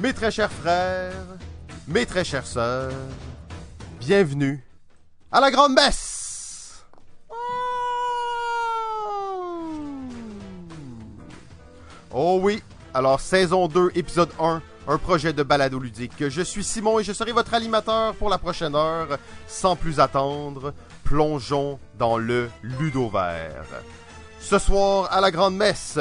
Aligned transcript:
Mes 0.00 0.14
très 0.14 0.30
chers 0.30 0.50
frères, 0.50 1.12
mes 1.86 2.06
très 2.06 2.24
chères 2.24 2.46
sœurs, 2.46 2.90
bienvenue 3.98 4.64
à 5.30 5.42
la 5.42 5.50
grande 5.50 5.74
messe. 5.74 6.86
Oh 12.10 12.40
oui, 12.42 12.62
alors 12.94 13.20
saison 13.20 13.68
2, 13.68 13.90
épisode 13.94 14.30
1, 14.40 14.62
un 14.88 14.96
projet 14.96 15.34
de 15.34 15.42
balado 15.42 15.78
ludique. 15.78 16.30
Je 16.30 16.40
suis 16.40 16.64
Simon 16.64 16.98
et 16.98 17.04
je 17.04 17.12
serai 17.12 17.32
votre 17.32 17.52
animateur 17.52 18.14
pour 18.14 18.30
la 18.30 18.38
prochaine 18.38 18.74
heure. 18.74 19.18
Sans 19.46 19.76
plus 19.76 20.00
attendre, 20.00 20.72
plongeons 21.04 21.78
dans 21.98 22.16
le 22.16 22.48
Ludovert. 22.62 23.66
Ce 24.40 24.58
soir, 24.58 25.12
à 25.12 25.20
la 25.20 25.30
grande 25.30 25.56
messe, 25.56 25.98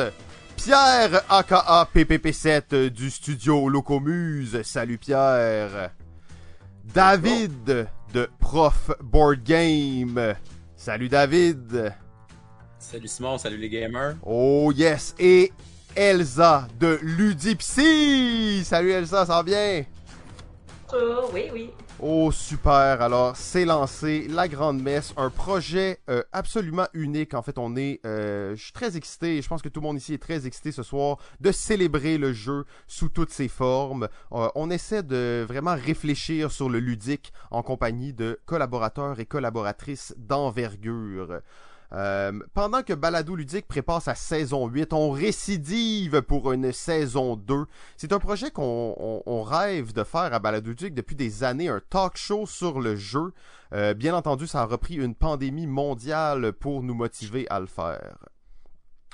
Pierre 0.64 1.24
aka 1.30 1.88
PPP7 1.96 2.90
du 2.90 3.10
studio 3.10 3.70
Locomuse. 3.70 4.62
Salut 4.64 4.98
Pierre. 4.98 5.92
David 6.94 7.88
de 8.14 8.30
Prof 8.40 8.92
Board 9.02 9.44
Game. 9.44 10.36
Salut 10.76 11.08
David. 11.08 11.94
Salut 12.78 13.08
Simon, 13.08 13.38
salut 13.38 13.58
les 13.58 13.70
gamers. 13.70 14.16
Oh 14.26 14.74
yes. 14.76 15.16
Et 15.18 15.54
Elsa 15.96 16.68
de 16.78 17.00
Ludipsy. 17.02 18.64
Salut 18.66 18.92
Elsa, 18.92 19.26
ça 19.26 19.36
va 19.36 19.44
bien? 19.44 19.86
Oui, 21.34 21.50
oui. 21.54 21.70
Oh 22.00 22.32
super, 22.32 23.02
alors 23.02 23.36
c'est 23.36 23.66
lancé 23.66 24.28
la 24.28 24.48
grande 24.48 24.82
messe, 24.82 25.14
un 25.18 25.30
projet 25.30 26.00
euh, 26.10 26.24
absolument 26.32 26.88
unique. 26.94 27.34
En 27.34 27.42
fait, 27.42 27.58
on 27.60 27.76
est, 27.76 28.00
euh, 28.06 28.56
très 28.74 28.98
excité, 28.98 29.42
je 29.42 29.48
pense 29.48 29.62
que 29.62 29.70
tout 29.70 29.82
le 29.82 29.88
monde 29.88 29.98
ici 29.98 30.14
est 30.14 30.22
très 30.22 30.48
excité 30.48 30.72
ce 30.72 30.82
soir 30.82 31.18
de 31.40 31.52
célébrer 31.52 32.18
le 32.18 32.34
jeu 32.34 32.66
sous 32.88 33.10
toutes 33.10 33.32
ses 33.32 33.50
formes. 33.50 34.08
Euh, 34.32 34.50
on 34.56 34.70
essaie 34.72 35.04
de 35.04 35.46
vraiment 35.48 35.76
réfléchir 35.76 36.52
sur 36.52 36.70
le 36.70 36.80
ludique 36.80 37.34
en 37.52 37.62
compagnie 37.62 38.14
de 38.14 38.40
collaborateurs 38.46 39.20
et 39.20 39.26
collaboratrices 39.26 40.16
d'envergure. 40.18 41.42
Euh, 41.92 42.32
pendant 42.54 42.84
que 42.84 42.94
Balado 42.94 43.36
Ludique 43.36 43.68
prépare 43.68 44.02
sa 44.02 44.14
saison 44.16 44.68
8, 44.68 44.94
on 44.94 45.10
récidive 45.10 46.22
pour 46.22 46.52
une 46.52 46.72
saison 46.72 47.36
2. 47.36 47.66
C'est 47.98 48.14
un 48.14 48.20
projet 48.20 48.52
qu'on 48.52 48.96
on- 48.98 49.24
on 49.26 49.42
rêve 49.44 49.92
de 49.94 50.04
faire 50.04 50.34
à 50.34 50.40
Balado 50.40 50.70
Ludique 50.70 50.94
depuis 50.94 51.16
des 51.16 51.44
années, 51.44 51.68
un 51.68 51.82
talk 51.90 52.16
show 52.16 52.46
sur 52.46 52.80
le 52.80 52.96
jeu. 52.96 53.34
Euh, 53.74 53.94
bien 53.94 54.16
entendu, 54.16 54.46
ça 54.48 54.62
a 54.62 54.66
repris 54.66 54.96
une 54.96 55.16
pandémie 55.16 55.68
mondiale 55.68 56.54
pour 56.54 56.84
nous 56.84 56.94
motiver 56.94 57.48
à 57.50 57.60
le 57.60 57.68
faire. 57.68 58.18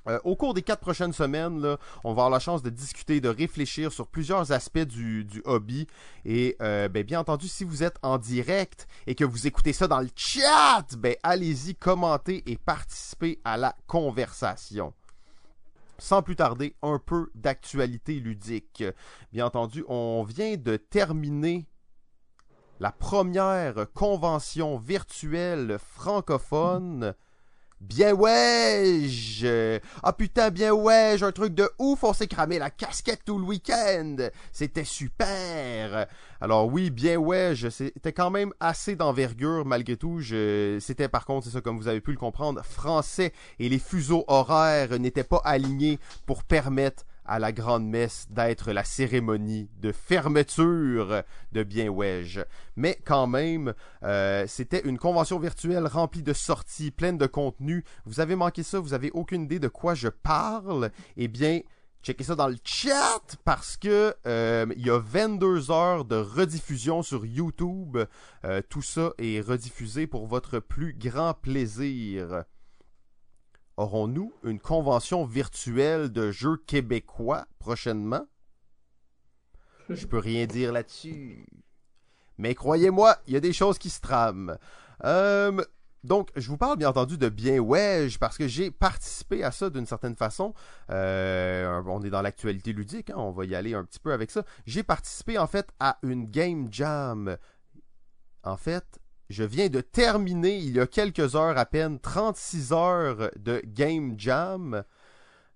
Euh, 0.08 0.20
au 0.24 0.36
cours 0.36 0.54
des 0.54 0.62
quatre 0.62 0.82
prochaines 0.82 1.14
semaines, 1.14 1.78
on 2.04 2.10
va 2.10 2.12
avoir 2.12 2.30
la 2.30 2.40
chance 2.40 2.62
de 2.62 2.70
discuter, 2.70 3.22
de 3.22 3.30
réfléchir 3.30 3.92
sur 3.92 4.08
plusieurs 4.08 4.52
aspects 4.52 4.80
du, 4.80 5.26
du 5.26 5.42
hobby. 5.46 5.88
Et 6.26 6.56
euh, 6.62 6.88
ben, 6.88 7.04
bien 7.04 7.20
entendu, 7.20 7.48
si 7.48 7.64
vous 7.64 7.84
êtes 7.84 7.98
en 8.04 8.18
direct 8.18 8.88
et 9.08 9.16
que 9.16 9.24
vous 9.24 9.48
écoutez 9.48 9.74
ça 9.74 9.88
dans 9.88 10.02
le 10.02 10.10
chat, 10.16 10.86
ben, 10.98 11.16
allez-y, 11.24 11.76
commentez 11.76 12.44
et 12.46 12.58
participez 12.58 13.40
à 13.44 13.58
la 13.58 13.76
conversation. 13.88 14.94
Sans 15.98 16.22
plus 16.22 16.36
tarder, 16.36 16.76
un 16.82 17.00
peu 17.00 17.32
d'actualité 17.36 18.16
ludique. 18.16 18.84
Bien 19.32 19.46
entendu, 19.46 19.86
on 19.88 20.24
vient 20.24 20.58
de 20.58 20.76
terminer 20.76 21.66
la 22.82 22.92
première 22.92 23.86
convention 23.94 24.78
virtuelle 24.78 25.78
francophone 25.80 27.16
Bien 27.82 28.14
ouais! 28.14 29.10
Ah 30.02 30.14
putain, 30.14 30.50
bien 30.50 30.72
ouais, 30.72 31.22
un 31.22 31.32
truc 31.32 31.54
de 31.54 31.70
ouf, 31.78 32.04
on 32.04 32.14
s'est 32.14 32.28
cramé 32.28 32.58
la 32.58 32.70
casquette 32.70 33.22
tout 33.26 33.38
le 33.38 33.46
week-end. 33.46 34.16
C'était 34.52 34.86
super. 34.86 36.08
Alors 36.42 36.68
oui, 36.68 36.90
bien 36.90 37.18
ouais, 37.18 37.54
c'était 37.70 38.14
quand 38.14 38.32
même 38.32 38.54
assez 38.60 38.96
d'envergure 38.96 39.66
malgré 39.66 39.98
tout. 39.98 40.20
C'était 40.80 41.10
par 41.10 41.26
contre, 41.26 41.46
c'est 41.46 41.54
ça 41.54 41.62
comme 41.62 41.78
vous 41.78 41.88
avez 41.88 42.02
pu 42.02 42.12
le 42.12 42.18
comprendre, 42.18 42.64
français 42.64 43.34
et 43.60 43.70
les 43.70 43.80
fuseaux 43.80 44.24
horaires 44.28 44.98
n'étaient 44.98 45.24
pas 45.24 45.42
alignés 45.44 46.00
pour 46.26 46.44
permettre 46.44 47.04
à 47.26 47.40
la 47.40 47.52
grande 47.52 47.88
messe 47.88 48.28
d'être 48.30 48.72
la 48.72 48.84
cérémonie 48.84 49.70
de 49.80 49.92
fermeture 49.92 51.24
de 51.52 51.64
Bien 51.64 51.90
Wedge. 51.90 52.40
Mais 52.76 52.98
quand 53.06 53.28
même, 53.28 53.74
euh, 54.04 54.46
c'était 54.48 54.82
une 54.82 54.98
convention 54.98 55.40
virtuelle 55.40 55.88
remplie 55.88 56.24
de 56.24 56.34
sorties, 56.34 56.92
pleine 56.92 57.18
de 57.18 57.28
contenu. 57.28 57.84
Vous 58.06 58.20
avez 58.20 58.36
manqué 58.36 58.64
ça, 58.64 58.80
vous 58.80 58.94
avez 58.94 59.12
aucune 59.12 59.44
idée 59.44 59.60
de 59.60 59.68
quoi 59.68 59.96
je 59.96 60.10
parle? 60.10 60.92
Eh 61.18 61.28
bien, 61.28 61.62
checkez 62.04 62.24
ça 62.24 62.36
dans 62.36 62.48
le 62.48 62.58
chat 62.64 63.38
parce 63.44 63.78
que 63.78 64.14
euh, 64.28 64.66
il 64.78 64.86
y 64.86 64.92
a 64.92 65.00
22 65.00 65.72
heures 65.72 66.06
de 66.06 66.16
rediffusion 66.16 67.02
sur 67.02 67.26
YouTube. 67.26 67.98
Euh, 68.46 68.62
tout 68.70 68.84
ça 68.84 69.14
est 69.18 69.42
rediffusé 69.42 70.06
pour 70.06 70.28
votre 70.28 70.60
plus 70.60 70.94
grand 70.94 71.34
plaisir. 71.34 72.46
Aurons-nous 73.78 74.34
une 74.44 74.60
convention 74.60 75.26
virtuelle 75.26 76.10
de 76.10 76.32
jeux 76.32 76.58
québécois 76.58 77.46
prochainement? 77.60 78.26
Je 79.90 80.06
peux 80.08 80.20
rien 80.20 80.46
dire 80.46 80.72
là-dessus. 80.72 81.46
Mais 82.38 82.56
croyez-moi, 82.56 83.18
il 83.28 83.34
y 83.34 83.38
a 83.38 83.42
des 83.42 83.54
choses 83.54 83.78
qui 83.78 83.90
se 83.90 84.02
trament. 84.02 84.58
Euh, 85.04 85.64
donc, 86.06 86.30
je 86.36 86.48
vous 86.50 86.58
parle 86.58 86.78
bien 86.78 86.90
entendu 86.90 87.18
de 87.18 87.30
Bien 87.30 87.60
Wedge 87.60 88.20
parce 88.20 88.38
que 88.38 88.48
j'ai 88.48 88.70
participé 88.70 89.44
à 89.44 89.52
ça 89.52 89.72
d'une 89.72 89.88
certaine 89.88 90.16
façon. 90.16 90.54
Euh, 90.92 91.82
on 91.88 92.04
est 92.04 92.12
dans 92.12 92.22
l'actualité 92.22 92.74
ludique, 92.74 93.10
hein, 93.10 93.16
on 93.18 93.32
va 93.32 93.46
y 93.46 93.56
aller 93.56 93.74
un 93.74 93.84
petit 93.84 94.00
peu 94.00 94.14
avec 94.14 94.30
ça. 94.30 94.44
J'ai 94.68 94.84
participé 94.84 95.40
en 95.40 95.48
fait 95.48 95.68
à 95.80 95.98
une 96.04 96.30
Game 96.30 96.68
Jam. 96.72 97.38
En 98.44 98.56
fait, 98.56 99.00
je 99.30 99.44
viens 99.44 99.70
de 99.70 99.82
terminer 99.82 100.58
il 100.58 100.76
y 100.76 100.80
a 100.80 100.88
quelques 100.88 101.36
heures 101.36 101.58
à 101.58 101.66
peine 101.66 102.00
36 102.00 102.74
heures 102.74 103.32
de 103.38 103.62
Game 103.66 104.16
Jam. 104.18 104.84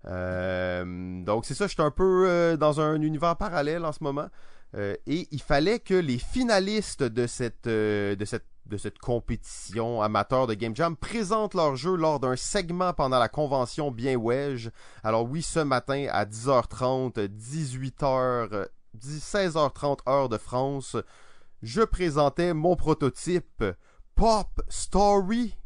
Euh, 0.06 1.22
donc 1.24 1.44
c'est 1.44 1.54
ça, 1.54 1.66
je 1.66 1.72
suis 1.72 1.82
un 1.82 1.90
peu 1.90 2.24
euh, 2.26 2.56
dans 2.56 2.80
un 2.80 3.00
univers 3.00 3.36
parallèle 3.36 3.84
en 3.84 3.92
ce 3.92 4.02
moment. 4.02 4.28
Euh, 4.76 4.94
et 5.06 5.28
il 5.30 5.42
fallait 5.42 5.80
que 5.80 5.94
les 5.94 6.18
finalistes 6.18 7.02
de 7.02 7.26
cette, 7.26 7.66
de 7.66 8.24
cette, 8.24 8.46
de 8.66 8.76
cette 8.76 8.98
compétition 8.98 10.00
amateur 10.00 10.46
de 10.46 10.54
Game 10.54 10.76
Jam 10.76 10.96
présentent 10.96 11.54
leur 11.54 11.76
jeu 11.76 11.96
lors 11.96 12.20
d'un 12.20 12.36
segment 12.36 12.92
pendant 12.92 13.18
la 13.18 13.28
convention 13.28 13.90
Bien 13.90 14.16
Wedge. 14.16 14.68
Alors 15.02 15.28
oui, 15.28 15.42
ce 15.42 15.60
matin 15.60 16.06
à 16.10 16.24
10h30, 16.24 17.28
18h, 17.28 18.66
16h30 18.96 19.98
heure 20.08 20.28
de 20.28 20.38
France, 20.38 20.96
je 21.62 21.82
présentais 21.82 22.54
mon 22.54 22.76
prototype 22.76 23.64
Pop 24.14 24.62
Story. 24.68 25.56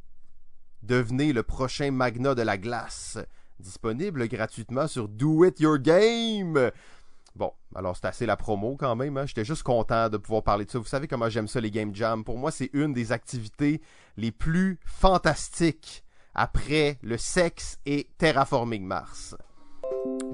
Devenez 0.82 1.32
le 1.32 1.42
prochain 1.42 1.90
Magna 1.90 2.34
de 2.34 2.42
la 2.42 2.58
glace. 2.58 3.18
Disponible 3.58 4.28
gratuitement 4.28 4.86
sur 4.86 5.08
Do 5.08 5.44
It 5.44 5.60
Your 5.60 5.78
Game. 5.78 6.70
Bon, 7.36 7.52
alors 7.74 7.96
c'est 7.96 8.06
assez 8.06 8.26
la 8.26 8.36
promo 8.36 8.76
quand 8.76 8.94
même. 8.96 9.16
Hein? 9.16 9.26
J'étais 9.26 9.44
juste 9.44 9.62
content 9.62 10.08
de 10.08 10.16
pouvoir 10.16 10.42
parler 10.42 10.64
de 10.64 10.70
ça. 10.70 10.78
Vous 10.78 10.84
savez 10.84 11.08
comment 11.08 11.28
j'aime 11.28 11.48
ça, 11.48 11.60
les 11.60 11.70
Game 11.70 11.94
Jam. 11.94 12.24
Pour 12.24 12.38
moi, 12.38 12.50
c'est 12.50 12.70
une 12.72 12.92
des 12.92 13.12
activités 13.12 13.80
les 14.16 14.30
plus 14.30 14.78
fantastiques 14.84 16.04
après 16.34 16.98
le 17.02 17.16
sexe 17.16 17.78
et 17.86 18.08
Terraforming 18.18 18.84
Mars. 18.84 19.36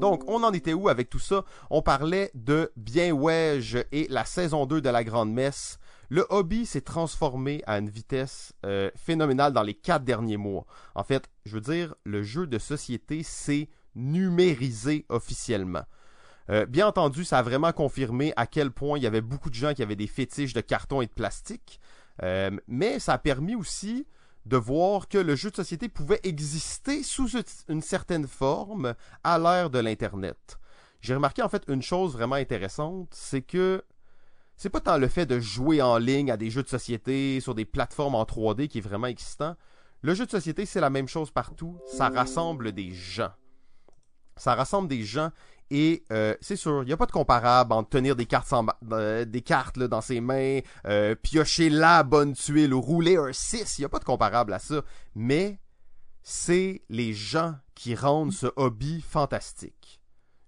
Donc, 0.00 0.22
on 0.28 0.42
en 0.44 0.52
était 0.52 0.72
où 0.72 0.88
avec 0.88 1.10
tout 1.10 1.18
ça? 1.18 1.44
On 1.68 1.82
parlait 1.82 2.30
de 2.34 2.72
Bien 2.76 3.12
Wedge 3.12 3.76
et 3.92 4.06
la 4.08 4.24
saison 4.24 4.64
2 4.64 4.80
de 4.80 4.88
la 4.88 5.04
Grande 5.04 5.30
Messe. 5.32 5.78
Le 6.08 6.26
hobby 6.30 6.64
s'est 6.64 6.80
transformé 6.80 7.62
à 7.66 7.78
une 7.78 7.90
vitesse 7.90 8.54
euh, 8.64 8.90
phénoménale 8.96 9.52
dans 9.52 9.62
les 9.62 9.74
quatre 9.74 10.04
derniers 10.04 10.38
mois. 10.38 10.64
En 10.94 11.04
fait, 11.04 11.30
je 11.44 11.54
veux 11.54 11.60
dire, 11.60 11.94
le 12.04 12.22
jeu 12.22 12.46
de 12.46 12.58
société 12.58 13.22
s'est 13.22 13.68
numérisé 13.94 15.04
officiellement. 15.08 15.84
Euh, 16.48 16.66
bien 16.66 16.86
entendu, 16.88 17.24
ça 17.24 17.38
a 17.38 17.42
vraiment 17.42 17.72
confirmé 17.72 18.32
à 18.36 18.46
quel 18.46 18.70
point 18.70 18.98
il 18.98 19.04
y 19.04 19.06
avait 19.06 19.20
beaucoup 19.20 19.50
de 19.50 19.54
gens 19.54 19.74
qui 19.74 19.82
avaient 19.82 19.96
des 19.96 20.06
fétiches 20.06 20.54
de 20.54 20.60
carton 20.60 21.00
et 21.00 21.06
de 21.06 21.12
plastique. 21.12 21.78
Euh, 22.22 22.50
mais 22.66 22.98
ça 22.98 23.12
a 23.12 23.18
permis 23.18 23.54
aussi 23.54 24.06
de 24.50 24.56
voir 24.56 25.06
que 25.06 25.16
le 25.16 25.36
jeu 25.36 25.50
de 25.50 25.56
société 25.56 25.88
pouvait 25.88 26.18
exister 26.24 27.04
sous 27.04 27.30
une 27.68 27.82
certaine 27.82 28.26
forme 28.26 28.94
à 29.22 29.38
l'ère 29.38 29.70
de 29.70 29.78
l'Internet. 29.78 30.58
J'ai 31.00 31.14
remarqué 31.14 31.40
en 31.40 31.48
fait 31.48 31.62
une 31.68 31.82
chose 31.82 32.14
vraiment 32.14 32.34
intéressante, 32.34 33.08
c'est 33.12 33.42
que 33.42 33.84
c'est 34.56 34.68
pas 34.68 34.80
tant 34.80 34.98
le 34.98 35.06
fait 35.06 35.24
de 35.24 35.38
jouer 35.38 35.80
en 35.80 35.98
ligne 35.98 36.32
à 36.32 36.36
des 36.36 36.50
jeux 36.50 36.64
de 36.64 36.68
société 36.68 37.38
sur 37.38 37.54
des 37.54 37.64
plateformes 37.64 38.16
en 38.16 38.24
3D 38.24 38.66
qui 38.66 38.78
est 38.78 38.82
vraiment 38.82 39.06
excitant. 39.06 39.54
Le 40.02 40.14
jeu 40.14 40.26
de 40.26 40.30
société, 40.30 40.66
c'est 40.66 40.80
la 40.80 40.90
même 40.90 41.08
chose 41.08 41.30
partout. 41.30 41.78
Ça 41.86 42.08
rassemble 42.08 42.72
des 42.72 42.90
gens. 42.90 43.32
Ça 44.36 44.56
rassemble 44.56 44.88
des 44.88 45.04
gens 45.04 45.30
et 45.70 46.04
euh, 46.10 46.34
c'est 46.40 46.56
sûr, 46.56 46.82
il 46.82 46.86
n'y 46.86 46.92
a 46.92 46.96
pas 46.96 47.06
de 47.06 47.12
comparable 47.12 47.72
entre 47.72 47.90
tenir 47.90 48.16
des 48.16 48.26
cartes, 48.26 48.52
euh, 48.92 49.24
des 49.24 49.42
cartes 49.42 49.76
là, 49.76 49.86
dans 49.86 50.00
ses 50.00 50.20
mains, 50.20 50.60
euh, 50.86 51.14
piocher 51.14 51.70
la 51.70 52.02
bonne 52.02 52.34
tuile 52.34 52.74
ou 52.74 52.80
rouler 52.80 53.16
un 53.16 53.32
6. 53.32 53.78
Il 53.78 53.82
n'y 53.82 53.84
a 53.84 53.88
pas 53.88 54.00
de 54.00 54.04
comparable 54.04 54.52
à 54.52 54.58
ça. 54.58 54.82
Mais 55.14 55.60
c'est 56.22 56.82
les 56.88 57.12
gens 57.12 57.54
qui 57.76 57.94
rendent 57.94 58.32
ce 58.32 58.48
hobby 58.56 59.00
fantastique. 59.00 59.99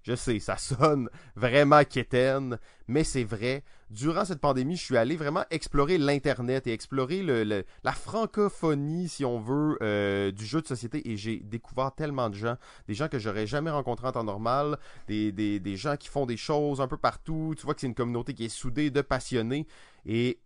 Je 0.02 0.16
sais, 0.16 0.40
ça 0.40 0.56
sonne 0.56 1.08
vraiment 1.36 1.84
quétaine, 1.84 2.58
mais 2.88 3.04
c'est 3.04 3.24
vrai. 3.24 3.62
Durant 3.90 4.24
cette 4.24 4.40
pandémie, 4.40 4.76
je 4.76 4.82
suis 4.82 4.96
allé 4.96 5.16
vraiment 5.16 5.44
explorer 5.50 5.98
l'Internet 5.98 6.66
et 6.66 6.72
explorer 6.72 7.22
la 7.22 7.92
francophonie, 7.92 9.08
si 9.08 9.24
on 9.24 9.38
veut, 9.38 9.78
euh, 9.82 10.32
du 10.32 10.44
jeu 10.44 10.60
de 10.60 10.66
société. 10.66 11.08
Et 11.10 11.16
j'ai 11.16 11.40
découvert 11.40 11.94
tellement 11.94 12.30
de 12.30 12.34
gens, 12.34 12.56
des 12.88 12.94
gens 12.94 13.08
que 13.08 13.18
j'aurais 13.18 13.46
jamais 13.46 13.70
rencontrés 13.70 14.08
en 14.08 14.12
temps 14.12 14.24
normal, 14.24 14.78
des 15.08 15.76
gens 15.76 15.96
qui 15.96 16.08
font 16.08 16.26
des 16.26 16.36
choses 16.36 16.80
un 16.80 16.88
peu 16.88 16.96
partout. 16.96 17.54
Tu 17.56 17.64
vois 17.64 17.74
que 17.74 17.80
c'est 17.80 17.86
une 17.86 17.94
communauté 17.94 18.34
qui 18.34 18.46
est 18.46 18.48
soudée 18.48 18.90
de 18.90 19.02
passionnés. 19.02 19.66
Et 20.04 20.40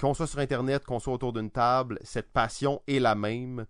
qu'on 0.00 0.14
soit 0.14 0.26
sur 0.26 0.38
Internet, 0.38 0.84
qu'on 0.84 0.98
soit 0.98 1.14
autour 1.14 1.32
d'une 1.32 1.50
table, 1.50 1.98
cette 2.02 2.32
passion 2.32 2.82
est 2.86 2.98
la 2.98 3.14
même. 3.14 3.66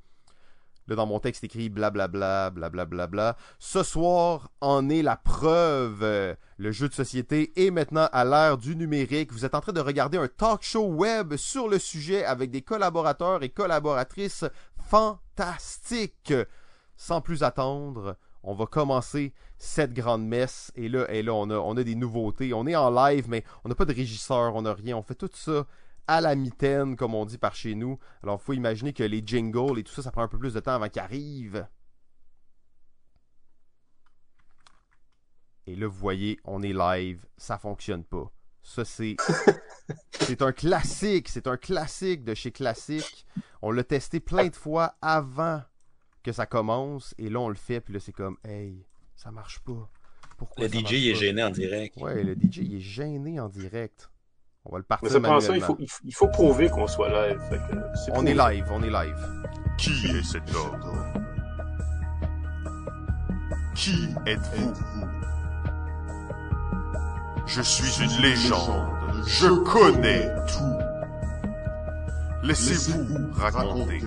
Là, 0.89 0.97
dans 0.97 1.07
mon 1.07 1.21
texte 1.21 1.45
écrit 1.45 1.69
blablabla, 1.69 2.51
blablabla. 2.51 3.07
Bla, 3.07 3.37
Ce 3.59 3.83
soir 3.83 4.51
en 4.61 4.89
est 4.89 5.03
la 5.03 5.17
preuve. 5.17 6.37
Le 6.57 6.73
jeu 6.73 6.89
de 6.89 6.95
société 6.95 7.53
est 7.57 7.71
maintenant 7.71 8.09
à 8.13 8.25
l'ère 8.25 8.59
du 8.59 8.75
numérique. 8.75 9.33
Vous 9.33 9.45
êtes 9.45 9.55
en 9.55 9.61
train 9.61 9.73
de 9.73 9.81
regarder 9.81 10.19
un 10.19 10.29
talk 10.29 10.63
show 10.63 10.87
web 10.87 11.37
sur 11.37 11.69
le 11.69 11.79
sujet 11.79 12.25
avec 12.25 12.51
des 12.51 12.63
collaborateurs 12.63 13.43
et 13.43 13.49
collaboratrices 13.49 14.45
fantastiques. 14.89 16.35
Sans 16.97 17.21
plus 17.21 17.43
attendre, 17.45 18.17
on 18.43 18.55
va 18.55 18.67
commencer 18.67 19.33
cette 19.59 19.95
grande 19.95 20.27
messe. 20.27 20.73
Et 20.75 20.89
là, 20.89 21.09
et 21.11 21.23
là 21.23 21.33
on, 21.33 21.49
on 21.51 21.77
a 21.77 21.85
des 21.85 21.95
nouveautés. 21.95 22.53
On 22.53 22.67
est 22.67 22.77
en 22.77 22.91
live, 22.91 23.27
mais 23.29 23.45
on 23.65 23.69
n'a 23.69 23.77
pas 23.77 23.85
de 23.85 23.95
régisseur, 23.95 24.57
on 24.57 24.63
n'a 24.63 24.75
rien. 24.75 24.97
On 24.97 25.03
fait 25.03 25.15
tout 25.15 25.31
ça 25.33 25.65
à 26.07 26.21
la 26.21 26.35
mitaine, 26.35 26.97
comme 26.97 27.15
on 27.15 27.25
dit 27.25 27.39
par 27.39 27.55
chez 27.55 27.75
nous. 27.75 27.99
Alors, 28.23 28.41
il 28.41 28.45
faut 28.45 28.53
imaginer 28.53 28.93
que 28.93 29.03
les 29.03 29.23
jingles 29.25 29.79
et 29.79 29.85
tout 29.85 29.93
ça, 29.93 30.03
ça 30.03 30.11
prend 30.11 30.23
un 30.23 30.29
peu 30.29 30.39
plus 30.39 30.55
de 30.55 30.61
temps 30.61 30.75
avant 30.75 30.89
qu'ils 30.89 31.03
arrivent. 31.03 31.67
Et 35.67 35.77
là, 35.77 35.87
vous 35.87 35.99
voyez, 35.99 36.39
on 36.45 36.63
est 36.63 36.73
live, 36.73 37.25
ça 37.37 37.59
fonctionne 37.59 38.05
pas. 38.05 38.33
Ça, 38.63 38.85
c'est. 38.85 39.17
c'est 40.13 40.43
un 40.43 40.53
classique, 40.53 41.29
c'est 41.29 41.47
un 41.47 41.57
classique 41.57 42.25
de 42.25 42.35
chez 42.35 42.53
Classique. 42.53 43.27
On 43.61 43.71
l'a 43.71 43.85
testé 43.85 44.21
plein 44.21 44.49
de 44.49 44.57
fois 44.57 44.97
avant 45.01 45.63
que 46.23 46.33
ça 46.33 46.47
commence, 46.47 47.15
et 47.19 47.29
là, 47.29 47.41
on 47.41 47.49
le 47.49 47.57
fait, 47.57 47.81
puis 47.81 47.95
là, 47.95 48.01
c'est 48.01 48.13
comme, 48.13 48.37
hey, 48.45 48.87
ça 49.17 49.31
marche 49.31 49.61
pas. 49.61 49.89
Pourquoi 50.39 50.67
le 50.67 50.73
DJ 50.73 51.09
est 51.09 51.15
gêné 51.15 51.43
en 51.43 51.51
direct. 51.51 51.97
Ouais, 51.99 52.23
le 52.23 52.35
DJ 52.35 52.59
il 52.59 52.75
est 52.77 52.81
gêné 52.81 53.39
en 53.39 53.49
direct. 53.49 54.11
On 54.65 54.73
va 54.73 54.79
le 54.79 54.85
partir 54.85 55.21
Mais 55.21 55.29
ça 55.29 55.41
ça, 55.41 55.57
il 55.57 55.63
faut, 55.63 55.77
il 56.05 56.15
faut 56.15 56.29
prouver 56.29 56.69
qu'on 56.71 56.87
soit 56.87 57.09
live. 57.09 57.41
on 58.13 58.25
est 58.27 58.35
live, 58.35 58.65
on 58.71 58.83
est 58.83 58.91
live. 58.91 59.17
Qui 59.77 60.07
est 60.07 60.23
cet 60.23 60.55
homme 60.55 60.81
Qui 63.75 64.15
êtes-vous? 64.27 64.73
Je 67.47 67.61
suis 67.61 68.05
une 68.05 68.23
légende. 68.23 68.89
Je 69.27 69.49
connais 69.49 70.33
tout. 70.47 70.79
Laissez-vous 72.45 73.33
raconter. 73.35 74.03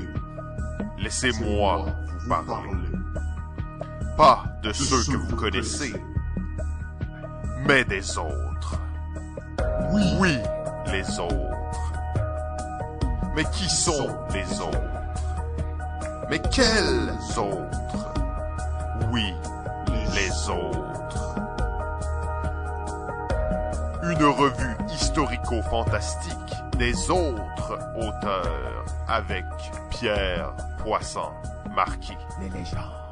Laissez-moi 0.98 1.86
vous 2.22 2.46
parler. 2.46 2.70
Pas 4.18 4.46
de 4.64 4.72
ceux 4.72 5.12
que 5.12 5.18
vous 5.18 5.36
connaissez, 5.36 5.94
mais 7.68 7.84
des 7.84 8.18
autres. 8.18 8.45
Oui, 9.96 10.40
les 10.92 11.20
autres. 11.20 11.34
Mais 13.34 13.46
qui 13.46 13.70
sont 13.70 14.10
les 14.34 14.60
autres? 14.60 14.78
Mais 16.30 16.40
quels 16.40 17.10
autres? 17.38 18.14
Oui, 19.12 19.34
les 20.14 20.50
autres. 20.50 21.36
Une 24.04 24.26
revue 24.26 24.76
historico-fantastique 24.94 26.36
des 26.78 27.10
autres 27.10 27.80
auteurs 27.96 28.86
avec 29.08 29.46
Pierre 29.92 30.52
Poisson 30.84 31.32
Marquis. 31.74 32.18
Les 32.42 32.50
légendes. 32.50 33.05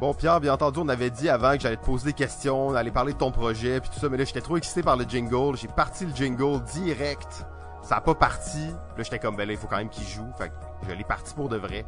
Bon, 0.00 0.14
Pierre, 0.14 0.40
bien 0.40 0.52
entendu, 0.52 0.78
on 0.80 0.88
avait 0.88 1.10
dit 1.10 1.28
avant 1.28 1.54
que 1.54 1.60
j'allais 1.60 1.76
te 1.76 1.84
poser 1.84 2.06
des 2.06 2.12
questions, 2.12 2.68
on 2.68 2.74
allait 2.74 2.92
parler 2.92 3.14
de 3.14 3.18
ton 3.18 3.32
projet, 3.32 3.80
puis 3.80 3.90
tout 3.90 3.98
ça, 3.98 4.08
mais 4.08 4.16
là, 4.16 4.22
j'étais 4.22 4.40
trop 4.40 4.56
excité 4.56 4.80
par 4.80 4.96
le 4.96 5.04
jingle. 5.04 5.56
J'ai 5.56 5.66
parti 5.66 6.06
le 6.06 6.14
jingle 6.14 6.62
direct. 6.72 7.44
Ça 7.82 7.96
a 7.96 8.00
pas 8.00 8.14
parti. 8.14 8.68
Là, 8.96 9.02
j'étais 9.02 9.18
comme, 9.18 9.34
ben 9.34 9.44
là, 9.44 9.54
il 9.54 9.58
faut 9.58 9.66
quand 9.66 9.78
même 9.78 9.88
qu'il 9.88 10.06
joue. 10.06 10.26
Fait 10.38 10.50
que 10.50 10.54
je 10.88 10.94
l'ai 10.94 11.02
parti 11.02 11.34
pour 11.34 11.48
de 11.48 11.56
vrai. 11.56 11.84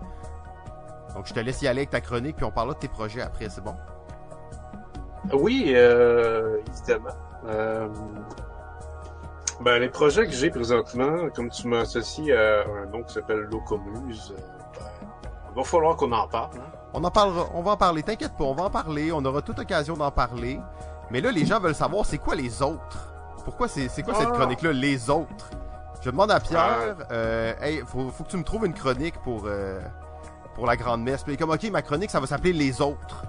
Donc, 1.14 1.26
je 1.26 1.34
te 1.34 1.38
laisse 1.38 1.62
y 1.62 1.68
aller 1.68 1.80
avec 1.80 1.90
ta 1.90 2.00
chronique, 2.00 2.34
puis 2.34 2.44
on 2.44 2.50
parlera 2.50 2.74
de 2.74 2.80
tes 2.80 2.88
projets 2.88 3.20
après, 3.20 3.48
c'est 3.48 3.62
bon? 3.62 3.76
Oui, 5.32 5.72
euh, 5.76 6.58
évidemment. 6.66 7.10
Euh, 7.46 7.88
ben, 9.60 9.78
les 9.78 9.88
projets 9.88 10.26
que 10.26 10.32
j'ai 10.32 10.50
présentement, 10.50 11.28
comme 11.34 11.50
tu 11.50 11.68
m'as 11.68 11.80
associé 11.80 12.34
à 12.34 12.64
un 12.64 12.86
nom 12.86 13.04
qui 13.04 13.14
s'appelle 13.14 13.40
Locomuse, 13.52 14.34
euh, 14.36 14.42
ben, 14.74 15.30
il 15.50 15.56
va 15.56 15.62
falloir 15.62 15.94
qu'on 15.94 16.10
en 16.10 16.26
parle. 16.26 16.56
Hein? 16.56 16.79
On 16.92 17.04
en 17.04 17.10
parlera, 17.10 17.46
on 17.54 17.62
va 17.62 17.72
en 17.72 17.76
parler, 17.76 18.02
t'inquiète 18.02 18.36
pas, 18.36 18.44
on 18.44 18.54
va 18.54 18.64
en 18.64 18.70
parler, 18.70 19.12
on 19.12 19.24
aura 19.24 19.42
toute 19.42 19.58
occasion 19.58 19.96
d'en 19.96 20.10
parler. 20.10 20.60
Mais 21.10 21.20
là, 21.20 21.30
les 21.30 21.46
gens 21.46 21.60
veulent 21.60 21.74
savoir 21.74 22.04
c'est 22.04 22.18
quoi 22.18 22.34
les 22.34 22.62
autres? 22.62 23.12
Pourquoi 23.44 23.68
c'est 23.68 24.02
quoi 24.02 24.14
cette 24.14 24.28
ah. 24.30 24.36
chronique-là, 24.36 24.72
les 24.72 25.08
autres? 25.10 25.50
Je 26.02 26.10
demande 26.10 26.30
à 26.30 26.40
Pierre, 26.40 26.96
euh, 27.10 27.52
hey, 27.60 27.82
faut, 27.86 28.08
faut, 28.10 28.24
que 28.24 28.30
tu 28.30 28.36
me 28.36 28.42
trouves 28.42 28.64
une 28.66 28.74
chronique 28.74 29.18
pour 29.22 29.42
euh, 29.44 29.80
pour 30.54 30.66
la 30.66 30.76
grande 30.76 31.02
messe. 31.02 31.22
Puis 31.22 31.36
comme 31.36 31.50
ok, 31.50 31.70
ma 31.70 31.82
chronique, 31.82 32.10
ça 32.10 32.20
va 32.20 32.26
s'appeler 32.26 32.52
les 32.52 32.80
autres. 32.80 33.24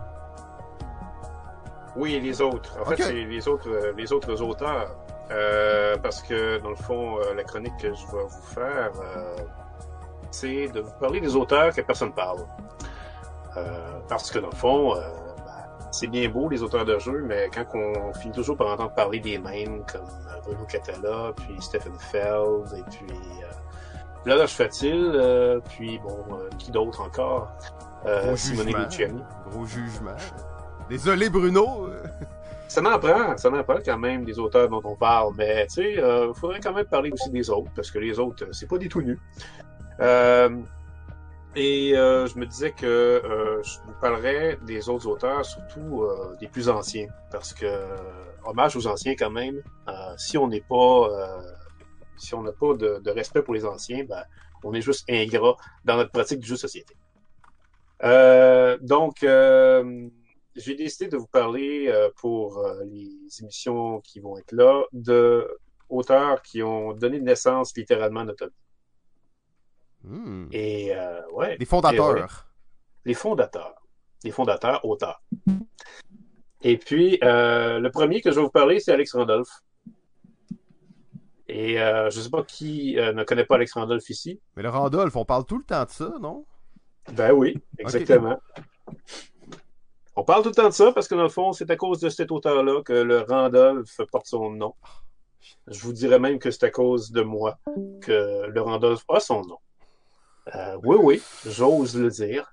Oui, 1.95 2.19
les 2.21 2.41
autres. 2.41 2.77
En 2.81 2.85
fait, 2.85 3.03
c'est 3.03 3.13
les 3.13 3.47
autres, 3.47 3.69
euh, 3.69 3.93
les 3.97 4.13
autres 4.13 4.41
auteurs. 4.41 4.95
Euh, 5.31 5.97
parce 5.97 6.21
que 6.21 6.59
dans 6.59 6.69
le 6.69 6.75
fond, 6.75 7.17
la 7.35 7.43
chronique 7.43 7.75
que 7.77 7.93
je 7.93 8.05
vais 8.07 8.23
vous 8.23 8.41
faire, 8.53 8.91
c'est 10.29 10.67
de 10.67 10.81
vous 10.81 10.91
parler 10.99 11.21
des 11.21 11.35
auteurs 11.35 11.73
que 11.73 11.81
personne 11.81 12.13
parle. 12.13 12.45
Euh, 13.57 14.00
parce 14.07 14.31
que 14.31 14.39
dans 14.39 14.50
le 14.50 14.56
fond, 14.56 14.95
euh, 14.95 15.00
ben, 15.45 15.88
c'est 15.92 16.07
bien 16.07 16.30
beau 16.30 16.50
les 16.50 16.63
auteurs 16.63 16.86
de 16.86 16.98
jeux, 17.00 17.24
mais 17.25 17.50
quand 17.53 17.65
on 17.74 18.13
finit 18.13 18.33
toujours 18.33 18.57
par 18.57 18.68
entendre 18.68 18.94
parler 18.94 19.19
des 19.19 19.38
mêmes 19.38 19.83
comme 19.92 20.01
euh, 20.01 20.39
Bruno 20.44 20.65
Catala, 20.65 21.33
puis 21.36 21.56
Stephen 21.59 21.98
Feld, 22.00 22.74
et 22.77 22.83
puis 22.89 23.15
euh, 24.27 24.48
Fatil, 24.48 25.62
puis 25.69 26.00
bon, 26.00 26.24
qui 26.57 26.71
d'autre 26.71 27.01
encore? 27.01 27.51
Gros 28.05 28.36
Simone 28.36 28.74
Luciani. 28.74 29.22
Gros 29.50 29.65
jugement. 29.65 30.15
Désolé 30.89 31.29
Bruno. 31.29 31.89
ça 32.67 32.81
m'en 32.81 32.98
prend, 33.00 33.36
ça 33.38 33.50
m'en 33.50 33.63
prend 33.63 33.77
quand 33.84 33.98
même 33.98 34.24
des 34.24 34.39
auteurs 34.39 34.70
dont 34.70 34.81
on 34.84 34.96
parle, 34.96 35.34
mais 35.38 35.67
tu 35.67 35.74
sais, 35.74 35.93
il 35.93 36.34
faudrait 36.36 36.60
quand 36.60 36.74
même 36.74 36.86
parler 36.86 37.12
aussi 37.12 37.29
des 37.29 37.50
autres, 37.50 37.72
parce 37.75 37.91
que 37.91 38.00
les 38.00 38.17
autres, 38.20 38.48
c'est 38.51 38.67
pas 38.67 38.77
des 38.77 38.88
tout 38.88 39.01
nus. 39.01 39.20
Euh, 40.01 40.50
et 41.55 41.98
euh, 41.98 42.27
je 42.27 42.38
me 42.38 42.46
disais 42.46 42.72
que 42.72 42.86
euh, 42.86 43.62
je 43.63 43.79
vous 43.86 43.93
parlerais 44.00 44.58
des 44.62 44.88
autres 44.88 45.08
auteurs, 45.08 45.46
surtout 45.46 46.03
euh, 46.03 46.36
des 46.39 46.48
plus 46.48 46.70
anciens, 46.70 47.08
parce 47.29 47.53
que 47.53 47.65
hommage 48.46 48.75
aux 48.75 48.88
anciens 48.88 49.15
quand 49.15 49.29
même. 49.29 49.62
si 50.17 50.38
on 50.38 50.48
n'est 50.48 50.62
pas, 50.62 51.41
si 52.17 52.34
on 52.34 52.41
n'a 52.41 52.53
pas 52.53 52.74
de, 52.75 53.10
respect 53.12 53.41
pour 53.41 53.53
les 53.53 53.65
anciens, 53.65 54.03
ben, 54.05 54.24
on 54.63 54.74
est 54.74 54.81
juste 54.81 55.03
ingrat 55.10 55.58
dans 55.86 55.98
notre 55.98 56.12
pratique 56.12 56.39
du 56.39 56.48
jeu 56.48 56.55
de 56.55 56.60
société. 56.60 56.96
donc, 58.81 59.17
j'ai 60.55 60.75
décidé 60.75 61.08
de 61.08 61.17
vous 61.17 61.27
parler 61.27 61.93
pour 62.15 62.65
les 62.86 63.12
émissions 63.41 64.00
qui 64.01 64.20
vont 64.20 64.38
être 64.38 64.53
là 64.53 64.84
de 64.93 65.48
auteurs 65.89 66.41
qui 66.41 66.63
ont 66.63 66.93
donné 66.93 67.20
naissance 67.20 67.75
littéralement 67.75 68.22
à 68.22 68.25
notre 68.25 68.46
vie. 68.46 68.53
Hmm. 70.03 70.48
Et 70.51 70.96
euh, 70.96 71.22
ouais. 71.34 71.58
Les 71.60 71.65
fondateurs. 71.65 72.48
Les 73.05 73.13
fondateurs. 73.13 73.75
Les 74.24 74.31
fondateurs, 74.31 74.86
auteurs. 74.86 75.22
Et 76.63 76.77
puis, 76.77 77.20
euh, 77.24 77.79
le 77.79 77.89
premier 77.89 78.22
que 78.22 78.31
je 78.31 78.36
vais 78.36 78.43
vous 78.43 78.50
parler, 78.50 78.79
c'est 78.79 78.91
Alex 78.91 79.13
Randolph. 79.13 79.63
Et 81.48 81.81
euh, 81.81 82.10
je 82.10 82.17
ne 82.17 82.24
sais 82.24 82.29
pas 82.29 82.43
qui 82.43 82.96
ne 82.96 83.24
connaît 83.24 83.46
pas 83.46 83.55
Alex 83.55 83.74
Randolph 83.74 84.10
ici. 84.10 84.39
Mais 84.55 84.63
le 84.63 84.70
Randolph, 84.70 85.15
on 85.15 85.25
parle 85.25 85.46
tout 85.46 85.58
le 85.58 85.63
temps 85.63 85.84
de 85.84 85.89
ça, 85.89 86.13
non? 86.22 86.46
Ben 87.13 87.31
oui, 87.31 87.58
exactement. 87.79 88.39
On 90.15 90.24
parle 90.24 90.43
tout 90.43 90.50
le 90.50 90.55
temps 90.55 90.70
de 90.70 90.74
ça 90.74 90.91
parce 90.91 91.08
que 91.08 91.15
dans 91.15 91.24
le 91.24 91.29
fond, 91.29 91.51
c'est 91.51 91.70
à 91.72 91.75
cause 91.75 92.00
de 92.00 92.10
cet 92.10 92.31
auteur-là 92.31 92.84
que 92.84 92.93
le 92.93 93.22
Randolph 93.22 94.00
porte 94.12 94.27
son 94.27 94.51
nom. 94.51 94.75
Je 95.67 95.79
vous 95.79 95.93
dirais 95.93 96.20
même 96.20 96.38
que 96.38 96.51
c'est 96.51 96.65
à 96.65 96.70
cause 96.70 97.12
de 97.12 97.22
moi 97.22 97.58
que 98.01 98.46
le 98.48 98.62
Randolph 98.62 99.03
a 99.10 99.20
son 99.20 99.41
nom. 99.41 99.58
Euh, 100.55 100.77
oui, 100.83 100.98
oui, 101.00 101.21
j'ose 101.45 101.95
le 101.95 102.10
dire. 102.10 102.51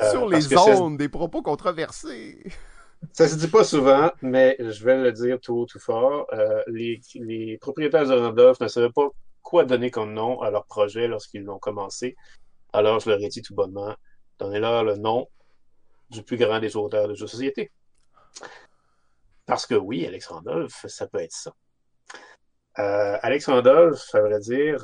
Euh, 0.00 0.10
Sur 0.10 0.28
les 0.28 0.56
ondes, 0.56 0.98
des 0.98 1.08
propos 1.08 1.42
controversés. 1.42 2.42
Ça 3.12 3.28
se 3.28 3.36
dit 3.36 3.48
pas 3.48 3.64
souvent, 3.64 4.10
mais 4.22 4.56
je 4.58 4.84
vais 4.84 4.96
le 4.96 5.12
dire 5.12 5.38
tout 5.40 5.54
haut, 5.54 5.66
tout 5.66 5.78
fort. 5.78 6.26
Euh, 6.32 6.62
les, 6.68 7.58
propriétaires 7.60 8.06
de 8.06 8.14
Randolph 8.14 8.60
ne 8.60 8.68
savaient 8.68 8.92
pas 8.92 9.08
quoi 9.42 9.64
donner 9.64 9.90
comme 9.90 10.14
nom 10.14 10.40
à 10.40 10.50
leur 10.50 10.64
projet 10.64 11.06
lorsqu'ils 11.06 11.42
l'ont 11.42 11.58
commencé. 11.58 12.16
Alors, 12.72 13.00
je 13.00 13.10
leur 13.10 13.20
ai 13.20 13.28
dit 13.28 13.42
tout 13.42 13.54
bonnement, 13.54 13.94
donnez-leur 14.38 14.84
le 14.84 14.96
nom 14.96 15.28
du 16.10 16.22
plus 16.22 16.38
grand 16.38 16.60
des 16.60 16.76
auteurs 16.76 17.08
de 17.08 17.14
jeux 17.14 17.26
de 17.26 17.30
société. 17.30 17.70
Parce 19.44 19.66
que 19.66 19.74
oui, 19.74 20.06
Alex 20.06 20.26
Randolph, 20.28 20.86
ça 20.88 21.06
peut 21.06 21.20
être 21.20 21.32
ça. 21.32 21.52
Alex 22.76 23.46
Randolph, 23.46 23.98
ça 23.98 24.20
veut 24.22 24.40
dire, 24.40 24.82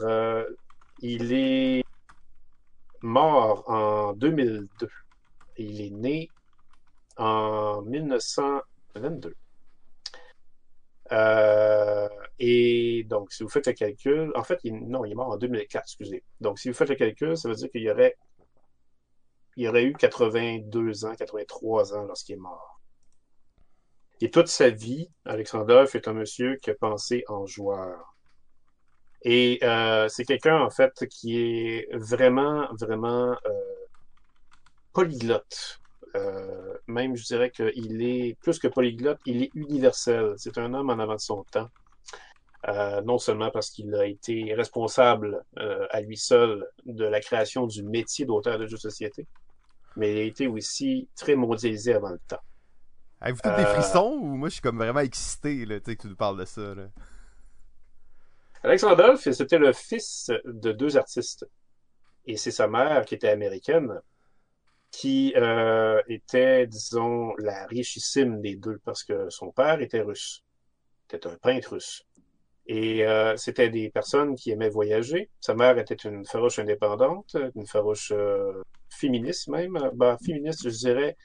il 1.01 1.33
est 1.33 1.85
mort 3.03 3.69
en 3.69 4.13
2002. 4.15 4.89
Il 5.59 5.81
est 5.81 5.91
né 5.91 6.31
en 7.17 7.83
1922. 7.83 9.35
Euh, 11.13 12.09
et 12.39 13.05
donc, 13.09 13.33
si 13.33 13.43
vous 13.43 13.49
faites 13.49 13.67
le 13.67 13.73
calcul, 13.73 14.33
en 14.35 14.45
fait, 14.45 14.61
non, 14.65 15.05
il 15.05 15.13
est 15.13 15.15
mort 15.15 15.31
en 15.31 15.37
2004, 15.37 15.83
excusez. 15.83 16.23
Donc, 16.41 16.59
si 16.59 16.69
vous 16.69 16.75
faites 16.75 16.89
le 16.89 16.95
calcul, 16.95 17.37
ça 17.37 17.49
veut 17.49 17.55
dire 17.55 17.71
qu'il 17.71 17.83
y 17.83 17.91
aurait, 17.91 18.17
il 19.57 19.65
y 19.65 19.69
aurait 19.69 19.85
eu 19.85 19.93
82 19.93 21.05
ans, 21.05 21.15
83 21.15 21.95
ans 21.95 22.05
lorsqu'il 22.05 22.37
est 22.37 22.39
mort. 22.39 22.81
Et 24.21 24.31
toute 24.31 24.49
sa 24.49 24.69
vie, 24.71 25.11
Alexandre 25.25 25.87
est 25.95 26.09
un 26.09 26.13
monsieur 26.13 26.57
qui 26.57 26.71
a 26.71 26.75
pensé 26.75 27.25
en 27.29 27.47
joueur. 27.47 28.10
Et 29.23 29.59
euh, 29.63 30.09
c'est 30.09 30.25
quelqu'un, 30.25 30.61
en 30.61 30.71
fait, 30.71 31.07
qui 31.09 31.39
est 31.39 31.89
vraiment, 31.93 32.69
vraiment 32.73 33.33
euh, 33.33 33.37
polyglotte. 34.93 35.81
Euh, 36.17 36.75
même, 36.87 37.17
je 37.17 37.25
dirais 37.25 37.51
qu'il 37.51 38.03
est 38.03 38.37
plus 38.41 38.59
que 38.59 38.69
polyglotte, 38.69 39.21
il 39.27 39.43
est 39.43 39.51
universel. 39.55 40.35
C'est 40.37 40.59
un 40.59 40.75
homme 40.75 40.91
en 40.91 40.99
avant 40.99 41.15
de 41.15 41.21
son 41.21 41.45
temps. 41.45 41.69
Euh, 42.69 43.01
non 43.01 43.17
seulement 43.17 43.51
parce 43.51 43.71
qu'il 43.71 43.95
a 43.95 44.05
été 44.05 44.53
responsable 44.55 45.43
euh, 45.59 45.87
à 45.91 46.03
lui 46.03 46.19
seul 46.19 46.69
de 46.85 47.07
la 47.07 47.21
création 47.21 47.67
du 47.67 47.83
métier 47.83 48.27
d'auteur 48.27 48.59
de 48.59 48.67
jeux 48.67 48.77
de 48.77 48.81
société, 48.83 49.27
mais 49.97 50.13
il 50.13 50.19
a 50.19 50.23
été 50.25 50.47
aussi 50.47 51.09
très 51.17 51.37
mondialisé 51.37 51.95
avant 51.95 52.11
le 52.11 52.21
temps. 52.29 52.43
Avez-vous 53.23 53.41
tous 53.43 53.57
des 53.57 53.65
frissons? 53.65 54.19
Ou 54.21 54.37
moi 54.37 54.49
je 54.51 54.55
suis 54.55 54.61
comme 54.61 54.77
vraiment 54.77 55.01
excité 55.01 55.65
là, 55.65 55.81
que 55.81 55.91
tu 55.91 56.07
nous 56.07 56.17
parles 56.17 56.39
de 56.39 56.45
ça? 56.45 56.75
Là. 56.75 56.89
Alexandre 58.63 59.17
c'était 59.17 59.59
le 59.59 59.73
fils 59.73 60.31
de 60.45 60.73
deux 60.73 60.97
artistes. 60.99 61.47
Et 62.27 62.37
c'est 62.37 62.51
sa 62.51 62.69
mère, 62.69 63.07
qui 63.07 63.15
était 63.15 63.29
américaine, 63.29 64.01
qui 64.91 65.33
euh, 65.37 66.01
était, 66.09 66.67
disons, 66.67 67.35
la 67.39 67.67
richissime 67.67 68.43
des 68.43 68.57
deux, 68.57 68.79
parce 68.85 69.03
que 69.03 69.31
son 69.31 69.51
père 69.51 69.81
était 69.81 70.03
russe. 70.03 70.45
Était 71.09 71.27
un 71.27 71.37
peintre 71.37 71.73
russe. 71.73 72.05
Et 72.67 73.07
euh, 73.07 73.35
c'était 73.37 73.71
des 73.71 73.89
personnes 73.91 74.35
qui 74.37 74.51
aimaient 74.51 74.69
voyager. 74.69 75.31
Sa 75.41 75.55
mère 75.55 75.79
était 75.79 75.95
une 75.95 76.27
farouche 76.27 76.59
indépendante, 76.59 77.35
une 77.57 77.67
farouche 77.67 78.13
euh, 78.15 78.63
féministe 78.91 79.49
même. 79.49 79.79
Bah, 79.95 80.19
féministe, 80.25 80.69
je 80.69 80.77
dirais, 80.77 81.17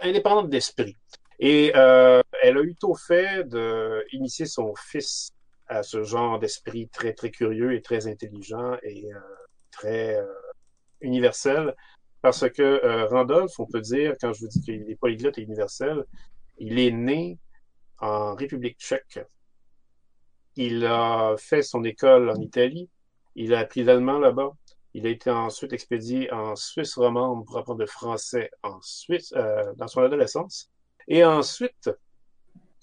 indépendante 0.00 0.48
d'esprit. 0.48 0.96
Et 1.40 1.72
elle 1.74 2.58
a 2.58 2.62
eu 2.62 2.74
tôt 2.76 2.94
fait 2.94 3.44
d'initier 3.48 4.46
son 4.46 4.72
fils 4.76 5.33
à 5.66 5.82
ce 5.82 6.02
genre 6.02 6.38
d'esprit 6.38 6.88
très, 6.88 7.12
très 7.14 7.30
curieux 7.30 7.74
et 7.74 7.82
très 7.82 8.06
intelligent 8.06 8.76
et 8.82 9.08
très 9.70 10.18
universel 11.00 11.74
parce 12.24 12.48
que 12.48 12.62
euh, 12.62 13.04
Randolph, 13.04 13.60
on 13.60 13.66
peut 13.66 13.82
dire, 13.82 14.14
quand 14.18 14.32
je 14.32 14.40
vous 14.40 14.48
dis 14.48 14.62
qu'il 14.62 14.90
est 14.90 14.96
polyglotte 14.96 15.36
et 15.36 15.42
universel, 15.42 16.06
il 16.56 16.78
est 16.78 16.90
né 16.90 17.38
en 17.98 18.34
République 18.34 18.78
tchèque. 18.78 19.20
Il 20.56 20.86
a 20.86 21.34
fait 21.36 21.60
son 21.60 21.84
école 21.84 22.30
en 22.30 22.36
Italie. 22.36 22.88
Il 23.34 23.52
a 23.52 23.58
appris 23.58 23.84
l'allemand 23.84 24.18
là-bas. 24.18 24.52
Il 24.94 25.06
a 25.06 25.10
été 25.10 25.30
ensuite 25.30 25.74
expédié 25.74 26.32
en 26.32 26.56
Suisse 26.56 26.94
romande 26.94 27.44
pour 27.44 27.58
apprendre 27.58 27.80
le 27.80 27.86
français 27.86 28.50
en 28.62 28.80
Suisse 28.80 29.34
euh, 29.36 29.74
dans 29.76 29.88
son 29.88 30.00
adolescence. 30.00 30.70
Et 31.06 31.26
ensuite, 31.26 31.90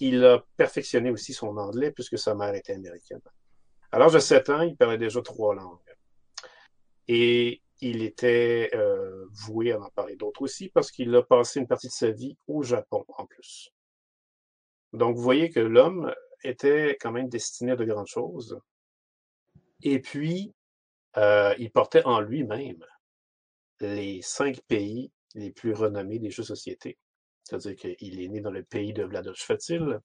il 0.01 0.25
a 0.25 0.43
perfectionné 0.57 1.11
aussi 1.11 1.31
son 1.31 1.55
anglais 1.57 1.91
puisque 1.91 2.17
sa 2.17 2.33
mère 2.33 2.55
était 2.55 2.73
américaine. 2.73 3.21
À 3.91 3.99
l'âge 3.99 4.13
de 4.13 4.19
7 4.19 4.49
ans, 4.49 4.61
il 4.61 4.75
parlait 4.75 4.97
déjà 4.97 5.21
trois 5.21 5.53
langues. 5.53 5.77
Et 7.07 7.61
il 7.81 8.01
était 8.01 8.71
euh, 8.73 9.27
voué 9.31 9.73
à 9.73 9.79
en 9.79 9.89
parler 9.89 10.15
d'autres 10.15 10.41
aussi 10.41 10.69
parce 10.69 10.91
qu'il 10.91 11.15
a 11.15 11.21
passé 11.21 11.59
une 11.59 11.67
partie 11.67 11.87
de 11.87 11.93
sa 11.93 12.09
vie 12.09 12.35
au 12.47 12.63
Japon 12.63 13.05
en 13.17 13.27
plus. 13.27 13.71
Donc 14.91 15.15
vous 15.15 15.21
voyez 15.21 15.51
que 15.51 15.59
l'homme 15.59 16.11
était 16.43 16.97
quand 16.99 17.11
même 17.11 17.29
destiné 17.29 17.73
à 17.73 17.75
de 17.75 17.85
grandes 17.85 18.07
choses. 18.07 18.59
Et 19.83 19.99
puis, 19.99 20.53
euh, 21.17 21.53
il 21.59 21.71
portait 21.71 22.03
en 22.05 22.21
lui-même 22.21 22.83
les 23.79 24.21
cinq 24.23 24.61
pays 24.61 25.11
les 25.35 25.51
plus 25.51 25.73
renommés 25.73 26.17
des 26.17 26.31
jeux 26.31 26.43
de 26.43 26.47
société. 26.47 26.97
C'est-à-dire 27.43 27.75
qu'il 27.75 28.21
est 28.21 28.27
né 28.27 28.41
dans 28.41 28.51
le 28.51 28.63
pays 28.63 28.93
de 28.93 29.03
Vlados 29.03 29.33
Fatil. 29.35 29.99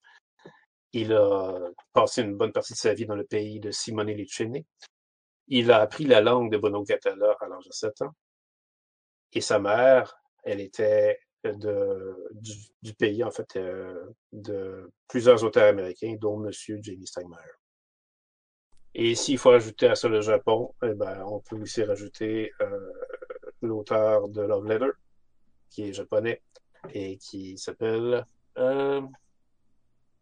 Il 0.93 1.13
a 1.13 1.59
passé 1.93 2.23
une 2.23 2.37
bonne 2.37 2.53
partie 2.53 2.73
de 2.73 2.79
sa 2.79 2.95
vie 2.95 3.07
dans 3.07 3.17
le 3.17 3.25
pays 3.25 3.61
de 3.61 3.71
Simone 3.71 4.11
Licene. 4.11 4.63
Il 5.49 5.71
a 5.71 5.81
appris 5.81 6.05
la 6.05 6.21
langue 6.21 6.51
de 6.51 6.59
Bono 6.59 6.85
Catala 6.85 7.37
à 7.41 7.49
l'âge 7.49 7.67
de 7.67 7.73
7 7.73 8.03
ans. 8.03 8.15
Et 9.33 9.41
sa 9.41 9.59
mère, 9.59 10.17
elle 10.45 10.61
était 10.61 11.19
de, 11.45 12.17
du, 12.83 12.95
pays, 12.95 13.23
en 13.23 13.31
fait, 13.31 13.57
euh, 13.57 14.11
de 14.33 14.91
plusieurs 15.09 15.45
auteurs 15.45 15.69
américains, 15.69 16.17
dont 16.19 16.45
M. 16.45 16.51
Jamie 16.83 17.07
Steinmeier. 17.07 17.39
Et 18.95 19.15
s'il 19.15 19.39
faut 19.39 19.51
rajouter 19.51 19.89
à 19.89 19.95
ça 19.95 20.09
le 20.09 20.23
Japon, 20.23 20.75
eh 20.83 20.95
ben, 20.95 21.23
on 21.27 21.41
peut 21.41 21.61
aussi 21.61 21.83
rajouter 21.83 22.53
euh, 22.63 22.93
l'auteur 23.61 24.29
de 24.29 24.43
Love 24.43 24.67
Letter, 24.67 24.91
qui 25.69 25.83
est 25.83 25.93
japonais 25.93 26.43
et 26.93 27.17
qui 27.19 27.59
s'appelle... 27.59 28.25
Euh, 28.59 29.01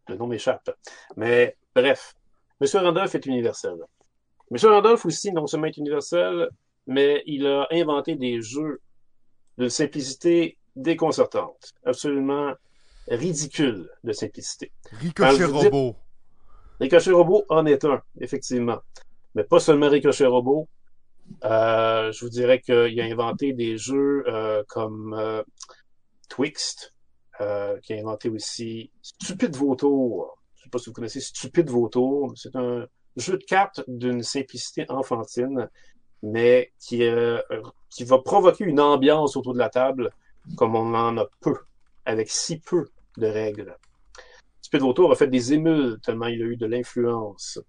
le 0.08 0.16
nom 0.16 0.26
m'échappe. 0.26 0.70
Mais 1.16 1.56
bref, 1.74 2.14
M. 2.60 2.66
Randolph 2.74 3.14
est 3.14 3.26
universel. 3.26 3.76
M. 4.50 4.70
Randolph 4.70 5.06
aussi, 5.06 5.32
non 5.32 5.46
seulement 5.46 5.66
est 5.66 5.76
universel, 5.76 6.48
mais 6.86 7.22
il 7.26 7.46
a 7.46 7.66
inventé 7.70 8.14
des 8.14 8.42
jeux 8.42 8.80
de 9.58 9.68
simplicité 9.68 10.58
déconcertante, 10.76 11.72
absolument 11.84 12.52
ridicule 13.08 13.88
de 14.02 14.12
simplicité. 14.12 14.72
Ricochet 14.92 15.44
Robot. 15.44 15.96
Ricochet 16.80 17.12
Robot 17.12 17.44
en 17.48 17.66
est 17.66 17.84
un, 17.84 18.02
effectivement. 18.20 18.80
Mais 19.34 19.44
pas 19.44 19.60
seulement 19.60 19.88
Ricochet 19.88 20.26
Robot. 20.26 20.68
Euh, 21.44 22.12
je 22.12 22.24
vous 22.24 22.30
dirais 22.30 22.60
qu'il 22.60 23.00
a 23.00 23.04
inventé 23.04 23.52
des 23.52 23.78
jeux 23.78 24.24
euh, 24.26 24.62
comme 24.68 25.14
euh, 25.14 25.42
Twixt, 26.28 26.94
qui 27.38 27.92
a 27.92 27.98
inventé 27.98 28.28
aussi 28.28 28.90
Stupide 29.02 29.56
Vautour. 29.56 30.38
Je 30.54 30.60
ne 30.60 30.64
sais 30.64 30.70
pas 30.70 30.78
si 30.78 30.90
vous 30.90 30.94
connaissez 30.94 31.20
Stupide 31.20 31.68
Vautour. 31.68 32.32
C'est 32.36 32.54
un 32.56 32.86
jeu 33.16 33.38
de 33.38 33.44
cartes 33.44 33.82
d'une 33.86 34.22
simplicité 34.22 34.86
enfantine, 34.88 35.68
mais 36.22 36.72
qui, 36.80 37.04
euh, 37.04 37.40
qui 37.90 38.04
va 38.04 38.18
provoquer 38.18 38.64
une 38.64 38.80
ambiance 38.80 39.36
autour 39.36 39.52
de 39.52 39.58
la 39.58 39.68
table 39.68 40.10
comme 40.56 40.74
on 40.74 40.94
en 40.94 41.16
a 41.18 41.26
peu, 41.40 41.54
avec 42.04 42.28
si 42.28 42.60
peu 42.60 42.88
de 43.16 43.26
règles. 43.26 43.76
Speed 44.62 44.80
Vautour 44.80 45.12
a 45.12 45.14
fait 45.14 45.28
des 45.28 45.52
émules 45.52 45.98
tellement 46.02 46.26
il 46.26 46.42
a 46.42 46.46
eu 46.46 46.56
de 46.56 46.66
l'influence. 46.66 47.60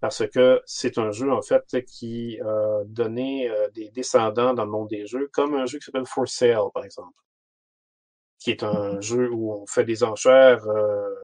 Parce 0.00 0.26
que 0.28 0.60
c'est 0.66 0.98
un 0.98 1.10
jeu, 1.10 1.32
en 1.32 1.40
fait, 1.40 1.64
qui 1.86 2.38
a 2.40 2.84
donné 2.84 3.48
euh, 3.48 3.68
des 3.70 3.90
descendants 3.90 4.52
dans 4.52 4.64
le 4.64 4.70
monde 4.70 4.88
des 4.88 5.06
jeux, 5.06 5.28
comme 5.32 5.54
un 5.54 5.66
jeu 5.66 5.78
qui 5.78 5.86
s'appelle 5.86 6.06
For 6.06 6.28
Sale, 6.28 6.70
par 6.74 6.84
exemple. 6.84 7.16
Qui 8.38 8.50
est 8.50 8.62
un 8.62 9.00
jeu 9.00 9.30
où 9.30 9.52
on 9.52 9.66
fait 9.66 9.84
des 9.84 10.04
enchères 10.04 10.66
euh, 10.68 11.14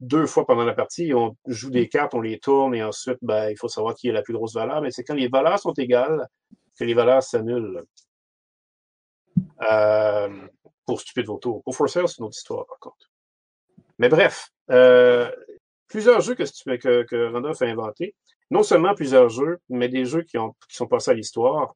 deux 0.00 0.26
fois 0.26 0.46
pendant 0.46 0.64
la 0.64 0.74
partie, 0.74 1.12
on 1.14 1.36
joue 1.46 1.70
des 1.70 1.88
cartes, 1.88 2.14
on 2.14 2.20
les 2.20 2.38
tourne 2.38 2.74
et 2.74 2.82
ensuite, 2.82 3.18
ben, 3.22 3.50
il 3.50 3.56
faut 3.56 3.68
savoir 3.68 3.94
qui 3.94 4.08
a 4.10 4.12
la 4.12 4.22
plus 4.22 4.34
grosse 4.34 4.54
valeur. 4.54 4.80
Mais 4.80 4.90
c'est 4.90 5.04
quand 5.04 5.14
les 5.14 5.28
valeurs 5.28 5.58
sont 5.58 5.72
égales 5.72 6.26
que 6.78 6.84
les 6.84 6.94
valeurs 6.94 7.22
s'annulent. 7.22 7.84
Euh, 9.62 10.48
pour 10.86 11.00
Stupid 11.00 11.26
Voto. 11.26 11.60
Pour 11.64 11.76
For 11.76 11.88
Sale, 11.88 12.08
c'est 12.08 12.18
une 12.18 12.24
autre 12.24 12.36
histoire, 12.36 12.64
par 12.66 12.78
contre. 12.78 13.10
Mais 13.98 14.08
bref, 14.08 14.48
euh, 14.70 15.30
plusieurs 15.86 16.20
jeux 16.22 16.34
que, 16.34 16.44
que, 16.76 17.02
que 17.02 17.32
Randolph 17.32 17.60
a 17.60 17.66
inventés. 17.66 18.14
Non 18.50 18.62
seulement 18.62 18.94
plusieurs 18.94 19.28
jeux, 19.28 19.58
mais 19.68 19.88
des 19.88 20.06
jeux 20.06 20.22
qui, 20.22 20.38
ont, 20.38 20.54
qui 20.68 20.76
sont 20.76 20.86
passés 20.86 21.10
à 21.10 21.14
l'histoire. 21.14 21.74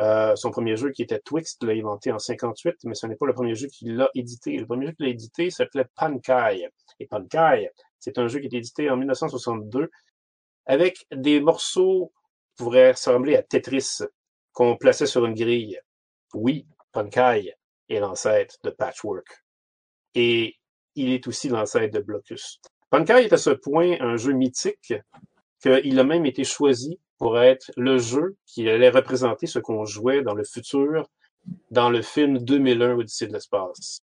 Euh, 0.00 0.34
son 0.34 0.50
premier 0.50 0.76
jeu 0.76 0.90
qui 0.90 1.02
était 1.02 1.20
Twixt 1.20 1.62
l'a 1.62 1.72
inventé 1.72 2.10
en 2.10 2.18
58, 2.18 2.78
mais 2.84 2.94
ce 2.94 3.06
n'est 3.06 3.14
pas 3.14 3.26
le 3.26 3.32
premier 3.32 3.54
jeu 3.54 3.68
qu'il 3.68 4.00
a 4.00 4.10
édité. 4.14 4.56
Le 4.56 4.66
premier 4.66 4.86
jeu 4.86 4.92
qu'il 4.92 5.06
a 5.06 5.08
édité 5.08 5.50
s'appelait 5.50 5.86
Pankai. 5.94 6.68
Et 6.98 7.06
Pankai, 7.06 7.70
c'est 8.00 8.18
un 8.18 8.26
jeu 8.26 8.40
qui 8.40 8.46
est 8.46 8.54
édité 8.54 8.90
en 8.90 8.96
1962 8.96 9.90
avec 10.66 11.06
des 11.12 11.40
morceaux 11.40 12.12
qui 12.56 12.64
pourraient 12.64 12.92
ressembler 12.92 13.36
à 13.36 13.42
Tetris 13.42 13.98
qu'on 14.52 14.76
plaçait 14.76 15.06
sur 15.06 15.24
une 15.26 15.34
grille. 15.34 15.78
Oui, 16.34 16.66
Pankai 16.92 17.54
est 17.88 18.00
l'ancêtre 18.00 18.56
de 18.64 18.70
Patchwork. 18.70 19.44
Et 20.14 20.56
il 20.96 21.10
est 21.10 21.26
aussi 21.28 21.48
l'ancêtre 21.48 21.94
de 21.94 22.00
Blocus. 22.00 22.60
Pankai 22.90 23.24
est 23.24 23.32
à 23.32 23.36
ce 23.36 23.50
point 23.50 23.96
un 24.00 24.16
jeu 24.16 24.32
mythique 24.32 24.94
qu'il 25.60 25.98
a 25.98 26.04
même 26.04 26.26
été 26.26 26.44
choisi 26.44 27.00
pour 27.24 27.40
être 27.40 27.72
le 27.78 27.96
jeu 27.96 28.36
qui 28.44 28.68
allait 28.68 28.90
représenter 28.90 29.46
ce 29.46 29.58
qu'on 29.58 29.86
jouait 29.86 30.20
dans 30.20 30.34
le 30.34 30.44
futur 30.44 31.08
dans 31.70 31.88
le 31.88 32.02
film 32.02 32.36
2001 32.36 32.98
Odyssée 32.98 33.28
de 33.28 33.32
l'espace. 33.32 34.02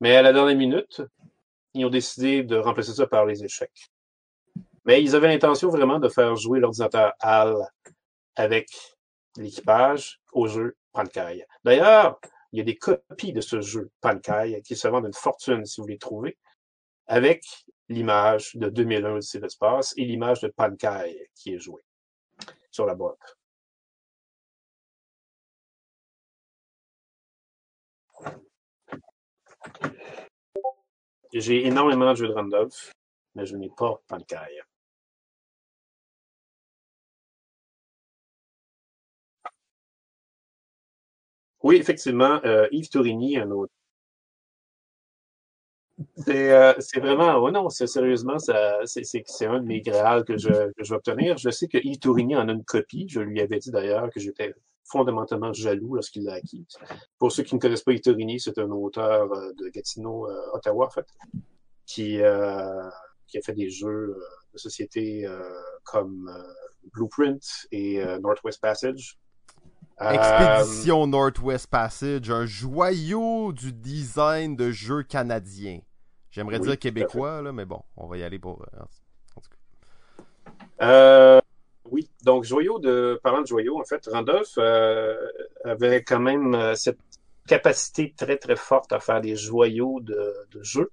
Mais 0.00 0.16
à 0.16 0.22
la 0.22 0.32
dernière 0.32 0.56
minute, 0.56 1.02
ils 1.72 1.86
ont 1.86 1.88
décidé 1.88 2.42
de 2.42 2.56
remplacer 2.56 2.94
ça 2.94 3.06
par 3.06 3.26
les 3.26 3.44
échecs. 3.44 3.92
Mais 4.84 5.00
ils 5.00 5.14
avaient 5.14 5.28
l'intention 5.28 5.68
vraiment 5.68 6.00
de 6.00 6.08
faire 6.08 6.34
jouer 6.34 6.58
l'ordinateur 6.58 7.12
HAL 7.20 7.54
avec 8.34 8.66
l'équipage 9.36 10.20
au 10.32 10.48
jeu 10.48 10.76
Pankai. 10.90 11.46
D'ailleurs, 11.62 12.18
il 12.50 12.58
y 12.58 12.60
a 12.60 12.64
des 12.64 12.76
copies 12.76 13.32
de 13.32 13.40
ce 13.40 13.60
jeu 13.60 13.88
Pankai 14.00 14.62
qui 14.62 14.74
se 14.74 14.88
vendent 14.88 15.06
une 15.06 15.12
fortune 15.12 15.64
si 15.64 15.80
vous 15.80 15.86
les 15.86 15.98
trouvez, 15.98 16.36
avec 17.06 17.44
l'image 17.88 18.56
de 18.56 18.68
2001 18.68 19.12
Odyssée 19.12 19.38
de 19.38 19.44
l'espace 19.44 19.94
et 19.96 20.04
l'image 20.04 20.40
de 20.40 20.48
Pankai 20.48 21.30
qui 21.36 21.54
est 21.54 21.60
jouée 21.60 21.84
sur 22.72 22.86
la 22.86 22.94
boîte. 22.94 23.36
J'ai 31.32 31.66
énormément 31.66 32.10
de 32.10 32.16
jeux 32.16 32.28
de 32.28 32.32
Randolph, 32.34 32.92
mais 33.34 33.46
je 33.46 33.56
n'ai 33.56 33.70
pas 33.70 34.02
Pankai. 34.08 34.62
Oui, 41.62 41.76
effectivement, 41.76 42.40
euh, 42.44 42.68
Yves 42.72 42.90
Tourigny, 42.90 43.38
un 43.38 43.50
autre. 43.50 43.72
C'est 46.16 46.52
euh, 46.52 46.72
c'est 46.78 47.00
vraiment, 47.00 47.36
oh 47.36 47.50
non, 47.50 47.68
c'est 47.68 47.86
sérieusement, 47.86 48.38
c'est 48.38 49.46
un 49.46 49.60
de 49.60 49.66
mes 49.66 49.80
grâles 49.80 50.24
que 50.24 50.36
je, 50.36 50.48
que 50.48 50.84
je 50.84 50.90
vais 50.90 50.96
obtenir. 50.96 51.36
Je 51.36 51.50
sais 51.50 51.68
que 51.68 51.78
Yves 51.78 51.98
Tourigny 51.98 52.36
en 52.36 52.48
a 52.48 52.52
une 52.52 52.64
copie. 52.64 53.06
Je 53.08 53.20
lui 53.20 53.40
avais 53.40 53.58
dit 53.58 53.70
d'ailleurs 53.70 54.10
que 54.10 54.20
j'étais 54.20 54.54
fondamentalement 54.84 55.52
jaloux 55.52 55.94
lorsqu'il 55.94 56.24
l'a 56.24 56.34
acquis. 56.34 56.66
Pour 57.18 57.32
ceux 57.32 57.42
qui 57.42 57.54
ne 57.54 57.60
connaissent 57.60 57.82
pas 57.82 57.92
Yves 57.92 58.02
Tourigny, 58.02 58.38
c'est 58.38 58.58
un 58.58 58.70
auteur 58.70 59.32
euh, 59.32 59.52
de 59.58 59.68
Gatineau, 59.68 60.28
euh, 60.28 60.54
Ottawa, 60.54 60.86
en 60.86 60.90
fait, 60.90 61.06
qui, 61.86 62.20
euh, 62.20 62.88
qui 63.26 63.38
a 63.38 63.42
fait 63.42 63.54
des 63.54 63.70
jeux 63.70 64.16
de 64.52 64.58
société 64.58 65.26
comme 65.84 66.30
Blueprint 66.92 67.42
et 67.70 68.04
Northwest 68.20 68.60
Passage. 68.60 69.18
Expédition 69.98 71.06
Northwest 71.06 71.68
Passage, 71.68 72.30
un 72.30 72.44
joyau 72.44 73.52
du 73.52 73.72
design 73.72 74.56
de 74.56 74.70
jeu 74.70 75.02
canadien. 75.02 75.80
J'aimerais 76.32 76.58
Oui, 76.58 76.66
dire 76.66 76.78
québécois, 76.78 77.40
là, 77.42 77.52
mais 77.52 77.64
bon, 77.64 77.80
on 77.96 78.06
va 78.08 78.16
y 78.18 78.22
aller 78.24 78.38
pour. 78.38 78.62
euh, 78.62 78.80
en 79.36 79.40
tout 79.40 79.50
cas. 79.50 80.84
Euh, 80.86 81.40
oui, 81.90 82.10
donc 82.24 82.44
joyau 82.44 82.78
de 82.78 83.20
parlant 83.22 83.42
de 83.42 83.46
joyau, 83.46 83.78
en 83.80 83.84
fait, 83.84 84.08
Randolph 84.10 84.54
euh, 84.58 85.14
avait 85.64 86.02
quand 86.02 86.18
même 86.20 86.54
euh, 86.54 86.74
cette 86.74 86.98
capacité 87.46 88.14
très 88.16 88.36
très 88.38 88.56
forte 88.56 88.92
à 88.92 89.00
faire 89.00 89.20
des 89.20 89.36
joyaux 89.36 90.00
de, 90.00 90.34
de 90.50 90.62
jeux. 90.62 90.90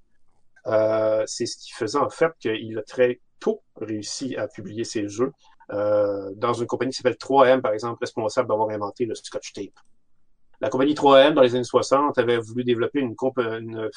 Euh, 0.67 1.23
c'est 1.25 1.45
ce 1.45 1.57
qui 1.57 1.71
faisait 1.71 1.97
en 1.99 2.09
fait 2.09 2.31
qu'il 2.39 2.77
a 2.77 2.83
très 2.83 3.21
tôt 3.39 3.61
réussi 3.79 4.35
à 4.35 4.47
publier 4.47 4.83
ses 4.83 5.07
jeux 5.07 5.31
euh, 5.71 6.31
dans 6.35 6.51
une 6.53 6.67
compagnie 6.67 6.91
qui 6.91 6.97
s'appelle 6.97 7.13
3M, 7.13 7.61
par 7.61 7.71
exemple, 7.71 7.99
responsable 8.01 8.49
d'avoir 8.49 8.69
inventé 8.71 9.05
le 9.05 9.15
Scotch 9.15 9.53
Tape. 9.53 9.79
La 10.59 10.69
compagnie 10.69 10.93
3M, 10.95 11.33
dans 11.33 11.41
les 11.43 11.55
années 11.55 11.63
60, 11.63 12.17
avait 12.17 12.37
voulu 12.39 12.65
développer 12.65 12.99
une, 12.99 13.15
comp- 13.15 13.37
une 13.39 13.89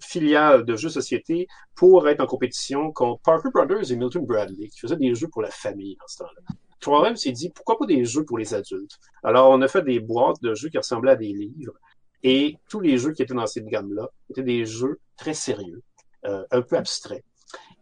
filiale 0.00 0.64
de 0.64 0.76
jeux 0.76 0.88
société 0.88 1.48
pour 1.74 2.08
être 2.08 2.20
en 2.20 2.26
compétition 2.26 2.92
contre 2.92 3.22
Parker 3.22 3.50
Brothers 3.52 3.90
et 3.90 3.96
Milton 3.96 4.24
Bradley, 4.24 4.68
qui 4.68 4.78
faisaient 4.78 4.96
des 4.96 5.14
jeux 5.14 5.28
pour 5.28 5.42
la 5.42 5.50
famille 5.50 5.96
dans 5.96 6.06
ce 6.06 6.18
temps-là. 6.18 6.54
3M 6.80 7.16
s'est 7.16 7.32
dit, 7.32 7.50
pourquoi 7.50 7.78
pas 7.78 7.86
des 7.86 8.04
jeux 8.04 8.24
pour 8.24 8.38
les 8.38 8.54
adultes? 8.54 8.98
Alors, 9.22 9.50
on 9.50 9.60
a 9.62 9.68
fait 9.68 9.82
des 9.82 10.00
boîtes 10.00 10.40
de 10.42 10.54
jeux 10.54 10.68
qui 10.68 10.78
ressemblaient 10.78 11.12
à 11.12 11.16
des 11.16 11.32
livres, 11.32 11.74
et 12.22 12.56
tous 12.68 12.80
les 12.80 12.98
jeux 12.98 13.12
qui 13.12 13.22
étaient 13.22 13.34
dans 13.34 13.46
cette 13.46 13.66
gamme-là 13.66 14.08
étaient 14.30 14.42
des 14.42 14.64
jeux 14.64 15.00
très 15.16 15.34
sérieux, 15.34 15.82
euh, 16.24 16.44
un 16.50 16.62
peu 16.62 16.76
abstraits. 16.76 17.24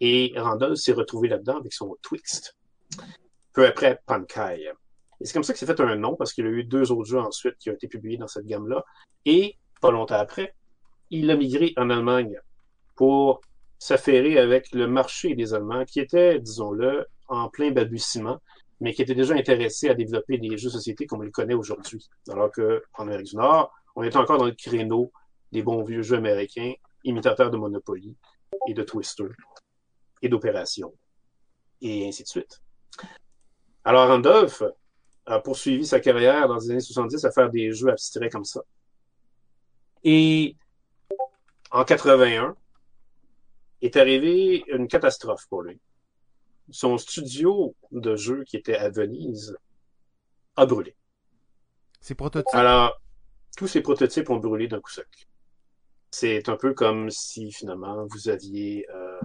Et 0.00 0.32
Randall 0.36 0.76
s'est 0.76 0.92
retrouvé 0.92 1.28
là-dedans 1.28 1.58
avec 1.58 1.72
son 1.72 1.96
Twixt. 2.02 2.56
Peu 3.52 3.66
après, 3.66 4.00
Pankai. 4.06 4.70
Et 5.20 5.24
c'est 5.24 5.32
comme 5.32 5.42
ça 5.42 5.52
que 5.52 5.58
s'est 5.58 5.66
fait 5.66 5.80
un 5.80 5.96
nom, 5.96 6.14
parce 6.16 6.32
qu'il 6.32 6.44
y 6.44 6.48
a 6.48 6.50
eu 6.50 6.64
deux 6.64 6.92
autres 6.92 7.08
jeux 7.08 7.18
ensuite 7.18 7.56
qui 7.58 7.70
ont 7.70 7.74
été 7.74 7.88
publiés 7.88 8.18
dans 8.18 8.28
cette 8.28 8.46
gamme-là. 8.46 8.84
Et, 9.24 9.56
pas 9.80 9.90
longtemps 9.90 10.16
après, 10.16 10.54
il 11.10 11.30
a 11.30 11.36
migré 11.36 11.72
en 11.76 11.90
Allemagne 11.90 12.40
pour 12.94 13.40
s'affairer 13.78 14.38
avec 14.38 14.72
le 14.72 14.86
marché 14.86 15.34
des 15.34 15.54
Allemands 15.54 15.84
qui 15.84 16.00
était, 16.00 16.38
disons-le, 16.40 17.06
en 17.28 17.48
plein 17.48 17.70
balbutiement, 17.70 18.40
mais 18.80 18.92
qui 18.92 19.02
était 19.02 19.14
déjà 19.14 19.34
intéressé 19.34 19.88
à 19.88 19.94
développer 19.94 20.38
des 20.38 20.56
jeux 20.56 20.68
de 20.68 20.74
société 20.74 21.06
comme 21.06 21.20
on 21.20 21.22
les 21.22 21.30
connaît 21.30 21.54
aujourd'hui. 21.54 22.08
Alors 22.28 22.50
que 22.50 22.82
en 22.94 23.04
Amérique 23.04 23.28
du 23.28 23.36
Nord, 23.36 23.72
on 23.94 24.02
était 24.02 24.16
encore 24.16 24.38
dans 24.38 24.46
le 24.46 24.52
créneau 24.52 25.12
des 25.52 25.62
bons 25.62 25.82
vieux 25.82 26.02
jeux 26.02 26.16
américains, 26.16 26.72
imitateurs 27.04 27.50
de 27.50 27.56
Monopoly 27.56 28.16
et 28.68 28.74
de 28.74 28.82
Twister 28.82 29.28
et 30.22 30.28
d'Opération, 30.28 30.92
et 31.80 32.06
ainsi 32.08 32.22
de 32.22 32.28
suite. 32.28 32.60
Alors 33.84 34.08
Randolph 34.08 34.62
a 35.26 35.40
poursuivi 35.40 35.86
sa 35.86 36.00
carrière 36.00 36.48
dans 36.48 36.56
les 36.56 36.70
années 36.70 36.80
70 36.80 37.24
à 37.24 37.30
faire 37.30 37.50
des 37.50 37.72
jeux 37.72 37.88
abstraits 37.88 38.32
comme 38.32 38.44
ça. 38.44 38.62
Et 40.04 40.56
en 41.70 41.84
81, 41.84 42.56
est 43.82 43.96
arrivée 43.96 44.64
une 44.68 44.88
catastrophe 44.88 45.46
pour 45.48 45.62
lui. 45.62 45.78
Son 46.70 46.98
studio 46.98 47.74
de 47.92 48.16
jeux 48.16 48.44
qui 48.44 48.56
était 48.56 48.76
à 48.76 48.88
Venise 48.88 49.56
a 50.56 50.66
brûlé. 50.66 50.96
C'est 52.00 52.14
prototype. 52.14 52.54
Alors, 52.54 53.00
tous 53.56 53.66
ces 53.66 53.80
prototypes 53.80 54.30
ont 54.30 54.38
brûlé 54.38 54.68
d'un 54.68 54.80
coup 54.80 54.90
sec. 54.90 55.28
C'est 56.10 56.48
un 56.48 56.56
peu 56.56 56.72
comme 56.72 57.10
si 57.10 57.52
finalement 57.52 58.06
vous 58.06 58.28
aviez 58.28 58.86
euh, 58.90 59.20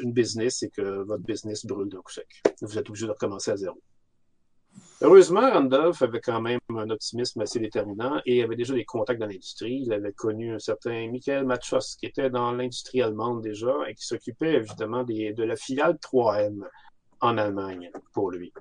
une 0.00 0.12
business 0.12 0.62
et 0.62 0.70
que 0.70 1.02
votre 1.02 1.22
business 1.22 1.64
brûle 1.64 1.88
d'un 1.88 2.00
coup 2.00 2.12
sec. 2.12 2.42
Vous 2.60 2.78
êtes 2.78 2.88
obligé 2.88 3.06
de 3.06 3.12
recommencer 3.12 3.50
à 3.50 3.56
zéro. 3.56 3.80
Heureusement, 5.00 5.50
Randolph 5.50 6.00
avait 6.02 6.20
quand 6.20 6.40
même 6.40 6.60
un 6.70 6.88
optimisme 6.88 7.40
assez 7.40 7.58
déterminant 7.58 8.20
et 8.26 8.42
avait 8.42 8.56
déjà 8.56 8.74
des 8.74 8.84
contacts 8.84 9.20
dans 9.20 9.26
l'industrie. 9.26 9.82
Il 9.84 9.92
avait 9.92 10.12
connu 10.12 10.54
un 10.54 10.58
certain 10.58 11.10
Michael 11.10 11.44
Machos 11.44 11.96
qui 11.98 12.06
était 12.06 12.30
dans 12.30 12.52
l'industrie 12.52 13.02
allemande 13.02 13.42
déjà 13.42 13.74
et 13.88 13.94
qui 13.94 14.06
s'occupait 14.06 14.62
des, 15.06 15.32
de 15.32 15.42
la 15.42 15.56
filiale 15.56 15.98
3M 16.00 16.62
en 17.20 17.38
Allemagne 17.38 17.90
pour 18.12 18.30
lui. 18.30 18.52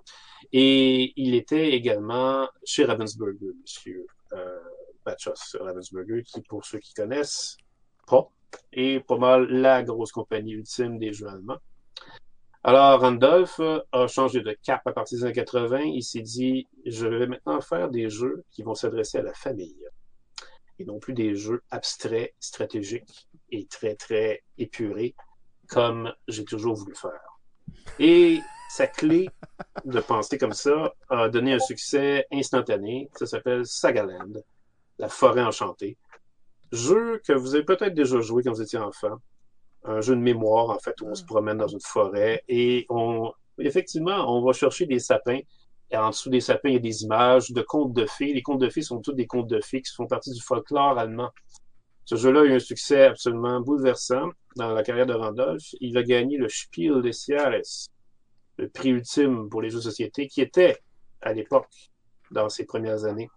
Et 0.51 1.13
il 1.15 1.35
était 1.35 1.71
également 1.71 2.47
chez 2.63 2.85
Ravensburger, 2.85 3.53
monsieur 3.61 4.07
euh, 4.33 4.59
Machos 5.05 5.57
Ravensburger, 5.59 6.23
qui, 6.23 6.41
pour 6.41 6.65
ceux 6.65 6.79
qui 6.79 6.93
connaissent, 6.93 7.57
pas, 8.07 8.27
est 8.71 8.99
pas 9.05 9.17
mal 9.17 9.45
la 9.49 9.83
grosse 9.83 10.11
compagnie 10.11 10.53
ultime 10.53 10.97
des 10.97 11.13
jeux 11.13 11.27
allemands. 11.27 11.59
Alors, 12.65 13.01
Randolph 13.01 13.59
a 13.91 14.07
changé 14.07 14.39
de 14.39 14.55
cap 14.63 14.87
à 14.87 14.93
partir 14.93 15.17
des 15.17 15.25
années 15.25 15.33
80. 15.33 15.79
Il 15.81 16.01
s'est 16.01 16.21
dit, 16.21 16.69
je 16.85 17.05
vais 17.05 17.27
maintenant 17.27 17.59
faire 17.59 17.89
des 17.89 18.09
jeux 18.09 18.45
qui 18.51 18.63
vont 18.63 18.73
s'adresser 18.73 19.17
à 19.17 19.21
la 19.21 19.33
famille. 19.33 19.85
Et 20.79 20.85
non 20.85 20.97
plus 20.97 21.13
des 21.13 21.35
jeux 21.35 21.61
abstraits, 21.71 22.33
stratégiques 22.39 23.27
et 23.51 23.65
très, 23.65 23.95
très 23.95 24.43
épurés, 24.57 25.13
comme 25.67 26.13
j'ai 26.29 26.45
toujours 26.45 26.75
voulu 26.75 26.95
faire. 26.95 27.37
Et 27.99 28.39
sa 28.69 28.87
clé 28.87 29.29
de 29.83 29.99
penser 29.99 30.37
comme 30.37 30.53
ça 30.53 30.93
a 31.09 31.27
donné 31.27 31.51
un 31.51 31.59
succès 31.59 32.25
instantané. 32.31 33.09
Ça 33.15 33.25
s'appelle 33.25 33.65
Sagaland, 33.65 34.41
la 34.99 35.09
forêt 35.09 35.43
enchantée. 35.43 35.97
Jeu 36.71 37.21
que 37.27 37.33
vous 37.33 37.55
avez 37.55 37.65
peut-être 37.65 37.93
déjà 37.93 38.21
joué 38.21 38.41
quand 38.41 38.53
vous 38.53 38.61
étiez 38.61 38.79
enfant 38.79 39.19
un 39.85 40.01
jeu 40.01 40.15
de 40.15 40.21
mémoire, 40.21 40.69
en 40.69 40.79
fait, 40.79 40.99
où 41.01 41.07
on 41.07 41.15
se 41.15 41.25
promène 41.25 41.57
dans 41.57 41.67
une 41.67 41.81
forêt 41.81 42.43
et 42.47 42.85
on, 42.89 43.31
effectivement, 43.59 44.35
on 44.35 44.43
va 44.43 44.53
chercher 44.53 44.85
des 44.85 44.99
sapins. 44.99 45.39
Et 45.91 45.97
en 45.97 46.09
dessous 46.09 46.29
des 46.29 46.41
sapins, 46.41 46.69
il 46.69 46.73
y 46.73 46.77
a 46.77 46.79
des 46.79 47.03
images 47.03 47.51
de 47.51 47.61
contes 47.61 47.93
de 47.93 48.05
fées. 48.05 48.33
Les 48.33 48.41
contes 48.41 48.61
de 48.61 48.69
fées 48.69 48.81
sont 48.81 48.99
tous 48.99 49.13
des 49.13 49.27
contes 49.27 49.47
de 49.47 49.61
fées 49.61 49.81
qui 49.81 49.93
font 49.93 50.07
partie 50.07 50.31
du 50.31 50.41
folklore 50.41 50.97
allemand. 50.97 51.29
Ce 52.05 52.15
jeu-là 52.15 52.41
a 52.41 52.43
eu 52.45 52.53
un 52.53 52.59
succès 52.59 53.05
absolument 53.05 53.61
bouleversant 53.61 54.29
dans 54.55 54.73
la 54.73 54.83
carrière 54.83 55.05
de 55.05 55.13
Randolph. 55.13 55.63
Il 55.79 55.97
a 55.97 56.03
gagné 56.03 56.37
le 56.37 56.49
Spiel 56.49 57.01
des 57.01 57.11
Jahres, 57.13 57.61
le 58.57 58.69
prix 58.69 58.89
ultime 58.89 59.49
pour 59.49 59.61
les 59.61 59.69
jeux 59.69 59.77
de 59.77 59.83
société, 59.83 60.27
qui 60.27 60.41
était, 60.41 60.77
à 61.21 61.33
l'époque, 61.33 61.69
dans 62.31 62.49
ses 62.49 62.65
premières 62.65 63.05
années, 63.05 63.29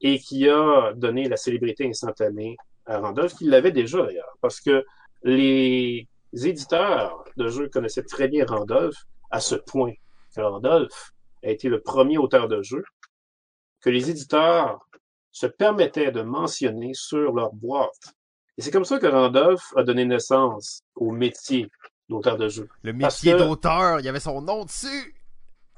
et 0.00 0.18
qui 0.18 0.48
a 0.48 0.92
donné 0.94 1.28
la 1.28 1.36
célébrité 1.36 1.88
instantanée 1.88 2.56
à 2.84 2.98
Randolph, 2.98 3.34
qui 3.34 3.44
l'avait 3.46 3.72
déjà 3.72 4.02
d'ailleurs, 4.02 4.36
parce 4.40 4.60
que 4.60 4.84
les 5.30 6.08
éditeurs 6.32 7.24
de 7.36 7.48
jeux 7.48 7.68
connaissaient 7.68 8.02
très 8.04 8.28
bien 8.28 8.44
Randolph 8.46 8.96
à 9.30 9.40
ce 9.40 9.54
point 9.56 9.92
que 10.34 10.40
Randolph 10.40 11.12
a 11.44 11.50
été 11.50 11.68
le 11.68 11.80
premier 11.80 12.18
auteur 12.18 12.48
de 12.48 12.62
jeu 12.62 12.82
que 13.80 13.90
les 13.90 14.10
éditeurs 14.10 14.78
se 15.32 15.46
permettaient 15.46 16.12
de 16.12 16.22
mentionner 16.22 16.92
sur 16.94 17.32
leur 17.32 17.52
boîte. 17.52 18.14
Et 18.56 18.62
c'est 18.62 18.70
comme 18.70 18.84
ça 18.84 18.98
que 18.98 19.06
Randolph 19.06 19.72
a 19.76 19.82
donné 19.82 20.04
naissance 20.04 20.80
au 20.94 21.10
métier 21.10 21.68
d'auteur 22.08 22.36
de 22.38 22.48
jeu. 22.48 22.68
Le 22.82 22.92
métier 22.92 23.32
que- 23.32 23.38
d'auteur, 23.38 24.00
il 24.00 24.06
y 24.06 24.08
avait 24.08 24.20
son 24.20 24.40
nom 24.40 24.64
dessus. 24.64 25.14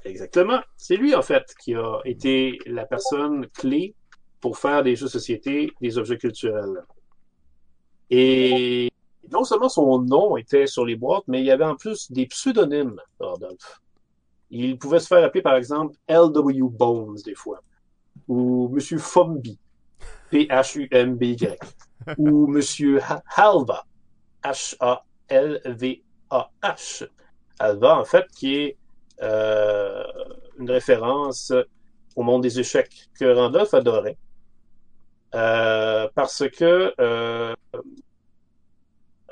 Exactement. 0.05 0.61
C'est 0.77 0.97
lui, 0.97 1.15
en 1.15 1.23
fait, 1.23 1.45
qui 1.61 1.75
a 1.75 1.99
été 2.05 2.59
la 2.67 2.87
personne 2.87 3.49
clé 3.49 3.95
pour 4.41 4.57
faire 4.59 4.85
des 4.85 4.95
jeux 4.95 5.07
de 5.07 5.11
société, 5.11 5.73
des 5.81 5.99
objets 5.99 6.19
culturels. 6.19 6.85
Et 8.11 8.91
non 9.33 9.45
seulement 9.45 9.69
son 9.69 10.01
nom 10.01 10.37
était 10.37 10.67
sur 10.67 10.85
les 10.85 10.97
boîtes, 10.97 11.25
mais 11.27 11.41
il 11.41 11.47
y 11.47 11.51
avait 11.51 11.65
en 11.65 11.77
plus 11.77 12.11
des 12.11 12.27
pseudonymes, 12.27 13.01
Rodolphe. 13.19 13.81
Il 14.51 14.79
pouvait 14.79 15.01
se 15.01 15.07
faire 15.09 15.25
appeler, 15.25 15.43
par 15.43 15.57
exemple, 15.57 15.95
L.W. 16.07 16.63
Bones, 16.63 17.19
des 17.25 17.35
fois. 17.35 17.61
Ou 18.29 18.69
Monsieur 18.71 18.99
Fumby. 18.99 19.59
P-H-U-M-B-Y. 20.31 21.59
ou 22.19 22.47
Monsieur 22.47 23.01
Halva. 23.37 23.85
H-A-L-V-A-H. 24.43 24.99
Halva, 27.59 27.99
en 27.99 28.05
fait, 28.05 28.27
qui 28.35 28.55
est 28.57 28.77
euh, 29.23 30.05
une 30.59 30.71
référence 30.71 31.53
au 32.17 32.23
monde 32.23 32.43
des 32.43 32.59
échecs 32.61 33.09
que 33.19 33.25
Randolph 33.35 33.75
adorait. 33.75 34.17
Euh, 35.35 36.09
parce 36.15 36.49
que 36.49 36.95
euh, 36.99 37.55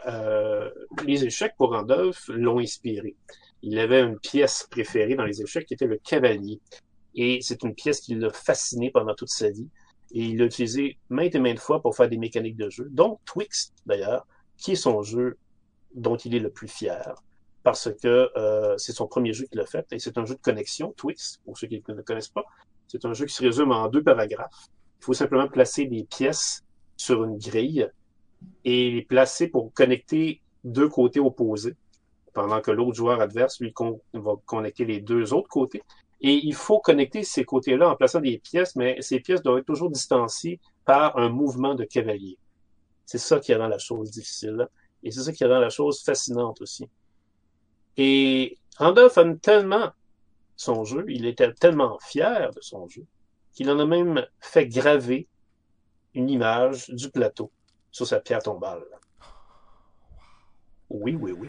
euh, 0.06 0.70
les 1.04 1.24
échecs 1.24 1.54
pour 1.56 1.70
Randolph 1.70 2.28
l'ont 2.28 2.58
inspiré. 2.58 3.16
Il 3.62 3.78
avait 3.78 4.00
une 4.00 4.18
pièce 4.18 4.66
préférée 4.70 5.16
dans 5.16 5.24
les 5.24 5.42
échecs 5.42 5.66
qui 5.66 5.74
était 5.74 5.86
le 5.86 5.98
cavalier. 5.98 6.60
Et 7.14 7.40
c'est 7.40 7.62
une 7.62 7.74
pièce 7.74 8.00
qui 8.00 8.14
l'a 8.14 8.30
fasciné 8.30 8.90
pendant 8.90 9.14
toute 9.14 9.30
sa 9.30 9.50
vie. 9.50 9.68
Et 10.12 10.24
il 10.24 10.38
l'a 10.38 10.44
utilisé 10.44 10.98
maintes 11.08 11.34
et 11.34 11.40
maintes 11.40 11.58
fois 11.58 11.80
pour 11.80 11.96
faire 11.96 12.08
des 12.08 12.18
mécaniques 12.18 12.56
de 12.56 12.70
jeu, 12.70 12.88
dont 12.90 13.18
Twix, 13.24 13.72
d'ailleurs, 13.86 14.26
qui 14.56 14.72
est 14.72 14.76
son 14.76 15.02
jeu 15.02 15.38
dont 15.94 16.16
il 16.16 16.34
est 16.34 16.40
le 16.40 16.50
plus 16.50 16.68
fier. 16.68 17.14
Parce 17.62 17.90
que 17.92 18.30
euh, 18.36 18.76
c'est 18.78 18.92
son 18.92 19.08
premier 19.08 19.32
jeu 19.32 19.46
qu'il 19.46 19.60
a 19.60 19.66
fait. 19.66 19.86
Et 19.92 19.98
c'est 19.98 20.18
un 20.18 20.24
jeu 20.24 20.34
de 20.34 20.40
connexion, 20.40 20.92
Twix, 20.96 21.40
pour 21.44 21.58
ceux 21.58 21.66
qui 21.66 21.82
ne 21.88 21.94
le 21.94 22.02
connaissent 22.02 22.28
pas. 22.28 22.44
C'est 22.86 23.04
un 23.04 23.14
jeu 23.14 23.26
qui 23.26 23.34
se 23.34 23.42
résume 23.42 23.72
en 23.72 23.88
deux 23.88 24.04
paragraphes. 24.04 24.68
Il 25.00 25.04
faut 25.04 25.14
simplement 25.14 25.48
placer 25.48 25.86
des 25.86 26.04
pièces 26.04 26.62
sur 26.96 27.24
une 27.24 27.38
grille 27.38 27.90
et 28.64 28.90
les 28.90 29.02
placer 29.02 29.48
pour 29.48 29.72
connecter 29.72 30.40
deux 30.64 30.88
côtés 30.88 31.20
opposés, 31.20 31.74
pendant 32.32 32.60
que 32.60 32.70
l'autre 32.70 32.94
joueur 32.94 33.20
adverse, 33.20 33.60
lui, 33.60 33.72
va 34.12 34.32
connecter 34.44 34.84
les 34.84 35.00
deux 35.00 35.32
autres 35.32 35.48
côtés. 35.48 35.82
Et 36.20 36.34
il 36.34 36.54
faut 36.54 36.80
connecter 36.80 37.22
ces 37.22 37.44
côtés-là 37.44 37.90
en 37.90 37.96
plaçant 37.96 38.20
des 38.20 38.38
pièces, 38.38 38.76
mais 38.76 39.00
ces 39.00 39.20
pièces 39.20 39.42
doivent 39.42 39.58
être 39.58 39.66
toujours 39.66 39.90
distanciées 39.90 40.60
par 40.84 41.16
un 41.18 41.28
mouvement 41.28 41.74
de 41.74 41.84
cavalier. 41.84 42.38
C'est 43.04 43.18
ça 43.18 43.38
qui 43.38 43.54
rend 43.54 43.68
la 43.68 43.78
chose 43.78 44.10
difficile. 44.10 44.68
Et 45.02 45.10
c'est 45.10 45.22
ça 45.22 45.32
qui 45.32 45.44
rend 45.44 45.60
la 45.60 45.70
chose 45.70 46.02
fascinante 46.02 46.60
aussi. 46.60 46.88
Et 47.96 48.58
Randolph 48.78 49.16
aime 49.18 49.38
tellement 49.38 49.92
son 50.56 50.84
jeu, 50.84 51.04
il 51.08 51.26
était 51.26 51.52
tellement 51.52 51.98
fier 52.00 52.50
de 52.52 52.60
son 52.60 52.88
jeu, 52.88 53.06
qu'il 53.52 53.70
en 53.70 53.78
a 53.78 53.86
même 53.86 54.26
fait 54.40 54.66
graver 54.66 55.28
une 56.14 56.30
image 56.30 56.88
du 56.90 57.10
plateau 57.10 57.50
sur 57.90 58.06
sa 58.06 58.20
pierre 58.20 58.42
tombale. 58.42 58.84
Oui, 60.90 61.14
oui, 61.14 61.32
oui. 61.32 61.48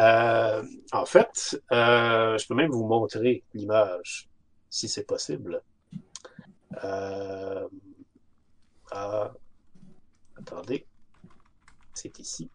Euh, 0.00 0.62
en 0.92 1.04
fait, 1.06 1.60
euh, 1.72 2.38
je 2.38 2.46
peux 2.46 2.54
même 2.54 2.70
vous 2.70 2.86
montrer 2.86 3.42
l'image, 3.52 4.28
si 4.70 4.88
c'est 4.88 5.04
possible. 5.04 5.60
Euh, 6.84 7.66
ah, 8.92 9.32
attendez, 10.36 10.86
c'est 11.94 12.16
ici. 12.20 12.48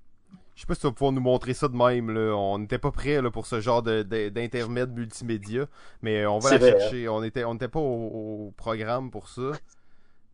Je 0.55 0.61
sais 0.61 0.67
pas 0.67 0.75
si 0.75 0.81
tu 0.81 0.87
vas 0.87 0.93
pouvoir 0.93 1.11
nous 1.11 1.21
montrer 1.21 1.53
ça 1.53 1.67
de 1.67 1.75
même. 1.75 2.11
Là. 2.11 2.33
On 2.35 2.59
n'était 2.59 2.77
pas 2.77 2.91
prêt 2.91 3.19
pour 3.31 3.45
ce 3.45 3.59
genre 3.59 3.81
d'intermède 3.81 4.93
multimédia, 4.93 5.65
mais 6.01 6.25
on 6.25 6.39
va 6.39 6.57
la 6.57 6.59
chercher. 6.59 7.09
On 7.09 7.21
n'était 7.21 7.43
on 7.43 7.55
était 7.55 7.67
pas 7.67 7.79
au, 7.79 8.53
programme 8.55 9.11
pour 9.11 9.27
ça. 9.27 9.51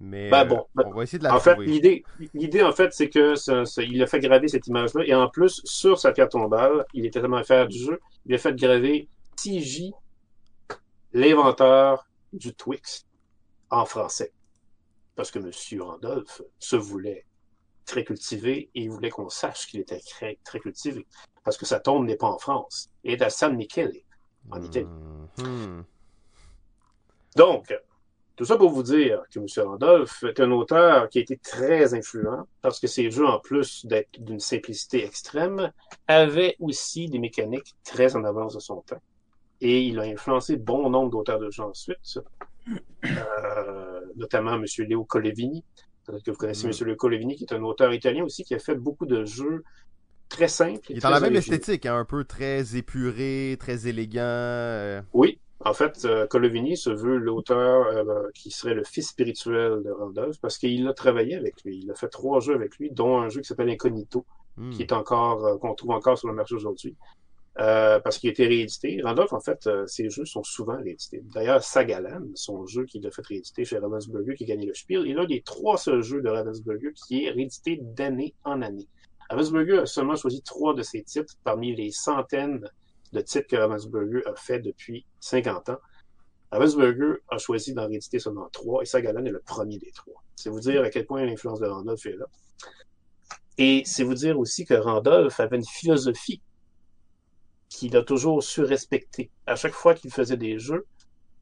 Mais 0.01 0.29
ben 0.29 0.45
bon, 0.45 0.65
on 0.77 0.91
va 0.91 1.03
essayer 1.03 1.19
de 1.19 1.25
la 1.25 1.35
en 1.35 1.39
Fait, 1.39 1.57
l'idée, 1.57 2.05
l'idée, 2.33 2.63
en 2.63 2.71
fait, 2.71 2.93
c'est 2.93 3.09
que 3.09 3.33
il 3.81 4.01
a 4.01 4.07
fait 4.07 4.19
graver 4.19 4.47
cette 4.47 4.65
image-là. 4.67 5.03
Et 5.05 5.13
en 5.13 5.27
plus, 5.27 5.61
sur 5.65 5.99
sa 5.99 6.13
pierre 6.13 6.29
tombale, 6.29 6.85
il 6.93 7.05
était 7.05 7.19
tellement 7.19 7.43
fier 7.43 7.67
du 7.67 7.77
jeu, 7.77 7.99
il 8.25 8.33
a 8.33 8.37
fait 8.37 8.55
graver 8.55 9.09
TJ, 9.35 9.91
l'inventeur 11.11 12.07
du 12.31 12.53
Twix, 12.53 13.05
en 13.69 13.85
français. 13.85 14.31
Parce 15.15 15.31
que 15.31 15.39
M. 15.39 15.81
Randolph 15.81 16.41
se 16.59 16.77
voulait 16.77 17.25
très 17.85 18.05
cultivé 18.05 18.69
et 18.73 18.83
il 18.83 18.89
voulait 18.89 19.09
qu'on 19.09 19.29
sache 19.29 19.67
qu'il 19.67 19.81
était 19.81 19.99
très, 19.99 20.37
très 20.45 20.59
cultivé. 20.59 21.05
Parce 21.43 21.57
que 21.57 21.65
sa 21.65 21.81
tombe 21.81 22.05
n'est 22.05 22.15
pas 22.15 22.27
en 22.27 22.37
France. 22.37 22.89
Il 23.03 23.11
est 23.11 23.21
à 23.21 23.29
San 23.29 23.55
Michele, 23.55 24.01
en 24.49 24.61
Italie. 24.61 24.87
Mm-hmm. 25.37 25.83
Donc, 27.35 27.73
tout 28.39 28.45
ça 28.45 28.55
pour 28.55 28.71
vous 28.71 28.83
dire 28.83 29.21
que 29.33 29.37
M. 29.37 29.67
Randolph 29.67 30.23
est 30.23 30.39
un 30.39 30.49
auteur 30.51 31.09
qui 31.09 31.17
a 31.17 31.21
été 31.21 31.35
très 31.35 31.93
influent 31.93 32.47
parce 32.61 32.79
que 32.79 32.87
ses 32.87 33.11
jeux, 33.11 33.27
en 33.27 33.37
plus 33.37 33.85
d'être 33.85 34.17
d'une 34.17 34.39
simplicité 34.39 35.03
extrême, 35.03 35.73
avaient 36.07 36.55
aussi 36.61 37.09
des 37.09 37.19
mécaniques 37.19 37.75
très 37.83 38.15
en 38.15 38.23
avance 38.23 38.53
de 38.53 38.61
son 38.61 38.77
temps. 38.77 39.01
Et 39.59 39.81
il 39.81 39.99
a 39.99 40.03
influencé 40.03 40.55
bon 40.55 40.89
nombre 40.89 41.09
d'auteurs 41.09 41.37
de 41.37 41.51
jeux 41.51 41.63
ensuite, 41.63 42.17
euh, 43.03 44.01
notamment 44.15 44.53
M. 44.53 44.63
Leo 44.87 45.03
Colevini, 45.03 45.65
Peut-être 46.05 46.23
que 46.23 46.31
vous 46.31 46.37
connaissez 46.37 46.65
mm. 46.65 46.71
M. 46.71 46.87
Le 46.87 46.95
Colevini, 46.95 47.35
qui 47.35 47.43
est 47.43 47.53
un 47.53 47.63
auteur 47.63 47.93
italien 47.93 48.23
aussi, 48.23 48.45
qui 48.45 48.55
a 48.55 48.59
fait 48.59 48.75
beaucoup 48.75 49.05
de 49.05 49.25
jeux 49.25 49.65
très 50.29 50.47
simples. 50.47 50.85
Il 50.89 50.99
est 50.99 51.01
dans 51.01 51.09
la 51.09 51.19
même 51.19 51.35
esthétique, 51.35 51.85
hein, 51.85 51.97
un 51.97 52.05
peu 52.05 52.23
très 52.23 52.77
épuré, 52.77 53.57
très 53.59 53.89
élégant. 53.89 54.21
Euh. 54.21 55.01
Oui, 55.11 55.39
en 55.65 55.73
fait, 55.73 56.05
euh, 56.05 56.25
Colovini 56.25 56.77
se 56.77 56.89
veut 56.89 57.17
l'auteur 57.17 57.87
euh, 57.87 58.29
qui 58.33 58.49
serait 58.49 58.73
le 58.73 58.83
fils 58.83 59.09
spirituel 59.09 59.83
de 59.83 59.91
Randolph 59.91 60.39
parce 60.41 60.57
qu'il 60.57 60.87
a 60.87 60.93
travaillé 60.93 61.35
avec 61.35 61.63
lui. 61.63 61.79
Il 61.83 61.91
a 61.91 61.95
fait 61.95 62.07
trois 62.07 62.39
jeux 62.39 62.55
avec 62.55 62.77
lui, 62.77 62.91
dont 62.91 63.19
un 63.19 63.29
jeu 63.29 63.41
qui 63.41 63.47
s'appelle 63.47 63.69
Incognito, 63.69 64.25
mm. 64.57 64.69
qui 64.71 64.81
est 64.81 64.93
encore 64.93 65.59
qu'on 65.59 65.75
trouve 65.75 65.91
encore 65.91 66.17
sur 66.17 66.29
le 66.29 66.33
marché 66.33 66.55
aujourd'hui. 66.55 66.95
Euh, 67.59 67.99
parce 67.99 68.19
qu'il 68.19 68.29
a 68.29 68.31
été 68.31 68.47
réédité. 68.47 69.01
Randolph, 69.03 69.33
en 69.33 69.41
fait, 69.41 69.67
euh, 69.67 69.85
ses 69.85 70.09
jeux 70.09 70.23
sont 70.23 70.43
souvent 70.43 70.77
réédités. 70.77 71.21
D'ailleurs, 71.33 71.61
Sagalan, 71.61 72.27
son 72.33 72.65
jeu 72.65 72.85
qu'il 72.85 73.05
a 73.05 73.11
fait 73.11 73.25
rééditer 73.25 73.65
chez 73.65 73.77
Ravensburger, 73.79 74.35
qui 74.35 74.45
a 74.45 74.47
gagné 74.47 74.65
le 74.65 74.73
Spiel, 74.73 75.05
est 75.07 75.13
l'un 75.13 75.25
des 75.25 75.41
trois 75.41 75.77
seuls 75.77 76.01
jeux 76.01 76.21
de 76.21 76.29
Ravensburger 76.29 76.93
qui 76.93 77.25
est 77.25 77.31
réédité 77.31 77.79
d'année 77.81 78.33
en 78.45 78.61
année. 78.61 78.87
Ravensburger 79.29 79.79
a 79.79 79.85
seulement 79.85 80.15
choisi 80.15 80.41
trois 80.41 80.73
de 80.73 80.83
ses 80.83 81.03
titres 81.03 81.33
parmi 81.43 81.75
les 81.75 81.91
centaines 81.91 82.65
de 83.13 83.21
titres 83.21 83.47
que 83.47 83.55
Ravensburger 83.55 84.21
a 84.27 84.35
fait 84.35 84.59
depuis 84.59 85.05
50 85.19 85.69
ans. 85.69 85.77
Ravensburger 86.51 87.19
a 87.29 87.37
choisi 87.37 87.73
d'en 87.73 87.87
rééditer 87.87 88.19
seulement 88.19 88.49
trois 88.51 88.81
et 88.81 88.85
Sagalan 88.85 89.25
est 89.25 89.31
le 89.31 89.41
premier 89.41 89.77
des 89.77 89.91
trois. 89.91 90.23
C'est 90.35 90.49
vous 90.49 90.59
dire 90.59 90.83
à 90.83 90.89
quel 90.89 91.05
point 91.05 91.25
l'influence 91.25 91.59
de 91.59 91.67
Randolph 91.67 92.05
est 92.05 92.15
là. 92.15 92.25
Et 93.57 93.83
c'est 93.85 94.03
vous 94.03 94.13
dire 94.13 94.39
aussi 94.39 94.65
que 94.65 94.73
Randolph 94.73 95.39
avait 95.39 95.57
une 95.57 95.65
philosophie 95.65 96.41
qu'il 97.67 97.95
a 97.95 98.03
toujours 98.03 98.43
su 98.43 98.61
respecter. 98.61 99.31
À 99.45 99.55
chaque 99.55 99.73
fois 99.73 99.93
qu'il 99.93 100.11
faisait 100.11 100.37
des 100.37 100.57
jeux, 100.59 100.85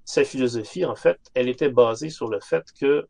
sa 0.03 0.23
philosophie, 0.23 0.85
en 0.85 0.95
fait, 0.95 1.19
elle 1.33 1.49
était 1.49 1.69
basée 1.69 2.09
sur 2.09 2.27
le 2.27 2.39
fait 2.39 2.65
que 2.79 3.07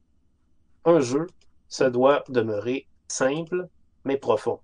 un 0.86 1.00
jeu, 1.00 1.28
ça 1.70 1.89
doit 1.89 2.24
demeurer 2.30 2.88
simple, 3.08 3.67
mais 4.04 4.17
profond. 4.17 4.60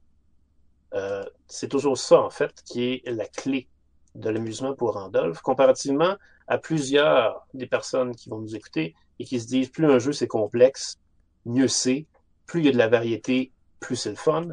Euh, 0.94 1.24
c'est 1.48 1.68
toujours 1.68 1.98
ça, 1.98 2.22
en 2.22 2.30
fait, 2.30 2.64
qui 2.66 2.84
est 2.84 3.12
la 3.12 3.28
clé 3.28 3.68
de 4.16 4.30
l'amusement 4.30 4.76
pour 4.76 4.94
Randolph, 4.94 5.42
comparativement 5.42 6.16
à 6.48 6.58
plusieurs 6.58 7.46
des 7.54 7.68
personnes 7.68 8.16
qui 8.16 8.30
vont 8.30 8.40
nous 8.40 8.56
écouter 8.56 8.96
et 9.20 9.26
qui 9.26 9.40
se 9.40 9.48
disent 9.48 9.70
plus 9.70 9.92
un 9.92 10.00
jeu 10.00 10.12
c'est 10.12 10.28
complexe, 10.28 10.98
mieux 11.46 11.68
c'est, 11.68 12.06
plus 12.46 12.62
il 12.62 12.66
y 12.66 12.70
a 12.70 12.72
de 12.72 12.78
la 12.78 12.88
variété, 12.88 13.52
plus 13.80 13.96
c'est 13.96 14.10
le 14.10 14.16
fun. 14.16 14.48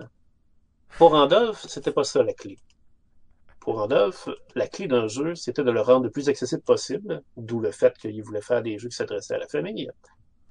Pour 0.98 1.12
Randolph, 1.12 1.64
c'était 1.68 1.92
pas 1.92 2.04
ça 2.04 2.22
la 2.22 2.32
clé. 2.32 2.58
Pour 3.60 3.76
Randolph, 3.76 4.28
la 4.54 4.66
clé 4.66 4.86
d'un 4.86 5.06
jeu, 5.06 5.34
c'était 5.34 5.62
de 5.62 5.70
le 5.70 5.80
rendre 5.80 6.04
le 6.04 6.10
plus 6.10 6.28
accessible 6.28 6.62
possible, 6.62 7.22
d'où 7.36 7.60
le 7.60 7.70
fait 7.70 7.96
qu'il 7.98 8.22
voulait 8.22 8.40
faire 8.40 8.62
des 8.62 8.78
jeux 8.78 8.88
qui 8.88 8.96
s'adressaient 8.96 9.34
à 9.34 9.38
la 9.38 9.48
famille. 9.48 9.90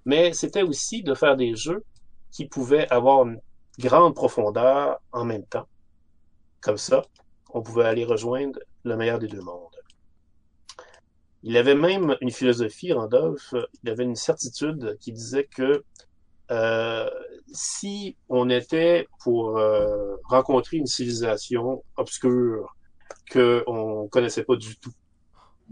Mais 0.05 0.31
c'était 0.33 0.61
aussi 0.61 1.01
de 1.03 1.13
faire 1.15 1.35
des 1.35 1.55
jeux 1.55 1.83
qui 2.31 2.45
pouvaient 2.45 2.87
avoir 2.89 3.25
une 3.25 3.41
grande 3.79 4.13
profondeur 4.13 4.99
en 5.11 5.25
même 5.25 5.45
temps. 5.45 5.67
Comme 6.61 6.77
ça, 6.77 7.01
on 7.51 7.61
pouvait 7.61 7.85
aller 7.85 8.05
rejoindre 8.05 8.59
le 8.83 8.95
meilleur 8.95 9.19
des 9.19 9.27
deux 9.27 9.41
mondes. 9.41 9.75
Il 11.43 11.55
avait 11.55 11.75
même 11.75 12.17
une 12.21 12.31
philosophie, 12.31 12.91
Randolph, 12.91 13.53
il 13.83 13.89
avait 13.89 14.03
une 14.03 14.15
certitude 14.15 14.97
qui 14.99 15.13
disait 15.13 15.45
que 15.45 15.83
euh, 16.51 17.09
si 17.53 18.17
on 18.27 18.49
était 18.49 19.07
pour 19.23 19.57
euh, 19.57 20.15
rencontrer 20.25 20.77
une 20.77 20.87
civilisation 20.87 21.83
obscure 21.95 22.75
qu'on 23.31 24.07
connaissait 24.11 24.43
pas 24.43 24.55
du 24.55 24.77
tout. 24.77 24.93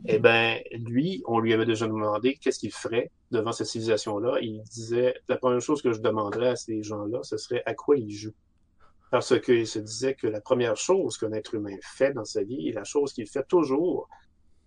Eh 0.06 0.20
ben, 0.20 0.60
lui, 0.74 1.24
on 1.26 1.40
lui 1.40 1.54
avait 1.54 1.66
déjà 1.66 1.88
demandé 1.88 2.36
qu'est-ce 2.36 2.60
qu'il 2.60 2.72
ferait 2.72 3.12
devant 3.32 3.52
cette 3.52 3.68
civilisation-là. 3.68 4.38
Il 4.42 4.62
disait, 4.64 5.16
la 5.28 5.38
première 5.38 5.60
chose 5.60 5.82
que 5.82 5.92
je 5.92 6.00
demanderais 6.00 6.50
à 6.50 6.56
ces 6.56 6.84
gens-là, 6.84 7.20
ce 7.24 7.38
serait 7.38 7.64
à 7.66 7.74
quoi 7.74 7.98
ils 7.98 8.12
jouent. 8.12 8.36
Parce 9.12 9.40
qu'il 9.40 9.68
se 9.68 9.80
disait 9.80 10.16
que 10.16 10.28
la 10.28 10.42
première 10.42 10.76
chose 10.76 11.18
qu'un 11.18 11.32
être 11.32 11.56
humain 11.56 11.78
fait 11.82 12.14
dans 12.14 12.26
sa 12.26 12.44
vie, 12.44 12.70
et 12.70 12.72
la 12.74 12.84
chose 12.84 13.14
qu'il 13.14 13.28
fait 13.28 13.48
toujours, 13.48 14.10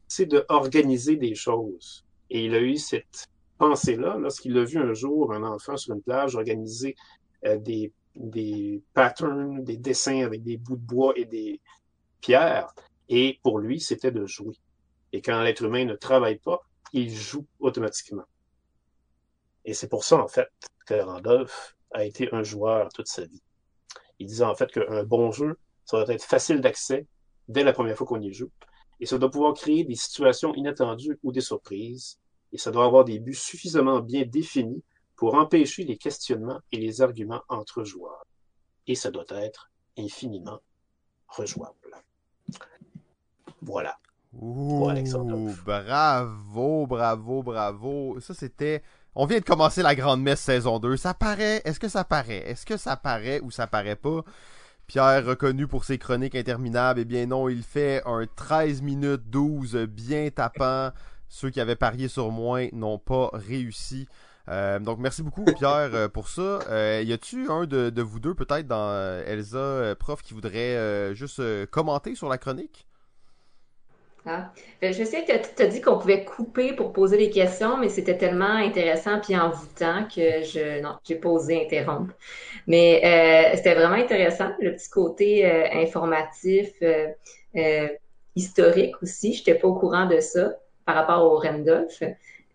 c'est 0.09 0.27
de 0.27 0.45
organiser 0.49 1.17
des 1.17 1.35
choses. 1.35 2.05
Et 2.31 2.45
il 2.45 2.55
a 2.55 2.61
eu 2.61 2.77
cette 2.77 3.29
pensée-là 3.59 4.17
lorsqu'il 4.19 4.57
a 4.57 4.65
vu 4.65 4.79
un 4.79 4.95
jour 4.95 5.33
un 5.33 5.43
enfant 5.43 5.77
sur 5.77 5.95
une 5.95 6.03
plage 6.03 6.35
organiser 6.35 6.97
euh, 7.45 7.59
des, 7.59 7.93
des 8.15 8.83
patterns, 8.95 9.63
des 9.63 9.77
dessins 9.77 10.25
avec 10.25 10.43
des 10.43 10.57
bouts 10.57 10.77
de 10.77 10.87
bois 10.87 11.13
et 11.17 11.27
des 11.27 11.61
pierres. 12.21 12.73
Et 13.09 13.39
pour 13.43 13.59
lui, 13.59 13.81
c'était 13.81 14.13
de 14.13 14.27
jouer. 14.27 14.57
Et 15.13 15.21
quand 15.21 15.43
l'être 15.43 15.65
humain 15.65 15.85
ne 15.85 15.95
travaille 15.95 16.39
pas, 16.39 16.61
il 16.93 17.11
joue 17.11 17.47
automatiquement. 17.59 18.25
Et 19.65 19.75
c'est 19.75 19.89
pour 19.89 20.05
ça, 20.05 20.17
en 20.17 20.29
fait, 20.29 20.49
que 20.87 20.95
Randolph 20.95 21.77
a 21.93 22.05
été 22.05 22.33
un 22.33 22.43
joueur 22.43 22.89
toute 22.93 23.09
sa 23.09 23.25
vie. 23.27 23.43
Il 24.21 24.27
disait 24.27 24.45
en 24.45 24.55
fait 24.55 24.71
qu'un 24.71 25.03
bon 25.03 25.33
jeu, 25.33 25.59
ça 25.85 26.05
doit 26.05 26.15
être 26.15 26.23
facile 26.23 26.61
d'accès 26.61 27.07
dès 27.49 27.65
la 27.65 27.73
première 27.73 27.97
fois 27.97 28.07
qu'on 28.07 28.21
y 28.21 28.33
joue. 28.33 28.51
Et 29.01 29.07
ça 29.07 29.19
doit 29.19 29.31
pouvoir 29.31 29.55
créer 29.55 29.83
des 29.83 29.95
situations 29.95 30.55
inattendues 30.55 31.19
ou 31.23 31.33
des 31.33 31.41
surprises. 31.41 32.21
Et 32.53 32.59
ça 32.59 32.71
doit 32.71 32.85
avoir 32.85 33.05
des 33.05 33.19
buts 33.19 33.35
suffisamment 33.35 34.01
bien 34.01 34.25
définis 34.25 34.85
pour 35.17 35.35
empêcher 35.35 35.85
les 35.85 35.97
questionnements 35.97 36.61
et 36.71 36.77
les 36.77 37.01
arguments 37.01 37.43
entre 37.49 37.83
joueurs. 37.83 38.27
Et 38.87 38.95
ça 38.95 39.11
doit 39.11 39.25
être 39.31 39.71
infiniment 39.99 40.61
rejouable. 41.29 41.75
Voilà. 43.63 43.99
Ouh, 44.35 44.87
bravo, 45.65 46.87
bravo, 46.87 47.43
bravo. 47.43 48.21
Ça, 48.21 48.35
c'était 48.35 48.83
on 49.15 49.27
vient 49.27 49.39
de 49.39 49.45
commencer 49.45 49.83
la 49.83 49.95
Grande 49.95 50.23
Messe 50.23 50.41
saison 50.41 50.79
2. 50.79 50.97
Ça 50.97 51.15
paraît. 51.15 51.63
Est-ce 51.65 51.81
que 51.81 51.89
ça 51.89 52.05
paraît? 52.05 52.49
Est-ce 52.49 52.65
que 52.65 52.77
ça 52.77 52.97
paraît 52.97 53.41
ou 53.41 53.51
ça 53.51 53.67
paraît 53.67 53.97
pas? 53.97 54.23
Pierre, 54.87 55.25
reconnu 55.25 55.69
pour 55.69 55.85
ses 55.85 55.99
chroniques 55.99 56.35
interminables, 56.35 56.99
eh 57.01 57.05
bien 57.05 57.27
non, 57.27 57.49
il 57.49 57.63
fait 57.63 58.03
un 58.07 58.27
13 58.27 58.83
minutes 58.83 59.31
12 59.31 59.77
bien 59.89 60.29
tapant. 60.31 60.91
Ceux 61.29 61.51
qui 61.51 61.61
avaient 61.61 61.77
parié 61.77 62.09
sur 62.09 62.33
moi 62.33 62.69
n'ont 62.73 62.99
pas 62.99 63.31
réussi. 63.33 64.09
Euh, 64.49 64.81
donc 64.81 64.99
merci 64.99 65.23
beaucoup 65.23 65.45
Pierre 65.59 65.95
euh, 65.95 66.09
pour 66.09 66.29
ça. 66.29 66.59
Euh, 66.69 67.05
y 67.07 67.13
a-tu 67.13 67.49
un 67.49 67.67
de, 67.67 68.03
vous 68.03 68.19
deux 68.19 68.35
peut-être 68.35 68.67
dans 68.67 68.93
Elsa 69.25 69.95
prof 69.97 70.23
qui 70.23 70.35
voudrait 70.35 71.15
juste 71.15 71.41
commenter 71.67 72.17
sur 72.17 72.29
la 72.29 72.39
chronique? 72.39 72.89
Ah. 74.27 74.53
Euh, 74.83 74.93
je 74.93 75.03
sais 75.05 75.25
que 75.25 75.33
tu 75.33 75.63
as 75.63 75.67
dit 75.67 75.81
qu'on 75.81 75.99
pouvait 75.99 76.25
couper 76.25 76.75
pour 76.75 76.93
poser 76.93 77.17
des 77.17 77.31
questions, 77.31 77.79
mais 77.79 77.89
c'était 77.89 78.19
tellement 78.19 78.45
intéressant 78.45 79.19
puis 79.19 79.37
envoûtant 79.37 80.05
que 80.05 80.43
je 80.43 80.81
non, 80.83 80.97
j'ai 81.05 81.15
pas 81.15 81.31
osé 81.31 81.65
interrompre. 81.65 82.13
Mais 82.67 83.01
euh, 83.03 83.57
c'était 83.57 83.75
vraiment 83.75 83.95
intéressant, 83.95 84.51
le 84.61 84.75
petit 84.75 84.91
côté 84.91 85.47
euh, 85.47 85.67
informatif, 85.73 86.71
historique 88.37 88.95
aussi. 89.03 89.33
Je 89.33 89.41
n'étais 89.41 89.55
pas 89.55 89.69
au 89.69 89.75
courant 89.75 90.07
de 90.07 90.21
ça 90.21 90.53
par 90.85 90.95
rapport 90.97 91.25
au 91.25 91.39
Randolph. 91.39 92.03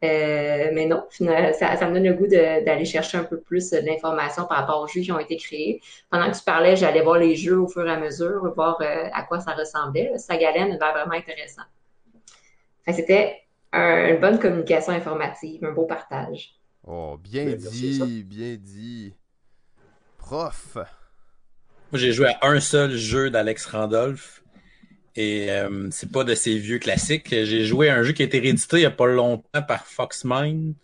Euh, 0.04 0.70
mais 0.74 0.86
non, 0.86 1.06
ça, 1.10 1.76
ça, 1.78 1.88
me 1.88 1.94
donne 1.94 2.04
le 2.04 2.14
goût 2.14 2.28
d'aller 2.28 2.86
chercher 2.86 3.18
un 3.18 3.24
peu 3.24 3.40
plus 3.40 3.72
d'informations 3.72 4.46
par 4.46 4.60
rapport 4.60 4.82
aux 4.82 4.88
jeux 4.88 5.02
qui 5.02 5.12
ont 5.12 5.20
été 5.20 5.38
créés. 5.38 5.82
Pendant 6.10 6.30
que 6.32 6.38
tu 6.38 6.44
parlais, 6.44 6.76
j'allais 6.76 7.02
voir 7.02 7.18
les 7.18 7.36
jeux 7.36 7.60
au 7.60 7.68
fur 7.68 7.88
et 7.88 7.92
à 7.92 7.98
mesure, 7.98 8.54
voir 8.56 8.78
euh, 8.82 9.08
à 9.14 9.24
quoi 9.24 9.40
ça 9.40 9.54
ressemblait. 9.54 10.12
Sagalène 10.18 10.78
avait 10.80 10.92
vraiment 10.92 11.14
intéressant. 11.16 11.64
C'était 12.88 13.42
une 13.74 14.20
bonne 14.20 14.40
communication 14.40 14.94
informative, 14.94 15.66
un 15.66 15.72
beau 15.72 15.86
partage. 15.86 16.54
Oh, 16.88 17.18
bien 17.18 17.46
dit, 17.46 18.24
bien 18.24 18.56
dit. 18.60 19.16
Prof. 20.18 20.76
Moi, 20.76 22.00
j'ai 22.00 22.14
joué 22.14 22.28
à 22.28 22.48
un 22.48 22.60
seul 22.60 22.92
jeu 22.92 23.30
d'Alex 23.30 23.66
Randolph. 23.66 24.44
Et 25.16 25.50
euh, 25.50 25.88
c'est 25.92 26.12
pas 26.12 26.24
de 26.24 26.36
ces 26.36 26.58
vieux 26.58 26.80
classiques. 26.80 27.30
J'ai 27.30 27.64
joué 27.64 27.90
à 27.90 27.96
un 27.96 28.04
jeu 28.04 28.12
qui 28.12 28.22
a 28.22 28.26
été 28.26 28.40
réédité 28.40 28.78
il 28.78 28.82
y 28.82 28.86
a 28.86 28.92
pas 28.92 29.08
longtemps 29.08 29.62
par 29.66 29.86
Foxmine, 29.86 30.76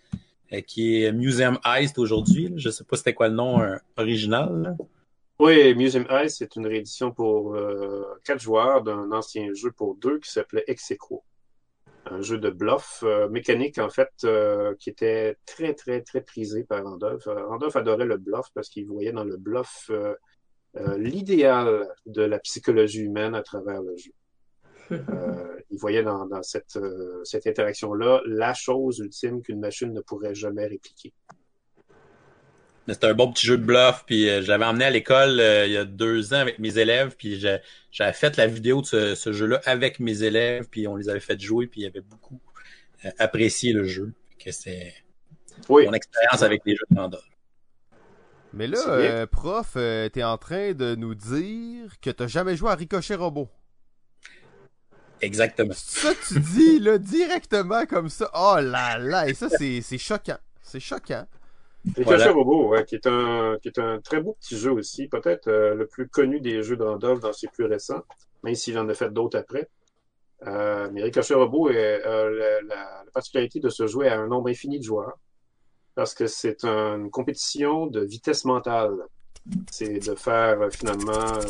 euh, 0.53 0.61
qui 0.61 1.03
est 1.03 1.11
Museum 1.11 1.59
Heist 1.65 1.99
aujourd'hui. 1.99 2.53
Je 2.55 2.69
sais 2.69 2.85
pas 2.85 2.95
c'était 2.95 3.13
quoi 3.13 3.27
le 3.27 3.35
nom 3.35 3.61
euh, 3.61 3.75
original. 3.97 4.77
Oui, 5.39 5.75
Museum 5.75 6.05
Heist, 6.09 6.37
c'est 6.37 6.55
une 6.55 6.67
réédition 6.67 7.11
pour 7.11 7.57
quatre 8.23 8.41
joueurs 8.41 8.83
d'un 8.83 9.11
ancien 9.11 9.51
jeu 9.53 9.71
pour 9.71 9.95
deux 9.95 10.19
qui 10.19 10.31
s'appelait 10.31 10.63
Exequo. 10.67 11.23
Un 12.05 12.21
jeu 12.21 12.37
de 12.37 12.51
bluff 12.51 13.03
mécanique, 13.31 13.79
en 13.79 13.89
fait, 13.89 14.11
qui 14.79 14.91
était 14.91 15.35
très, 15.47 15.73
très, 15.73 16.01
très 16.01 16.21
prisé 16.21 16.63
par 16.63 16.83
Randolph. 16.83 17.23
Randolph 17.25 17.75
adorait 17.75 18.05
le 18.05 18.17
bluff 18.17 18.49
parce 18.53 18.69
qu'il 18.69 18.85
voyait 18.85 19.13
dans 19.13 19.23
le 19.23 19.37
bluff 19.37 19.89
l'idéal 20.95 21.87
de 22.05 22.21
la 22.21 22.37
psychologie 22.37 23.01
humaine 23.01 23.33
à 23.33 23.41
travers 23.41 23.81
le 23.81 23.97
jeu. 23.97 24.11
Euh, 24.91 25.57
il 25.71 25.79
voyait 25.79 26.03
dans, 26.03 26.27
cette, 26.43 26.75
euh, 26.75 27.23
cette 27.23 27.47
interaction-là 27.47 28.21
la 28.25 28.53
chose 28.53 28.99
ultime 28.99 29.41
qu'une 29.41 29.59
machine 29.59 29.93
ne 29.93 30.01
pourrait 30.01 30.35
jamais 30.35 30.67
répliquer. 30.67 31.13
C'était 32.87 33.07
un 33.07 33.13
bon 33.13 33.31
petit 33.31 33.47
jeu 33.47 33.57
de 33.57 33.63
bluff, 33.63 34.03
puis 34.05 34.27
euh, 34.27 34.41
j'avais 34.41 34.65
emmené 34.65 34.85
à 34.85 34.89
l'école 34.89 35.41
il 35.65 35.71
y 35.71 35.77
a 35.77 35.85
deux 35.85 36.33
ans 36.33 36.39
avec 36.39 36.59
mes 36.59 36.77
élèves, 36.77 37.15
puis 37.15 37.39
j'avais 37.91 38.13
fait 38.13 38.35
la 38.35 38.47
vidéo 38.47 38.81
de 38.81 39.15
ce, 39.15 39.31
jeu-là 39.31 39.61
avec 39.65 39.99
mes 39.99 40.23
élèves, 40.23 40.67
puis 40.69 40.87
on 40.87 40.95
les 40.97 41.07
avait 41.07 41.21
fait 41.21 41.39
jouer, 41.39 41.67
puis 41.67 41.81
ils 41.81 41.85
avaient 41.85 42.01
beaucoup 42.01 42.39
apprécié 43.17 43.71
le 43.71 43.85
jeu. 43.85 44.13
Que 44.43 44.51
c'est 44.51 44.93
mon 45.69 45.93
expérience 45.93 46.41
avec 46.41 46.63
les 46.65 46.73
jeux 46.73 46.85
de 46.89 46.95
Pandore. 46.95 47.23
Mais 48.53 48.67
là, 48.67 49.27
prof, 49.27 49.73
t'es 50.11 50.23
en 50.23 50.37
train 50.37 50.73
de 50.73 50.95
nous 50.95 51.15
dire 51.15 51.99
que 52.01 52.09
t'as 52.09 52.27
jamais 52.27 52.57
joué 52.57 52.71
à 52.71 52.75
Ricochet 52.75 53.15
Robot. 53.15 53.47
Exactement. 55.21 55.73
Ça, 55.75 56.13
tu 56.27 56.39
dis, 56.39 56.79
là, 56.79 56.97
directement 56.97 57.85
comme 57.85 58.09
ça. 58.09 58.29
Oh 58.33 58.57
là 58.59 58.97
là, 58.97 59.27
et 59.27 59.33
ça, 59.33 59.49
c'est 59.49 59.97
choquant. 59.97 60.37
C'est 60.61 60.79
choquant. 60.79 61.25
C'est 61.95 62.03
voilà. 62.03 62.31
Robot, 62.31 62.75
qui, 62.85 62.95
est 62.95 63.07
un, 63.07 63.57
qui 63.61 63.69
est 63.69 63.79
un 63.79 63.99
très 63.99 64.21
beau 64.21 64.37
petit 64.39 64.57
jeu 64.57 64.71
aussi. 64.71 65.07
Peut-être 65.07 65.47
euh, 65.47 65.73
le 65.73 65.87
plus 65.87 66.07
connu 66.07 66.39
des 66.39 66.61
jeux 66.61 66.77
de 66.77 66.83
Randolph 66.83 67.19
dans 67.19 67.33
ses 67.33 67.47
plus 67.47 67.65
récents, 67.65 68.03
même 68.43 68.53
s'il 68.55 68.77
en 68.77 68.87
a 68.87 68.93
fait 68.93 69.09
d'autres 69.11 69.37
après. 69.37 69.67
Euh, 70.47 70.89
mais 70.91 71.03
Ricochet 71.03 71.33
Robot 71.33 71.69
a 71.69 71.73
la, 71.73 72.61
la, 72.61 73.03
particularité 73.13 73.59
de 73.59 73.69
se 73.69 73.87
jouer 73.87 74.09
à 74.09 74.19
un 74.19 74.27
nombre 74.27 74.49
infini 74.49 74.79
de 74.79 74.83
joueurs 74.83 75.17
parce 75.95 76.13
que 76.13 76.27
c'est 76.27 76.63
une 76.63 77.11
compétition 77.11 77.87
de 77.87 78.01
vitesse 78.01 78.45
mentale. 78.45 78.95
C'est 79.71 79.99
de 79.99 80.15
faire 80.15 80.69
finalement 80.71 81.11
euh, 81.11 81.41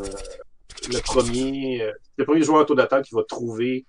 le 0.89 1.01
premier, 1.01 1.81
euh, 1.81 1.91
le 2.17 2.25
premier 2.25 2.43
joueur 2.43 2.62
autour 2.62 2.75
de 2.75 2.81
la 2.81 2.88
table 2.88 3.05
qui 3.05 3.15
va 3.15 3.23
trouver 3.23 3.86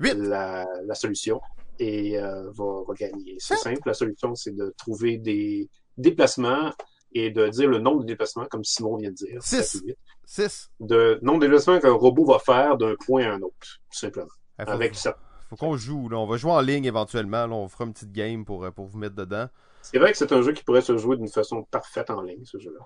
la, 0.00 0.66
la, 0.84 0.94
solution 0.94 1.40
et 1.78 2.18
euh, 2.18 2.50
va, 2.52 2.82
va, 2.86 2.94
gagner. 2.94 3.36
C'est 3.38 3.56
simple. 3.56 3.82
La 3.86 3.94
solution, 3.94 4.34
c'est 4.34 4.54
de 4.54 4.74
trouver 4.76 5.18
des 5.18 5.68
déplacements 5.96 6.72
et 7.14 7.30
de 7.30 7.48
dire 7.48 7.68
le 7.68 7.78
nombre 7.78 8.02
de 8.02 8.06
déplacements, 8.06 8.46
comme 8.46 8.64
Simon 8.64 8.96
vient 8.96 9.10
de 9.10 9.14
dire. 9.14 9.42
6. 9.42 9.82
6. 10.24 10.70
De 10.80 11.18
nombre 11.22 11.40
de 11.40 11.46
déplacements 11.46 11.78
qu'un 11.78 11.92
robot 11.92 12.24
va 12.24 12.38
faire 12.38 12.76
d'un 12.76 12.94
point 13.06 13.24
à 13.24 13.34
un 13.34 13.42
autre, 13.42 13.54
tout 13.60 13.98
simplement. 13.98 14.28
faut, 14.58 14.70
avec 14.70 14.94
ça. 14.94 15.16
Faut 15.48 15.56
qu'on 15.56 15.76
joue. 15.76 16.08
Là. 16.08 16.18
On 16.18 16.26
va 16.26 16.36
jouer 16.36 16.52
en 16.52 16.60
ligne 16.60 16.84
éventuellement. 16.84 17.46
Là. 17.46 17.54
On 17.54 17.68
fera 17.68 17.84
une 17.84 17.92
petite 17.92 18.12
game 18.12 18.44
pour, 18.44 18.64
euh, 18.64 18.70
pour 18.70 18.86
vous 18.86 18.98
mettre 18.98 19.14
dedans. 19.14 19.46
C'est 19.82 19.98
vrai 19.98 20.12
que 20.12 20.18
c'est 20.18 20.32
un 20.32 20.42
jeu 20.42 20.52
qui 20.52 20.64
pourrait 20.64 20.80
se 20.80 20.96
jouer 20.96 21.16
d'une 21.16 21.28
façon 21.28 21.62
parfaite 21.64 22.10
en 22.10 22.22
ligne, 22.22 22.44
ce 22.44 22.58
jeu-là. 22.58 22.80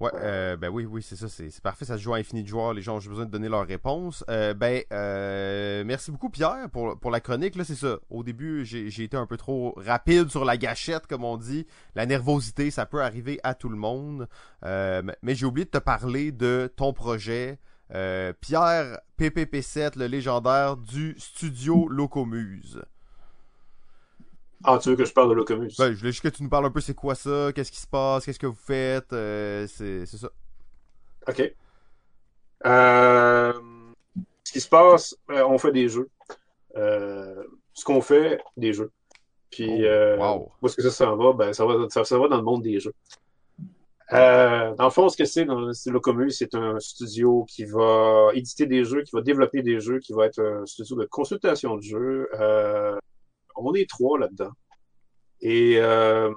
Ouais, 0.00 0.10
euh, 0.14 0.56
ben 0.56 0.70
oui, 0.70 0.86
oui, 0.86 1.02
c'est 1.02 1.16
ça, 1.16 1.28
c'est 1.28 1.60
parfait, 1.60 1.84
ça 1.84 1.98
se 1.98 2.02
joue 2.02 2.14
à 2.14 2.16
infini 2.16 2.42
de 2.42 2.48
joueurs, 2.48 2.72
les 2.72 2.80
gens 2.80 2.94
ont 2.94 3.06
besoin 3.06 3.26
de 3.26 3.30
donner 3.30 3.50
leur 3.50 3.66
réponse. 3.66 4.24
Euh, 4.30 4.54
ben, 4.54 4.82
euh, 4.92 5.84
merci 5.84 6.10
beaucoup 6.10 6.30
Pierre 6.30 6.70
pour, 6.72 6.98
pour 6.98 7.10
la 7.10 7.20
chronique, 7.20 7.54
là, 7.54 7.64
c'est 7.64 7.74
ça. 7.74 7.98
Au 8.08 8.22
début, 8.22 8.64
j'ai 8.64 9.02
été 9.02 9.18
un 9.18 9.26
peu 9.26 9.36
trop 9.36 9.74
rapide 9.76 10.30
sur 10.30 10.46
la 10.46 10.56
gâchette, 10.56 11.06
comme 11.06 11.22
on 11.22 11.36
dit. 11.36 11.66
La 11.94 12.06
nervosité, 12.06 12.70
ça 12.70 12.86
peut 12.86 13.02
arriver 13.02 13.40
à 13.42 13.54
tout 13.54 13.68
le 13.68 13.76
monde. 13.76 14.26
mais 14.64 15.34
j'ai 15.34 15.44
oublié 15.44 15.66
de 15.66 15.70
te 15.70 15.78
parler 15.78 16.32
de 16.32 16.72
ton 16.74 16.94
projet. 16.94 17.58
Pierre 17.90 19.00
PPP7, 19.18 19.98
le 19.98 20.06
légendaire 20.06 20.78
du 20.78 21.14
studio 21.18 21.88
Locomuse. 21.88 22.80
Ah, 24.62 24.78
tu 24.78 24.90
veux 24.90 24.96
que 24.96 25.04
je 25.04 25.12
parle 25.12 25.30
de 25.30 25.34
Locomus? 25.34 25.76
Ben, 25.78 25.92
je 25.92 25.98
voulais 25.98 26.12
juste 26.12 26.22
que 26.22 26.28
tu 26.28 26.42
nous 26.42 26.50
parles 26.50 26.66
un 26.66 26.70
peu 26.70 26.80
c'est 26.80 26.94
quoi 26.94 27.14
ça, 27.14 27.50
qu'est-ce 27.54 27.72
qui 27.72 27.80
se 27.80 27.86
passe, 27.86 28.24
qu'est-ce 28.24 28.38
que 28.38 28.46
vous 28.46 28.54
faites, 28.54 29.12
euh, 29.12 29.66
c'est 29.66 30.04
ça. 30.06 30.30
OK. 31.28 31.54
Euh, 32.66 33.52
ce 34.44 34.52
qui 34.52 34.60
se 34.60 34.68
passe, 34.68 35.16
euh, 35.30 35.44
on 35.46 35.56
fait 35.56 35.72
des 35.72 35.88
jeux. 35.88 36.10
ce 36.74 37.84
qu'on 37.84 38.02
fait, 38.02 38.40
des 38.56 38.74
jeux. 38.74 38.90
Puis, 39.50 39.82
oh, 40.20 40.50
où 40.60 40.66
est-ce 40.66 40.76
que 40.76 40.82
ça 40.82 40.90
s'en 40.90 41.16
va? 41.16 41.32
Ben, 41.32 41.52
ça 41.54 41.64
va, 41.64 41.88
ça, 41.88 42.18
va 42.18 42.28
dans 42.28 42.36
le 42.36 42.42
monde 42.42 42.62
des 42.62 42.80
jeux. 42.80 42.94
dans 44.10 44.76
le 44.78 44.90
fond, 44.90 45.08
ce 45.08 45.16
que 45.16 45.24
c'est 45.24 45.44
le 45.46 45.72
Locomus, 45.90 46.36
c'est 46.36 46.54
un 46.54 46.78
studio 46.80 47.46
qui 47.48 47.64
va 47.64 48.28
éditer 48.34 48.66
des 48.66 48.84
jeux, 48.84 49.02
qui 49.04 49.12
va 49.12 49.22
développer 49.22 49.62
des 49.62 49.80
jeux, 49.80 50.00
qui 50.00 50.12
va 50.12 50.26
être 50.26 50.42
un 50.42 50.66
studio 50.66 50.96
de 50.96 51.06
consultation 51.06 51.76
de 51.76 51.82
jeux. 51.82 52.28
Euh, 52.38 52.98
on 53.56 53.74
est 53.74 53.88
trois 53.88 54.18
là-dedans. 54.18 54.52
Et, 55.40 55.78
euh, 55.78 56.32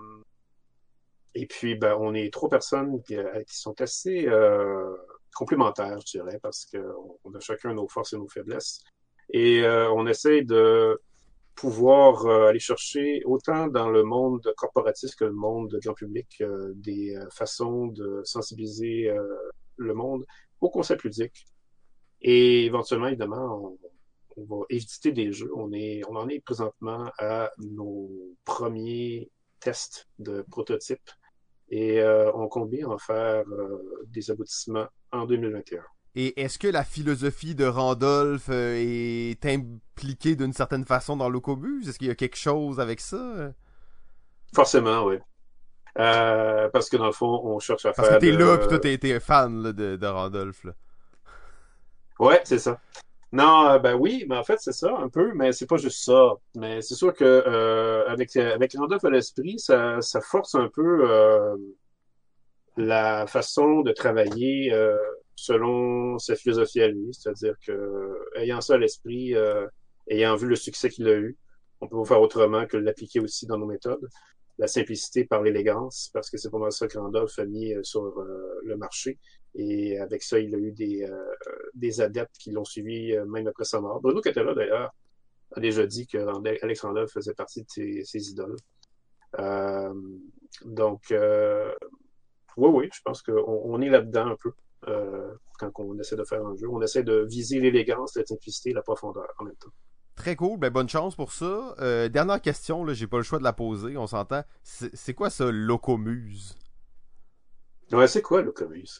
et 1.35 1.45
puis, 1.45 1.75
ben, 1.75 1.95
on 1.99 2.13
est 2.13 2.31
trois 2.31 2.49
personnes 2.49 3.01
qui, 3.03 3.17
euh, 3.17 3.41
sont 3.47 3.79
assez, 3.81 4.27
euh, 4.27 4.95
complémentaires, 5.35 5.99
je 6.05 6.19
dirais, 6.19 6.39
parce 6.41 6.65
qu'on 6.65 7.17
on 7.23 7.33
a 7.33 7.39
chacun 7.39 7.73
nos 7.73 7.87
forces 7.87 8.13
et 8.13 8.17
nos 8.17 8.27
faiblesses. 8.27 8.83
Et 9.29 9.63
on 9.65 10.05
essaie 10.05 10.43
de 10.43 11.01
pouvoir 11.55 12.27
aller 12.27 12.59
chercher 12.59 13.23
autant 13.25 13.67
dans 13.67 13.89
le 13.89 14.03
monde 14.03 14.53
corporatiste 14.57 15.15
que 15.17 15.25
le 15.25 15.31
monde 15.31 15.75
grand 15.81 15.93
public 15.93 16.43
des 16.75 17.17
façons 17.31 17.87
de 17.87 18.21
sensibiliser 18.25 19.11
le 19.77 19.93
monde 19.93 20.25
au 20.61 20.69
concept 20.69 21.03
ludique. 21.03 21.47
Et 22.21 22.65
éventuellement, 22.65 23.07
évidemment, 23.07 23.75
on, 23.82 23.82
on, 24.37 24.43
va 24.45 24.65
éviter 24.69 25.11
des 25.11 25.31
jeux. 25.31 25.51
On, 25.55 25.71
est, 25.73 26.01
on 26.09 26.15
en 26.15 26.27
est 26.29 26.39
présentement 26.39 27.11
à 27.19 27.51
nos 27.57 28.09
premiers 28.45 29.29
tests 29.59 30.07
de 30.19 30.41
prototypes 30.49 31.11
et 31.69 32.01
euh, 32.01 32.31
on 32.33 32.47
compte 32.47 32.69
bien 32.69 32.87
en 32.87 32.97
faire 32.97 33.43
euh, 33.49 34.05
des 34.07 34.29
aboutissements 34.29 34.85
en 35.11 35.25
2021. 35.25 35.81
Et 36.15 36.39
est-ce 36.39 36.59
que 36.59 36.67
la 36.67 36.83
philosophie 36.83 37.55
de 37.55 37.65
Randolph 37.65 38.49
euh, 38.49 38.75
est 38.77 39.43
impliquée 39.45 40.35
d'une 40.35 40.53
certaine 40.53 40.85
façon 40.85 41.17
dans 41.17 41.29
l'Ocobus? 41.29 41.87
Est-ce 41.87 41.97
qu'il 41.97 42.09
y 42.09 42.11
a 42.11 42.15
quelque 42.15 42.37
chose 42.37 42.79
avec 42.79 42.99
ça? 42.99 43.53
Forcément, 44.53 45.05
oui. 45.05 45.17
parce 45.95 46.89
que 46.89 46.97
dans 46.97 47.07
le 47.07 47.11
fond, 47.11 47.41
on 47.43 47.57
cherche 47.57 47.85
à 47.85 47.93
faire. 47.93 48.03
Parce 48.03 48.15
que 48.15 48.19
t'es 48.19 48.31
là, 48.31 48.57
puis 48.59 48.67
toi, 48.67 48.79
t'es 48.79 49.19
fan 49.19 49.63
de, 49.63 49.95
de, 49.95 50.07
Randolph. 50.07 50.63
Là. 50.65 50.73
Ouais, 52.19 52.41
c'est 52.43 52.59
ça. 52.59 52.79
Non, 53.33 53.67
euh, 53.67 53.79
ben 53.79 53.95
oui, 53.95 54.25
mais 54.29 54.37
en 54.37 54.43
fait, 54.43 54.59
c'est 54.59 54.73
ça, 54.73 54.95
un 54.95 55.09
peu, 55.09 55.33
mais 55.33 55.51
c'est 55.53 55.65
pas 55.65 55.77
juste 55.77 56.03
ça. 56.05 56.35
Mais 56.55 56.83
c'est 56.83 56.93
sûr 56.93 57.13
que 57.15 57.23
euh, 57.25 58.07
avec, 58.07 58.35
avec 58.35 58.73
Randolph 58.77 59.03
à 59.03 59.09
l'esprit, 59.09 59.57
ça, 59.57 59.99
ça 60.01 60.21
force 60.21 60.53
un 60.53 60.69
peu 60.71 61.09
euh, 61.09 61.57
la 62.77 63.25
façon 63.25 63.81
de 63.81 63.91
travailler 63.91 64.71
euh, 64.71 64.95
selon 65.35 66.19
sa 66.19 66.35
philosophie 66.35 66.81
à 66.81 66.89
lui. 66.89 67.09
C'est-à-dire 67.11 67.55
que 67.65 68.19
ayant 68.35 68.61
ça 68.61 68.75
à 68.75 68.77
l'esprit, 68.77 69.33
ayant 70.09 70.35
vu 70.35 70.47
le 70.47 70.55
succès 70.55 70.89
qu'il 70.89 71.07
a 71.07 71.15
eu, 71.15 71.35
on 71.81 71.87
peut 71.87 71.97
pas 71.97 72.05
faire 72.05 72.21
autrement 72.21 72.67
que 72.67 72.77
l'appliquer 72.77 73.19
aussi 73.19 73.47
dans 73.47 73.57
nos 73.57 73.65
méthodes. 73.65 74.07
La 74.59 74.67
simplicité 74.67 75.25
par 75.25 75.41
l'élégance, 75.41 76.11
parce 76.13 76.29
que 76.29 76.37
c'est 76.37 76.51
pas 76.51 76.59
mal 76.59 76.71
ça 76.71 76.87
que 76.87 76.99
Randolph 76.99 77.39
a 77.39 77.45
mis 77.45 77.73
sur 77.81 78.13
le 78.63 78.77
marché. 78.77 79.17
Et 79.55 79.99
avec 79.99 80.23
ça, 80.23 80.39
il 80.39 80.53
a 80.55 80.57
eu 80.57 80.71
des, 80.71 81.03
euh, 81.03 81.35
des 81.75 82.01
adeptes 82.01 82.37
qui 82.37 82.51
l'ont 82.51 82.65
suivi 82.65 83.13
euh, 83.13 83.25
même 83.25 83.47
après 83.47 83.65
sa 83.65 83.79
mort. 83.79 84.01
Bruno 84.01 84.19
Catella, 84.21 84.53
d'ailleurs, 84.53 84.93
a 85.55 85.59
déjà 85.59 85.85
dit 85.85 86.07
que 86.07 86.17
Alexandre 86.63 87.05
faisait 87.07 87.35
partie 87.35 87.63
de 87.63 88.03
ses, 88.03 88.29
idoles. 88.29 88.55
Euh, 89.39 89.93
donc, 90.65 91.13
oui, 92.57 92.69
oui, 92.69 92.89
je 92.91 93.01
pense 93.03 93.21
qu'on 93.21 93.33
on 93.35 93.81
est 93.81 93.89
là-dedans 93.89 94.27
un 94.27 94.37
peu 94.37 94.51
quand 95.59 95.71
on 95.77 95.97
essaie 95.99 96.15
de 96.15 96.23
faire 96.23 96.43
un 96.45 96.55
jeu. 96.55 96.67
On 96.69 96.81
essaie 96.81 97.03
de 97.03 97.25
viser 97.29 97.59
l'élégance, 97.59 98.15
la 98.15 98.25
simplicité 98.25 98.73
la 98.73 98.81
profondeur 98.81 99.27
en 99.37 99.45
même 99.45 99.55
temps. 99.55 99.71
Très 100.15 100.35
cool, 100.35 100.59
ben 100.59 100.71
bonne 100.71 100.89
chance 100.89 101.15
pour 101.15 101.31
ça. 101.31 101.75
dernière 102.09 102.41
question, 102.41 102.83
là, 102.83 102.93
j'ai 102.93 103.07
pas 103.07 103.17
le 103.17 103.23
choix 103.23 103.37
de 103.37 103.43
la 103.43 103.53
poser, 103.53 103.95
on 103.97 104.07
s'entend. 104.07 104.41
C'est 104.63 105.13
quoi 105.13 105.29
ça, 105.29 105.51
Locomuse? 105.51 106.57
Ouais, 107.91 108.07
c'est 108.07 108.23
quoi 108.23 108.41
Locomuse? 108.41 108.99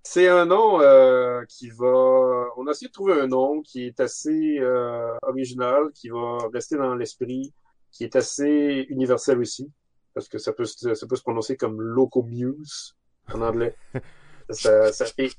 c'est 0.02 0.28
un 0.28 0.46
nom 0.46 0.80
euh, 0.80 1.44
qui 1.48 1.70
va. 1.70 2.48
On 2.56 2.66
a 2.66 2.72
essayé 2.72 2.88
de 2.88 2.92
trouver 2.92 3.20
un 3.20 3.26
nom 3.28 3.62
qui 3.62 3.84
est 3.86 4.00
assez 4.00 4.58
euh, 4.58 5.16
original, 5.22 5.90
qui 5.94 6.08
va 6.08 6.38
rester 6.52 6.76
dans 6.76 6.94
l'esprit, 6.94 7.52
qui 7.92 8.04
est 8.04 8.16
assez 8.16 8.86
universel 8.88 9.38
aussi, 9.38 9.70
parce 10.14 10.28
que 10.28 10.38
ça 10.38 10.52
peut 10.52 10.64
ça 10.64 11.06
peut 11.06 11.16
se 11.16 11.22
prononcer 11.22 11.56
comme 11.56 11.80
locomuse 11.80 12.96
en 13.32 13.40
anglais. 13.42 13.76
ça, 14.50 14.92
ça 14.92 15.06
fait... 15.06 15.30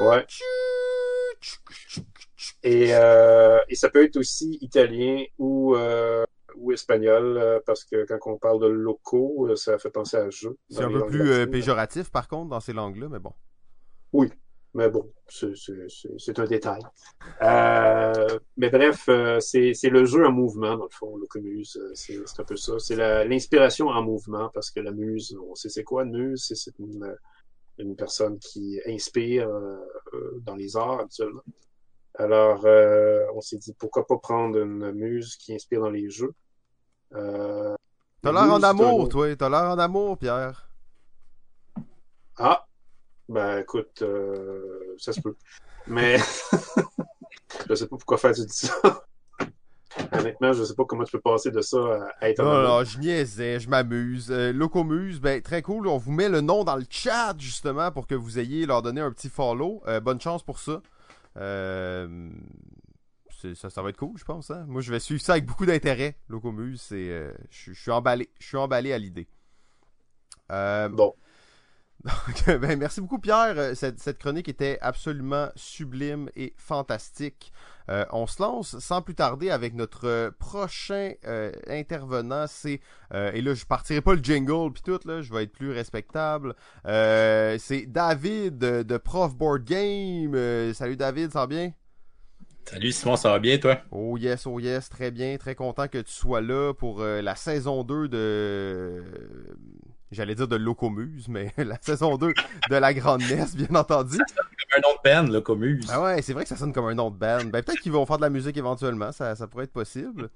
Ouais. 0.00 0.26
Et, 2.62 2.94
euh, 2.94 3.58
et 3.68 3.74
ça 3.74 3.90
peut 3.90 4.04
être 4.04 4.16
aussi 4.16 4.58
italien 4.60 5.24
ou, 5.38 5.74
euh, 5.76 6.24
ou 6.56 6.72
espagnol, 6.72 7.36
euh, 7.36 7.60
parce 7.64 7.84
que 7.84 8.04
quand 8.06 8.18
on 8.32 8.38
parle 8.38 8.60
de 8.60 8.66
locaux, 8.66 9.48
euh, 9.48 9.56
ça 9.56 9.78
fait 9.78 9.90
penser 9.90 10.16
à 10.16 10.30
jeu. 10.30 10.56
C'est 10.70 10.82
un 10.82 10.90
peu 10.90 11.06
plus 11.06 11.50
péjoratif, 11.50 12.10
par 12.10 12.28
contre, 12.28 12.50
dans 12.50 12.60
ces 12.60 12.72
langues-là, 12.72 13.08
mais 13.08 13.18
bon. 13.18 13.32
Oui, 14.12 14.30
mais 14.74 14.88
bon, 14.88 15.10
c'est 15.28 16.38
un 16.38 16.44
détail. 16.44 16.82
Euh, 17.42 18.38
mais 18.56 18.70
bref, 18.70 19.08
c'est 19.40 19.90
le 19.90 20.04
jeu 20.04 20.26
en 20.26 20.32
mouvement, 20.32 20.76
dans 20.76 20.84
le 20.84 20.90
fond, 20.90 21.16
Locomuse. 21.16 21.80
C'est 21.94 22.18
un 22.38 22.44
peu 22.44 22.56
ça. 22.56 22.78
C'est 22.78 22.96
l'inspiration 23.24 23.88
en 23.88 24.02
mouvement, 24.02 24.50
parce 24.54 24.70
que 24.70 24.80
la 24.80 24.92
muse, 24.92 25.36
on 25.48 25.54
sait 25.54 25.68
c'est 25.68 25.84
quoi 25.84 26.04
une 26.04 26.16
muse? 26.16 26.52
C'est 26.54 26.78
une, 26.78 27.16
une, 27.78 27.96
personne 27.96 28.38
qui 28.38 28.80
inspire 28.86 29.48
dans 30.42 30.54
les 30.54 30.76
arts, 30.76 31.00
habituellement. 31.00 31.42
Alors, 32.16 32.64
euh, 32.64 33.24
on 33.34 33.40
s'est 33.40 33.58
dit 33.58 33.74
pourquoi 33.74 34.06
pas 34.06 34.16
prendre 34.18 34.58
une 34.58 34.92
muse 34.92 35.36
qui 35.36 35.54
inspire 35.54 35.80
dans 35.80 35.90
les 35.90 36.10
jeux. 36.10 36.32
Euh, 37.14 37.74
T'as 38.22 38.32
l'air 38.32 38.52
en 38.52 38.62
amour, 38.62 39.08
toi. 39.08 39.34
T'as 39.36 39.48
l'air 39.48 39.70
en 39.70 39.78
amour, 39.78 40.16
Pierre. 40.18 40.68
Ah, 42.38 42.66
ben 43.28 43.58
écoute, 43.58 44.02
euh, 44.02 44.94
ça 44.98 45.12
se 45.12 45.20
peut. 45.20 45.36
Mais 45.86 46.16
je 47.68 47.74
sais 47.74 47.86
pas 47.86 47.96
pourquoi 47.96 48.18
faire 48.18 48.32
du 48.32 48.42
ça. 48.48 49.04
Honnêtement, 50.12 50.52
je 50.52 50.64
sais 50.64 50.74
pas 50.74 50.84
comment 50.84 51.04
tu 51.04 51.12
peux 51.12 51.20
passer 51.20 51.50
de 51.50 51.60
ça 51.60 52.08
à, 52.20 52.28
être 52.28 52.42
Non, 52.42 52.62
non, 52.62 52.84
je 52.84 52.98
niaisais, 52.98 53.60
je 53.60 53.68
m'amuse. 53.68 54.30
Euh, 54.30 54.52
Locomuse, 54.52 55.20
ben 55.20 55.40
très 55.40 55.62
cool. 55.62 55.86
On 55.86 55.98
vous 55.98 56.12
met 56.12 56.28
le 56.28 56.40
nom 56.40 56.64
dans 56.64 56.76
le 56.76 56.84
chat 56.88 57.34
justement 57.38 57.92
pour 57.92 58.06
que 58.06 58.14
vous 58.14 58.38
ayez 58.38 58.66
leur 58.66 58.82
donner 58.82 59.00
un 59.00 59.12
petit 59.12 59.28
follow. 59.28 59.82
Euh, 59.86 60.00
bonne 60.00 60.20
chance 60.20 60.42
pour 60.42 60.58
ça. 60.58 60.82
Euh, 61.36 62.30
ça, 63.54 63.68
ça 63.68 63.82
va 63.82 63.90
être 63.90 63.98
cool, 63.98 64.16
je 64.16 64.24
pense. 64.24 64.50
Hein. 64.50 64.64
Moi, 64.68 64.80
je 64.80 64.90
vais 64.90 65.00
suivre 65.00 65.20
ça 65.20 65.32
avec 65.32 65.44
beaucoup 65.44 65.66
d'intérêt. 65.66 66.16
Locomuse, 66.28 66.88
euh, 66.92 67.32
je, 67.50 67.72
suis 67.72 67.90
emballé. 67.90 68.30
Je 68.40 68.46
suis 68.46 68.56
emballé 68.56 68.92
à 68.92 68.98
l'idée. 68.98 69.28
Euh, 70.50 70.88
bon. 70.88 71.14
ben, 72.46 72.78
merci 72.78 73.00
beaucoup, 73.00 73.18
Pierre. 73.18 73.74
Cette, 73.74 73.98
cette, 73.98 74.18
chronique 74.18 74.48
était 74.48 74.78
absolument 74.82 75.48
sublime 75.56 76.28
et 76.36 76.52
fantastique. 76.58 77.52
Euh, 77.90 78.04
on 78.12 78.26
se 78.26 78.42
lance 78.42 78.78
sans 78.78 79.02
plus 79.02 79.14
tarder 79.14 79.50
avec 79.50 79.74
notre 79.74 80.30
prochain 80.38 81.12
euh, 81.26 81.52
intervenant. 81.66 82.46
C'est 82.46 82.80
euh, 83.12 83.30
et 83.32 83.42
là 83.42 83.54
je 83.54 83.64
partirai 83.64 84.00
pas 84.00 84.14
le 84.14 84.22
jingle 84.22 84.72
puis 84.72 84.82
tout 84.82 85.00
là, 85.06 85.20
je 85.20 85.32
vais 85.32 85.44
être 85.44 85.52
plus 85.52 85.70
respectable. 85.72 86.54
c'est 86.84 87.84
David 87.86 88.58
de 88.58 88.96
Prof 88.96 89.34
Board 89.34 89.64
Game. 89.64 90.72
salut 90.74 90.96
David, 90.96 91.32
ça 91.32 91.40
va 91.40 91.46
bien? 91.46 91.72
Salut 92.66 92.92
Simon, 92.92 93.16
ça 93.16 93.28
va 93.30 93.38
bien 93.38 93.58
toi? 93.58 93.78
Oh 93.90 94.16
yes, 94.16 94.46
oh 94.46 94.58
yes, 94.58 94.88
très 94.88 95.10
bien, 95.10 95.36
très 95.36 95.54
content 95.54 95.86
que 95.86 95.98
tu 95.98 96.12
sois 96.12 96.40
là 96.40 96.72
pour 96.72 97.02
la 97.02 97.34
saison 97.34 97.84
2 97.84 98.08
de 98.08 99.04
j'allais 100.14 100.34
dire 100.34 100.48
de 100.48 100.56
Locomuse, 100.56 101.28
mais 101.28 101.52
la 101.58 101.78
saison 101.80 102.16
2 102.16 102.32
de 102.70 102.76
la 102.76 102.94
Grande 102.94 103.22
Messe, 103.22 103.56
bien 103.56 103.74
entendu. 103.74 104.16
Ça 104.16 104.24
sonne 104.26 104.46
comme 104.58 104.78
un 104.78 104.80
nom 104.80 104.94
de 104.94 105.28
band, 105.28 105.32
Locomuse. 105.32 105.86
Ah 105.90 106.02
ouais, 106.02 106.22
c'est 106.22 106.32
vrai 106.32 106.44
que 106.44 106.48
ça 106.48 106.56
sonne 106.56 106.72
comme 106.72 106.86
un 106.86 106.94
nom 106.94 107.10
de 107.10 107.16
band. 107.16 107.44
Ben, 107.44 107.62
peut-être 107.62 107.80
qu'ils 107.80 107.92
vont 107.92 108.06
faire 108.06 108.16
de 108.16 108.22
la 108.22 108.30
musique 108.30 108.56
éventuellement, 108.56 109.12
ça, 109.12 109.34
ça 109.36 109.46
pourrait 109.46 109.64
être 109.64 109.72
possible. 109.72 110.30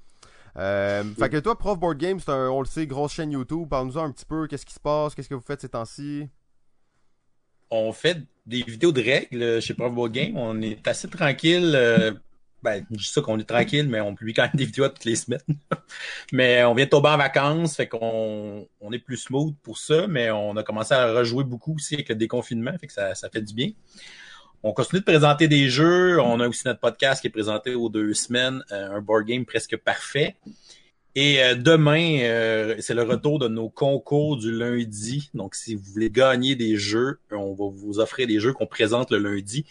Euh, 0.57 1.05
fait 1.19 1.29
que 1.29 1.37
toi, 1.39 1.57
Prof 1.57 1.79
Board 1.79 1.99
Game, 1.99 2.19
c'est 2.21 2.31
un, 2.31 2.49
on 2.49 2.61
le 2.61 2.67
sait, 2.67 2.87
grosse 2.87 3.13
chaîne 3.13 3.31
YouTube. 3.31 3.69
Parle-nous 3.69 3.99
un 3.99 4.11
petit 4.11 4.25
peu, 4.25 4.47
qu'est-ce 4.47 4.67
qui 4.67 4.75
se 4.75 4.81
passe, 4.81 5.15
qu'est-ce 5.15 5.29
que 5.29 5.35
vous 5.35 5.41
faites 5.41 5.61
ces 5.61 5.69
temps-ci? 5.69 6.29
On 7.71 7.93
fait 7.93 8.19
des 8.47 8.63
vidéos 8.63 8.93
de 8.93 9.03
règles 9.03 9.61
chez 9.61 9.75
Prof 9.75 9.93
Board 9.93 10.13
Game. 10.13 10.37
On 10.37 10.61
est 10.63 10.87
assez 10.89 11.09
tranquille. 11.09 11.73
Euh, 11.75 12.13
ben, 12.63 12.85
je 12.91 13.09
ça 13.09 13.21
qu'on 13.21 13.39
est 13.39 13.49
tranquille, 13.49 13.89
mais 13.89 14.01
on 14.01 14.15
publie 14.15 14.35
quand 14.35 14.43
même 14.43 14.53
des 14.55 14.65
vidéos 14.65 14.89
toutes 14.89 15.05
les 15.05 15.17
semaines. 15.17 15.41
mais 16.33 16.65
on 16.65 16.75
vient 16.75 16.87
de 16.87 16.91
tomber 16.91 17.09
en 17.09 17.17
vacances, 17.17 17.77
fait 17.77 17.89
qu'on 17.89 18.67
on 18.81 18.93
est 18.93 18.99
plus 18.99 19.17
smooth 19.17 19.55
pour 19.63 19.79
ça, 19.79 20.07
mais 20.07 20.31
on 20.31 20.57
a 20.57 20.63
commencé 20.63 20.95
à 20.95 21.13
rejouer 21.13 21.45
beaucoup 21.45 21.75
aussi 21.75 21.95
avec 21.95 22.09
le 22.09 22.15
déconfinement, 22.15 22.73
fait 22.81 22.87
que 22.87 22.93
ça, 22.93 23.15
ça 23.15 23.31
fait 23.31 23.43
du 23.43 23.55
bien. 23.55 23.71
On 24.65 24.73
continue 24.73 25.01
de 25.01 25.05
présenter 25.05 25.47
des 25.47 25.69
jeux. 25.69 26.21
On 26.21 26.41
a 26.41 26.49
aussi 26.49 26.63
notre 26.67 26.81
podcast 26.81 27.21
qui 27.21 27.29
est 27.29 27.31
présenté 27.31 27.77
aux 27.77 27.89
deux 27.89 28.13
semaines, 28.13 28.65
euh, 28.73 28.97
un 28.97 29.01
board 29.01 29.25
game 29.25 29.45
presque 29.45 29.77
parfait. 29.77 30.37
Et 31.15 31.43
euh, 31.43 31.55
demain, 31.55 32.21
euh, 32.23 32.75
c'est 32.81 32.95
le 32.95 33.05
retour 33.05 33.39
de 33.39 33.47
nos 33.47 33.69
concours 33.69 34.37
du 34.37 34.51
lundi. 34.51 35.31
Donc, 35.33 35.55
si 35.55 35.77
vous 35.77 35.85
voulez 35.93 36.11
gagner 36.11 36.57
des 36.57 36.77
jeux, 36.77 37.21
on 37.31 37.55
va 37.55 37.67
vous 37.73 38.01
offrir 38.01 38.27
des 38.27 38.41
jeux 38.41 38.53
qu'on 38.53 38.67
présente 38.67 39.13
le 39.13 39.19
lundi. 39.19 39.65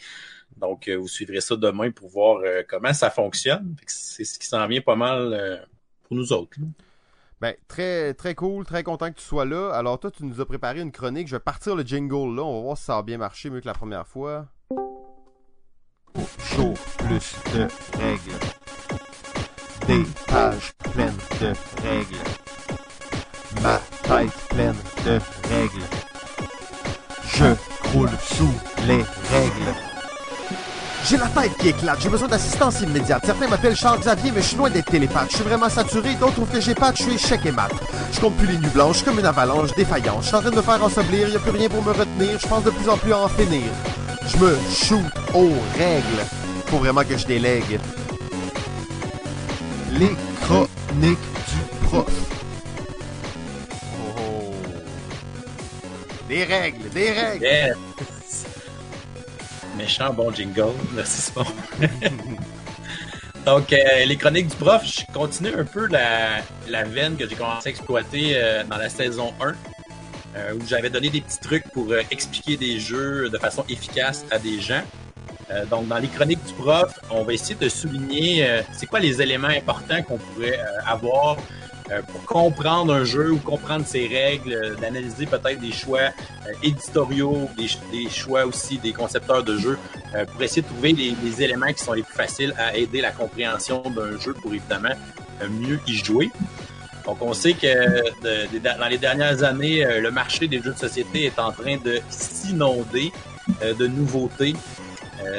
Donc, 0.59 0.87
euh, 0.87 0.95
vous 0.95 1.07
suivrez 1.07 1.41
ça 1.41 1.55
demain 1.55 1.91
pour 1.91 2.09
voir 2.09 2.41
euh, 2.43 2.63
comment 2.67 2.93
ça 2.93 3.09
fonctionne. 3.09 3.75
C'est 3.85 4.23
ce 4.23 4.39
qui 4.39 4.47
s'en 4.47 4.65
vient 4.67 4.81
pas 4.81 4.95
mal 4.95 5.33
euh, 5.33 5.57
pour 6.03 6.17
nous 6.17 6.33
autres. 6.33 6.57
Ben, 7.39 7.53
très, 7.67 8.15
très 8.15 8.33
cool, 8.33 8.65
très 8.65 8.83
content 8.83 9.11
que 9.11 9.19
tu 9.19 9.25
sois 9.25 9.45
là. 9.45 9.71
Alors, 9.71 9.99
toi, 9.99 10.09
tu 10.09 10.25
nous 10.25 10.41
as 10.41 10.45
préparé 10.45 10.81
une 10.81 10.91
chronique. 10.91 11.27
Je 11.27 11.35
vais 11.35 11.39
partir 11.39 11.75
le 11.75 11.83
jingle 11.83 12.35
là. 12.35 12.43
On 12.43 12.57
va 12.57 12.61
voir 12.61 12.77
si 12.77 12.85
ça 12.85 12.97
a 12.97 13.03
bien 13.03 13.17
marché 13.17 13.49
mieux 13.49 13.61
que 13.61 13.67
la 13.67 13.73
première 13.73 14.07
fois. 14.07 14.47
Chaud, 16.39 16.73
plus 16.97 17.35
de 17.53 17.67
règles. 17.99 18.39
Des 19.85 20.03
pages 20.25 20.73
pleines 20.91 21.13
de 21.39 21.53
règles. 21.83 22.23
Ma 23.61 23.79
tête 24.01 24.33
pleine 24.49 24.75
de 25.05 25.19
règles. 25.49 25.87
Je 27.27 27.53
croule 27.83 28.09
sous 28.19 28.53
les 28.87 29.03
règles. 29.03 29.96
J'ai 31.05 31.17
la 31.17 31.27
tête 31.27 31.57
qui 31.57 31.69
éclate, 31.69 32.01
j'ai 32.01 32.09
besoin 32.09 32.27
d'assistance 32.27 32.81
immédiate. 32.81 33.25
Certains 33.25 33.47
m'appellent 33.47 33.75
Charles 33.75 33.99
Xavier, 33.99 34.31
mais 34.31 34.41
je 34.41 34.47
suis 34.47 34.57
loin 34.57 34.69
d'être 34.69 34.91
télépathe. 34.91 35.31
Je 35.31 35.35
suis 35.35 35.45
vraiment 35.45 35.69
saturé, 35.69 36.15
d'autres 36.15 36.33
trouvent 36.33 36.49
que 36.49 36.59
j'ai 36.59 36.75
pas, 36.75 36.91
je 36.93 37.03
suis 37.03 37.13
échec 37.13 37.39
et 37.45 37.51
mat. 37.51 37.71
Je 38.11 38.19
compte 38.19 38.35
plus 38.35 38.47
les 38.47 38.57
nuits 38.57 38.69
blanches, 38.73 39.03
comme 39.03 39.19
une 39.19 39.25
avalanche 39.25 39.73
défaillante. 39.75 40.23
Je 40.23 40.27
suis 40.27 40.35
en 40.35 40.41
train 40.41 40.51
de 40.51 40.55
me 40.57 40.61
faire 40.61 40.83
ensemblir, 40.83 41.29
y 41.29 41.35
a 41.35 41.39
plus 41.39 41.51
rien 41.51 41.69
pour 41.69 41.81
me 41.83 41.91
retenir. 41.91 42.37
Je 42.39 42.47
pense 42.47 42.63
de 42.63 42.71
plus 42.71 42.89
en 42.89 42.97
plus 42.97 43.13
à 43.13 43.19
en 43.19 43.29
finir. 43.29 43.63
Je 44.27 44.37
me 44.37 44.57
shoot 44.69 45.05
aux 45.33 45.53
règles. 45.77 46.25
Faut 46.65 46.79
vraiment 46.79 47.03
que 47.03 47.17
je 47.17 47.25
délègue. 47.25 47.79
Les 49.93 50.15
chroniques 50.41 50.67
du 50.99 51.87
prof. 51.87 52.05
Oh. 54.19 54.53
Des 56.27 56.43
règles, 56.43 56.89
des 56.89 57.11
règles. 57.11 57.45
Yeah. 57.45 57.75
Méchant 59.77 60.11
bon 60.11 60.33
jingle. 60.33 60.73
Merci 60.93 61.31
Simon. 61.31 61.45
Donc, 63.45 63.71
euh, 63.71 64.05
les 64.05 64.17
chroniques 64.17 64.47
du 64.47 64.55
prof, 64.57 64.83
je 64.83 65.05
continue 65.13 65.53
un 65.55 65.63
peu 65.63 65.87
la, 65.87 66.39
la 66.67 66.83
veine 66.83 67.15
que 67.15 67.29
j'ai 67.29 67.35
commencé 67.35 67.69
à 67.69 67.71
exploiter 67.71 68.31
euh, 68.33 68.63
dans 68.65 68.75
la 68.75 68.89
saison 68.89 69.33
1, 69.39 69.53
euh, 70.35 70.53
où 70.55 70.67
j'avais 70.67 70.89
donné 70.89 71.09
des 71.09 71.21
petits 71.21 71.39
trucs 71.39 71.63
pour 71.71 71.93
expliquer 72.11 72.57
des 72.57 72.77
jeux 72.77 73.29
de 73.29 73.37
façon 73.37 73.63
efficace 73.69 74.25
à 74.31 74.39
des 74.39 74.59
gens. 74.59 74.81
Donc, 75.71 75.87
dans 75.87 75.97
les 75.97 76.09
chroniques 76.09 76.43
du 76.45 76.53
prof, 76.55 76.99
on 77.09 77.23
va 77.23 77.31
essayer 77.31 77.55
de 77.55 77.69
souligner 77.69 78.45
c'est 78.73 78.85
quoi 78.85 78.99
les 78.99 79.21
éléments 79.21 79.47
importants 79.47 80.03
qu'on 80.03 80.17
pourrait 80.17 80.59
avoir 80.85 81.37
euh, 81.91 82.01
pour 82.01 82.23
comprendre 82.25 82.93
un 82.93 83.03
jeu 83.03 83.31
ou 83.31 83.37
comprendre 83.37 83.85
ses 83.85 84.07
règles, 84.07 84.53
euh, 84.53 84.75
d'analyser 84.75 85.25
peut-être 85.25 85.59
des 85.59 85.71
choix 85.71 85.99
euh, 86.01 86.51
éditoriaux, 86.63 87.49
des, 87.57 87.67
des 87.91 88.09
choix 88.09 88.45
aussi 88.45 88.77
des 88.77 88.93
concepteurs 88.93 89.43
de 89.43 89.57
jeux, 89.57 89.77
pour 90.31 90.41
essayer 90.41 90.61
de 90.61 90.67
trouver 90.67 90.93
les, 90.93 91.15
les 91.23 91.41
éléments 91.43 91.71
qui 91.73 91.83
sont 91.83 91.93
les 91.93 92.03
plus 92.03 92.13
faciles 92.15 92.53
à 92.57 92.75
aider 92.75 93.01
la 93.01 93.11
compréhension 93.11 93.81
d'un 93.89 94.17
jeu 94.19 94.33
pour 94.33 94.53
évidemment 94.53 94.95
mieux 95.49 95.79
y 95.87 95.93
jouer. 95.93 96.29
Donc, 97.05 97.17
on 97.21 97.33
sait 97.33 97.53
que 97.53 97.67
de- 98.23 98.59
dans 98.59 98.87
les 98.89 98.97
dernières 98.97 99.43
années, 99.43 99.85
le 99.99 100.11
marché 100.11 100.47
des 100.47 100.61
jeux 100.61 100.73
de 100.73 100.77
société 100.77 101.25
est 101.25 101.39
en 101.39 101.51
train 101.51 101.77
de 101.77 101.99
s'inonder 102.09 103.11
de 103.61 103.87
nouveautés. 103.87 104.55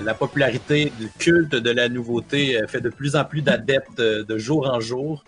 La 0.02 0.14
popularité 0.14 0.92
du 0.98 1.08
culte 1.18 1.52
de 1.54 1.70
la 1.70 1.88
nouveauté 1.88 2.60
fait 2.68 2.80
de 2.80 2.88
plus 2.90 3.16
en 3.16 3.24
plus 3.24 3.42
d'adeptes 3.42 4.00
de 4.00 4.38
jour 4.38 4.68
en 4.72 4.80
jour. 4.80 5.24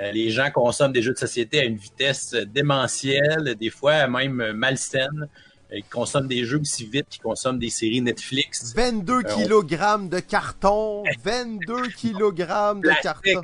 Euh, 0.00 0.12
les 0.12 0.30
gens 0.30 0.50
consomment 0.50 0.92
des 0.92 1.02
jeux 1.02 1.12
de 1.12 1.18
société 1.18 1.60
à 1.60 1.64
une 1.64 1.76
vitesse 1.76 2.32
euh, 2.34 2.44
démentielle, 2.46 3.54
des 3.60 3.70
fois 3.70 4.06
même 4.08 4.40
euh, 4.40 4.52
malsaine. 4.52 5.28
Ils 5.72 5.84
consomment 5.84 6.26
des 6.26 6.44
jeux 6.44 6.58
aussi 6.60 6.84
vite 6.86 7.06
qu'ils 7.10 7.22
consomment 7.22 7.58
des 7.58 7.70
séries 7.70 8.00
Netflix. 8.00 8.72
22 8.74 9.12
Euh, 9.12 9.22
on- 9.24 9.42
kilogrammes 9.42 10.08
de 10.08 10.18
carton. 10.18 11.04
22 11.24 11.88
kilogrammes 11.88 12.80
de 12.80 12.90
carton. 13.02 13.40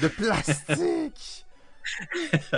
De 0.00 0.08
plastique. 0.08 1.44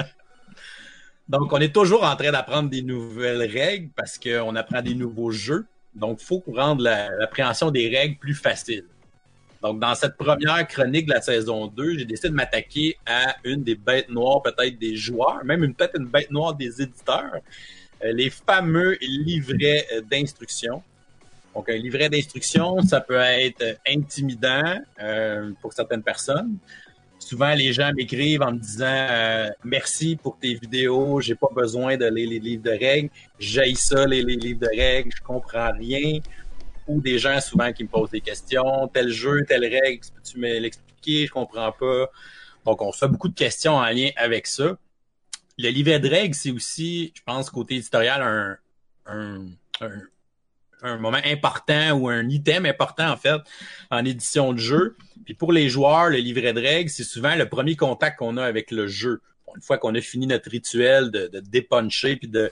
Donc, 1.29 1.53
on 1.53 1.59
est 1.59 1.73
toujours 1.75 2.05
en 2.05 2.17
train 2.17 2.33
d'apprendre 2.33 2.69
des 2.71 2.83
nouvelles 2.83 3.43
règles 3.51 3.91
parce 3.97 4.19
qu'on 4.19 4.55
apprend 4.57 4.83
des 4.83 4.95
nouveaux 4.95 5.31
jeux. 5.31 5.67
Donc, 5.95 6.19
il 6.21 6.25
faut 6.27 6.43
rendre 6.55 6.83
la- 6.83 7.11
l'appréhension 7.17 7.71
des 7.71 7.89
règles 7.89 8.17
plus 8.19 8.35
facile. 8.35 8.85
Donc, 9.63 9.79
dans 9.79 9.95
cette 9.95 10.17
première 10.17 10.67
chronique 10.67 11.07
de 11.07 11.13
la 11.13 11.23
saison 11.23 11.69
2, 11.69 11.99
j'ai 11.99 12.05
décidé 12.05 12.31
de 12.31 12.35
m'attaquer 12.35 12.97
à 13.07 13.37
une 13.45 13.63
des 13.63 13.77
bêtes 13.77 14.09
noires, 14.09 14.43
peut-être 14.43 14.77
des 14.77 14.97
joueurs, 14.97 15.45
même 15.45 15.73
peut-être 15.73 15.97
une 16.01 16.07
bête 16.07 16.33
noire 16.33 16.55
des 16.55 16.83
éditeurs, 16.83 17.37
euh, 18.05 18.13
les 18.13 18.29
fameux 18.29 18.99
livrets 19.01 19.87
euh, 19.93 20.01
d'instructions. 20.01 20.83
Donc, 21.55 21.69
un 21.69 21.77
livret 21.77 22.09
d'instructions, 22.09 22.83
ça 22.83 23.01
peut 23.01 23.21
être 23.21 23.79
intimidant 23.87 24.81
euh, 25.01 25.53
pour 25.61 25.73
certaines 25.73 26.03
personnes. 26.03 26.57
Souvent, 27.21 27.55
les 27.55 27.73
gens 27.73 27.93
m'écrivent 27.95 28.43
en 28.43 28.51
me 28.51 28.59
disant 28.59 29.49
merci 29.63 30.17
pour 30.17 30.37
tes 30.39 30.55
vidéos, 30.55 31.21
j'ai 31.21 31.37
pas 31.37 31.51
besoin 31.55 31.97
de 31.97 32.07
lire 32.07 32.31
les 32.31 32.41
livres 32.41 32.65
de 32.65 32.71
règles, 32.71 33.11
j'aille 33.39 33.77
ça 33.77 34.07
les, 34.07 34.25
les 34.25 34.35
livres 34.35 34.59
de 34.59 34.67
règles, 34.77 35.13
je 35.15 35.23
comprends 35.23 35.71
rien. 35.71 36.19
Des 37.01 37.19
gens 37.19 37.41
souvent 37.41 37.73
qui 37.73 37.85
me 37.85 37.89
posent 37.89 38.11
des 38.11 38.21
questions, 38.21 38.89
tel 38.93 39.09
jeu, 39.09 39.45
telle 39.47 39.65
règle, 39.65 40.05
peux-tu 40.15 40.39
me 40.39 40.59
l'expliquer, 40.59 41.27
je 41.27 41.33
comprends 41.33 41.73
pas. 41.73 42.11
Donc, 42.65 42.81
on 42.83 42.93
se 42.93 42.99
fait 42.99 43.09
beaucoup 43.09 43.29
de 43.29 43.35
questions 43.35 43.75
en 43.75 43.87
lien 43.87 44.11
avec 44.17 44.47
ça. 44.47 44.77
Le 45.59 45.69
livret 45.69 46.01
de 46.01 46.09
règles, 46.09 46.35
c'est 46.35 46.51
aussi, 46.51 47.13
je 47.15 47.23
pense, 47.25 47.51
côté 47.51 47.77
éditorial, 47.77 48.23
un, 48.23 48.57
un, 49.07 49.47
un, 49.81 50.03
un 50.83 50.97
moment 50.99 51.21
important 51.25 51.93
ou 51.93 52.09
un 52.09 52.29
item 52.29 52.67
important, 52.67 53.11
en 53.11 53.17
fait, 53.17 53.41
en 53.91 54.05
édition 54.05 54.53
de 54.53 54.59
jeu. 54.59 54.97
Puis 55.25 55.35
pour 55.35 55.53
les 55.53 55.69
joueurs, 55.69 56.11
le 56.11 56.19
livret 56.19 56.53
de 56.53 56.61
règles, 56.61 56.91
c'est 56.91 57.05
souvent 57.05 57.35
le 57.37 57.49
premier 57.49 57.77
contact 57.77 58.19
qu'on 58.19 58.37
a 58.37 58.45
avec 58.45 58.71
le 58.71 58.87
jeu. 58.87 59.21
Une 59.57 59.63
fois 59.63 59.79
qu'on 59.79 59.95
a 59.95 60.01
fini 60.01 60.27
notre 60.27 60.51
rituel 60.51 61.11
de, 61.11 61.29
de 61.29 61.41
dépuncher 61.41 62.17
puis 62.17 62.29
de, 62.29 62.51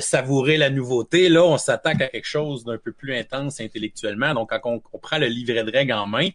savourer 0.00 0.56
la 0.56 0.70
nouveauté, 0.70 1.28
là, 1.28 1.44
on 1.44 1.58
s'attaque 1.58 2.00
à 2.00 2.08
quelque 2.08 2.26
chose 2.26 2.64
d'un 2.64 2.78
peu 2.78 2.92
plus 2.92 3.14
intense 3.14 3.60
intellectuellement. 3.60 4.34
Donc, 4.34 4.50
quand 4.50 4.60
on, 4.64 4.82
on 4.92 4.98
prend 4.98 5.18
le 5.18 5.26
livret 5.26 5.64
de 5.64 5.70
règles 5.70 5.92
en 5.92 6.06
main, 6.06 6.28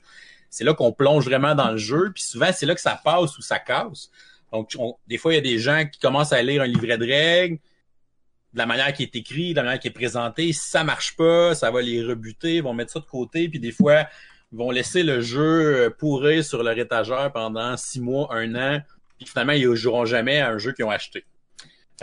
c'est 0.49 0.63
là 0.63 0.73
qu'on 0.73 0.91
plonge 0.91 1.25
vraiment 1.25 1.55
dans 1.55 1.71
le 1.71 1.77
jeu. 1.77 2.11
Puis 2.13 2.23
souvent, 2.23 2.49
c'est 2.53 2.65
là 2.65 2.75
que 2.75 2.81
ça 2.81 2.99
passe 3.03 3.37
ou 3.37 3.41
ça 3.41 3.59
casse. 3.59 4.09
Donc, 4.51 4.71
on- 4.77 4.95
des 5.07 5.17
fois, 5.17 5.33
il 5.33 5.35
y 5.35 5.39
a 5.39 5.41
des 5.41 5.59
gens 5.59 5.85
qui 5.85 5.99
commencent 5.99 6.31
à 6.33 6.41
lire 6.41 6.61
un 6.61 6.67
livret 6.67 6.97
de 6.97 7.05
règles, 7.05 7.57
de 8.53 8.57
la 8.57 8.65
manière 8.65 8.93
qui 8.93 9.03
est 9.03 9.15
écrit, 9.15 9.51
de 9.51 9.57
la 9.57 9.63
manière 9.63 9.79
qui 9.79 9.89
est 9.89 9.91
présentée. 9.91 10.53
Ça 10.53 10.83
marche 10.85 11.17
pas, 11.17 11.55
ça 11.55 11.71
va 11.71 11.81
les 11.81 12.01
rebuter, 12.01 12.55
ils 12.57 12.63
vont 12.63 12.73
mettre 12.73 12.93
ça 12.93 12.99
de 12.99 13.05
côté. 13.05 13.49
Puis 13.49 13.59
des 13.59 13.73
fois, 13.73 14.07
ils 14.53 14.57
vont 14.57 14.71
laisser 14.71 15.03
le 15.03 15.19
jeu 15.19 15.93
pourrir 15.99 16.41
sur 16.45 16.63
leur 16.63 16.77
étagère 16.77 17.31
pendant 17.33 17.75
six 17.75 17.99
mois, 17.99 18.29
un 18.33 18.55
an, 18.55 18.81
puis 19.17 19.27
finalement, 19.27 19.53
ils 19.53 19.69
ne 19.69 19.75
joueront 19.75 20.05
jamais 20.05 20.39
à 20.39 20.49
un 20.49 20.57
jeu 20.57 20.73
qu'ils 20.73 20.85
ont 20.85 20.89
acheté. 20.89 21.23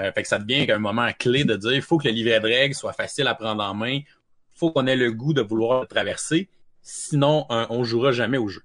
Euh, 0.00 0.10
fait 0.12 0.22
que 0.22 0.28
ça 0.28 0.38
devient 0.38 0.70
un 0.70 0.78
moment 0.78 1.10
clé 1.18 1.44
de 1.44 1.54
dire 1.54 1.74
il 1.74 1.82
faut 1.82 1.98
que 1.98 2.08
le 2.08 2.14
livret 2.14 2.40
de 2.40 2.46
règles 2.46 2.74
soit 2.74 2.94
facile 2.94 3.26
à 3.26 3.34
prendre 3.34 3.62
en 3.62 3.74
main, 3.74 3.96
il 3.96 4.04
faut 4.54 4.70
qu'on 4.70 4.86
ait 4.86 4.96
le 4.96 5.12
goût 5.12 5.34
de 5.34 5.42
vouloir 5.42 5.82
le 5.82 5.86
traverser, 5.86 6.48
sinon 6.82 7.46
euh, 7.50 7.66
on 7.68 7.84
jouera 7.84 8.12
jamais 8.12 8.38
au 8.38 8.48
jeu. 8.48 8.62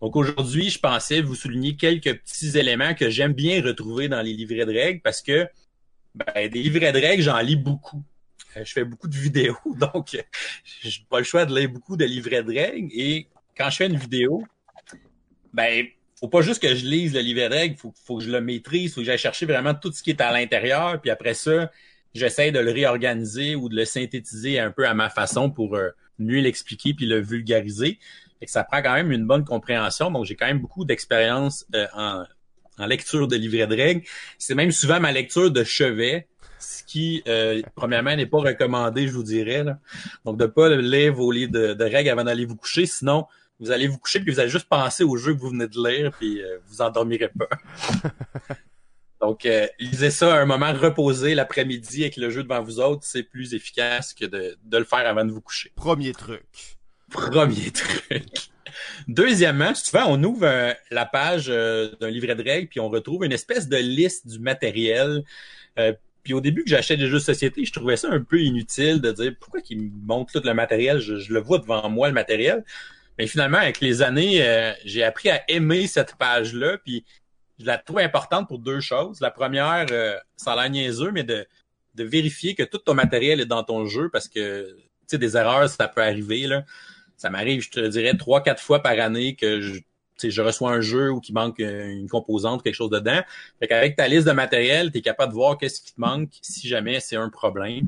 Donc 0.00 0.16
aujourd'hui, 0.16 0.70
je 0.70 0.78
pensais 0.78 1.22
vous 1.22 1.34
souligner 1.34 1.76
quelques 1.76 2.18
petits 2.20 2.56
éléments 2.58 2.94
que 2.94 3.10
j'aime 3.10 3.32
bien 3.32 3.62
retrouver 3.62 4.08
dans 4.08 4.22
les 4.22 4.32
livrets 4.32 4.66
de 4.66 4.72
règles 4.72 5.00
parce 5.00 5.22
que 5.22 5.48
ben, 6.14 6.48
des 6.48 6.62
livrets 6.62 6.92
de 6.92 6.98
règles, 6.98 7.22
j'en 7.22 7.38
lis 7.38 7.56
beaucoup. 7.56 8.02
Euh, 8.56 8.64
Je 8.64 8.72
fais 8.72 8.84
beaucoup 8.84 9.08
de 9.08 9.16
vidéos, 9.16 9.56
donc 9.66 10.14
euh, 10.14 10.22
j'ai 10.82 11.04
pas 11.08 11.18
le 11.18 11.24
choix 11.24 11.46
de 11.46 11.54
lire 11.54 11.70
beaucoup 11.70 11.96
de 11.96 12.04
livrets 12.04 12.42
de 12.42 12.52
règles. 12.52 12.90
Et 12.92 13.26
quand 13.56 13.70
je 13.70 13.76
fais 13.76 13.86
une 13.86 13.96
vidéo, 13.96 14.44
ben, 15.52 15.86
faut 16.22 16.28
pas 16.28 16.40
juste 16.40 16.62
que 16.62 16.72
je 16.72 16.86
lise 16.86 17.14
le 17.14 17.20
livret 17.20 17.48
de 17.48 17.54
règles, 17.54 17.76
faut, 17.76 17.92
faut 18.06 18.18
que 18.18 18.22
je 18.22 18.30
le 18.30 18.40
maîtrise, 18.40 18.94
faut 18.94 19.00
que 19.00 19.06
j'aille 19.06 19.18
chercher 19.18 19.44
vraiment 19.44 19.74
tout 19.74 19.90
ce 19.90 20.04
qui 20.04 20.10
est 20.10 20.20
à 20.20 20.32
l'intérieur, 20.32 21.00
puis 21.00 21.10
après 21.10 21.34
ça, 21.34 21.68
j'essaie 22.14 22.52
de 22.52 22.60
le 22.60 22.70
réorganiser 22.70 23.56
ou 23.56 23.68
de 23.68 23.74
le 23.74 23.84
synthétiser 23.84 24.60
un 24.60 24.70
peu 24.70 24.86
à 24.86 24.94
ma 24.94 25.10
façon 25.10 25.50
pour 25.50 25.74
euh, 25.74 25.88
mieux 26.20 26.40
l'expliquer 26.40 26.94
puis 26.94 27.06
le 27.06 27.20
vulgariser. 27.20 27.98
Fait 28.38 28.46
que 28.46 28.52
ça 28.52 28.62
prend 28.62 28.82
quand 28.82 28.94
même 28.94 29.10
une 29.10 29.26
bonne 29.26 29.44
compréhension, 29.44 30.12
donc 30.12 30.24
j'ai 30.24 30.36
quand 30.36 30.46
même 30.46 30.60
beaucoup 30.60 30.84
d'expérience 30.84 31.66
euh, 31.74 31.86
en, 31.92 32.24
lecture 32.86 33.26
de 33.26 33.34
livret 33.36 33.66
de 33.66 33.76
règles. 33.76 34.02
C'est 34.38 34.54
même 34.54 34.70
souvent 34.70 35.00
ma 35.00 35.10
lecture 35.10 35.50
de 35.50 35.64
chevet, 35.64 36.28
ce 36.60 36.84
qui, 36.84 37.22
euh, 37.26 37.62
premièrement, 37.74 38.14
n'est 38.14 38.26
pas 38.26 38.38
recommandé, 38.38 39.08
je 39.08 39.12
vous 39.12 39.22
dirais. 39.24 39.64
Là. 39.64 39.78
Donc, 40.24 40.38
de 40.38 40.46
pas 40.46 40.68
lire 40.76 41.12
vos 41.14 41.32
livres 41.32 41.52
de 41.52 41.84
règles 41.84 42.10
avant 42.10 42.24
d'aller 42.24 42.44
vous 42.44 42.56
coucher, 42.56 42.86
sinon, 42.86 43.26
vous 43.60 43.70
allez 43.70 43.86
vous 43.86 43.98
coucher 43.98 44.20
puis 44.20 44.32
vous 44.32 44.40
allez 44.40 44.50
juste 44.50 44.68
penser 44.68 45.04
au 45.04 45.16
jeu 45.16 45.34
que 45.34 45.40
vous 45.40 45.50
venez 45.50 45.68
de 45.68 45.88
lire 45.88 46.12
puis 46.18 46.42
euh, 46.42 46.58
vous 46.66 46.80
endormirez 46.80 47.30
pas. 47.30 47.48
Donc, 49.20 49.46
euh, 49.46 49.68
lisez 49.78 50.10
ça 50.10 50.34
à 50.34 50.40
un 50.40 50.46
moment 50.46 50.72
reposé 50.72 51.36
l'après-midi 51.36 52.02
avec 52.02 52.16
le 52.16 52.28
jeu 52.30 52.42
devant 52.42 52.60
vous 52.60 52.80
autres, 52.80 53.04
c'est 53.04 53.22
plus 53.22 53.54
efficace 53.54 54.14
que 54.14 54.24
de, 54.24 54.58
de 54.64 54.78
le 54.78 54.84
faire 54.84 55.06
avant 55.06 55.24
de 55.24 55.30
vous 55.30 55.40
coucher. 55.40 55.70
Premier 55.76 56.12
truc. 56.12 56.42
Premier 57.08 57.70
truc. 57.70 58.50
Deuxièmement, 59.08 59.74
souvent, 59.74 60.06
on 60.08 60.22
ouvre 60.22 60.46
euh, 60.46 60.72
la 60.90 61.06
page 61.06 61.46
euh, 61.48 61.90
d'un 62.00 62.10
livret 62.10 62.34
de 62.34 62.42
règles, 62.42 62.68
puis 62.68 62.80
on 62.80 62.88
retrouve 62.88 63.24
une 63.24 63.32
espèce 63.32 63.68
de 63.68 63.76
liste 63.76 64.26
du 64.26 64.38
matériel. 64.38 65.22
Euh, 65.78 65.92
puis 66.22 66.34
au 66.34 66.40
début 66.40 66.62
que 66.64 66.70
j'achetais 66.70 66.96
des 66.96 67.06
jeux 67.06 67.18
de 67.18 67.22
société, 67.22 67.64
je 67.64 67.72
trouvais 67.72 67.96
ça 67.96 68.08
un 68.10 68.22
peu 68.22 68.40
inutile 68.40 69.00
de 69.00 69.10
dire 69.12 69.34
pourquoi 69.40 69.60
qu'ils 69.60 69.80
me 69.80 69.90
montrent 70.06 70.32
tout 70.32 70.46
le 70.46 70.54
matériel, 70.54 71.00
je, 71.00 71.16
je 71.16 71.32
le 71.32 71.40
vois 71.40 71.58
devant 71.58 71.88
moi, 71.88 72.08
le 72.08 72.14
matériel. 72.14 72.64
Mais 73.18 73.26
finalement, 73.26 73.58
avec 73.58 73.80
les 73.80 74.02
années, 74.02 74.46
euh, 74.46 74.72
j'ai 74.84 75.04
appris 75.04 75.30
à 75.30 75.42
aimer 75.48 75.86
cette 75.86 76.16
page-là, 76.16 76.78
puis 76.78 77.04
je 77.58 77.66
la 77.66 77.78
trouve 77.78 77.98
importante 77.98 78.48
pour 78.48 78.58
deux 78.58 78.80
choses. 78.80 79.20
La 79.20 79.30
première, 79.30 79.86
euh, 79.90 80.16
ça 80.36 80.52
a 80.52 80.56
l'air 80.56 80.70
niaiseux, 80.70 81.10
mais 81.12 81.24
de, 81.24 81.46
de 81.94 82.04
vérifier 82.04 82.54
que 82.54 82.62
tout 82.62 82.78
ton 82.78 82.94
matériel 82.94 83.40
est 83.40 83.46
dans 83.46 83.64
ton 83.64 83.86
jeu, 83.86 84.08
parce 84.10 84.28
que, 84.28 84.76
tu 84.76 84.82
sais, 85.06 85.18
des 85.18 85.36
erreurs, 85.36 85.68
ça 85.68 85.88
peut 85.88 86.02
arriver, 86.02 86.46
là 86.46 86.64
ça 87.22 87.30
m'arrive, 87.30 87.62
je 87.62 87.70
te 87.70 87.86
dirais, 87.86 88.16
trois, 88.16 88.42
quatre 88.42 88.60
fois 88.60 88.82
par 88.82 88.98
année 88.98 89.36
que 89.36 89.60
je, 89.60 89.78
je 90.20 90.42
reçois 90.42 90.72
un 90.72 90.80
jeu 90.80 91.12
ou 91.12 91.20
qu'il 91.20 91.36
manque 91.36 91.60
une 91.60 92.08
composante, 92.08 92.64
quelque 92.64 92.74
chose 92.74 92.90
dedans. 92.90 93.20
Fait 93.60 93.68
qu'avec 93.68 93.94
ta 93.94 94.08
liste 94.08 94.26
de 94.26 94.32
matériel, 94.32 94.90
tu 94.90 94.98
es 94.98 95.02
capable 95.02 95.30
de 95.30 95.36
voir 95.36 95.56
qu'est-ce 95.56 95.80
qui 95.80 95.94
te 95.94 96.00
manque 96.00 96.30
si 96.42 96.66
jamais 96.66 96.98
c'est 96.98 97.14
un 97.14 97.30
problème. 97.30 97.86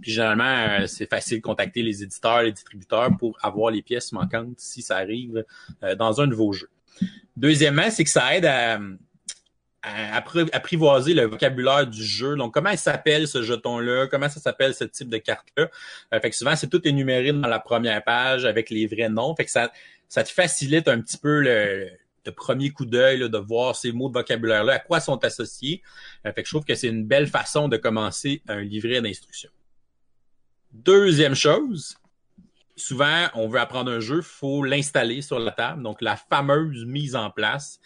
Puis 0.00 0.12
généralement, 0.12 0.44
euh, 0.44 0.86
c'est 0.86 1.08
facile 1.08 1.38
de 1.38 1.42
contacter 1.42 1.82
les 1.82 2.02
éditeurs, 2.02 2.42
les 2.42 2.52
distributeurs 2.52 3.10
pour 3.18 3.38
avoir 3.42 3.70
les 3.70 3.82
pièces 3.82 4.12
manquantes 4.12 4.58
si 4.58 4.82
ça 4.82 4.96
arrive 4.96 5.44
euh, 5.82 5.94
dans 5.94 6.20
un 6.20 6.26
nouveau 6.26 6.52
jeu. 6.52 6.68
Deuxièmement, 7.36 7.90
c'est 7.90 8.04
que 8.04 8.10
ça 8.10 8.36
aide 8.36 8.46
à, 8.46 8.78
apprivoiser 10.52 11.14
le 11.14 11.26
vocabulaire 11.26 11.86
du 11.86 12.02
jeu. 12.02 12.34
Donc, 12.34 12.52
comment 12.52 12.70
il 12.70 12.78
s'appelle 12.78 13.28
ce 13.28 13.42
jeton-là? 13.42 14.08
Comment 14.08 14.28
ça 14.28 14.40
s'appelle 14.40 14.74
ce 14.74 14.82
type 14.84 15.08
de 15.08 15.18
carte-là? 15.18 15.70
Euh, 16.12 16.20
fait 16.20 16.30
que 16.30 16.36
souvent, 16.36 16.56
c'est 16.56 16.68
tout 16.68 16.86
énuméré 16.86 17.32
dans 17.32 17.46
la 17.46 17.60
première 17.60 18.02
page 18.02 18.44
avec 18.44 18.68
les 18.70 18.86
vrais 18.86 19.08
noms. 19.08 19.34
Fait 19.36 19.44
que 19.44 19.50
ça, 19.50 19.70
ça 20.08 20.24
te 20.24 20.30
facilite 20.30 20.88
un 20.88 21.00
petit 21.00 21.18
peu 21.18 21.40
le, 21.40 21.88
premier 22.34 22.70
coup 22.70 22.84
d'œil 22.84 23.30
de 23.30 23.38
voir 23.38 23.76
ces 23.76 23.92
mots 23.92 24.08
de 24.08 24.14
vocabulaire-là, 24.14 24.74
à 24.74 24.78
quoi 24.80 24.98
sont 24.98 25.24
associés. 25.24 25.80
fait 26.24 26.34
que 26.34 26.44
je 26.44 26.50
trouve 26.50 26.64
que 26.64 26.74
c'est 26.74 26.88
une 26.88 27.06
belle 27.06 27.28
façon 27.28 27.68
de 27.68 27.76
commencer 27.76 28.42
un 28.48 28.62
livret 28.62 29.00
d'instruction. 29.00 29.48
Deuxième 30.72 31.34
chose, 31.34 31.96
souvent, 32.76 33.26
on 33.34 33.48
veut 33.48 33.58
apprendre 33.58 33.90
un 33.90 34.00
jeu, 34.00 34.20
faut 34.20 34.62
l'installer 34.62 35.22
sur 35.22 35.38
la 35.38 35.50
table. 35.50 35.82
Donc, 35.82 36.02
la 36.02 36.16
fameuse 36.16 36.84
mise 36.84 37.16
en 37.16 37.30
place. 37.30 37.80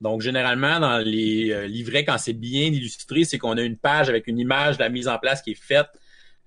Donc, 0.00 0.22
généralement, 0.22 0.80
dans 0.80 0.98
les 0.98 1.50
euh, 1.50 1.66
livrets, 1.66 2.04
quand 2.04 2.18
c'est 2.18 2.32
bien 2.32 2.66
illustré, 2.66 3.24
c'est 3.24 3.38
qu'on 3.38 3.56
a 3.56 3.62
une 3.62 3.76
page 3.76 4.08
avec 4.08 4.26
une 4.26 4.38
image 4.38 4.78
de 4.78 4.82
la 4.82 4.88
mise 4.88 5.08
en 5.08 5.18
place 5.18 5.42
qui 5.42 5.52
est 5.52 5.60
faite 5.60 5.88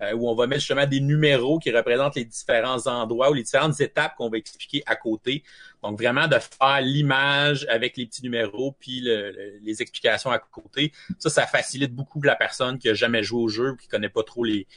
euh, 0.02 0.14
où 0.14 0.30
on 0.30 0.36
va 0.36 0.48
mettre 0.48 0.62
justement 0.62 0.86
des 0.86 1.00
numéros 1.00 1.60
qui 1.60 1.72
représentent 1.72 2.16
les 2.16 2.26
différents 2.26 2.88
endroits 2.88 3.32
ou 3.32 3.34
les 3.34 3.44
différentes 3.44 3.80
étapes 3.82 4.16
qu'on 4.16 4.30
va 4.30 4.38
expliquer 4.38 4.84
à 4.86 4.96
côté. 4.96 5.44
Donc 5.84 5.98
vraiment 5.98 6.28
de 6.28 6.38
faire 6.40 6.82
l'image 6.82 7.66
avec 7.70 7.98
les 7.98 8.06
petits 8.06 8.24
numéros 8.24 8.76
puis 8.80 9.02
les 9.02 9.82
explications 9.82 10.32
à 10.32 10.40
côté. 10.40 10.92
Ça, 11.18 11.30
ça 11.30 11.46
facilite 11.46 11.94
beaucoup 11.94 12.22
la 12.22 12.36
personne 12.36 12.78
qui 12.78 12.90
a 12.90 12.94
jamais 12.94 13.24
joué 13.24 13.42
au 13.42 13.48
jeu 13.48 13.72
ou 13.72 13.76
qui 13.76 13.88
connaît 13.88 14.10
pas 14.10 14.24
trop 14.24 14.44
les, 14.44 14.68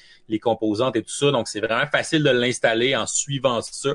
composantes 0.41 0.97
et 0.97 1.03
tout 1.03 1.11
ça. 1.11 1.31
Donc 1.31 1.49
c'est 1.49 1.61
vraiment 1.61 1.87
facile 1.87 2.23
de 2.23 2.31
l'installer 2.31 2.97
en 2.97 3.07
suivant 3.07 3.61
ça. 3.61 3.95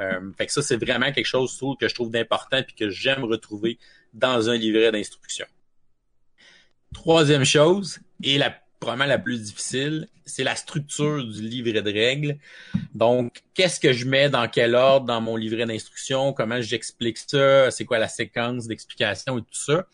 Euh, 0.00 0.32
fait 0.36 0.46
que 0.46 0.52
ça, 0.52 0.62
c'est 0.62 0.76
vraiment 0.76 1.12
quelque 1.12 1.26
chose 1.26 1.58
que 1.78 1.88
je 1.88 1.94
trouve 1.94 2.10
d'important 2.10 2.62
puis 2.62 2.74
que 2.74 2.90
j'aime 2.90 3.24
retrouver 3.24 3.78
dans 4.14 4.48
un 4.48 4.56
livret 4.56 4.92
d'instruction. 4.92 5.46
Troisième 6.94 7.44
chose, 7.44 8.00
et 8.22 8.38
la 8.38 8.54
probablement 8.82 9.08
la 9.08 9.18
plus 9.18 9.40
difficile, 9.40 10.08
c'est 10.26 10.42
la 10.42 10.56
structure 10.56 11.24
du 11.24 11.40
livret 11.40 11.82
de 11.82 11.92
règles. 11.92 12.36
Donc, 12.94 13.42
qu'est-ce 13.54 13.78
que 13.78 13.92
je 13.92 14.06
mets 14.06 14.28
dans 14.28 14.48
quel 14.48 14.74
ordre 14.74 15.06
dans 15.06 15.20
mon 15.20 15.36
livret 15.36 15.66
d'instruction, 15.66 16.32
comment 16.32 16.60
j'explique 16.60 17.16
ça, 17.16 17.70
c'est 17.70 17.84
quoi 17.84 18.00
la 18.00 18.08
séquence 18.08 18.66
d'explication 18.66 19.38
et 19.38 19.42
tout 19.42 19.54
ça? 19.54 19.86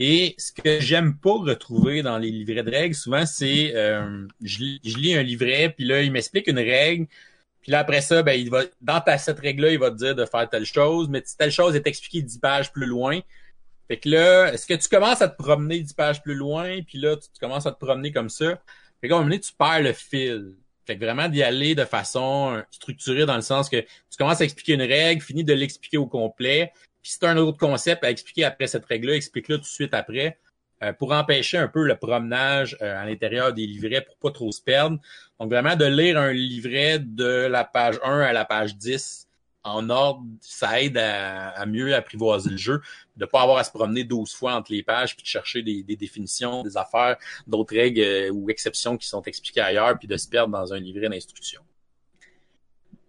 Et 0.00 0.34
ce 0.38 0.50
que 0.52 0.80
j'aime 0.80 1.16
pas 1.16 1.38
retrouver 1.38 2.02
dans 2.02 2.18
les 2.18 2.32
livrets 2.32 2.64
de 2.64 2.70
règles, 2.70 2.96
souvent, 2.96 3.24
c'est 3.26 3.74
euh, 3.76 4.26
je, 4.42 4.58
lis 4.58 5.14
un 5.14 5.22
livret, 5.22 5.72
puis 5.74 5.86
là, 5.86 6.02
il 6.02 6.10
m'explique 6.10 6.48
une 6.48 6.58
règle, 6.58 7.06
puis 7.62 7.70
là, 7.70 7.78
après 7.78 8.00
ça, 8.00 8.24
ben, 8.24 8.32
il 8.32 8.50
va, 8.50 8.64
dans 8.82 9.00
ta, 9.00 9.18
cette 9.18 9.38
règle-là, 9.38 9.70
il 9.70 9.78
va 9.78 9.92
te 9.92 9.96
dire 9.96 10.16
de 10.16 10.24
faire 10.24 10.48
telle 10.50 10.66
chose, 10.66 11.08
mais 11.08 11.22
telle 11.38 11.52
chose 11.52 11.76
est 11.76 11.86
expliquée 11.86 12.22
dix 12.22 12.38
pages 12.38 12.72
plus 12.72 12.86
loin. 12.86 13.20
Fait 13.88 13.98
que 13.98 14.08
là, 14.08 14.52
est-ce 14.52 14.66
que 14.66 14.74
tu 14.74 14.88
commences 14.88 15.22
à 15.22 15.28
te 15.28 15.40
promener 15.40 15.80
dix 15.80 15.92
pages 15.92 16.22
plus 16.22 16.34
loin, 16.34 16.82
puis 16.82 16.98
là, 16.98 17.16
tu, 17.16 17.28
commences 17.40 17.66
à 17.66 17.72
te 17.72 17.78
promener 17.78 18.12
comme 18.12 18.28
ça? 18.28 18.60
Fait 19.00 19.08
qu'à 19.08 19.14
un 19.14 19.18
moment 19.18 19.30
donné, 19.30 19.40
tu 19.40 19.52
perds 19.52 19.82
le 19.82 19.92
fil. 19.92 20.54
Fait 20.86 20.96
que 20.96 21.04
vraiment 21.04 21.28
d'y 21.28 21.42
aller 21.42 21.74
de 21.74 21.84
façon 21.84 22.56
euh, 22.56 22.62
structurée 22.70 23.26
dans 23.26 23.36
le 23.36 23.42
sens 23.42 23.68
que 23.68 23.80
tu 23.80 24.16
commences 24.18 24.40
à 24.40 24.44
expliquer 24.44 24.74
une 24.74 24.82
règle, 24.82 25.20
finis 25.20 25.44
de 25.44 25.52
l'expliquer 25.52 25.98
au 25.98 26.06
complet. 26.06 26.72
Puis 27.02 27.12
si 27.12 27.18
tu 27.18 27.26
as 27.26 27.30
un 27.30 27.36
autre 27.36 27.58
concept 27.58 28.04
à 28.04 28.10
expliquer 28.10 28.44
après 28.44 28.66
cette 28.66 28.84
règle-là, 28.86 29.14
explique-le 29.14 29.56
tout 29.56 29.62
de 29.62 29.66
suite 29.66 29.94
après. 29.94 30.38
Euh, 30.82 30.92
pour 30.92 31.12
empêcher 31.12 31.56
un 31.56 31.68
peu 31.68 31.84
le 31.84 31.96
promenage 31.96 32.76
euh, 32.82 33.02
à 33.02 33.06
l'intérieur 33.06 33.54
des 33.54 33.66
livrets 33.66 34.02
pour 34.02 34.16
pas 34.18 34.30
trop 34.30 34.52
se 34.52 34.60
perdre. 34.60 34.98
Donc 35.40 35.50
vraiment 35.50 35.74
de 35.74 35.86
lire 35.86 36.18
un 36.18 36.32
livret 36.32 36.98
de 36.98 37.46
la 37.46 37.64
page 37.64 37.98
1 38.04 38.20
à 38.20 38.32
la 38.34 38.44
page 38.44 38.76
10 38.76 39.25
en 39.66 39.90
ordre, 39.90 40.22
ça 40.40 40.80
aide 40.80 40.96
à, 40.96 41.66
mieux 41.66 41.94
apprivoiser 41.94 42.50
le 42.50 42.56
jeu, 42.56 42.80
de 43.16 43.26
pas 43.26 43.42
avoir 43.42 43.58
à 43.58 43.64
se 43.64 43.70
promener 43.70 44.04
12 44.04 44.32
fois 44.32 44.54
entre 44.54 44.72
les 44.72 44.82
pages 44.82 45.16
puis 45.16 45.24
de 45.24 45.28
chercher 45.28 45.62
des, 45.62 45.82
définitions, 45.82 46.62
des 46.62 46.76
affaires, 46.76 47.16
d'autres 47.46 47.74
règles 47.74 48.00
euh, 48.00 48.30
ou 48.30 48.48
exceptions 48.48 48.96
qui 48.96 49.08
sont 49.08 49.22
expliquées 49.22 49.60
ailleurs 49.60 49.98
puis 49.98 50.06
de 50.06 50.16
se 50.16 50.28
perdre 50.28 50.52
dans 50.52 50.72
un 50.72 50.78
livret 50.78 51.08
d'instructions. 51.08 51.62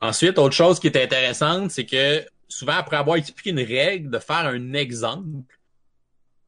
Ensuite, 0.01 0.37
autre 0.37 0.55
chose 0.55 0.79
qui 0.79 0.87
est 0.87 0.97
intéressante, 0.97 1.71
c'est 1.71 1.85
que 1.85 2.25
souvent 2.47 2.73
après 2.73 2.97
avoir 2.97 3.17
expliqué 3.17 3.51
une 3.51 3.59
règle, 3.59 4.09
de 4.09 4.19
faire 4.19 4.45
un 4.45 4.73
exemple, 4.73 5.27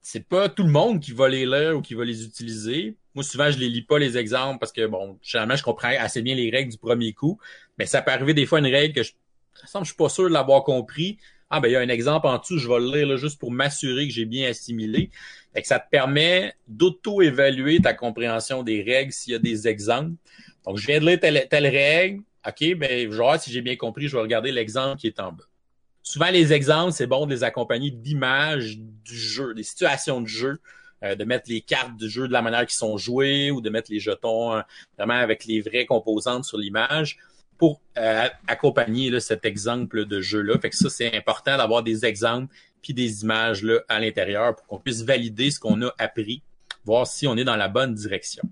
c'est 0.01 0.28
pas 0.28 0.49
tout 0.49 0.64
le 0.64 0.72
monde 0.72 0.99
qui 1.01 1.12
va 1.12 1.30
les 1.30 1.45
lire 1.45 1.78
ou 1.78 1.82
qui 1.82 1.93
va 1.93 2.03
les 2.03 2.24
utiliser. 2.24 2.95
Moi, 3.14 3.24
souvent, 3.24 3.51
je 3.51 3.60
les 3.60 3.70
lis 3.70 3.82
pas 3.82 3.99
les 3.99 4.18
exemples 4.18 4.60
parce 4.60 4.72
que 4.72 4.88
bon, 4.88 5.20
généralement, 5.22 5.55
je 5.55 5.64
comprends 5.64 5.93
assez 5.99 6.22
bien 6.22 6.36
les 6.36 6.49
règles 6.49 6.72
du 6.72 6.78
premier 6.78 7.14
coup, 7.14 7.39
mais 7.78 7.86
ça 7.86 8.01
peut 8.01 8.12
arriver 8.12 8.34
des 8.34 8.45
fois 8.45 8.60
une 8.60 8.68
règle 8.68 8.93
que 8.95 9.03
je 9.03 9.12
je 9.64 9.84
suis 9.84 9.95
pas 9.95 10.10
sûr 10.10 10.26
de 10.26 10.34
l'avoir 10.34 10.64
compris. 10.64 11.18
Ah, 11.49 11.60
ben, 11.60 11.68
il 11.68 11.72
y 11.72 11.76
a 11.76 11.80
un 11.80 11.89
exemple 11.89 12.28
en 12.28 12.38
dessous, 12.38 12.60
je 12.60 12.68
vais 12.68 12.80
le 12.80 12.95
lire 12.95 13.07
là, 13.07 13.16
juste 13.16 13.39
pour 13.39 13.51
m'assurer 13.51 14.07
que 14.07 14.14
j'ai 14.14 14.26
bien 14.26 14.49
assimilé. 14.49 15.10
Fait 15.53 15.62
que 15.64 15.68
ça 15.68 15.80
te 15.80 15.89
permet 15.89 16.53
d'auto-évaluer 16.68 17.80
ta 17.82 17.93
compréhension 17.93 18.62
des 18.62 18.84
règles 18.84 19.12
s'il 19.12 19.34
y 19.34 19.36
a 19.36 19.39
des 19.39 19.68
exemples. 19.68 20.14
Donc, 20.66 20.78
je 20.78 20.86
viens 20.86 20.99
de 20.99 21.05
lire 21.07 21.20
telle, 21.20 21.47
telle 21.49 21.66
règle. 21.66 22.22
OK, 22.47 22.76
ben, 22.76 23.12
genre, 23.12 23.39
si 23.39 23.51
j'ai 23.51 23.62
bien 23.62 23.76
compris, 23.76 24.07
je 24.07 24.16
vais 24.16 24.22
regarder 24.22 24.51
l'exemple 24.51 24.97
qui 24.97 25.07
est 25.07 25.20
en 25.20 25.32
bas. 25.32 25.43
Souvent, 26.03 26.30
les 26.30 26.53
exemples, 26.53 26.91
c'est 26.91 27.07
bon 27.07 27.26
de 27.26 27.32
les 27.32 27.43
accompagner 27.43 27.91
d'images 27.91 28.78
du 28.78 29.16
jeu, 29.16 29.53
des 29.53 29.64
situations 29.64 30.22
de 30.22 30.28
jeu, 30.28 30.60
euh, 31.03 31.16
de 31.16 31.24
mettre 31.24 31.49
les 31.49 31.62
cartes 31.62 31.95
du 31.97 32.10
jeu 32.10 32.28
de 32.28 32.34
la 32.34 32.41
manière 32.41 32.66
qu'ils 32.66 32.78
sont 32.78 32.97
jouées 32.97 33.51
ou 33.51 33.62
de 33.62 33.70
mettre 33.70 33.91
les 33.91 33.99
jetons 33.99 34.53
euh, 34.53 34.62
vraiment 34.97 35.16
avec 35.16 35.45
les 35.45 35.62
vraies 35.62 35.86
composantes 35.86 36.45
sur 36.45 36.57
l'image 36.57 37.18
pour 37.60 37.82
euh, 37.97 38.28
accompagner 38.47 39.20
cet 39.20 39.45
exemple 39.45 40.05
de 40.05 40.22
jeu-là. 40.22 40.57
Fait 40.60 40.70
que 40.70 40.78
ça, 40.78 40.89
c'est 40.89 41.16
important 41.16 41.57
d'avoir 41.57 41.84
des 41.84 42.05
exemples 42.05 42.55
puis 42.82 42.93
des 42.93 43.24
images 43.24 43.62
là, 43.62 43.82
à 43.89 43.99
l'intérieur 43.99 44.55
pour 44.55 44.66
qu'on 44.66 44.80
puisse 44.80 45.03
valider 45.03 45.51
ce 45.51 45.60
qu'on 45.60 45.82
a 45.82 45.93
appris, 45.97 46.41
voir 46.86 47.05
si 47.05 47.28
on 47.28 47.36
est 47.36 47.43
dans 47.43 47.57
la 47.57 47.68
bonne 47.68 47.93
direction. 47.93 48.43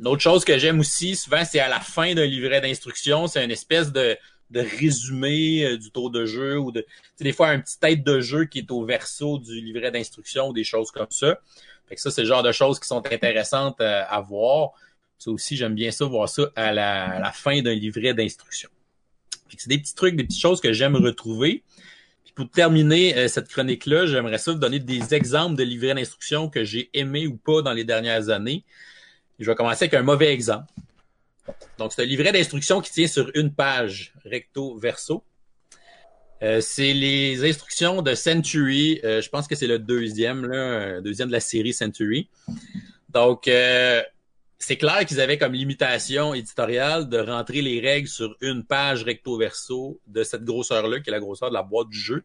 Une 0.00 0.08
autre 0.08 0.22
chose 0.22 0.44
que 0.44 0.58
j'aime 0.58 0.80
aussi, 0.80 1.14
souvent, 1.14 1.44
c'est 1.44 1.60
à 1.60 1.68
la 1.68 1.78
fin 1.78 2.14
d'un 2.14 2.24
livret 2.24 2.62
d'instruction, 2.62 3.26
c'est 3.26 3.44
une 3.44 3.50
espèce 3.50 3.92
de, 3.92 4.16
de 4.50 4.60
résumé 4.60 5.64
euh, 5.64 5.76
du 5.76 5.90
tour 5.90 6.10
de 6.10 6.24
jeu 6.24 6.58
ou 6.58 6.72
de 6.72 6.86
des 7.20 7.32
fois 7.32 7.48
un 7.48 7.60
petit 7.60 7.78
tête 7.78 8.02
de 8.02 8.20
jeu 8.20 8.46
qui 8.46 8.60
est 8.60 8.70
au 8.70 8.84
verso 8.84 9.38
du 9.38 9.60
livret 9.60 9.90
d'instruction 9.90 10.48
ou 10.48 10.52
des 10.54 10.64
choses 10.64 10.90
comme 10.90 11.10
ça. 11.10 11.38
Fait 11.86 11.96
que 11.96 12.00
ça, 12.00 12.10
c'est 12.10 12.22
le 12.22 12.28
genre 12.28 12.42
de 12.42 12.52
choses 12.52 12.80
qui 12.80 12.88
sont 12.88 13.04
intéressantes 13.12 13.80
euh, 13.82 14.02
à 14.08 14.22
voir. 14.22 14.72
Ça 15.18 15.30
aussi, 15.30 15.56
j'aime 15.56 15.74
bien 15.74 15.90
ça, 15.90 16.04
voir 16.04 16.28
ça 16.28 16.50
à 16.56 16.72
la, 16.72 17.32
fin 17.32 17.62
d'un 17.62 17.74
livret 17.74 18.14
d'instruction. 18.14 18.68
C'est 19.56 19.68
des 19.68 19.78
petits 19.78 19.94
trucs, 19.94 20.16
des 20.16 20.24
petites 20.24 20.40
choses 20.40 20.60
que 20.60 20.72
j'aime 20.72 20.96
retrouver. 20.96 21.62
Puis 22.24 22.32
pour 22.34 22.50
terminer 22.50 23.16
euh, 23.16 23.28
cette 23.28 23.48
chronique-là, 23.48 24.06
j'aimerais 24.06 24.38
ça 24.38 24.52
vous 24.52 24.58
donner 24.58 24.80
des 24.80 25.14
exemples 25.14 25.56
de 25.56 25.62
livrets 25.62 25.94
d'instruction 25.94 26.48
que 26.48 26.64
j'ai 26.64 26.90
aimés 26.92 27.26
ou 27.28 27.36
pas 27.36 27.62
dans 27.62 27.72
les 27.72 27.84
dernières 27.84 28.30
années. 28.30 28.64
je 29.38 29.46
vais 29.46 29.54
commencer 29.54 29.84
avec 29.84 29.94
un 29.94 30.02
mauvais 30.02 30.32
exemple. 30.32 30.72
Donc, 31.78 31.92
c'est 31.92 32.02
un 32.02 32.06
livret 32.06 32.32
d'instruction 32.32 32.80
qui 32.80 32.90
tient 32.90 33.06
sur 33.06 33.30
une 33.34 33.52
page, 33.52 34.12
recto 34.24 34.76
verso. 34.76 35.22
Euh, 36.42 36.60
c'est 36.60 36.92
les 36.92 37.48
instructions 37.48 38.02
de 38.02 38.14
Century. 38.14 39.00
Euh, 39.04 39.20
je 39.20 39.28
pense 39.28 39.46
que 39.46 39.54
c'est 39.54 39.66
le 39.66 39.78
deuxième, 39.78 40.46
là, 40.46 41.00
deuxième 41.00 41.28
de 41.28 41.32
la 41.32 41.40
série 41.40 41.72
Century. 41.72 42.28
Donc, 43.10 43.48
c'est 44.64 44.78
clair 44.78 45.04
qu'ils 45.04 45.20
avaient 45.20 45.36
comme 45.36 45.52
limitation 45.52 46.32
éditoriale 46.32 47.06
de 47.08 47.18
rentrer 47.18 47.60
les 47.60 47.80
règles 47.80 48.08
sur 48.08 48.34
une 48.40 48.64
page 48.64 49.02
recto 49.02 49.36
verso 49.36 50.00
de 50.06 50.24
cette 50.24 50.42
grosseur-là, 50.42 51.00
qui 51.00 51.10
est 51.10 51.12
la 51.12 51.20
grosseur 51.20 51.50
de 51.50 51.54
la 51.54 51.62
boîte 51.62 51.90
du 51.90 51.98
jeu. 51.98 52.24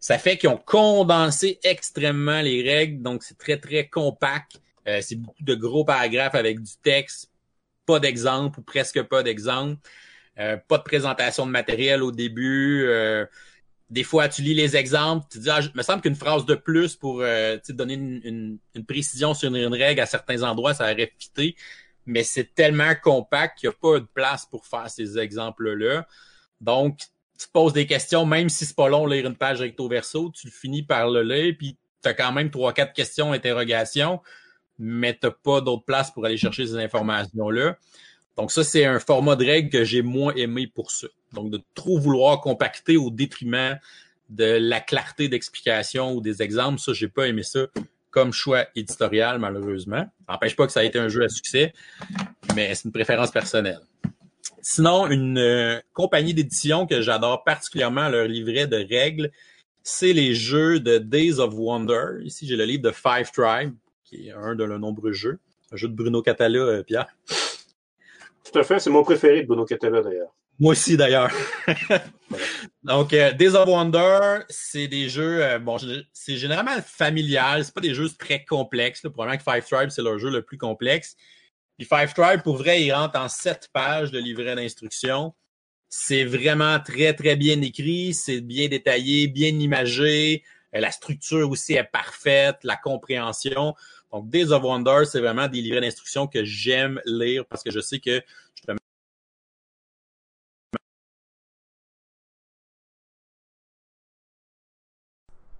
Ça 0.00 0.18
fait 0.18 0.36
qu'ils 0.36 0.48
ont 0.48 0.56
condensé 0.58 1.60
extrêmement 1.62 2.40
les 2.40 2.62
règles, 2.62 3.02
donc 3.02 3.22
c'est 3.22 3.38
très, 3.38 3.56
très 3.56 3.86
compact. 3.86 4.60
Euh, 4.88 4.98
c'est 5.00 5.14
beaucoup 5.14 5.44
de 5.44 5.54
gros 5.54 5.84
paragraphes 5.84 6.34
avec 6.34 6.60
du 6.60 6.72
texte, 6.82 7.30
pas 7.86 8.00
d'exemple 8.00 8.58
ou 8.58 8.62
presque 8.62 9.02
pas 9.04 9.22
d'exemple, 9.22 9.78
euh, 10.40 10.56
pas 10.56 10.78
de 10.78 10.82
présentation 10.82 11.46
de 11.46 11.52
matériel 11.52 12.02
au 12.02 12.10
début. 12.10 12.84
Euh, 12.84 13.26
des 13.94 14.02
fois, 14.02 14.28
tu 14.28 14.42
lis 14.42 14.54
les 14.54 14.76
exemples, 14.76 15.24
tu 15.30 15.38
dis, 15.38 15.48
ah, 15.48 15.60
me 15.72 15.82
semble 15.82 16.02
qu'une 16.02 16.16
phrase 16.16 16.44
de 16.46 16.56
plus 16.56 16.96
pour 16.96 17.20
euh, 17.20 17.58
donner 17.68 17.94
une, 17.94 18.58
précision 18.88 19.34
sur 19.34 19.54
une, 19.54 19.72
règle 19.72 20.00
à 20.00 20.06
certains 20.06 20.42
endroits, 20.42 20.74
ça 20.74 20.90
aurait 20.90 21.12
fité, 21.16 21.54
mais 22.04 22.24
c'est 22.24 22.56
tellement 22.56 22.92
compact 23.00 23.60
qu'il 23.60 23.68
n'y 23.68 23.74
a 23.74 23.78
pas 23.80 24.00
de 24.00 24.06
place 24.12 24.46
pour 24.46 24.66
faire 24.66 24.90
ces 24.90 25.16
exemples-là. 25.16 26.08
Donc, 26.60 26.98
tu 27.38 27.46
poses 27.52 27.72
des 27.72 27.86
questions, 27.86 28.26
même 28.26 28.48
si 28.48 28.66
c'est 28.66 28.74
pas 28.74 28.88
long 28.88 29.06
lire 29.06 29.26
une 29.26 29.36
page 29.36 29.60
recto 29.60 29.88
verso, 29.88 30.32
tu 30.34 30.50
finis 30.50 30.82
par 30.82 31.08
le 31.08 31.22
lire, 31.22 31.54
puis 31.56 31.76
tu 32.02 32.08
as 32.08 32.14
quand 32.14 32.32
même 32.32 32.50
trois, 32.50 32.72
quatre 32.72 32.94
questions, 32.94 33.32
interrogations, 33.32 34.20
mais 34.76 35.16
tu 35.16 35.28
pas 35.44 35.60
d'autre 35.60 35.84
place 35.84 36.10
pour 36.10 36.26
aller 36.26 36.36
chercher 36.36 36.66
ces 36.66 36.78
informations-là. 36.78 37.78
Donc 38.36 38.50
ça, 38.50 38.64
c'est 38.64 38.86
un 38.86 38.98
format 38.98 39.36
de 39.36 39.44
règle 39.44 39.70
que 39.70 39.84
j'ai 39.84 40.02
moins 40.02 40.34
aimé 40.34 40.66
pour 40.66 40.90
ça. 40.90 41.06
Donc 41.34 41.50
de 41.50 41.60
trop 41.74 41.98
vouloir 41.98 42.40
compacter 42.40 42.96
au 42.96 43.10
détriment 43.10 43.78
de 44.30 44.58
la 44.60 44.80
clarté 44.80 45.28
d'explication 45.28 46.12
ou 46.12 46.20
des 46.20 46.42
exemples. 46.42 46.78
Ça, 46.78 46.92
j'ai 46.92 47.08
pas 47.08 47.26
aimé 47.26 47.42
ça 47.42 47.66
comme 48.10 48.32
choix 48.32 48.66
éditorial, 48.76 49.40
malheureusement. 49.40 50.06
N'empêche 50.28 50.54
pas 50.54 50.66
que 50.66 50.72
ça 50.72 50.80
a 50.80 50.84
été 50.84 50.98
un 50.98 51.08
jeu 51.08 51.24
à 51.24 51.28
succès, 51.28 51.74
mais 52.54 52.72
c'est 52.74 52.84
une 52.84 52.92
préférence 52.92 53.32
personnelle. 53.32 53.80
Sinon, 54.62 55.08
une 55.08 55.36
euh, 55.36 55.80
compagnie 55.92 56.32
d'édition 56.32 56.86
que 56.86 57.02
j'adore 57.02 57.42
particulièrement 57.42 58.08
leur 58.08 58.26
livret 58.26 58.66
de 58.66 58.76
règles, 58.76 59.30
c'est 59.82 60.12
les 60.12 60.34
jeux 60.34 60.80
de 60.80 60.98
Days 60.98 61.40
of 61.40 61.52
Wonder. 61.54 62.22
Ici, 62.22 62.46
j'ai 62.46 62.56
le 62.56 62.64
livre 62.64 62.82
de 62.82 62.92
Five 62.92 63.30
Tribe, 63.32 63.74
qui 64.04 64.28
est 64.28 64.32
un 64.32 64.54
de 64.54 64.64
leurs 64.64 64.78
nombreux 64.78 65.12
jeux. 65.12 65.38
Un 65.72 65.76
jeu 65.76 65.88
de 65.88 65.94
Bruno 65.94 66.22
Catala, 66.22 66.58
euh, 66.58 66.82
Pierre. 66.84 67.08
Tout 68.44 68.58
à 68.58 68.62
fait, 68.62 68.78
c'est 68.78 68.90
mon 68.90 69.02
préféré 69.02 69.42
de 69.42 69.48
Bruno 69.48 69.64
Catala 69.64 70.02
d'ailleurs. 70.02 70.32
Moi 70.58 70.72
aussi 70.72 70.96
d'ailleurs. 70.96 71.30
Donc, 72.82 73.12
euh, 73.12 73.32
Days 73.32 73.54
of 73.54 73.68
Wonder, 73.68 74.40
c'est 74.48 74.88
des 74.88 75.08
jeux, 75.08 75.42
euh, 75.42 75.58
bon, 75.58 75.78
c'est 76.12 76.36
généralement 76.36 76.76
familial, 76.84 77.64
c'est 77.64 77.74
pas 77.74 77.80
des 77.80 77.94
jeux 77.94 78.10
très 78.10 78.44
complexes. 78.44 79.02
Là. 79.02 79.10
Probablement 79.10 79.38
que 79.38 79.50
Five 79.50 79.66
Tribe, 79.66 79.90
c'est 79.90 80.02
leur 80.02 80.18
jeu 80.18 80.30
le 80.30 80.42
plus 80.42 80.58
complexe. 80.58 81.16
Puis 81.78 81.86
Five 81.86 82.12
Tribe, 82.14 82.42
pour 82.42 82.56
vrai, 82.56 82.82
il 82.82 82.92
rentre 82.92 83.18
en 83.18 83.28
sept 83.28 83.68
pages 83.72 84.10
de 84.10 84.18
livret 84.18 84.54
d'instructions. 84.54 85.34
C'est 85.88 86.24
vraiment 86.24 86.78
très, 86.80 87.14
très 87.14 87.36
bien 87.36 87.60
écrit, 87.62 88.14
c'est 88.14 88.40
bien 88.40 88.68
détaillé, 88.68 89.28
bien 89.28 89.48
imagé. 89.48 90.42
Euh, 90.74 90.80
la 90.80 90.90
structure 90.90 91.48
aussi 91.48 91.74
est 91.74 91.84
parfaite, 91.84 92.58
la 92.64 92.76
compréhension. 92.76 93.74
Donc, 94.12 94.28
Days 94.28 94.52
of 94.52 94.62
Wonder, 94.62 95.04
c'est 95.10 95.20
vraiment 95.20 95.48
des 95.48 95.62
livrets 95.62 95.80
d'instructions 95.80 96.26
que 96.26 96.44
j'aime 96.44 97.00
lire 97.06 97.44
parce 97.46 97.62
que 97.62 97.70
je 97.70 97.80
sais 97.80 97.98
que 97.98 98.20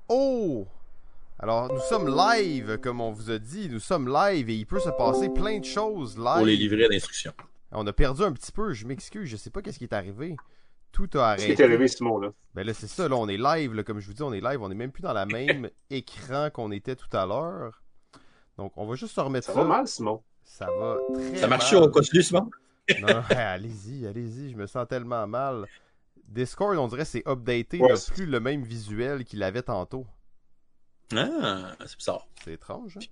Oh! 0.09 0.67
Alors, 1.39 1.73
nous 1.73 1.81
sommes 1.81 2.15
live, 2.15 2.79
comme 2.79 3.01
on 3.01 3.11
vous 3.11 3.31
a 3.31 3.39
dit. 3.39 3.69
Nous 3.69 3.81
sommes 3.81 4.09
live 4.13 4.49
et 4.51 4.55
il 4.55 4.67
peut 4.67 4.81
se 4.81 4.91
passer 4.91 5.29
plein 5.29 5.59
de 5.59 5.65
choses 5.65 6.17
live. 6.17 6.37
pour 6.37 6.47
les 6.47 6.57
livrets 6.57 6.89
d'instructions. 6.89 7.33
On 7.73 7.87
a 7.87 7.93
perdu 7.93 8.23
un 8.23 8.33
petit 8.33 8.53
peu, 8.53 8.73
je 8.73 8.87
m'excuse, 8.87 9.29
je 9.29 9.37
sais 9.37 9.51
pas 9.51 9.61
qu'est-ce 9.61 9.79
qui 9.79 9.85
est 9.85 9.93
arrivé. 9.95 10.37
Tout 10.93 11.05
a 11.05 11.07
Qu'est-ce 11.09 11.19
arrêté. 11.45 11.55
qui 11.57 11.63
est 11.63 11.65
arrivé, 11.65 11.89
Simon, 11.89 12.19
là? 12.21 12.33
Ben 12.55 12.65
là, 12.65 12.73
c'est 12.73 12.87
ça, 12.87 13.09
là, 13.09 13.17
on 13.17 13.29
est 13.29 13.37
live, 13.37 13.75
là, 13.75 13.83
comme 13.83 13.99
je 13.99 14.07
vous 14.07 14.13
dis, 14.13 14.23
on 14.23 14.33
est 14.33 14.41
live, 14.41 14.63
on 14.63 14.71
est 14.71 14.75
même 14.77 14.93
plus 14.93 15.03
dans 15.03 15.13
la 15.13 15.27
même 15.27 15.69
écran 15.91 16.51
qu'on 16.53 16.71
était 16.71 16.95
tout 16.95 17.09
à 17.17 17.27
l'heure. 17.27 17.83
Donc, 18.57 18.73
on 18.77 18.87
va 18.87 18.95
juste 18.95 19.13
se 19.15 19.21
remettre 19.21 19.47
Ça 19.49 19.55
ça. 19.55 19.59
va 19.61 19.65
mal, 19.67 19.89
Simon? 19.89 20.23
Ça 20.45 20.67
va 20.79 20.99
très 21.15 21.37
Ça 21.39 21.49
marche 21.49 21.73
mal. 21.73 21.83
au 21.83 21.89
continu, 21.91 22.23
Simon? 22.23 22.49
Non, 23.01 23.23
allez-y, 23.31 24.07
allez-y, 24.07 24.53
je 24.53 24.57
me 24.57 24.67
sens 24.69 24.87
tellement 24.87 25.27
mal. 25.27 25.67
Discord, 26.29 26.77
on 26.79 26.89
dirait, 26.89 27.05
c'est 27.05 27.27
updaté, 27.27 27.81
Ouais, 27.81 27.93
n'a 27.93 28.01
plus 28.13 28.27
le 28.27 28.41
même 28.41 28.63
visuel 28.63 29.25
qu'il 29.25 29.43
avait 29.43 29.63
tantôt. 29.63 30.07
Ah, 31.15 31.77
c'est 31.87 31.97
bizarre. 31.97 32.27
C'est 32.43 32.55
étrange, 32.55 32.97
hein? 32.97 33.07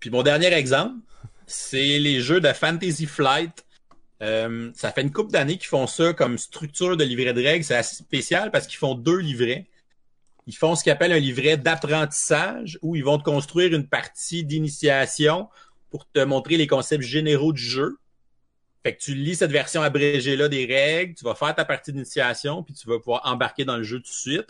Puis 0.00 0.10
mon 0.10 0.22
dernier 0.22 0.52
exemple, 0.52 0.96
c'est 1.46 1.98
les 1.98 2.20
jeux 2.20 2.40
de 2.40 2.52
Fantasy 2.52 3.06
Flight. 3.06 3.64
Euh, 4.22 4.70
ça 4.74 4.92
fait 4.92 5.02
une 5.02 5.12
couple 5.12 5.32
d'années 5.32 5.58
qu'ils 5.58 5.68
font 5.68 5.86
ça 5.86 6.12
comme 6.12 6.38
structure 6.38 6.96
de 6.96 7.04
livret 7.04 7.32
de 7.32 7.42
règles. 7.42 7.64
C'est 7.64 7.76
assez 7.76 7.96
spécial 7.96 8.50
parce 8.50 8.66
qu'ils 8.66 8.78
font 8.78 8.94
deux 8.94 9.18
livrets. 9.18 9.66
Ils 10.46 10.56
font 10.56 10.74
ce 10.74 10.82
qu'ils 10.82 10.92
appellent 10.92 11.12
un 11.12 11.18
livret 11.18 11.56
d'apprentissage 11.56 12.78
où 12.82 12.94
ils 12.94 13.04
vont 13.04 13.18
te 13.18 13.24
construire 13.24 13.74
une 13.74 13.88
partie 13.88 14.44
d'initiation 14.44 15.48
pour 15.90 16.08
te 16.10 16.20
montrer 16.20 16.56
les 16.56 16.66
concepts 16.66 17.02
généraux 17.04 17.52
du 17.52 17.62
jeu. 17.62 17.98
Fait 18.86 18.94
que 18.94 19.00
tu 19.00 19.16
lis 19.16 19.34
cette 19.34 19.50
version 19.50 19.82
abrégée-là 19.82 20.46
des 20.46 20.64
règles, 20.64 21.14
tu 21.14 21.24
vas 21.24 21.34
faire 21.34 21.52
ta 21.52 21.64
partie 21.64 21.92
d'initiation, 21.92 22.62
puis 22.62 22.72
tu 22.72 22.86
vas 22.86 23.00
pouvoir 23.00 23.22
embarquer 23.24 23.64
dans 23.64 23.76
le 23.76 23.82
jeu 23.82 23.96
tout 23.96 24.04
de 24.04 24.06
suite. 24.06 24.46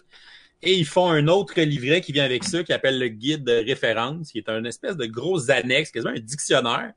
Et 0.60 0.74
ils 0.74 0.84
font 0.84 1.08
un 1.08 1.26
autre 1.26 1.58
livret 1.58 2.02
qui 2.02 2.12
vient 2.12 2.26
avec 2.26 2.44
ça, 2.44 2.62
qui 2.62 2.74
appelle 2.74 2.98
le 2.98 3.08
guide 3.08 3.44
de 3.44 3.52
référence, 3.52 4.32
qui 4.32 4.36
est 4.36 4.50
un 4.50 4.62
espèce 4.64 4.98
de 4.98 5.06
gros 5.06 5.50
annexe, 5.50 5.90
quasiment 5.90 6.12
un 6.12 6.20
dictionnaire. 6.20 6.92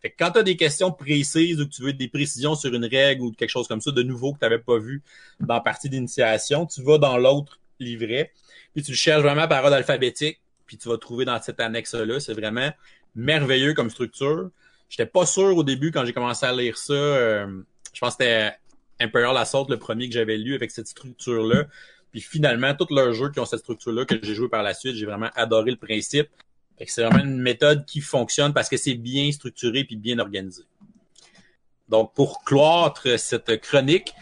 Fait 0.00 0.08
que 0.08 0.14
quand 0.18 0.30
tu 0.30 0.38
as 0.38 0.42
des 0.42 0.56
questions 0.56 0.90
précises 0.90 1.60
ou 1.60 1.66
que 1.68 1.70
tu 1.70 1.82
veux 1.82 1.92
des 1.92 2.08
précisions 2.08 2.54
sur 2.54 2.72
une 2.72 2.86
règle 2.86 3.24
ou 3.24 3.32
quelque 3.32 3.50
chose 3.50 3.68
comme 3.68 3.82
ça 3.82 3.90
de 3.90 4.02
nouveau 4.02 4.32
que 4.32 4.38
tu 4.38 4.46
n'avais 4.46 4.58
pas 4.58 4.78
vu 4.78 5.02
dans 5.38 5.56
la 5.56 5.60
partie 5.60 5.90
d'initiation, 5.90 6.64
tu 6.64 6.80
vas 6.80 6.96
dans 6.96 7.18
l'autre 7.18 7.60
livret, 7.78 8.32
puis 8.72 8.82
tu 8.82 8.94
cherches 8.94 9.22
vraiment 9.22 9.46
par 9.46 9.62
ordre 9.64 9.76
alphabétique, 9.76 10.40
puis 10.64 10.78
tu 10.78 10.88
vas 10.88 10.96
trouver 10.96 11.26
dans 11.26 11.42
cette 11.42 11.60
annexe-là. 11.60 12.20
C'est 12.20 12.32
vraiment 12.32 12.70
merveilleux 13.14 13.74
comme 13.74 13.90
structure. 13.90 14.48
J'étais 14.90 15.06
pas 15.06 15.24
sûr 15.24 15.56
au 15.56 15.62
début 15.62 15.92
quand 15.92 16.04
j'ai 16.04 16.12
commencé 16.12 16.44
à 16.44 16.52
lire 16.52 16.76
ça. 16.76 16.92
euh, 16.92 17.62
je 17.94 18.00
pense 18.00 18.16
que 18.16 18.24
c'était 18.24 18.52
Imperial 19.00 19.36
Assault, 19.36 19.66
le 19.70 19.78
premier 19.78 20.08
que 20.08 20.14
j'avais 20.14 20.36
lu 20.36 20.54
avec 20.54 20.70
cette 20.70 20.88
structure-là. 20.88 21.64
Puis 22.12 22.20
finalement, 22.20 22.74
tous 22.74 22.92
leurs 22.92 23.14
jeux 23.14 23.30
qui 23.30 23.38
ont 23.40 23.44
cette 23.46 23.60
structure-là 23.60 24.04
que 24.04 24.16
j'ai 24.22 24.34
joué 24.34 24.48
par 24.48 24.62
la 24.62 24.74
suite, 24.74 24.96
j'ai 24.96 25.06
vraiment 25.06 25.30
adoré 25.36 25.70
le 25.70 25.76
principe. 25.76 26.28
Fait 26.76 26.86
que 26.86 26.92
c'est 26.92 27.04
vraiment 27.04 27.22
une 27.22 27.40
méthode 27.40 27.86
qui 27.86 28.00
fonctionne 28.00 28.52
parce 28.52 28.68
que 28.68 28.76
c'est 28.76 28.94
bien 28.94 29.30
structuré 29.30 29.84
puis 29.84 29.96
bien 29.96 30.18
organisé. 30.18 30.64
Donc, 31.88 32.12
pour 32.14 32.42
cloître 32.44 33.18
cette 33.18 33.60
chronique, 33.60 34.12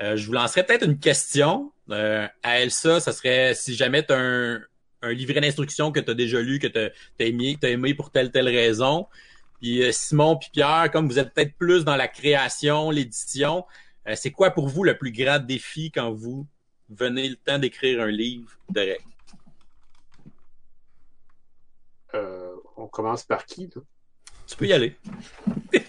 euh, 0.00 0.16
je 0.16 0.26
vous 0.26 0.32
lancerai 0.32 0.64
peut-être 0.64 0.84
une 0.84 0.98
question. 0.98 1.72
Euh, 1.90 2.26
à 2.42 2.60
Elsa, 2.60 3.00
ça 3.00 3.12
serait 3.12 3.54
si 3.54 3.74
jamais 3.74 4.04
tu 4.04 4.12
as 4.12 4.18
un, 4.18 4.60
un 5.02 5.12
livret 5.12 5.40
d'instructions 5.40 5.90
que 5.90 6.00
tu 6.00 6.10
as 6.10 6.14
déjà 6.14 6.40
lu, 6.40 6.58
que 6.58 6.66
tu 6.66 6.78
as, 6.78 6.90
aimé, 7.24 7.56
t'as 7.60 7.70
aimé 7.70 7.94
pour 7.94 8.10
telle 8.10 8.30
telle 8.30 8.48
raison. 8.48 9.06
Puis 9.60 9.82
euh, 9.82 9.92
Simon 9.92 10.36
puis 10.36 10.50
Pierre, 10.52 10.90
comme 10.90 11.08
vous 11.08 11.18
êtes 11.18 11.34
peut-être 11.34 11.54
plus 11.56 11.84
dans 11.84 11.96
la 11.96 12.08
création, 12.08 12.90
l'édition, 12.90 13.64
euh, 14.06 14.14
c'est 14.16 14.30
quoi 14.30 14.50
pour 14.50 14.68
vous 14.68 14.84
le 14.84 14.96
plus 14.96 15.12
grand 15.12 15.38
défi 15.38 15.90
quand 15.90 16.12
vous 16.12 16.46
venez 16.88 17.28
le 17.28 17.36
temps 17.36 17.58
d'écrire 17.58 18.00
un 18.02 18.10
livre 18.10 18.50
de 18.70 18.80
règles? 18.80 19.04
Euh, 22.14 22.54
on 22.76 22.86
commence 22.86 23.24
par 23.24 23.44
qui, 23.44 23.70
là? 23.74 23.82
Tu 24.46 24.56
peux 24.56 24.66
y 24.66 24.72
aller. 24.72 24.96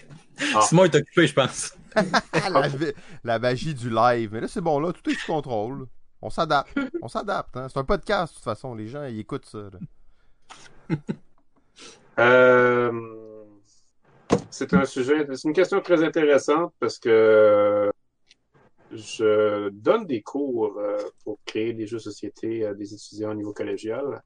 Ah. 0.54 0.62
Simon 0.62 0.84
est 0.84 0.94
occupé, 0.94 1.26
je 1.26 1.34
pense. 1.34 1.76
La, 3.24 3.38
magie 3.38 3.74
du 3.74 3.90
live. 3.90 4.30
Mais 4.32 4.40
là, 4.40 4.48
c'est 4.48 4.62
bon, 4.62 4.80
là, 4.80 4.90
tout 4.90 5.10
est 5.10 5.14
sous 5.14 5.26
contrôle. 5.26 5.86
On 6.22 6.30
s'adapte. 6.30 6.74
On 7.02 7.08
s'adapte. 7.08 7.54
Hein? 7.58 7.68
C'est 7.68 7.78
un 7.78 7.84
podcast, 7.84 8.32
de 8.32 8.36
toute 8.36 8.44
façon. 8.44 8.74
Les 8.74 8.88
gens, 8.88 9.04
ils 9.04 9.18
écoutent 9.18 9.44
ça. 9.44 9.58
là. 9.58 10.96
Euh, 12.18 12.90
c'est 14.50 14.74
un 14.74 14.84
sujet, 14.84 15.26
c'est 15.34 15.48
une 15.48 15.54
question 15.54 15.80
très 15.80 16.02
intéressante 16.02 16.74
parce 16.78 16.98
que 16.98 17.90
je 18.92 19.68
donne 19.70 20.06
des 20.06 20.22
cours 20.22 20.76
euh, 20.78 20.98
pour 21.24 21.38
créer 21.44 21.72
des 21.72 21.86
jeux 21.86 21.98
de 21.98 22.02
société 22.02 22.66
à 22.66 22.74
des 22.74 22.92
étudiants 22.92 23.30
au 23.30 23.34
niveau 23.34 23.52
collégial. 23.52 24.22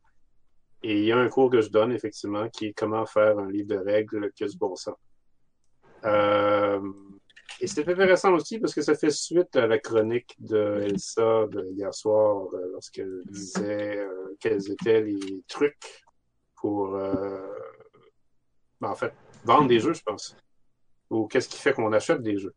Et 0.82 0.98
il 0.98 1.04
y 1.04 1.12
a 1.12 1.18
un 1.18 1.28
cours 1.28 1.50
que 1.50 1.60
je 1.60 1.70
donne, 1.70 1.92
effectivement, 1.92 2.48
qui 2.50 2.66
est 2.66 2.72
comment 2.74 3.06
faire 3.06 3.38
un 3.38 3.50
livre 3.50 3.68
de 3.68 3.78
règles 3.78 4.30
qui 4.32 4.44
a 4.44 4.46
du 4.48 4.56
bon 4.56 4.74
sens. 4.76 4.96
Euh, 6.04 6.80
et 7.60 7.66
c'est 7.66 7.88
intéressant 7.88 8.34
aussi 8.34 8.58
parce 8.58 8.74
que 8.74 8.82
ça 8.82 8.94
fait 8.94 9.10
suite 9.10 9.56
à 9.56 9.66
la 9.66 9.78
chronique 9.78 10.34
de 10.38 10.80
Elsa 10.82 11.46
de 11.46 11.70
hier 11.72 11.94
soir 11.94 12.48
euh, 12.52 12.68
lorsqu'elle 12.72 13.22
disait 13.26 13.98
euh, 13.98 14.36
quels 14.40 14.70
étaient 14.70 15.00
les 15.00 15.42
trucs 15.48 16.02
pour, 16.56 16.92
ben, 18.80 18.88
en 18.88 18.94
fait, 18.94 19.12
vendre 19.44 19.68
des 19.68 19.80
jeux, 19.80 19.94
je 19.94 20.02
pense. 20.02 20.36
Ou 21.10 21.26
qu'est-ce 21.26 21.48
qui 21.48 21.58
fait 21.58 21.72
qu'on 21.72 21.92
achète 21.92 22.22
des 22.22 22.38
jeux. 22.38 22.54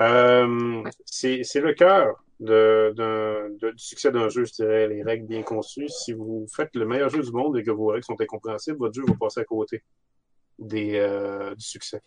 Euh, 0.00 0.82
c'est 1.04 1.60
le 1.60 1.74
cœur 1.74 2.22
de- 2.38 3.56
du 3.58 3.78
succès 3.78 4.12
d'un 4.12 4.28
jeu, 4.28 4.44
je 4.44 4.52
dirais, 4.52 4.88
les 4.88 5.02
règles 5.02 5.26
bien 5.26 5.42
conçues. 5.42 5.88
Si 5.88 6.12
vous 6.12 6.46
faites 6.54 6.74
le 6.74 6.86
meilleur 6.86 7.08
jeu 7.08 7.22
du 7.22 7.32
monde 7.32 7.56
et 7.58 7.62
que 7.62 7.70
vos 7.70 7.86
règles 7.86 8.04
sont 8.04 8.20
incompréhensibles, 8.20 8.78
votre 8.78 8.94
jeu 8.94 9.04
va 9.06 9.14
passer 9.18 9.40
à 9.40 9.44
côté 9.44 9.82
des, 10.58 10.96
euh, 10.96 11.54
du 11.54 11.64
succès. 11.64 12.02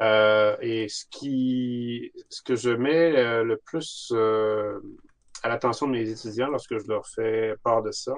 Euh, 0.00 0.56
et 0.60 0.88
ce 0.88 1.04
qui, 1.10 2.12
ce 2.28 2.42
que 2.42 2.56
je 2.56 2.70
mets 2.70 3.16
euh, 3.16 3.44
le 3.44 3.56
plus 3.58 4.10
euh, 4.14 4.80
à 5.42 5.48
l'attention 5.48 5.86
de 5.86 5.92
mes 5.92 6.08
étudiants 6.10 6.48
lorsque 6.48 6.78
je 6.78 6.86
leur 6.88 7.06
fais 7.06 7.54
part 7.62 7.82
de 7.82 7.92
ça, 7.92 8.14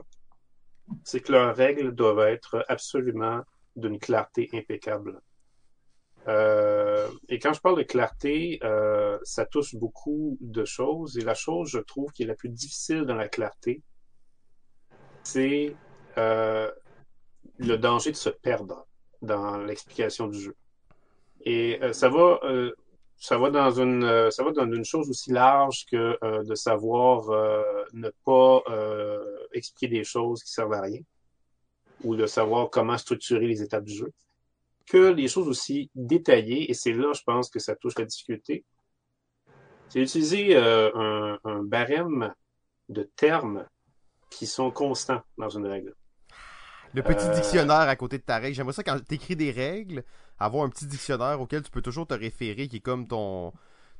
c'est 1.03 1.21
que 1.21 1.33
leurs 1.33 1.55
règles 1.55 1.95
doivent 1.95 2.27
être 2.29 2.65
absolument 2.69 3.41
d'une 3.77 3.99
clarté 3.99 4.49
impeccable. 4.53 5.21
Euh, 6.27 7.09
et 7.29 7.39
quand 7.39 7.53
je 7.53 7.61
parle 7.61 7.79
de 7.79 7.83
clarté, 7.83 8.59
euh, 8.63 9.19
ça 9.25 9.45
touche 9.45 9.75
beaucoup 9.75 10.39
de 10.41 10.65
choses. 10.65 11.19
Et 11.19 11.23
la 11.23 11.35
chose, 11.35 11.71
je 11.71 11.81
trouve, 11.81 12.13
qui 12.13 12.23
est 12.23 12.27
la 12.27 12.35
plus 12.35 12.49
difficile 12.49 13.03
dans 13.03 13.15
la 13.15 13.29
clarté, 13.29 13.83
c'est 15.23 15.75
euh, 16.17 16.71
le 17.59 17.77
danger 17.77 18.11
de 18.11 18.17
se 18.17 18.31
perdre 18.31 18.87
dans 19.23 19.59
l'explication 19.59 20.29
du 20.29 20.41
jeu. 20.41 20.57
Et 21.45 21.79
euh, 21.83 21.93
ça 21.93 22.09
va, 22.09 22.41
euh, 22.45 22.73
ça 23.17 23.39
va 23.39 23.51
dans 23.51 23.71
une, 23.71 24.05
euh, 24.05 24.31
ça 24.31 24.43
va 24.43 24.53
dans 24.53 24.71
une 24.71 24.85
chose 24.85 25.09
aussi 25.11 25.31
large 25.31 25.87
que 25.91 26.19
de 26.43 26.55
savoir 26.55 27.29
ne 27.93 28.11
pas 28.25 28.63
expliquer 29.53 29.89
des 29.89 30.05
choses 30.05 30.43
qui 30.43 30.53
servent 30.53 30.73
à 30.73 30.83
rien, 30.83 31.01
ou 32.03 32.17
de 32.17 32.27
savoir 32.27 32.71
comment 32.71 32.99
structurer 32.99 33.47
les 33.47 33.63
étapes 33.63 33.85
du 33.85 33.95
jeu, 33.95 34.13
que 34.87 35.13
les 35.13 35.29
choses 35.29 35.49
aussi 35.49 35.91
détaillées. 35.95 36.71
Et 36.71 36.75
c'est 36.75 36.93
là, 36.93 37.13
je 37.15 37.23
pense, 37.25 37.49
que 37.49 37.59
ça 37.59 37.75
touche 37.77 37.99
la 37.99 38.05
difficulté. 38.05 38.65
C'est 39.89 40.01
utiliser 40.01 40.57
euh, 40.57 40.91
un, 40.95 41.39
un 41.45 41.63
barème 41.63 42.33
de 42.89 43.09
termes 43.17 43.67
qui 44.31 44.47
sont 44.47 44.71
constants 44.71 45.23
dans 45.39 45.49
une 45.51 45.67
règle. 45.67 45.95
Le 46.93 47.03
petit 47.03 47.27
Euh, 47.27 47.35
dictionnaire 47.35 47.89
à 47.89 47.97
côté 47.97 48.19
de 48.19 48.23
ta 48.23 48.39
règle. 48.39 48.55
J'aimerais 48.55 48.73
ça 48.73 48.83
quand 48.83 49.03
t'écris 49.05 49.37
des 49.37 49.51
règles, 49.51 50.05
avoir 50.39 50.65
un 50.65 50.69
petit 50.69 50.87
dictionnaire 50.87 51.41
auquel 51.41 51.63
tu 51.63 51.71
peux 51.71 51.83
toujours 51.83 52.07
te 52.07 52.15
référer, 52.15 52.69
qui 52.69 52.77
est 52.77 52.81
comme 52.81 53.07
ton 53.07 53.53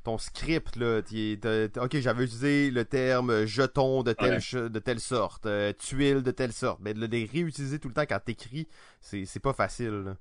ton 0.05 0.17
script 0.17 0.77
là. 0.77 1.01
T'as- 1.01 1.67
t'as- 1.69 1.83
ok, 1.83 1.97
j'avais 1.99 2.23
utilisé 2.23 2.71
le 2.71 2.85
terme 2.85 3.45
jeton 3.45 4.03
de 4.03 4.13
telle 4.13 4.39
Ouais. 4.53 4.69
de 4.69 4.79
telle 4.79 4.99
sorte, 5.01 5.45
euh, 5.45 5.73
tuile 5.73 6.23
de 6.23 6.31
telle 6.31 6.53
sorte. 6.53 6.79
Mais 6.81 6.93
de 6.93 7.05
les 7.05 7.25
réutiliser 7.25 7.79
tout 7.79 7.89
le 7.89 7.93
temps 7.93 8.05
quand 8.07 8.19
t'écris, 8.23 8.67
c'est 9.01 9.25
c'est 9.25 9.39
pas 9.41 9.53
facile. 9.53 10.03
là. 10.05 10.17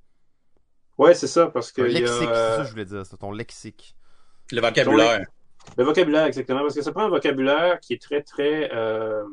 Ouais, 0.98 1.14
c'est 1.14 1.26
ça, 1.26 1.46
parce 1.48 1.72
que 1.72 1.82
a, 1.82 1.86
lexique, 1.88 2.06
c'est 2.08 2.28
euh, 2.28 2.56
ça 2.56 2.62
que 2.62 2.66
je 2.68 2.70
voulais 2.72 2.84
dire, 2.84 3.04
c'est 3.06 3.16
ton 3.16 3.32
lexique. 3.32 3.96
Le 4.52 4.60
vocabulaire. 4.60 5.26
le 5.78 5.84
vocabulaire, 5.84 6.24
exactement, 6.26 6.60
parce 6.60 6.74
que 6.74 6.82
ça 6.82 6.92
prend 6.92 7.04
un 7.06 7.08
vocabulaire 7.08 7.80
qui 7.80 7.94
est 7.94 8.00
très, 8.02 8.22
très 8.22 8.70
euh, 8.72 9.24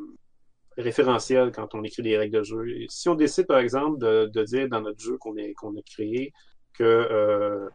référentiel 0.78 1.52
quand 1.52 1.76
on 1.76 1.84
écrit 1.84 2.02
des 2.02 2.18
règles 2.18 2.38
de 2.40 2.44
jeu. 2.44 2.66
Si 2.90 3.10
on 3.10 3.16
décide, 3.16 3.46
par 3.48 3.60
exemple, 3.60 4.00
de, 4.00 4.26
de 4.34 4.44
dire 4.44 4.70
dans 4.70 4.82
notre 4.82 5.00
jeu 5.00 5.18
qu'on 5.18 5.36
est- 5.38 5.54
qu'on 5.54 5.76
a 5.78 5.82
créé 5.84 6.34
que 6.74 6.84
euh, 6.84 7.68
euh, 7.68 7.70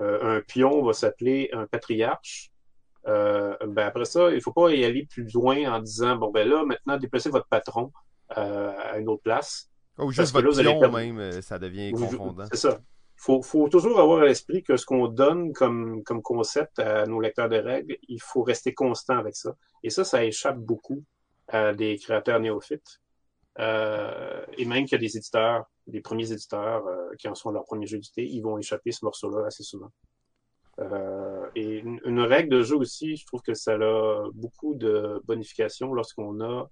un 0.00 0.40
pion 0.40 0.82
va 0.84 0.92
s'appeler 0.92 1.50
un 1.52 1.66
patriarche, 1.66 2.50
euh, 3.06 3.56
ben 3.66 3.86
après 3.86 4.04
ça, 4.04 4.30
il 4.30 4.40
faut 4.40 4.52
pas 4.52 4.70
y 4.70 4.84
aller 4.84 5.06
plus 5.06 5.32
loin 5.32 5.72
en 5.72 5.80
disant 5.80 6.16
bon 6.16 6.30
ben 6.30 6.48
là, 6.48 6.64
maintenant 6.64 6.96
déplacez 6.98 7.30
votre 7.30 7.46
patron 7.48 7.92
euh, 8.36 8.72
à 8.76 8.98
une 8.98 9.08
autre 9.08 9.22
place. 9.22 9.70
Oh, 9.96 10.04
Parce 10.04 10.14
juste 10.16 10.34
là, 10.34 10.42
votre 10.42 10.60
pion 10.60 10.78
perdre- 10.80 10.98
même, 10.98 11.18
euh, 11.18 11.40
ça 11.40 11.58
devient 11.58 11.92
confondant. 11.92 12.44
C'est 12.52 12.58
ça. 12.58 12.78
Faut, 13.16 13.42
faut 13.42 13.68
toujours 13.68 13.98
avoir 13.98 14.20
à 14.20 14.26
l'esprit 14.26 14.62
que 14.62 14.76
ce 14.76 14.86
qu'on 14.86 15.08
donne 15.08 15.52
comme, 15.52 16.04
comme 16.04 16.22
concept 16.22 16.78
à 16.78 17.04
nos 17.06 17.20
lecteurs 17.20 17.48
de 17.48 17.56
règles, 17.56 17.96
il 18.08 18.20
faut 18.22 18.42
rester 18.42 18.74
constant 18.74 19.18
avec 19.18 19.34
ça. 19.34 19.56
Et 19.82 19.90
ça, 19.90 20.04
ça 20.04 20.24
échappe 20.24 20.58
beaucoup 20.58 21.02
à 21.48 21.72
des 21.72 21.98
créateurs 21.98 22.38
néophytes. 22.38 23.00
Euh, 23.58 24.44
et 24.56 24.64
même 24.64 24.84
qu'il 24.84 24.92
y 24.92 24.94
a 24.94 24.98
des 24.98 25.16
éditeurs, 25.16 25.64
des 25.86 26.00
premiers 26.00 26.30
éditeurs 26.30 26.86
euh, 26.86 27.14
qui 27.18 27.28
en 27.28 27.34
sont 27.34 27.50
leur 27.50 27.64
premier 27.64 27.86
jeu 27.86 27.96
d'édité, 27.96 28.24
ils 28.24 28.40
vont 28.40 28.58
échapper 28.58 28.92
ce 28.92 29.04
morceau-là 29.04 29.46
assez 29.46 29.64
souvent. 29.64 29.90
Euh, 30.80 31.48
et 31.56 31.78
une, 31.78 32.20
règle 32.20 32.50
de 32.50 32.62
jeu 32.62 32.76
aussi, 32.76 33.16
je 33.16 33.26
trouve 33.26 33.42
que 33.42 33.54
ça 33.54 33.72
a 33.72 34.30
beaucoup 34.32 34.74
de 34.74 35.20
bonification 35.24 35.92
lorsqu'on 35.92 36.40
a, 36.40 36.70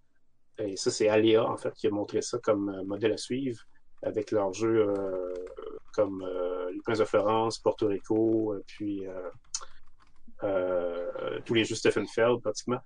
et 0.58 0.76
ça 0.76 0.92
c'est 0.92 1.08
Aléa 1.08 1.44
en 1.44 1.56
fait 1.56 1.74
qui 1.74 1.88
a 1.88 1.90
montré 1.90 2.22
ça 2.22 2.38
comme 2.38 2.84
modèle 2.84 3.12
à 3.12 3.16
suivre, 3.16 3.60
avec 4.02 4.30
leurs 4.30 4.52
jeux 4.52 4.94
comme 5.92 6.24
Les 6.72 6.80
Princes 6.82 6.98
de 6.98 7.04
Florence, 7.04 7.58
Porto 7.58 7.88
Rico, 7.88 8.54
puis 8.68 9.02
tous 10.40 11.54
les 11.54 11.64
jeux 11.64 11.74
Stephen 11.74 12.06
Feld 12.06 12.42
pratiquement. 12.42 12.78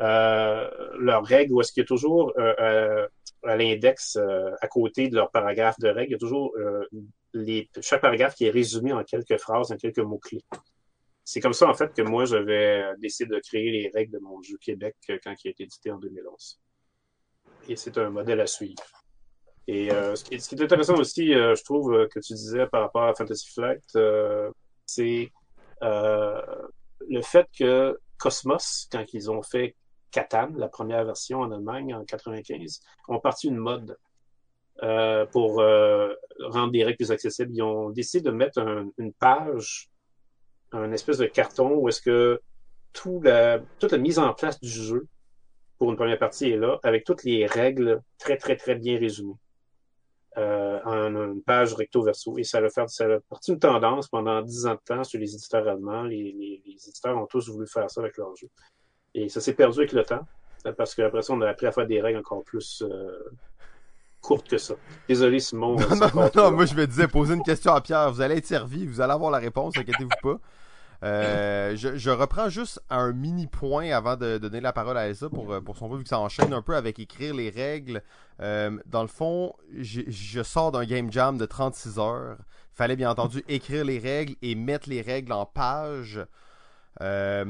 Euh, 0.00 0.68
leurs 0.98 1.24
règles, 1.24 1.52
où 1.52 1.60
est-ce 1.60 1.72
qu'il 1.72 1.82
y 1.82 1.84
a 1.84 1.86
toujours 1.86 2.32
euh, 2.38 2.54
euh, 2.58 3.08
à 3.44 3.56
l'index, 3.56 4.16
euh, 4.16 4.50
à 4.60 4.66
côté 4.66 5.08
de 5.08 5.14
leur 5.14 5.30
paragraphe 5.30 5.78
de 5.78 5.88
règles, 5.88 6.10
il 6.10 6.12
y 6.12 6.16
a 6.16 6.18
toujours 6.18 6.54
les, 7.32 7.68
chaque 7.80 8.00
paragraphe 8.00 8.34
qui 8.34 8.46
est 8.46 8.50
résumé 8.50 8.92
en 8.92 9.04
quelques 9.04 9.38
phrases, 9.38 9.70
en 9.70 9.76
quelques 9.76 9.98
mots-clés. 9.98 10.44
C'est 11.24 11.40
comme 11.40 11.52
ça, 11.52 11.68
en 11.68 11.74
fait, 11.74 11.94
que 11.94 12.02
moi, 12.02 12.26
j'avais 12.26 12.84
décidé 12.98 13.34
de 13.34 13.40
créer 13.40 13.70
les 13.70 13.90
règles 13.94 14.12
de 14.12 14.18
mon 14.18 14.42
jeu 14.42 14.56
Québec 14.60 14.94
quand 15.22 15.34
il 15.44 15.48
a 15.48 15.50
été 15.50 15.62
édité 15.64 15.90
en 15.90 15.98
2011. 15.98 16.60
Et 17.68 17.76
c'est 17.76 17.96
un 17.96 18.10
modèle 18.10 18.40
à 18.40 18.46
suivre. 18.46 18.82
Et 19.66 19.90
euh, 19.90 20.14
ce, 20.14 20.24
qui 20.24 20.34
est, 20.34 20.62
intéressant 20.62 20.96
aussi, 20.96 21.32
je 21.32 21.64
trouve, 21.64 22.06
que 22.08 22.20
tu 22.20 22.34
disais 22.34 22.66
par 22.66 22.82
rapport 22.82 23.04
à 23.04 23.14
Fantasy 23.14 23.50
Flight, 23.52 23.82
euh, 23.96 24.50
c'est 24.84 25.30
le 25.80 27.22
fait 27.22 27.46
que 27.58 27.98
Cosmos, 28.18 28.88
quand 28.90 29.04
ils 29.12 29.30
ont 29.30 29.42
fait 29.42 29.74
Catan, 30.14 30.50
la 30.56 30.68
première 30.68 31.04
version 31.04 31.40
en 31.40 31.50
Allemagne 31.50 31.92
en 31.92 32.04
95, 32.04 32.80
ont 33.08 33.18
parti 33.18 33.48
une 33.48 33.56
mode 33.56 33.98
euh, 34.82 35.26
pour 35.26 35.60
euh, 35.60 36.14
rendre 36.40 36.70
des 36.72 36.84
règles 36.84 36.96
plus 36.98 37.10
accessibles. 37.12 37.50
Ils 37.52 37.62
ont 37.62 37.90
décidé 37.90 38.22
de 38.22 38.30
mettre 38.30 38.60
un- 38.60 38.88
une 38.98 39.12
page, 39.12 39.90
un 40.72 40.92
espèce 40.92 41.18
de 41.18 41.26
carton 41.26 41.74
où 41.76 41.88
est-ce 41.88 42.00
que 42.00 42.40
toute 42.92 43.24
la 43.24 43.98
mise 43.98 44.18
en 44.20 44.32
place 44.34 44.60
du 44.60 44.68
jeu 44.68 45.06
pour 45.78 45.90
une 45.90 45.96
première 45.96 46.18
partie 46.18 46.50
est 46.50 46.56
là, 46.56 46.78
avec 46.84 47.04
toutes 47.04 47.24
les 47.24 47.46
règles 47.46 48.00
très, 48.18 48.36
très, 48.36 48.56
très 48.56 48.76
bien 48.76 48.98
résumées. 48.98 49.34
Euh, 50.36 50.80
en 50.84 51.14
une 51.14 51.42
page 51.42 51.74
recto 51.74 52.02
verso. 52.02 52.38
Et 52.38 52.42
ça 52.44 52.58
a, 52.58 52.68
fait, 52.68 53.20
parti 53.28 53.52
une 53.52 53.58
tendance 53.60 54.08
pendant 54.08 54.42
dix 54.42 54.66
ans 54.66 54.74
de 54.74 54.80
temps 54.84 55.04
sur 55.04 55.20
les 55.20 55.32
éditeurs 55.32 55.66
allemands. 55.68 56.02
Les, 56.02 56.32
les, 56.32 56.62
les 56.66 56.88
éditeurs 56.88 57.16
ont 57.16 57.26
tous 57.26 57.48
voulu 57.48 57.68
faire 57.68 57.88
ça 57.88 58.00
avec 58.00 58.16
leur 58.16 58.34
jeu. 58.34 58.48
Et 59.14 59.28
ça 59.28 59.40
s'est 59.40 59.54
perdu 59.54 59.80
avec 59.80 59.92
le 59.92 60.04
temps, 60.04 60.26
euh, 60.66 60.72
parce 60.72 60.94
qu'après 60.94 61.22
ça, 61.22 61.32
on 61.32 61.40
a 61.40 61.48
appris 61.48 61.66
à 61.66 61.72
faire 61.72 61.86
des 61.86 62.00
règles 62.00 62.18
encore 62.18 62.42
plus 62.42 62.82
euh, 62.82 63.18
courtes 64.20 64.48
que 64.48 64.58
ça. 64.58 64.74
Désolé, 65.08 65.38
Simon. 65.38 65.76
Non, 65.76 65.86
c'est 65.90 66.36
non, 66.36 66.50
moi 66.50 66.66
je 66.66 66.74
me 66.74 66.86
disais, 66.86 67.06
poser 67.06 67.34
une 67.34 67.42
question 67.42 67.72
à 67.74 67.80
Pierre, 67.80 68.10
vous 68.10 68.20
allez 68.20 68.36
être 68.36 68.46
servi, 68.46 68.86
vous 68.86 69.00
allez 69.00 69.12
avoir 69.12 69.30
la 69.30 69.38
réponse, 69.38 69.76
inquiétez-vous 69.76 70.08
pas. 70.22 70.40
Euh, 71.04 71.76
je, 71.76 71.96
je 71.96 72.10
reprends 72.10 72.48
juste 72.48 72.80
un 72.88 73.12
mini 73.12 73.46
point 73.46 73.90
avant 73.90 74.16
de, 74.16 74.38
donner 74.38 74.60
la 74.60 74.72
parole 74.72 74.96
à 74.96 75.08
Elsa 75.08 75.28
pour, 75.28 75.52
euh, 75.52 75.60
pour 75.60 75.76
son 75.76 75.90
jeu, 75.90 75.98
vu 75.98 76.02
que 76.04 76.08
ça 76.08 76.18
enchaîne 76.18 76.54
un 76.54 76.62
peu 76.62 76.76
avec 76.76 76.98
écrire 76.98 77.34
les 77.34 77.50
règles. 77.50 78.02
Euh, 78.40 78.78
dans 78.86 79.02
le 79.02 79.08
fond, 79.08 79.54
je 79.76 80.42
sors 80.42 80.72
d'un 80.72 80.84
game 80.84 81.12
jam 81.12 81.36
de 81.36 81.44
36 81.44 81.98
heures. 81.98 82.38
Fallait 82.72 82.96
bien 82.96 83.10
entendu 83.10 83.44
écrire 83.48 83.84
les 83.84 83.98
règles 83.98 84.34
et 84.42 84.54
mettre 84.54 84.88
les 84.88 85.02
règles 85.02 85.32
en 85.32 85.46
page. 85.46 86.24
Euh, 87.00 87.44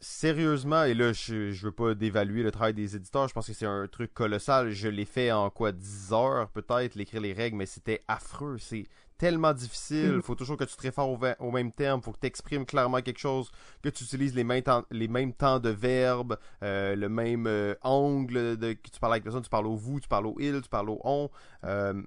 sérieusement, 0.00 0.84
et 0.84 0.94
là, 0.94 1.12
je, 1.12 1.50
je 1.50 1.66
veux 1.66 1.72
pas 1.72 1.94
dévaluer 1.94 2.42
le 2.42 2.50
travail 2.50 2.74
des 2.74 2.96
éditeurs, 2.96 3.28
je 3.28 3.34
pense 3.34 3.46
que 3.46 3.52
c'est 3.52 3.66
un 3.66 3.86
truc 3.88 4.14
colossal. 4.14 4.70
Je 4.70 4.88
l'ai 4.88 5.04
fait 5.04 5.32
en 5.32 5.50
quoi 5.50 5.72
10 5.72 6.12
heures 6.12 6.48
peut-être, 6.50 6.94
l'écrire 6.94 7.20
les 7.20 7.32
règles, 7.32 7.56
mais 7.56 7.66
c'était 7.66 8.02
affreux. 8.08 8.58
C'est 8.58 8.86
tellement 9.18 9.52
difficile. 9.52 10.12
Il 10.16 10.22
faut 10.22 10.36
toujours 10.36 10.56
que 10.56 10.64
tu 10.64 10.76
te 10.76 10.82
réfères 10.82 11.08
au, 11.08 11.50
même 11.50 11.72
terme, 11.72 12.00
faut 12.00 12.12
que 12.12 12.20
tu 12.20 12.26
exprimes 12.26 12.64
clairement 12.64 13.02
quelque 13.02 13.18
chose, 13.18 13.50
que 13.82 13.88
tu 13.88 14.04
utilises 14.04 14.34
les 14.34 14.44
mêmes 14.44 14.62
temps, 14.62 14.84
les 14.90 15.08
mêmes 15.08 15.34
temps 15.34 15.58
de 15.58 15.70
verbe, 15.70 16.38
euh, 16.62 16.94
le 16.94 17.08
même 17.08 17.46
euh, 17.46 17.74
angle 17.82 18.56
de, 18.56 18.72
que 18.74 18.88
tu 18.90 19.00
parles 19.00 19.14
avec 19.14 19.24
personne, 19.24 19.42
tu 19.42 19.50
parles 19.50 19.66
au 19.66 19.76
vous, 19.76 20.00
tu 20.00 20.08
parles 20.08 20.26
au 20.26 20.36
il, 20.38 20.62
tu 20.62 20.68
parles 20.68 20.88
au 20.88 21.00
on. 21.04 21.28
Euh, 21.64 22.00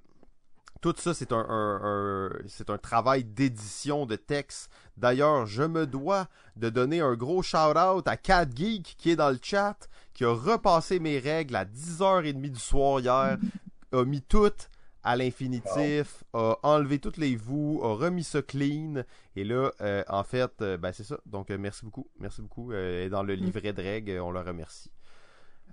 tout 0.82 0.94
ça, 0.98 1.14
c'est 1.14 1.32
un, 1.32 1.46
un- 1.48 1.80
un- 1.82 2.30
c'est 2.48 2.68
un 2.68 2.76
travail 2.76 3.24
d'édition 3.24 4.04
de 4.04 4.16
texte. 4.16 4.70
D'ailleurs, 4.98 5.46
je 5.46 5.62
me 5.62 5.86
dois 5.86 6.28
de 6.56 6.68
donner 6.68 7.00
un 7.00 7.14
gros 7.14 7.40
shout-out 7.42 8.06
à 8.06 8.16
Cat 8.18 8.46
Geek 8.54 8.96
qui 8.98 9.10
est 9.10 9.16
dans 9.16 9.30
le 9.30 9.38
chat, 9.40 9.88
qui 10.12 10.24
a 10.26 10.34
repassé 10.34 10.98
mes 10.98 11.18
règles 11.18 11.56
à 11.56 11.64
10h30 11.64 12.50
du 12.50 12.60
soir 12.60 13.00
hier, 13.00 13.38
a 13.92 14.04
mis 14.04 14.20
toutes 14.22 14.68
à 15.04 15.16
l'infinitif, 15.16 16.22
a 16.32 16.56
enlevé 16.62 16.98
toutes 17.00 17.16
les 17.16 17.34
vous, 17.36 17.80
a 17.82 17.94
remis 17.94 18.22
ça 18.24 18.40
clean. 18.42 19.02
Et 19.34 19.42
là, 19.44 19.70
euh, 19.80 20.04
en 20.08 20.22
fait, 20.24 20.52
euh, 20.62 20.76
ben 20.76 20.92
c'est 20.92 21.02
ça. 21.04 21.18
Donc, 21.26 21.50
euh, 21.50 21.58
merci 21.58 21.84
beaucoup. 21.84 22.06
Merci 22.20 22.40
beaucoup. 22.42 22.72
Est 22.72 23.08
dans 23.08 23.22
le 23.24 23.34
livret 23.34 23.72
de 23.72 23.82
règles, 23.82 24.20
on 24.20 24.30
le 24.30 24.40
remercie. 24.40 24.90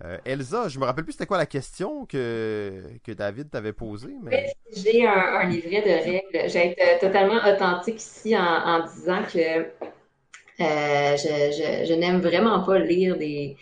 Euh, 0.05 0.17
Elsa, 0.23 0.69
je 0.69 0.79
me 0.79 0.85
rappelle 0.85 1.03
plus 1.03 1.13
c'était 1.13 1.25
quoi 1.25 1.37
la 1.37 1.45
question 1.45 2.05
que, 2.05 2.81
David 3.07 3.49
t'avait 3.49 3.73
posée. 3.73 4.15
J'ai 4.73 5.05
un, 5.05 5.43
livret 5.45 5.81
de 5.81 6.11
règles. 6.11 6.49
J'ai 6.49 6.71
été 6.71 6.83
totalement 7.01 7.39
authentique 7.45 7.97
ici 7.97 8.35
en, 8.37 8.85
disant 8.85 9.23
que 9.23 9.65
euh, 10.61 11.17
je, 11.17 11.93
n'aime 11.93 12.21
vraiment 12.21 12.61
pas 12.63 12.79
lire 12.79 13.17
des, 13.17 13.57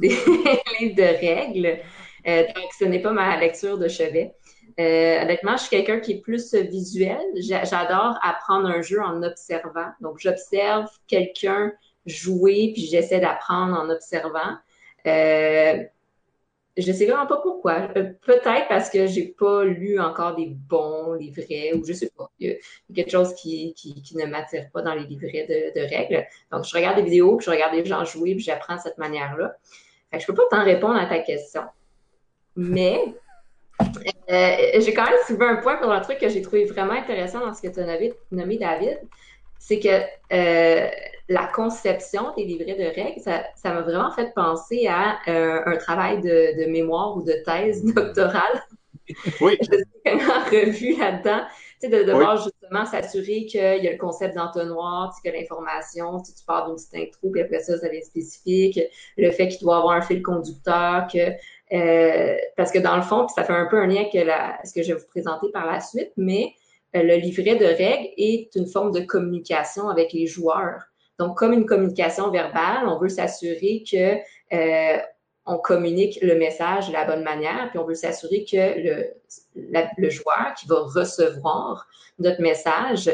livres 0.00 0.96
de 0.96 1.26
règles. 1.26 1.78
Euh, 2.26 2.42
donc, 2.54 2.72
ce 2.78 2.84
n'est 2.84 3.00
pas 3.00 3.12
ma 3.12 3.38
lecture 3.38 3.78
de 3.78 3.88
chevet. 3.88 4.34
Euh, 4.78 5.22
honnêtement, 5.22 5.56
je 5.56 5.62
suis 5.62 5.70
quelqu'un 5.70 6.00
qui 6.00 6.12
est 6.12 6.20
plus 6.20 6.54
visuel. 6.54 7.20
J'a- 7.36 7.64
J'adore 7.64 8.18
apprendre 8.22 8.68
un 8.68 8.82
jeu 8.82 9.00
en 9.00 9.22
observant. 9.22 9.90
Donc, 10.00 10.18
j'observe 10.18 10.88
quelqu'un 11.06 11.72
jouer, 12.06 12.72
puis 12.74 12.86
j'essaie 12.86 13.20
d'apprendre 13.20 13.78
en 13.78 13.88
observant. 13.88 14.56
Euh, 15.06 15.84
je 16.76 16.92
sais 16.92 17.06
vraiment 17.06 17.26
pas 17.26 17.38
pourquoi. 17.38 17.88
Euh, 17.96 18.12
Peut-être 18.22 18.68
parce 18.68 18.90
que 18.90 19.06
j'ai 19.06 19.28
pas 19.28 19.64
lu 19.64 20.00
encore 20.00 20.34
des 20.36 20.46
bons 20.46 21.14
livrets 21.14 21.72
ou 21.74 21.84
je 21.84 21.92
sais 21.92 22.10
pas. 22.16 22.30
Il 22.38 22.50
y 22.50 22.52
a 22.52 22.94
quelque 22.94 23.10
chose 23.10 23.34
qui, 23.34 23.74
qui, 23.74 24.16
ne 24.16 24.26
m'attire 24.26 24.70
pas 24.72 24.82
dans 24.82 24.94
les 24.94 25.04
livrets 25.04 25.46
de, 25.48 25.80
règles. 25.80 26.26
Donc, 26.52 26.64
je 26.64 26.74
regarde 26.74 26.96
des 26.96 27.02
vidéos, 27.02 27.36
puis 27.36 27.46
je 27.46 27.50
regarde 27.50 27.74
des 27.74 27.84
gens 27.84 28.04
jouer, 28.04 28.34
puis 28.34 28.44
j'apprends 28.44 28.76
de 28.76 28.80
cette 28.80 28.98
manière-là. 28.98 29.56
Que 30.12 30.18
je 30.18 30.26
peux 30.26 30.34
pas 30.34 30.42
t'en 30.50 30.64
répondre 30.64 30.96
à 30.96 31.06
ta 31.06 31.20
question. 31.20 31.62
Mais 32.56 33.00
euh, 34.30 34.80
j'ai 34.80 34.94
quand 34.94 35.04
même 35.04 35.18
soulevé 35.26 35.46
un 35.46 35.56
point 35.56 35.76
pour 35.76 35.90
un 35.90 36.00
truc 36.00 36.18
que 36.18 36.28
j'ai 36.28 36.42
trouvé 36.42 36.64
vraiment 36.64 36.92
intéressant 36.92 37.40
dans 37.40 37.54
ce 37.54 37.62
que 37.62 37.68
tu 37.68 37.80
as 37.80 37.98
nommé, 38.30 38.58
David. 38.58 39.00
C'est 39.60 39.78
que 39.78 40.00
euh, 40.32 40.88
la 41.28 41.46
conception 41.46 42.34
des 42.36 42.44
livrets 42.44 42.74
de 42.74 43.00
règles, 43.00 43.20
ça 43.20 43.72
m'a 43.72 43.82
vraiment 43.82 44.10
fait 44.10 44.34
penser 44.34 44.88
à 44.88 45.18
euh, 45.28 45.60
un 45.64 45.76
travail 45.76 46.20
de, 46.20 46.64
de 46.64 46.68
mémoire 46.68 47.16
ou 47.16 47.22
de 47.22 47.34
thèse 47.44 47.84
doctorale. 47.84 48.64
Oui. 49.40 49.58
Je 49.60 49.76
suis 49.76 49.84
vraiment 50.04 50.44
revue 50.44 50.96
là-dedans. 50.96 51.40
Tu 51.80 51.88
sais, 51.88 51.88
de 51.88 52.04
devoir 52.04 52.36
justement 52.36 52.86
s'assurer 52.86 53.44
qu'il 53.44 53.60
y 53.82 53.88
a 53.88 53.90
le 53.90 53.98
concept 53.98 54.36
d'entonnoir, 54.36 55.12
tu 55.12 55.20
sais, 55.20 55.32
que 55.32 55.36
l'information, 55.36 56.20
tu, 56.20 56.26
sais, 56.26 56.36
tu 56.38 56.44
pars 56.44 56.66
d'une 56.66 56.76
petite 56.76 56.94
intro, 56.94 57.30
puis 57.30 57.40
après 57.40 57.58
ça, 57.58 57.76
ça 57.76 57.88
devient 57.88 58.04
spécifique. 58.04 58.78
Le 59.16 59.32
fait 59.32 59.48
qu'il 59.48 59.62
doit 59.62 59.78
avoir 59.78 59.96
un 59.96 60.02
fil 60.02 60.22
conducteur, 60.22 61.08
que 61.12 61.32
Euh, 61.72 62.36
parce 62.56 62.72
que 62.72 62.78
dans 62.78 62.96
le 62.96 63.02
fond, 63.02 63.28
ça 63.28 63.44
fait 63.44 63.52
un 63.52 63.66
peu 63.66 63.78
un 63.78 63.86
lien 63.86 64.02
avec 64.02 64.66
ce 64.66 64.72
que 64.72 64.82
je 64.82 64.92
vais 64.92 64.98
vous 64.98 65.06
présenter 65.06 65.48
par 65.52 65.66
la 65.66 65.80
suite, 65.80 66.12
mais 66.16 66.54
le 66.94 67.16
livret 67.16 67.56
de 67.56 67.64
règles 67.64 68.08
est 68.16 68.54
une 68.54 68.66
forme 68.66 68.92
de 68.92 69.00
communication 69.00 69.88
avec 69.88 70.12
les 70.12 70.26
joueurs. 70.26 70.82
Donc, 71.18 71.36
comme 71.36 71.52
une 71.52 71.66
communication 71.66 72.30
verbale, 72.30 72.88
on 72.88 72.98
veut 72.98 73.08
s'assurer 73.08 73.84
que 73.90 74.16
euh, 74.54 74.98
on 75.46 75.58
communique 75.58 76.18
le 76.22 76.34
message 76.34 76.88
de 76.88 76.92
la 76.92 77.04
bonne 77.04 77.22
manière, 77.22 77.68
puis 77.70 77.78
on 77.78 77.84
veut 77.84 77.94
s'assurer 77.94 78.44
que 78.44 78.80
le, 78.80 79.84
le 79.96 80.10
joueur 80.10 80.54
qui 80.58 80.66
va 80.66 80.80
recevoir 80.80 81.86
notre 82.18 82.40
message, 82.40 83.10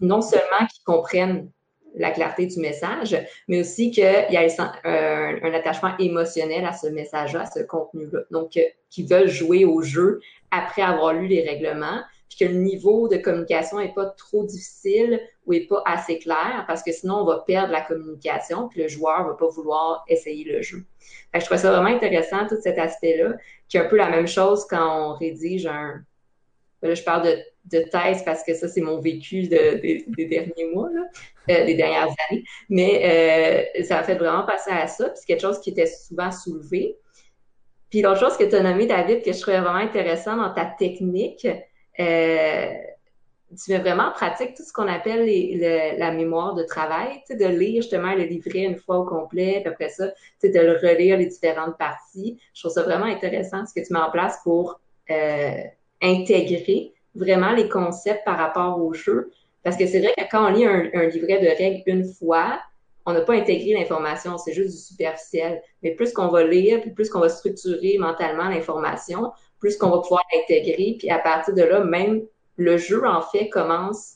non 0.00 0.20
seulement 0.20 0.66
qu'il 0.72 0.84
comprenne 0.84 1.48
la 1.94 2.10
clarté 2.10 2.46
du 2.46 2.58
message, 2.58 3.16
mais 3.48 3.60
aussi 3.60 3.90
qu'il 3.90 4.04
y 4.04 4.36
a 4.36 4.40
un, 4.84 5.36
un, 5.42 5.54
attachement 5.54 5.96
émotionnel 5.98 6.64
à 6.64 6.72
ce 6.72 6.86
message-là, 6.86 7.42
à 7.42 7.46
ce 7.46 7.60
contenu-là. 7.60 8.20
Donc, 8.30 8.56
euh, 8.56 8.62
qu'ils 8.90 9.06
veulent 9.06 9.28
jouer 9.28 9.64
au 9.64 9.82
jeu 9.82 10.20
après 10.50 10.82
avoir 10.82 11.12
lu 11.12 11.26
les 11.26 11.46
règlements, 11.46 12.00
puis 12.34 12.46
que 12.46 12.52
le 12.52 12.58
niveau 12.58 13.08
de 13.08 13.16
communication 13.16 13.78
n'est 13.78 13.92
pas 13.92 14.06
trop 14.06 14.44
difficile 14.44 15.20
ou 15.44 15.52
n'est 15.52 15.66
pas 15.66 15.82
assez 15.84 16.18
clair, 16.18 16.64
parce 16.66 16.82
que 16.82 16.92
sinon, 16.92 17.16
on 17.16 17.24
va 17.24 17.44
perdre 17.46 17.72
la 17.72 17.82
communication, 17.82 18.68
puis 18.68 18.82
le 18.82 18.88
joueur 18.88 19.26
va 19.26 19.34
pas 19.34 19.48
vouloir 19.48 20.04
essayer 20.08 20.44
le 20.44 20.62
jeu. 20.62 20.84
Fait 21.32 21.38
que 21.38 21.40
je 21.40 21.46
trouve 21.46 21.58
ça 21.58 21.70
vraiment 21.70 21.94
intéressant, 21.94 22.46
tout 22.46 22.56
cet 22.62 22.78
aspect-là, 22.78 23.34
qui 23.68 23.76
est 23.76 23.80
un 23.80 23.88
peu 23.88 23.96
la 23.96 24.08
même 24.08 24.26
chose 24.26 24.64
quand 24.68 25.10
on 25.10 25.14
rédige 25.14 25.66
un... 25.66 26.02
Là, 26.80 26.94
je 26.94 27.02
parle 27.02 27.24
de, 27.24 27.38
de 27.76 27.82
thèse 27.84 28.24
parce 28.24 28.42
que 28.42 28.54
ça, 28.54 28.66
c'est 28.66 28.80
mon 28.80 28.98
vécu 28.98 29.42
de, 29.42 29.80
des 29.80 30.26
derniers 30.26 30.72
mois, 30.72 30.90
là. 30.92 31.02
Euh, 31.50 31.64
des 31.64 31.74
dernières 31.74 32.08
années. 32.30 32.44
Mais 32.68 33.68
euh, 33.78 33.84
ça 33.84 33.98
a 33.98 34.02
fait 34.04 34.14
vraiment 34.14 34.44
passer 34.44 34.70
à 34.70 34.86
ça. 34.86 35.08
Puis 35.10 35.18
c'est 35.20 35.26
quelque 35.26 35.42
chose 35.42 35.60
qui 35.60 35.70
était 35.70 35.86
souvent 35.86 36.30
soulevé. 36.30 36.96
Puis 37.90 38.00
l'autre 38.00 38.20
chose 38.20 38.36
que 38.36 38.44
tu 38.44 38.54
as 38.54 38.62
nommé, 38.62 38.86
David, 38.86 39.22
que 39.22 39.32
je 39.32 39.40
trouvais 39.40 39.60
vraiment 39.60 39.74
intéressant 39.76 40.36
dans 40.36 40.52
ta 40.54 40.64
technique, 40.64 41.46
tu 41.96 43.70
mets 43.70 43.78
vraiment 43.78 44.04
en 44.04 44.12
pratique 44.12 44.54
tout 44.54 44.62
ce 44.62 44.72
qu'on 44.72 44.88
appelle 44.88 45.26
la 45.98 46.10
mémoire 46.12 46.54
de 46.54 46.62
travail, 46.62 47.20
tu 47.26 47.36
sais, 47.36 47.36
de 47.36 47.46
lire 47.46 47.82
justement 47.82 48.14
le 48.14 48.24
livret 48.24 48.60
une 48.60 48.76
fois 48.76 48.98
au 48.98 49.04
complet, 49.04 49.60
puis 49.62 49.72
après 49.72 49.88
ça, 49.88 50.08
tu 50.08 50.16
sais, 50.40 50.48
de 50.50 50.60
le 50.60 50.72
relire 50.72 51.18
les 51.18 51.26
différentes 51.26 51.76
parties. 51.78 52.38
Je 52.54 52.62
trouve 52.62 52.72
ça 52.72 52.82
vraiment 52.82 53.04
intéressant 53.04 53.66
ce 53.66 53.74
que 53.74 53.86
tu 53.86 53.92
mets 53.92 54.00
en 54.00 54.10
place 54.10 54.38
pour 54.42 54.80
euh, 55.10 55.62
intégrer 56.02 56.94
vraiment 57.14 57.52
les 57.52 57.68
concepts 57.68 58.24
par 58.24 58.38
rapport 58.38 58.82
au 58.82 58.94
jeu, 58.94 59.30
parce 59.62 59.76
que 59.76 59.86
c'est 59.86 60.00
vrai 60.00 60.14
que 60.16 60.24
quand 60.30 60.48
on 60.48 60.52
lit 60.52 60.64
un, 60.64 61.06
livret 61.06 61.40
de 61.40 61.48
règles 61.48 61.82
une 61.86 62.04
fois, 62.04 62.58
on 63.04 63.12
n'a 63.12 63.20
pas 63.20 63.34
intégré 63.34 63.74
l'information, 63.74 64.38
c'est 64.38 64.52
juste 64.52 64.70
du 64.70 64.80
superficiel. 64.80 65.60
Mais 65.82 65.92
plus 65.92 66.12
qu'on 66.12 66.28
va 66.28 66.44
lire, 66.44 66.80
plus 66.94 67.10
qu'on 67.10 67.20
va 67.20 67.28
structurer 67.28 67.96
mentalement 67.98 68.48
l'information, 68.48 69.32
plus 69.62 69.76
qu'on 69.76 69.90
va 69.90 70.00
pouvoir 70.00 70.24
l'intégrer, 70.34 70.96
puis 70.98 71.08
à 71.08 71.20
partir 71.20 71.54
de 71.54 71.62
là, 71.62 71.84
même 71.84 72.22
le 72.56 72.78
jeu, 72.78 73.06
en 73.06 73.22
fait, 73.22 73.48
commence 73.48 74.14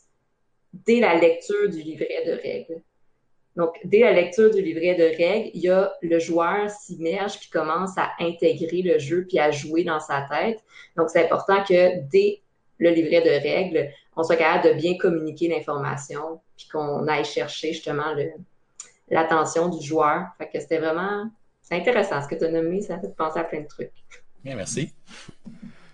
dès 0.73 0.99
la 0.99 1.15
lecture 1.15 1.71
du 1.71 1.81
livret 1.83 2.25
de 2.27 2.33
règles. 2.33 2.83
Donc, 3.55 3.79
dès 3.85 4.01
la 4.01 4.11
lecture 4.11 4.51
du 4.51 4.61
livret 4.61 4.97
de 4.97 5.05
règles, 5.05 5.51
il 5.55 5.61
y 5.61 5.69
a 5.69 5.93
le 6.03 6.19
joueur 6.19 6.69
s'immerge 6.69 7.39
puis 7.39 7.49
commence 7.49 7.97
à 7.97 8.11
intégrer 8.19 8.83
le 8.83 8.99
jeu 8.99 9.25
puis 9.27 9.39
à 9.39 9.53
jouer 9.53 9.85
dans 9.85 10.01
sa 10.01 10.27
tête. 10.29 10.59
Donc, 10.97 11.11
c'est 11.11 11.25
important 11.25 11.63
que 11.63 12.01
dès 12.11 12.43
le 12.79 12.91
livret 12.91 13.21
de 13.23 13.31
règles, 13.31 13.89
on 14.17 14.25
soit 14.25 14.35
capable 14.35 14.75
de 14.75 14.81
bien 14.81 14.99
communiquer 14.99 15.47
l'information, 15.47 16.41
puis 16.57 16.67
qu'on 16.67 17.07
aille 17.07 17.25
chercher 17.25 17.73
justement 17.73 18.17
l'attention 19.09 19.69
du 19.69 19.87
joueur. 19.87 20.27
Fait 20.39 20.49
que 20.49 20.59
c'était 20.59 20.79
vraiment 20.79 21.31
c'est 21.63 21.77
intéressant 21.77 22.21
ce 22.21 22.27
que 22.27 22.35
tu 22.35 22.45
as 22.45 22.51
nommé, 22.51 22.83
ça 22.83 22.99
fait 22.99 23.15
penser 23.17 23.39
à 23.39 23.45
plein 23.45 23.61
de 23.61 23.69
trucs. 23.69 24.26
Bien, 24.47 24.55
merci. 24.55 24.93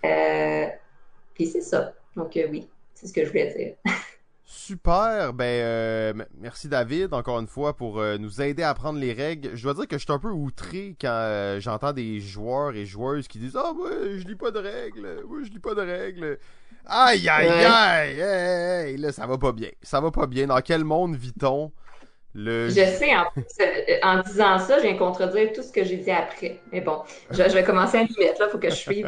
Euh, 0.05 0.67
puis 1.33 1.47
c'est 1.47 1.61
ça. 1.61 1.91
Donc 2.15 2.37
euh, 2.37 2.45
oui, 2.51 2.69
c'est 2.93 3.07
ce 3.07 3.13
que 3.13 3.23
je 3.23 3.29
voulais 3.29 3.51
dire. 3.51 3.73
Super, 4.45 5.33
ben 5.33 5.43
euh, 5.43 6.13
merci 6.39 6.67
David 6.67 7.15
encore 7.15 7.39
une 7.39 7.47
fois 7.47 7.75
pour 7.75 7.99
nous 8.19 8.41
aider 8.43 8.61
à 8.61 8.69
apprendre 8.69 8.99
les 8.99 9.11
règles. 9.11 9.55
Je 9.55 9.63
dois 9.63 9.73
dire 9.73 9.87
que 9.87 9.97
je 9.97 10.03
suis 10.03 10.13
un 10.13 10.19
peu 10.19 10.29
outré 10.29 10.95
quand 11.01 11.57
j'entends 11.59 11.93
des 11.93 12.19
joueurs 12.19 12.75
et 12.75 12.85
joueuses 12.85 13.27
qui 13.27 13.39
disent 13.39 13.57
ah 13.57 13.73
moi 13.75 13.89
je 13.89 14.23
lis 14.27 14.35
pas 14.35 14.51
de 14.51 14.59
règles, 14.59 15.23
moi 15.27 15.39
je 15.43 15.49
lis 15.49 15.59
pas 15.59 15.73
de 15.73 15.81
règles. 15.81 16.37
Aïe, 16.85 17.27
aïe, 17.27 17.49
aïe! 17.49 18.19
Hey, 18.19 18.97
là, 18.97 19.11
ça 19.11 19.25
va 19.25 19.39
pas 19.39 19.51
bien. 19.51 19.69
Ça 19.81 19.99
va 19.99 20.11
pas 20.11 20.27
bien. 20.27 20.45
Dans 20.45 20.61
quel 20.61 20.83
monde 20.83 21.15
vit-on? 21.15 21.71
Le... 22.35 22.67
Je 22.67 22.73
sais, 22.73 23.15
en, 23.15 23.25
euh, 23.61 23.97
en, 24.01 24.21
disant 24.21 24.57
ça, 24.57 24.79
je 24.79 24.83
viens 24.83 24.97
contredire 24.97 25.51
tout 25.53 25.61
ce 25.61 25.71
que 25.71 25.83
j'ai 25.83 25.97
dit 25.97 26.09
après. 26.09 26.59
Mais 26.71 26.81
bon, 26.81 27.03
je, 27.29 27.43
vais 27.43 27.63
commencer 27.63 27.99
à 27.99 28.03
m'y 28.03 28.15
mettre, 28.17 28.41
là. 28.41 28.49
Faut 28.49 28.57
que 28.57 28.71
je 28.71 28.75
suive 28.75 29.07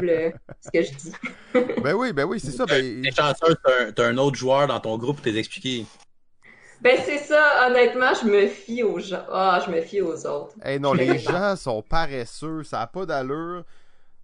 ce 0.61 0.69
que 0.71 0.83
je 0.83 0.91
dis. 0.91 1.11
ben 1.81 1.93
oui, 1.93 2.13
ben 2.13 2.25
oui, 2.25 2.39
c'est 2.39 2.51
ça. 2.51 2.65
Ben... 2.65 3.01
T'es 3.01 3.11
chanceux, 3.11 3.55
t'as 3.95 4.05
un, 4.05 4.17
autre 4.19 4.37
joueur 4.37 4.67
dans 4.67 4.79
ton 4.79 4.97
groupe 4.97 5.21
pour 5.21 5.33
t'expliquer. 5.33 5.85
Ben 6.81 6.99
c'est 7.03 7.17
ça, 7.17 7.67
honnêtement, 7.67 8.13
je 8.21 8.27
me 8.27 8.47
fie 8.47 8.83
aux 8.83 8.99
gens. 8.99 9.23
Ah, 9.31 9.59
je 9.65 9.71
me 9.71 9.81
fie 9.81 10.01
aux 10.01 10.27
autres. 10.27 10.53
Eh 10.63 10.77
non, 10.77 10.93
les 10.93 11.17
gens 11.19 11.55
sont 11.55 11.81
paresseux, 11.81 12.63
ça 12.63 12.81
a 12.81 12.87
pas 12.87 13.07
d'allure. 13.07 13.63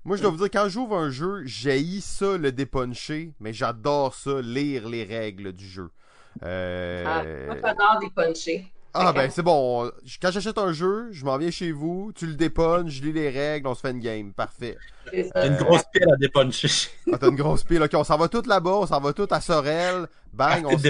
Moi, 0.04 0.18
je 0.18 0.22
dois 0.22 0.32
vous 0.32 0.38
dire, 0.38 0.52
quand 0.52 0.68
j'ouvre 0.68 0.96
un 0.96 1.10
jeu, 1.10 1.42
j'ai 1.46 2.02
ça 2.02 2.38
le 2.38 2.52
dépuncher, 2.52 3.34
mais 3.40 3.54
j'adore 3.54 4.14
ça, 4.14 4.42
lire 4.42 4.88
les 4.90 5.04
règles 5.04 5.54
du 5.54 5.68
jeu. 5.68 5.90
Euh... 6.44 7.04
Ah, 7.08 7.24
moi, 7.48 7.56
j'adore 7.64 8.00
dépuncher. 8.00 8.72
Ah, 8.94 9.14
ben 9.14 9.30
c'est 9.30 9.42
bon. 9.42 9.90
Quand 10.22 10.32
j'achète 10.32 10.58
un 10.58 10.74
jeu, 10.74 11.08
je 11.12 11.24
m'en 11.24 11.38
viens 11.38 11.52
chez 11.52 11.72
vous, 11.72 12.12
tu 12.14 12.26
le 12.28 12.34
dépunches, 12.36 12.92
je 12.92 13.04
lis 13.04 13.14
les 13.14 13.30
règles, 13.30 13.68
on 13.68 13.76
se 13.76 13.82
fait 13.82 13.92
une 13.92 14.00
game. 14.00 14.34
Parfait. 14.34 14.78
T'as 15.34 15.48
une 15.48 15.56
grosse 15.56 15.84
pile 15.94 16.12
à 16.12 16.16
dépuncher. 16.18 16.70
Ah, 17.12 17.18
t'as 17.18 17.30
une 17.30 17.36
grosse 17.36 17.64
pile. 17.64 17.82
Ok, 17.82 17.92
on 17.94 18.04
s'en 18.04 18.18
va 18.18 18.28
tout 18.28 18.44
là-bas, 18.46 18.72
on 18.72 18.86
s'en 18.86 19.00
va 19.00 19.14
tout 19.14 19.28
à 19.32 19.40
Sorel. 19.40 20.08
Bang, 20.34 20.66
on, 20.66 20.78
se... 20.78 20.88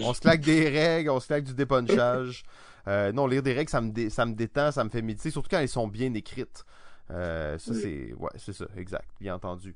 on 0.00 0.14
se 0.14 0.20
claque 0.20 0.40
des 0.40 0.68
règles, 0.68 1.10
on 1.10 1.20
se 1.20 1.26
claque 1.26 1.44
du 1.44 1.54
dépunchage. 1.54 2.44
Euh, 2.86 3.12
non, 3.12 3.26
lire 3.26 3.42
des 3.42 3.54
règles, 3.54 3.70
ça 3.70 3.80
me, 3.80 4.10
ça 4.10 4.26
me 4.26 4.34
détend, 4.34 4.70
ça 4.72 4.84
me 4.84 4.90
fait 4.90 5.02
méditer, 5.02 5.30
surtout 5.30 5.48
quand 5.50 5.58
elles 5.58 5.68
sont 5.68 5.88
bien 5.88 6.12
écrites. 6.14 6.64
Euh, 7.10 7.58
ça, 7.58 7.72
c'est. 7.74 8.12
Ouais, 8.14 8.30
c'est 8.36 8.52
ça, 8.52 8.66
exact, 8.76 9.08
bien 9.20 9.34
entendu. 9.34 9.74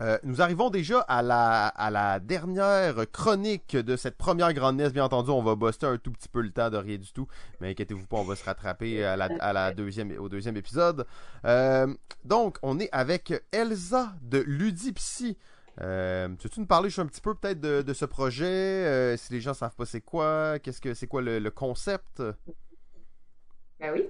Euh, 0.00 0.18
nous 0.22 0.40
arrivons 0.40 0.70
déjà 0.70 1.00
à 1.00 1.22
la, 1.22 2.20
dernière 2.20 2.94
chronique 3.12 3.76
de 3.76 3.96
cette 3.96 4.16
première 4.16 4.54
grande. 4.54 4.80
Bien 4.80 5.04
entendu, 5.04 5.30
on 5.30 5.42
va 5.42 5.56
buster 5.56 5.86
un 5.86 5.98
tout 5.98 6.10
petit 6.10 6.28
peu 6.28 6.40
le 6.40 6.50
temps 6.50 6.70
de 6.70 6.78
rien 6.78 6.96
du 6.96 7.12
tout. 7.12 7.26
Mais 7.60 7.70
inquiétez-vous 7.70 8.06
pas, 8.06 8.16
on 8.16 8.24
va 8.24 8.34
se 8.34 8.44
rattraper 8.44 9.04
à 9.04 9.16
la, 9.16 9.72
deuxième, 9.72 10.16
au 10.18 10.28
deuxième 10.28 10.56
épisode. 10.56 11.06
Euh, 11.44 11.92
donc, 12.24 12.56
on 12.62 12.78
est 12.78 12.88
avec 12.92 13.34
Elsa 13.52 14.14
de 14.22 14.38
Ludipsy. 14.38 15.36
Euh, 15.82 16.28
tu 16.38 16.48
veux-tu 16.48 16.60
nous 16.60 16.66
parler 16.66 16.88
un 16.98 17.06
petit 17.06 17.20
peu 17.20 17.34
peut-être 17.34 17.60
de, 17.60 17.82
de, 17.82 17.92
ce 17.92 18.04
projet? 18.04 19.16
si 19.16 19.32
les 19.32 19.40
gens 19.40 19.54
savent 19.54 19.74
pas 19.74 19.86
c'est 19.86 20.00
quoi, 20.00 20.58
qu'est-ce 20.58 20.80
que 20.80 20.94
c'est 20.94 21.06
quoi 21.06 21.22
le, 21.22 21.38
le 21.38 21.50
concept? 21.50 22.22
Ben 23.78 23.92
oui. 23.94 24.06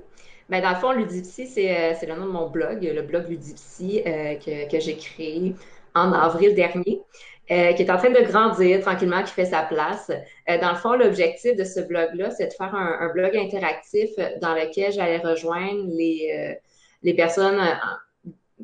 Ben, 0.50 0.60
dans 0.60 0.70
le 0.70 0.76
fond, 0.76 0.90
Ludipsy, 0.90 1.42
euh, 1.42 1.94
c'est 1.98 2.06
le 2.06 2.16
nom 2.16 2.26
de 2.26 2.32
mon 2.32 2.50
blog, 2.50 2.82
le 2.82 3.02
blog 3.02 3.28
Ludipsy 3.28 4.02
euh, 4.04 4.34
que, 4.34 4.80
j'ai 4.80 4.96
créé 4.96 5.54
en 5.94 6.12
avril 6.12 6.54
dernier. 6.54 7.02
Euh, 7.52 7.72
qui 7.72 7.82
est 7.82 7.90
en 7.90 7.98
train 7.98 8.10
de 8.10 8.20
grandir 8.20 8.80
tranquillement, 8.80 9.24
qui 9.24 9.32
fait 9.32 9.46
sa 9.46 9.62
place. 9.62 10.08
dans 10.46 10.70
le 10.70 10.76
fond, 10.76 10.92
l'objectif 10.92 11.56
de 11.56 11.64
ce 11.64 11.80
blog-là, 11.80 12.30
c'est 12.30 12.46
de 12.46 12.52
faire 12.52 12.72
un, 12.72 13.12
blog 13.12 13.36
interactif 13.36 14.10
dans 14.40 14.54
lequel 14.54 14.92
j'allais 14.92 15.18
rejoindre 15.18 15.88
les, 15.88 16.56
les 17.02 17.14
personnes 17.14 17.60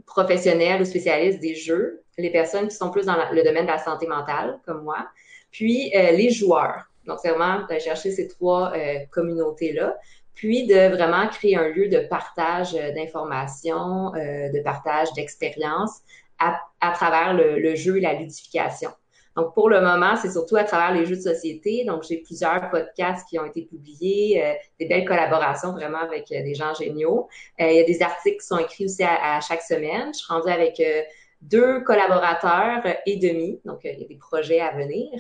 professionnelles 0.06 0.80
ou 0.80 0.84
spécialistes 0.84 1.40
des 1.40 1.56
jeux, 1.56 2.04
les 2.16 2.30
personnes 2.30 2.68
qui 2.68 2.76
sont 2.76 2.92
plus 2.92 3.06
dans 3.06 3.16
le 3.32 3.42
domaine 3.42 3.66
de 3.66 3.72
la 3.72 3.78
santé 3.78 4.06
mentale, 4.06 4.60
comme 4.64 4.84
moi, 4.84 5.08
puis 5.50 5.90
les 5.92 6.30
joueurs. 6.30 6.84
Donc, 7.06 7.18
c'est 7.20 7.30
vraiment 7.30 7.66
de 7.66 7.78
chercher 7.80 8.12
ces 8.12 8.28
trois 8.28 8.72
communautés-là 9.10 9.96
puis 10.36 10.66
de 10.66 10.94
vraiment 10.94 11.26
créer 11.28 11.56
un 11.56 11.68
lieu 11.68 11.88
de 11.88 11.98
partage 11.98 12.74
euh, 12.74 12.92
d'informations, 12.92 14.14
euh, 14.14 14.52
de 14.52 14.60
partage 14.62 15.12
d'expériences 15.14 16.02
à, 16.38 16.60
à, 16.80 16.92
travers 16.92 17.34
le, 17.34 17.58
le, 17.58 17.74
jeu 17.74 17.96
et 17.96 18.00
la 18.00 18.12
ludification. 18.12 18.90
Donc, 19.34 19.54
pour 19.54 19.70
le 19.70 19.80
moment, 19.80 20.14
c'est 20.16 20.30
surtout 20.30 20.56
à 20.56 20.64
travers 20.64 20.94
les 20.94 21.06
jeux 21.06 21.16
de 21.16 21.20
société. 21.20 21.84
Donc, 21.84 22.04
j'ai 22.04 22.18
plusieurs 22.18 22.70
podcasts 22.70 23.26
qui 23.28 23.38
ont 23.38 23.46
été 23.46 23.62
publiés, 23.62 24.44
euh, 24.44 24.52
des 24.78 24.86
belles 24.86 25.06
collaborations 25.06 25.72
vraiment 25.72 26.00
avec 26.00 26.28
des 26.28 26.54
gens 26.54 26.74
géniaux. 26.74 27.28
il 27.58 27.72
y 27.72 27.80
a 27.80 27.84
des 27.84 28.02
articles 28.02 28.38
qui 28.38 28.46
sont 28.46 28.58
écrits 28.58 28.84
aussi 28.84 29.02
à, 29.02 29.36
à 29.36 29.40
chaque 29.40 29.62
semaine. 29.62 30.12
Je 30.12 30.18
suis 30.18 30.32
rendue 30.32 30.50
avec 30.50 30.82
deux 31.42 31.80
collaborateurs 31.80 32.82
et 33.04 33.16
demi. 33.16 33.60
Donc, 33.64 33.80
il 33.84 33.98
y 33.98 34.04
a 34.04 34.08
des 34.08 34.16
projets 34.16 34.60
à 34.60 34.72
venir. 34.72 35.10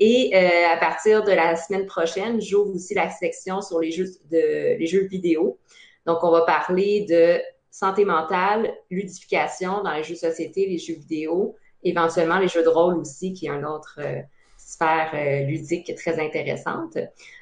Et 0.00 0.30
euh, 0.34 0.72
à 0.72 0.76
partir 0.76 1.24
de 1.24 1.32
la 1.32 1.56
semaine 1.56 1.86
prochaine, 1.86 2.40
j'ouvre 2.40 2.74
aussi 2.74 2.94
la 2.94 3.10
section 3.10 3.60
sur 3.60 3.80
les 3.80 3.90
jeux, 3.90 4.06
de, 4.30 4.76
les 4.78 4.86
jeux 4.86 5.06
vidéo. 5.06 5.58
Donc, 6.06 6.22
on 6.22 6.30
va 6.30 6.42
parler 6.42 7.04
de 7.08 7.40
santé 7.70 8.04
mentale, 8.04 8.72
ludification 8.90 9.82
dans 9.82 9.92
les 9.92 10.04
jeux 10.04 10.14
de 10.14 10.18
société, 10.18 10.66
les 10.66 10.78
jeux 10.78 10.94
vidéo, 10.94 11.56
éventuellement 11.82 12.38
les 12.38 12.48
jeux 12.48 12.62
de 12.62 12.68
rôle 12.68 12.96
aussi, 12.96 13.32
qui 13.32 13.46
est 13.46 13.50
une 13.50 13.66
autre 13.66 13.98
euh, 13.98 14.20
sphère 14.56 15.10
euh, 15.14 15.44
ludique 15.46 15.92
très 15.96 16.20
intéressante. 16.24 16.96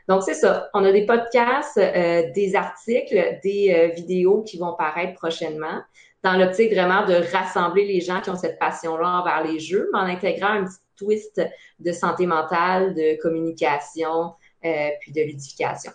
Donc, 0.08 0.22
c'est 0.22 0.34
ça. 0.34 0.70
On 0.72 0.82
a 0.84 0.92
des 0.92 1.04
podcasts, 1.04 1.78
des 1.78 2.52
articles, 2.54 3.38
des 3.42 3.92
vidéos 3.94 4.42
qui 4.42 4.56
vont 4.58 4.74
paraître 4.74 5.14
prochainement. 5.14 5.82
dans 6.22 6.36
l'optique 6.36 6.72
vraiment 6.72 7.04
de 7.04 7.14
rassembler 7.32 7.84
les 7.84 8.00
gens 8.00 8.20
qui 8.20 8.30
ont 8.30 8.36
cette 8.36 8.58
passion-là 8.58 9.20
envers 9.20 9.44
les 9.44 9.58
jeux, 9.58 9.90
mais 9.92 9.98
en 9.98 10.04
intégrant 10.04 10.48
un 10.48 10.64
petit 10.64 10.78
twist 10.96 11.40
de 11.78 11.92
santé 11.92 12.26
mentale, 12.26 12.94
de 12.94 13.20
communication, 13.20 14.34
euh, 14.64 14.88
puis 15.00 15.12
de 15.12 15.22
ludification. 15.22 15.92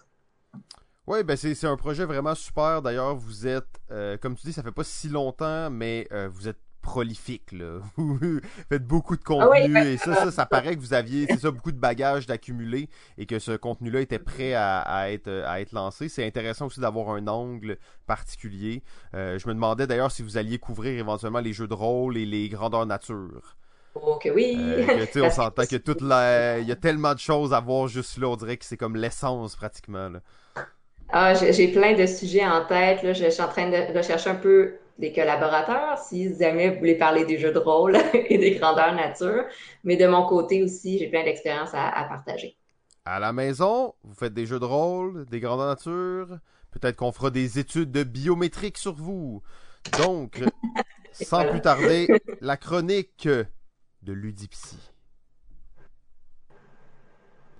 Oui, 1.08 1.24
ben 1.24 1.36
c'est 1.36 1.66
un 1.66 1.78
projet 1.78 2.06
vraiment 2.06 2.36
super. 2.36 2.82
D'ailleurs, 2.82 3.16
vous 3.16 3.48
êtes, 3.48 3.82
euh, 3.92 4.18
comme 4.18 4.36
tu 4.36 4.48
dis, 4.48 4.54
ça 4.54 4.64
fait 4.64 4.72
pas 4.72 4.84
si 4.84 5.10
longtemps, 5.10 5.70
mais 5.70 6.08
euh, 6.12 6.30
vous 6.32 6.48
êtes 6.48 6.60
prolifique 6.82 7.52
là. 7.52 7.80
Vous 7.96 8.20
faites 8.70 8.86
beaucoup 8.86 9.16
de 9.16 9.22
Ah 9.28 9.46
contenu 9.46 9.78
et 9.78 9.98
ça, 9.98 10.16
ça, 10.16 10.32
ça 10.32 10.46
paraît 10.46 10.76
que 10.76 10.80
vous 10.80 10.94
aviez, 10.94 11.28
c'est 11.28 11.40
ça, 11.40 11.52
beaucoup 11.52 11.72
de 11.72 11.78
bagages 11.78 12.26
d'accumuler 12.26 12.90
et 13.18 13.26
que 13.26 13.40
ce 13.40 13.52
contenu-là 13.52 14.02
était 14.02 14.20
prêt 14.20 14.54
à, 14.54 14.80
à 14.80 15.10
être 15.10 15.30
à 15.46 15.62
être 15.62 15.74
lancé. 15.74 16.10
C'est 16.10 16.26
intéressant 16.26 16.68
aussi 16.68 16.80
d'avoir 16.80 17.10
un 17.10 17.28
angle 17.28 17.78
particulier. 18.08 18.84
Euh, 19.14 19.38
je 19.38 19.48
me 19.48 19.54
demandais 19.54 19.86
d'ailleurs 19.86 20.12
si 20.12 20.24
vous 20.24 20.38
alliez 20.38 20.58
couvrir 20.58 20.98
éventuellement 20.98 21.40
les 21.40 21.54
jeux 21.54 21.68
de 21.68 21.74
rôle 21.74 22.18
et 22.18 22.26
les 22.26 22.50
grandeurs 22.50 22.86
nature. 22.86 23.58
Oh 23.94 24.18
que 24.18 24.30
oui. 24.30 24.86
Euh, 24.90 25.06
que, 25.08 25.20
on 25.20 25.30
s'entend 25.30 25.66
que 25.66 25.76
toute 25.76 26.02
la, 26.02 26.60
il 26.60 26.68
y 26.68 26.72
a 26.72 26.76
tellement 26.76 27.14
de 27.14 27.20
choses 27.20 27.54
à 27.54 27.60
voir 27.60 27.88
juste 27.88 28.18
là. 28.18 28.28
On 28.30 28.36
dirait 28.38 28.58
que 28.58 28.66
c'est 28.66 28.78
comme 28.78 28.96
l'essence 28.96 29.56
pratiquement. 29.56 30.10
Là. 30.10 30.22
Ah, 31.10 31.34
j'ai 31.34 31.54
j'ai 31.54 31.68
plein 31.72 31.94
de 31.96 32.06
sujets 32.06 32.46
en 32.46 32.66
tête. 32.66 33.04
Là. 33.04 33.14
Je, 33.14 33.24
je 33.26 33.30
suis 33.30 33.42
en 33.44 33.48
train 33.50 33.70
de 33.70 33.98
rechercher 33.98 34.30
un 34.30 34.36
peu 34.36 34.76
des 34.98 35.12
collaborateurs, 35.14 35.98
si 35.98 36.36
jamais 36.38 36.70
vous 36.72 36.80
voulez 36.80 36.96
parler 36.98 37.26
des 37.26 37.38
jeux 37.38 37.52
de 37.52 37.60
rôle 37.60 37.98
et 38.14 38.38
des 38.38 38.56
grandeurs 38.56 38.94
nature. 38.96 39.46
Mais 39.84 39.98
de 39.98 40.08
mon 40.08 40.26
côté 40.28 40.64
aussi, 40.64 40.98
j'ai 41.00 41.10
plein 41.10 41.24
d'expériences 41.24 41.74
à, 41.74 41.88
à 41.90 42.06
partager. 42.06 42.58
À 43.06 43.20
la 43.20 43.34
maison, 43.34 43.96
vous 44.04 44.14
faites 44.14 44.34
des 44.34 44.46
jeux 44.46 44.60
de 44.60 44.66
rôle, 44.66 45.26
des 45.26 45.40
grandeurs 45.40 45.68
nature. 45.68 46.38
Peut-être 46.72 46.96
qu'on 46.98 47.12
fera 47.12 47.30
des 47.32 47.60
études 47.60 47.92
de 47.92 48.04
biométrique 48.04 48.78
sur 48.78 48.94
vous. 48.96 49.42
Donc, 49.98 50.42
sans 51.12 51.44
Voilà. 51.44 51.52
plus 51.52 51.62
tarder, 51.62 52.12
la 52.42 52.58
chronique 52.58 53.28
de 54.04 54.14
Ludipsy. 54.14 54.78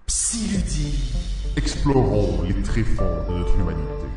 Psyludie. 0.08 1.14
Explorons 1.56 2.42
les 2.44 2.56
tréfonds 2.64 3.28
de 3.30 3.38
notre 3.40 3.56
humanité, 3.56 4.08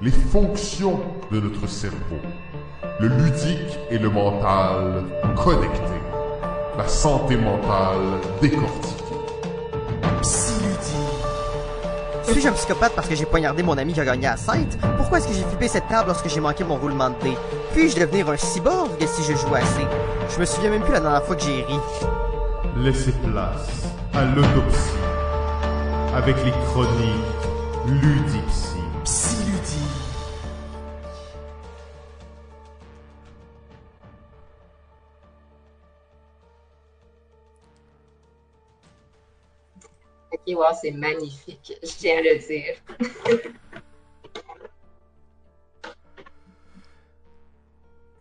les 0.00 0.10
fonctions 0.10 1.00
de 1.30 1.40
notre 1.40 1.68
cerveau, 1.68 2.20
le 3.00 3.08
ludique 3.08 3.78
et 3.90 3.98
le 3.98 4.08
mental 4.08 5.04
connectés, 5.36 6.02
la 6.78 6.88
santé 6.88 7.36
mentale 7.36 8.20
décortiquée. 8.40 8.94
Suis-je 12.26 12.48
un 12.48 12.52
psychopathe 12.52 12.92
parce 12.94 13.08
que 13.08 13.14
j'ai 13.14 13.26
poignardé 13.26 13.62
mon 13.62 13.76
ami 13.76 13.92
qui 13.92 14.00
a 14.00 14.04
gagné 14.04 14.26
à 14.26 14.36
7 14.36 14.78
Pourquoi 14.96 15.18
est-ce 15.18 15.28
que 15.28 15.34
j'ai 15.34 15.42
flippé 15.44 15.68
cette 15.68 15.88
table 15.88 16.08
lorsque 16.08 16.28
j'ai 16.28 16.40
manqué 16.40 16.64
mon 16.64 16.76
roulement 16.76 17.10
de 17.10 17.14
dés? 17.22 17.36
Puis-je 17.72 17.98
devenir 17.98 18.28
un 18.30 18.36
cyborg 18.36 18.90
si 19.06 19.22
je 19.22 19.36
joue 19.36 19.54
assez? 19.54 19.86
Je 20.34 20.40
me 20.40 20.44
souviens 20.44 20.70
même 20.70 20.82
plus 20.82 20.92
la 20.92 21.00
dernière 21.00 21.22
fois 21.22 21.36
que 21.36 21.42
j'ai 21.42 21.62
ri. 21.62 21.78
Laissez 22.76 23.12
place 23.12 23.84
à 24.14 24.24
l'autopsie 24.24 24.98
avec 26.14 26.36
les 26.44 26.52
chroniques 26.66 27.44
Ludipsy. 27.86 28.73
Ok, 40.46 40.54
wow, 40.56 40.66
c'est 40.80 40.90
magnifique. 40.90 41.72
Je 41.82 41.88
tiens 41.88 42.18
à 42.18 42.20
le 42.20 42.38
dire. 42.38 42.74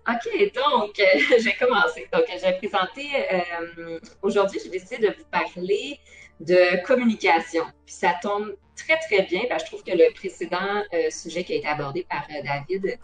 OK, 0.08 0.54
donc, 0.54 1.00
euh, 1.00 1.06
je 1.40 1.44
vais 1.46 1.56
commencer. 1.56 2.08
Donc, 2.12 2.24
je 2.30 2.42
vais 2.42 2.58
présenter. 2.58 3.08
euh, 3.32 4.00
Aujourd'hui, 4.22 4.60
j'ai 4.64 4.70
décidé 4.70 4.98
de 4.98 5.08
vous 5.08 5.26
parler 5.32 6.00
de 6.40 6.84
communication. 6.86 7.64
Puis 7.86 7.96
ça 7.96 8.16
tombe 8.22 8.56
très, 8.76 8.98
très 9.00 9.24
bien. 9.24 9.42
je 9.58 9.66
trouve 9.66 9.84
que 9.84 9.92
le 9.92 10.14
précédent 10.14 10.84
euh, 10.94 11.10
sujet 11.10 11.44
qui 11.44 11.54
a 11.54 11.56
été 11.58 11.68
abordé 11.68 12.06
par 12.10 12.26
euh, 12.30 12.42
David 12.44 12.98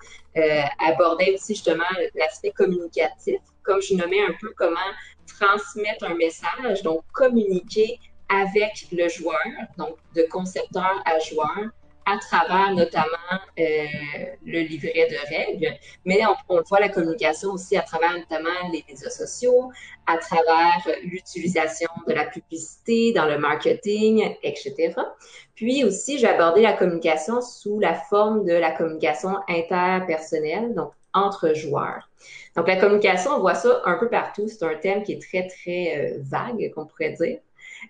abordait 0.80 1.34
aussi 1.34 1.56
justement 1.56 1.84
l'aspect 2.16 2.52
communicatif. 2.52 3.40
Comme 3.64 3.82
je 3.82 3.94
nommais 3.96 4.22
un 4.22 4.34
peu 4.40 4.52
comment 4.58 4.80
transmettre 5.28 6.06
un 6.06 6.16
message, 6.16 6.82
donc 6.84 7.04
communiquer 7.14 8.00
avec 8.30 8.88
le 8.92 9.10
joueur, 9.10 9.40
donc 9.78 9.96
de 10.16 10.24
concepteur 10.30 11.02
à 11.06 11.20
joueur, 11.20 11.72
à 12.06 12.18
travers 12.18 12.74
notamment 12.74 13.40
euh, 13.60 13.64
le 14.46 14.60
livret 14.62 15.08
de 15.10 15.36
règles, 15.36 15.78
mais 16.06 16.20
on, 16.26 16.58
on 16.58 16.62
voit 16.64 16.80
la 16.80 16.90
communication 16.90 17.52
aussi 17.52 17.78
à 17.78 17.82
travers 17.82 18.14
notamment 18.14 18.50
les 18.72 18.84
médias 18.88 19.10
sociaux, 19.10 19.72
à 20.08 20.18
travers 20.18 20.88
l'utilisation 21.04 21.90
de 22.08 22.14
la 22.14 22.26
publicité 22.26 23.14
dans 23.14 23.26
le 23.26 23.38
marketing, 23.38 24.36
etc. 24.42 24.94
Puis 25.54 25.84
aussi, 25.84 26.18
j'ai 26.18 26.28
abordé 26.28 26.62
la 26.62 26.74
communication 26.74 27.42
sous 27.42 27.80
la 27.80 27.94
forme 27.94 28.46
de 28.46 28.54
la 28.54 28.72
communication 28.72 29.36
interpersonnelle, 29.48 30.74
donc 30.74 30.92
entre 31.14 31.54
joueurs. 31.54 32.10
Donc 32.56 32.68
la 32.68 32.78
communication, 32.78 33.32
on 33.32 33.40
voit 33.40 33.56
ça 33.56 33.82
un 33.86 33.98
peu 33.98 34.10
partout. 34.10 34.48
C'est 34.48 34.64
un 34.64 34.76
thème 34.76 35.04
qui 35.04 35.14
est 35.14 35.22
très, 35.22 35.48
très 35.48 35.98
euh, 35.98 36.18
vague, 36.22 36.72
qu'on 36.74 36.86
pourrait 36.86 37.14
dire. 37.14 37.40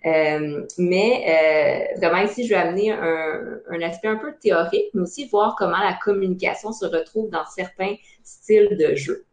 Euh, 0.06 0.66
mais 0.78 1.24
euh, 1.94 1.98
vraiment 1.98 2.22
ici, 2.22 2.44
je 2.44 2.50
vais 2.50 2.60
amener 2.60 2.92
un, 2.92 3.60
un, 3.70 3.82
aspect 3.82 4.08
un 4.08 4.16
peu 4.16 4.32
théorique, 4.40 4.86
mais 4.94 5.02
aussi 5.02 5.26
voir 5.28 5.56
comment 5.58 5.78
la 5.78 5.98
communication 6.02 6.72
se 6.72 6.86
retrouve 6.86 7.30
dans 7.30 7.44
certains 7.46 7.96
styles 8.22 8.76
de 8.76 8.94
jeu. 8.94 9.26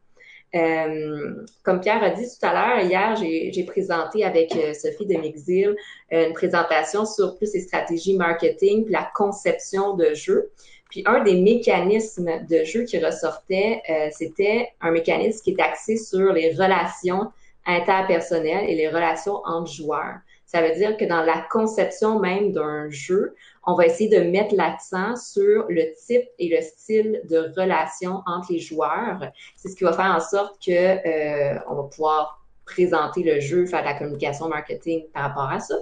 Euh, 0.56 1.46
comme 1.64 1.82
Pierre 1.82 2.02
a 2.04 2.12
dit 2.12 2.24
tout 2.24 2.46
à 2.46 2.54
l'heure, 2.54 2.86
hier, 2.86 3.16
j'ai 3.18 3.64
présenté 3.64 4.24
avec 4.24 4.56
euh, 4.56 4.74
Sophie 4.74 5.06
de 5.06 5.16
Mixil 5.16 5.76
une 6.10 6.34
présentation 6.34 7.06
sur 7.06 7.36
plus 7.38 7.54
les 7.54 7.62
stratégies 7.62 8.16
marketing 8.16 8.86
puis 8.86 8.94
la 8.94 9.10
conception 9.14 9.96
de 9.96 10.14
jeu. 10.14 10.52
Puis 10.90 11.04
un 11.06 11.22
des 11.22 11.36
mécanismes 11.42 12.46
de 12.50 12.64
jeu 12.64 12.84
qui 12.84 12.98
ressortait, 12.98 13.82
euh, 13.90 14.08
c'était 14.12 14.70
un 14.80 14.92
mécanisme 14.92 15.44
qui 15.44 15.52
est 15.52 15.62
axé 15.62 15.98
sur 15.98 16.32
les 16.32 16.54
relations 16.54 17.32
interpersonnelles 17.66 18.70
et 18.70 18.76
les 18.76 18.88
relations 18.88 19.42
entre 19.46 19.70
joueurs. 19.70 20.20
Ça 20.48 20.62
veut 20.62 20.74
dire 20.76 20.96
que 20.96 21.04
dans 21.04 21.24
la 21.24 21.46
conception 21.52 22.20
même 22.20 22.54
d'un 22.54 22.90
jeu, 22.90 23.36
on 23.66 23.76
va 23.76 23.86
essayer 23.86 24.10
de 24.10 24.30
mettre 24.30 24.56
l'accent 24.56 25.18
sur 25.18 25.66
le 25.68 25.94
type 26.06 26.24
et 26.40 26.48
le 26.48 26.62
style 26.62 27.22
de 27.30 27.54
relation 27.60 28.22
entre 28.26 28.54
les 28.54 28.60
joueurs. 28.60 29.30
C'est 29.58 29.68
ce 29.68 29.76
qui 29.76 29.84
va 29.84 29.92
faire 29.92 30.06
en 30.06 30.22
sorte 30.22 30.56
que 30.66 30.72
euh, 30.72 31.60
on 31.70 31.76
va 31.76 31.84
pouvoir 31.84 32.46
présenter 32.66 33.24
le 33.24 33.42
jeu, 33.42 33.66
faire 33.66 33.82
de 33.82 33.88
la 33.88 33.96
communication 33.96 34.48
marketing 34.48 35.06
par 35.14 35.24
rapport 35.24 35.52
à 35.52 35.60
ça. 35.60 35.76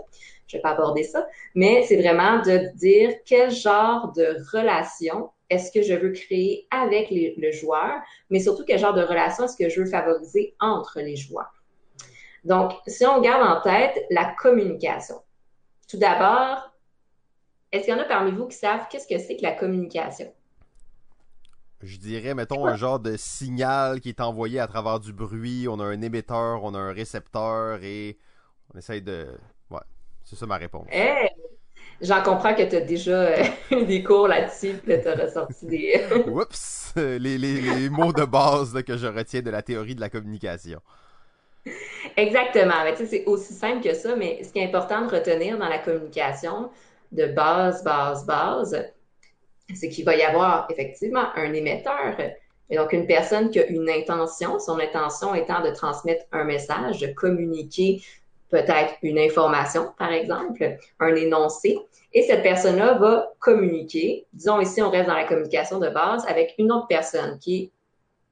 Je 0.48 0.58
vais 0.58 0.62
pas 0.62 0.72
aborder 0.72 1.04
ça, 1.04 1.28
mais 1.54 1.84
c'est 1.84 1.98
vraiment 1.98 2.42
de 2.42 2.76
dire 2.76 3.12
quel 3.24 3.52
genre 3.52 4.14
de 4.14 4.38
relation 4.52 5.30
est-ce 5.52 5.72
que 5.72 5.84
je 5.84 5.94
veux 5.94 6.12
créer 6.12 6.68
avec 6.72 7.10
le 7.12 7.52
joueur, 7.52 8.02
mais 8.32 8.40
surtout 8.40 8.64
quel 8.66 8.80
genre 8.80 8.94
de 8.94 9.04
relation 9.04 9.46
est-ce 9.46 9.58
que 9.58 9.70
je 9.70 9.82
veux 9.82 9.88
favoriser 9.88 10.56
entre 10.60 11.02
les 11.02 11.16
joueurs. 11.16 11.55
Donc, 12.46 12.74
si 12.86 13.06
on 13.08 13.22
garde 13.22 13.42
en 13.42 13.60
tête 13.62 14.06
la 14.12 14.34
communication, 14.40 15.16
tout 15.90 15.98
d'abord, 15.98 16.72
est-ce 17.72 17.86
qu'il 17.86 17.94
y 17.94 17.98
en 17.98 18.02
a 18.02 18.06
parmi 18.06 18.32
vous 18.32 18.48
qui 18.48 18.56
savent 18.56 18.86
qu'est-ce 18.90 19.08
que 19.08 19.20
c'est 19.20 19.36
que 19.36 19.42
la 19.42 19.52
communication? 19.52 20.32
Je 21.82 21.98
dirais, 21.98 22.36
mettons, 22.36 22.66
un 22.66 22.78
genre 22.78 23.00
de 23.00 23.18
signal 23.18 24.00
qui 24.00 24.10
est 24.10 24.22
envoyé 24.22 24.60
à 24.60 24.68
travers 24.68 25.00
du 25.00 25.12
bruit. 25.12 25.68
On 25.68 25.80
a 25.80 25.84
un 25.84 26.02
émetteur, 26.02 26.64
on 26.64 26.74
a 26.74 26.80
un 26.80 26.94
récepteur 26.94 27.84
et 27.84 28.18
on 28.74 28.78
essaye 28.78 29.02
de. 29.02 29.28
Ouais, 29.70 29.82
c'est 30.24 30.36
ça 30.36 30.46
ma 30.46 30.58
réponse. 30.58 30.88
Hey! 30.90 31.30
J'en 32.02 32.22
comprends 32.22 32.54
que 32.54 32.64
tu 32.64 32.76
as 32.76 32.82
déjà 32.82 33.42
eu 33.72 33.86
des 33.86 34.04
cours 34.04 34.28
là-dessus, 34.28 34.74
puis 34.84 35.02
tu 35.02 35.08
as 35.08 35.16
ressorti 35.16 35.66
des. 35.66 36.06
Oups! 36.28 36.94
Les, 36.96 37.20
les, 37.20 37.38
les 37.38 37.90
mots 37.90 38.14
de 38.14 38.24
base 38.24 38.74
là, 38.74 38.84
que 38.84 38.98
je 38.98 39.08
retiens 39.08 39.42
de 39.42 39.50
la 39.50 39.62
théorie 39.62 39.96
de 39.96 40.02
la 40.02 40.10
communication. 40.10 40.80
Exactement. 42.18 42.84
Mais 42.84 42.96
c'est 43.06 43.26
aussi 43.26 43.54
simple 43.54 43.84
que 43.88 43.94
ça, 43.94 44.16
mais 44.16 44.44
ce 44.44 44.52
qui 44.52 44.60
est 44.60 44.66
important 44.66 45.06
de 45.06 45.12
retenir 45.16 45.58
dans 45.58 45.68
la 45.68 45.80
communication 45.80 46.70
de 47.12 47.28
base, 47.28 47.84
base, 47.84 48.26
base, 48.26 48.86
c'est 49.74 49.90
qu'il 49.90 50.06
va 50.06 50.16
y 50.16 50.22
avoir 50.22 50.68
effectivement 50.70 51.26
un 51.36 51.54
émetteur. 51.54 52.16
Et 52.70 52.78
donc, 52.78 52.94
une 52.94 53.08
personne 53.08 53.50
qui 53.50 53.60
a 53.60 53.68
une 53.68 53.90
intention, 53.90 54.60
son 54.60 54.80
intention 54.80 55.36
étant 55.36 55.62
de 55.62 55.70
transmettre 55.70 56.26
un 56.32 56.44
message, 56.44 57.00
de 57.00 57.08
communiquer 57.08 58.02
peut-être 58.50 58.94
une 59.02 59.20
information, 59.20 59.92
par 59.98 60.12
exemple, 60.12 60.78
un 61.00 61.16
énoncé. 61.16 61.78
Et 62.14 62.24
cette 62.24 62.44
personne-là 62.44 62.94
va 62.94 63.34
communiquer. 63.40 64.26
Disons 64.34 64.62
ici, 64.62 64.82
on 64.82 64.90
reste 64.90 65.08
dans 65.08 65.16
la 65.16 65.26
communication 65.26 65.80
de 65.80 65.90
base 65.90 66.26
avec 66.28 66.56
une 66.58 66.72
autre 66.72 66.88
personne 66.88 67.38
qui 67.40 67.56
est, 67.56 67.72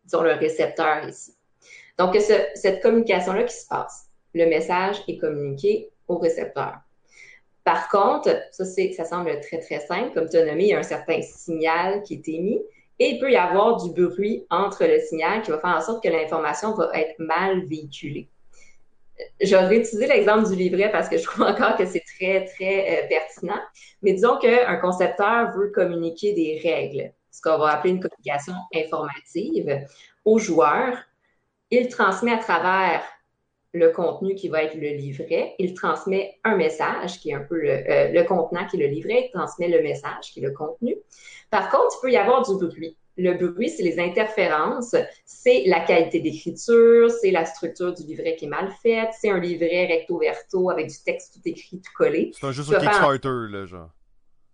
disons, 0.05 0.21
le 0.21 0.33
récepteur 0.33 1.07
ici. 1.07 1.35
Donc, 1.97 2.15
ce, 2.15 2.33
cette 2.55 2.81
communication-là 2.81 3.43
qui 3.43 3.55
se 3.55 3.67
passe, 3.67 4.07
le 4.33 4.45
message 4.45 5.03
est 5.07 5.17
communiqué 5.17 5.89
au 6.07 6.17
récepteur. 6.17 6.77
Par 7.63 7.87
contre, 7.89 8.29
ça, 8.51 8.65
ça 8.65 9.05
semble 9.05 9.39
très, 9.39 9.59
très 9.59 9.79
simple. 9.79 10.13
Comme 10.13 10.27
tu 10.27 10.37
as 10.37 10.45
nommé, 10.45 10.63
il 10.65 10.69
y 10.69 10.73
a 10.73 10.79
un 10.79 10.83
certain 10.83 11.21
signal 11.21 12.03
qui 12.03 12.15
est 12.15 12.27
émis. 12.27 12.61
Et 12.99 13.09
il 13.11 13.19
peut 13.19 13.31
y 13.31 13.37
avoir 13.37 13.83
du 13.83 13.91
bruit 13.91 14.45
entre 14.49 14.85
le 14.85 14.99
signal 14.99 15.41
qui 15.41 15.51
va 15.51 15.59
faire 15.59 15.75
en 15.75 15.81
sorte 15.81 16.03
que 16.03 16.09
l'information 16.09 16.73
va 16.73 16.89
être 16.93 17.15
mal 17.19 17.65
véhiculée. 17.65 18.29
J'aurais 19.41 19.77
utilisé 19.77 20.07
l'exemple 20.07 20.49
du 20.49 20.55
livret 20.55 20.91
parce 20.91 21.07
que 21.07 21.17
je 21.17 21.23
trouve 21.23 21.45
encore 21.45 21.75
que 21.77 21.85
c'est 21.85 22.03
très, 22.17 22.45
très 22.45 23.03
euh, 23.03 23.07
pertinent. 23.07 23.59
Mais 24.01 24.13
disons 24.13 24.37
qu'un 24.37 24.75
concepteur 24.77 25.51
veut 25.55 25.69
communiquer 25.69 26.33
des 26.33 26.59
règles, 26.63 27.13
ce 27.31 27.41
qu'on 27.41 27.57
va 27.57 27.71
appeler 27.73 27.93
une 27.93 27.99
communication 27.99 28.53
informative, 28.75 29.85
aux 30.25 30.39
joueurs. 30.39 30.97
Il 31.71 31.87
transmet 31.89 32.31
à 32.31 32.37
travers 32.37 33.03
le 33.73 33.89
contenu 33.89 34.35
qui 34.35 34.49
va 34.49 34.63
être 34.63 34.75
le 34.75 34.89
livret, 34.89 35.55
il 35.57 35.73
transmet 35.73 36.37
un 36.43 36.55
message 36.55 37.19
qui 37.19 37.31
est 37.31 37.33
un 37.33 37.43
peu 37.43 37.59
le, 37.59 37.69
euh, 37.69 38.09
le 38.09 38.23
contenant 38.23 38.67
qui 38.67 38.79
est 38.79 38.87
le 38.87 38.93
livret, 38.93 39.25
il 39.27 39.31
transmet 39.31 39.67
le 39.67 39.81
message 39.81 40.31
qui 40.31 40.39
est 40.39 40.43
le 40.43 40.51
contenu. 40.51 40.95
Par 41.49 41.69
contre, 41.69 41.97
il 41.97 42.01
peut 42.01 42.11
y 42.11 42.17
avoir 42.17 42.47
du 42.47 42.55
bruit. 42.65 42.95
Le 43.15 43.33
bruit, 43.33 43.69
c'est 43.69 43.83
les 43.83 43.99
interférences, 43.99 44.95
c'est 45.25 45.63
la 45.67 45.81
qualité 45.81 46.19
d'écriture, 46.19 47.11
c'est 47.11 47.29
la 47.29 47.45
structure 47.45 47.93
du 47.93 48.03
livret 48.03 48.35
qui 48.35 48.45
est 48.45 48.47
mal 48.47 48.71
faite, 48.81 49.09
c'est 49.19 49.29
un 49.29 49.39
livret 49.39 49.85
recto-verto 49.85 50.71
avec 50.71 50.87
du 50.87 50.97
texte 51.03 51.35
tout 51.35 51.41
écrit, 51.45 51.79
tout 51.79 51.91
collé. 51.95 52.31
C'est 52.33 52.47
un 52.47 52.51
jeu 52.51 52.63
sur 52.63 52.77
Kickstarter, 52.79 53.51
là, 53.51 53.65
genre. 53.65 53.89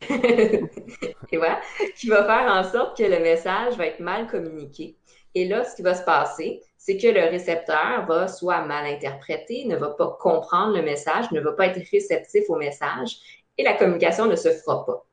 Et 0.09 1.37
voilà, 1.37 1.61
qui 1.95 2.07
va 2.07 2.25
faire 2.25 2.51
en 2.51 2.69
sorte 2.69 2.97
que 2.97 3.03
le 3.03 3.19
message 3.19 3.77
va 3.77 3.85
être 3.85 3.99
mal 3.99 4.27
communiqué. 4.27 4.97
Et 5.35 5.47
là, 5.47 5.63
ce 5.63 5.75
qui 5.75 5.81
va 5.81 5.93
se 5.93 6.03
passer, 6.03 6.61
c'est 6.79 6.97
que 6.97 7.07
le 7.07 7.29
récepteur 7.29 8.05
va 8.07 8.29
soit 8.29 8.61
mal 8.61 8.85
interpréter, 8.85 9.65
ne 9.65 9.75
va 9.75 9.89
pas 9.89 10.17
comprendre 10.19 10.75
le 10.75 10.81
message, 10.81 11.29
ne 11.31 11.41
va 11.41 11.51
pas 11.51 11.67
être 11.67 11.85
réceptif 11.91 12.45
au 12.47 12.55
message 12.55 13.17
et 13.57 13.63
la 13.63 13.73
communication 13.73 14.27
ne 14.27 14.37
se 14.37 14.49
fera 14.49 14.85
pas. 14.85 15.05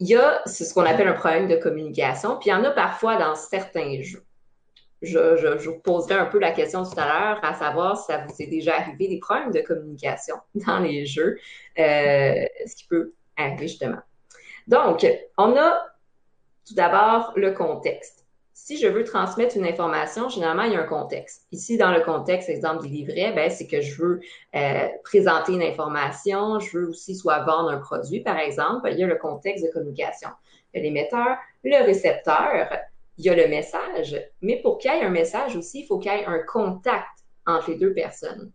Il 0.00 0.08
y 0.08 0.16
a 0.16 0.42
ce 0.46 0.74
qu'on 0.74 0.84
appelle 0.84 1.06
un 1.06 1.12
problème 1.12 1.46
de 1.46 1.54
communication, 1.54 2.36
puis 2.40 2.50
il 2.50 2.52
y 2.52 2.54
en 2.54 2.64
a 2.64 2.72
parfois 2.72 3.16
dans 3.16 3.36
certains 3.36 4.02
jeux. 4.02 4.24
Je, 5.00 5.64
vous 5.64 5.78
poserai 5.78 6.14
un 6.14 6.26
peu 6.26 6.40
la 6.40 6.50
question 6.50 6.82
tout 6.82 6.98
à 6.98 7.06
l'heure, 7.06 7.44
à 7.44 7.54
savoir 7.54 7.96
si 7.96 8.06
ça 8.06 8.26
vous 8.26 8.34
est 8.40 8.48
déjà 8.48 8.74
arrivé 8.76 9.06
des 9.06 9.20
problèmes 9.20 9.52
de 9.52 9.60
communication 9.60 10.36
dans 10.66 10.80
les 10.80 11.06
jeux, 11.06 11.38
euh, 11.78 12.44
ce 12.66 12.74
qui 12.74 12.88
peut 12.88 13.12
arriver 13.36 13.68
justement. 13.68 14.00
Donc, 14.66 15.06
on 15.38 15.56
a 15.56 15.86
tout 16.66 16.74
d'abord 16.74 17.32
le 17.36 17.52
contexte 17.52 18.23
si 18.64 18.78
je 18.78 18.86
veux 18.86 19.04
transmettre 19.04 19.58
une 19.58 19.66
information, 19.66 20.30
généralement, 20.30 20.62
il 20.62 20.72
y 20.72 20.74
a 20.74 20.80
un 20.80 20.86
contexte. 20.86 21.46
Ici, 21.52 21.76
dans 21.76 21.92
le 21.92 22.00
contexte, 22.00 22.48
exemple 22.48 22.84
des 22.84 22.88
livrets, 22.88 23.30
ben, 23.34 23.50
c'est 23.50 23.66
que 23.66 23.82
je 23.82 23.94
veux 24.00 24.20
euh, 24.56 24.88
présenter 25.02 25.52
une 25.52 25.62
information, 25.62 26.58
je 26.60 26.78
veux 26.78 26.88
aussi 26.88 27.14
soit 27.14 27.40
vendre 27.40 27.68
un 27.68 27.76
produit, 27.76 28.20
par 28.20 28.38
exemple. 28.38 28.88
Il 28.90 28.98
y 28.98 29.04
a 29.04 29.06
le 29.06 29.16
contexte 29.16 29.66
de 29.66 29.70
communication. 29.70 30.30
Il 30.72 30.78
y 30.78 30.80
a 30.80 30.82
l'émetteur, 30.82 31.36
le 31.62 31.84
récepteur, 31.84 32.70
il 33.18 33.26
y 33.26 33.28
a 33.28 33.34
le 33.36 33.48
message. 33.48 34.18
Mais 34.40 34.62
pour 34.62 34.78
qu'il 34.78 34.90
y 34.90 34.94
ait 34.94 35.04
un 35.04 35.10
message 35.10 35.56
aussi, 35.56 35.80
il 35.80 35.86
faut 35.86 35.98
qu'il 35.98 36.10
y 36.10 36.14
ait 36.14 36.24
un 36.24 36.38
contact 36.38 37.04
entre 37.44 37.68
les 37.68 37.76
deux 37.76 37.92
personnes. 37.92 38.50